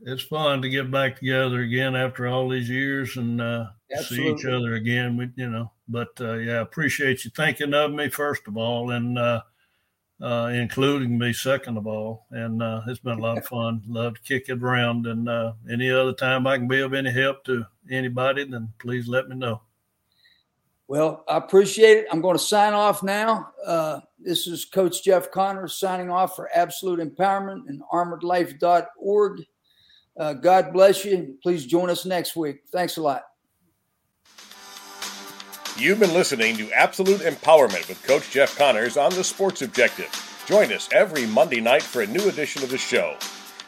It's 0.03 0.23
fun 0.23 0.63
to 0.63 0.69
get 0.69 0.91
back 0.91 1.19
together 1.19 1.61
again 1.61 1.97
after 1.97 2.29
all 2.29 2.49
these 2.49 2.71
years 2.71 3.17
and 3.17 3.41
uh, 3.41 3.67
see 4.07 4.29
each 4.29 4.45
other 4.45 4.75
again. 4.75 5.17
We, 5.17 5.31
you 5.35 5.51
know, 5.51 5.73
but 5.89 6.09
uh, 6.21 6.35
yeah, 6.35 6.59
I 6.59 6.63
appreciate 6.63 7.25
you 7.25 7.31
thinking 7.35 7.75
of 7.75 7.93
me 7.93 8.09
first 8.09 8.43
of 8.47 8.57
all, 8.57 8.91
and 8.91 9.19
uh, 10.21 10.51
including 10.53 11.19
me 11.19 11.33
second 11.33 11.77
of 11.77 11.87
all. 11.87 12.27
And 12.31 12.63
uh, 12.63 12.83
it's 12.87 13.01
been 13.01 13.19
a 13.19 13.23
lot 13.23 13.39
of 13.39 13.47
fun. 13.47 13.83
Love 13.87 14.15
to 14.15 14.21
kick 14.23 14.49
it 14.49 14.63
around. 14.63 15.07
And 15.07 15.29
uh, 15.29 15.53
any 15.71 15.91
other 15.91 16.13
time 16.13 16.47
I 16.47 16.57
can 16.57 16.69
be 16.69 16.81
of 16.81 16.95
any 16.95 17.11
help 17.11 17.45
to 17.45 17.65
anybody, 17.91 18.45
then 18.45 18.73
please 18.79 19.09
let 19.09 19.29
me 19.29 19.37
know. 19.37 19.63
Well, 20.89 21.23
I 21.29 21.37
appreciate 21.37 21.99
it. 21.99 22.07
I'm 22.11 22.23
going 22.23 22.37
to 22.37 22.43
sign 22.43 22.73
off 22.73 23.03
now. 23.03 23.51
Uh, 23.65 24.01
this 24.19 24.47
is 24.47 24.65
Coach 24.65 25.05
Jeff 25.05 25.31
Connors 25.31 25.75
signing 25.79 26.11
off 26.11 26.35
for 26.35 26.49
Absolute 26.55 26.99
Empowerment 26.99 27.69
and 27.69 27.83
armoredlife.org. 27.93 29.43
Uh, 30.19 30.33
God 30.33 30.73
bless 30.73 31.05
you. 31.05 31.37
Please 31.43 31.67
join 31.67 31.91
us 31.91 32.07
next 32.07 32.35
week. 32.35 32.63
Thanks 32.73 32.97
a 32.97 33.03
lot. 33.03 33.25
You've 35.79 36.01
been 36.01 36.13
listening 36.13 36.57
to 36.57 36.73
Absolute 36.73 37.21
Empowerment 37.21 37.89
with 37.89 38.03
Coach 38.05 38.33
Jeff 38.33 38.59
Connors 38.59 38.97
on 38.97 39.15
the 39.15 39.23
Sports 39.23 39.63
Objective. 39.63 40.11
Join 40.45 40.73
us 40.73 40.89
every 40.91 41.25
Monday 41.25 41.61
night 41.61 41.85
for 41.85 42.03
a 42.03 42.07
new 42.07 42.29
edition 42.29 42.65
of 42.65 42.71
the 42.71 42.77
show. 42.77 43.17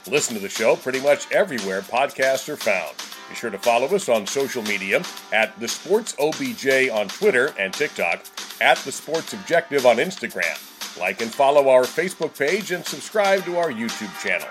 Listen 0.09 0.35
to 0.35 0.41
the 0.41 0.49
show 0.49 0.75
pretty 0.75 1.01
much 1.01 1.31
everywhere 1.31 1.83
podcasts 1.83 2.49
are 2.49 2.57
found. 2.57 2.97
Be 3.29 3.37
sure 3.37 3.51
to 3.51 3.59
follow 3.59 3.87
us 3.95 4.09
on 4.09 4.27
social 4.27 4.65
media 4.65 5.05
at 5.33 5.57
The 5.61 5.69
Sports 5.69 6.17
OBJ 6.19 6.91
on 6.91 7.07
Twitter 7.07 7.55
and 7.57 7.73
TikTok, 7.73 8.25
at 8.61 8.79
The 8.79 8.91
Sports 8.91 9.33
Objective 9.33 9.87
on 9.87 9.99
Instagram. 9.99 10.99
Like 10.99 11.21
and 11.21 11.33
follow 11.33 11.69
our 11.69 11.85
Facebook 11.85 12.37
page 12.37 12.73
and 12.73 12.85
subscribe 12.85 13.45
to 13.45 13.57
our 13.57 13.71
YouTube 13.71 14.21
channel. 14.21 14.49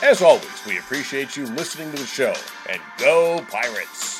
As 0.00 0.22
always, 0.22 0.64
we 0.64 0.78
appreciate 0.78 1.36
you 1.36 1.46
listening 1.46 1.90
to 1.90 1.98
the 1.98 2.06
show, 2.06 2.34
and 2.70 2.80
go 2.98 3.44
Pirates! 3.50 4.19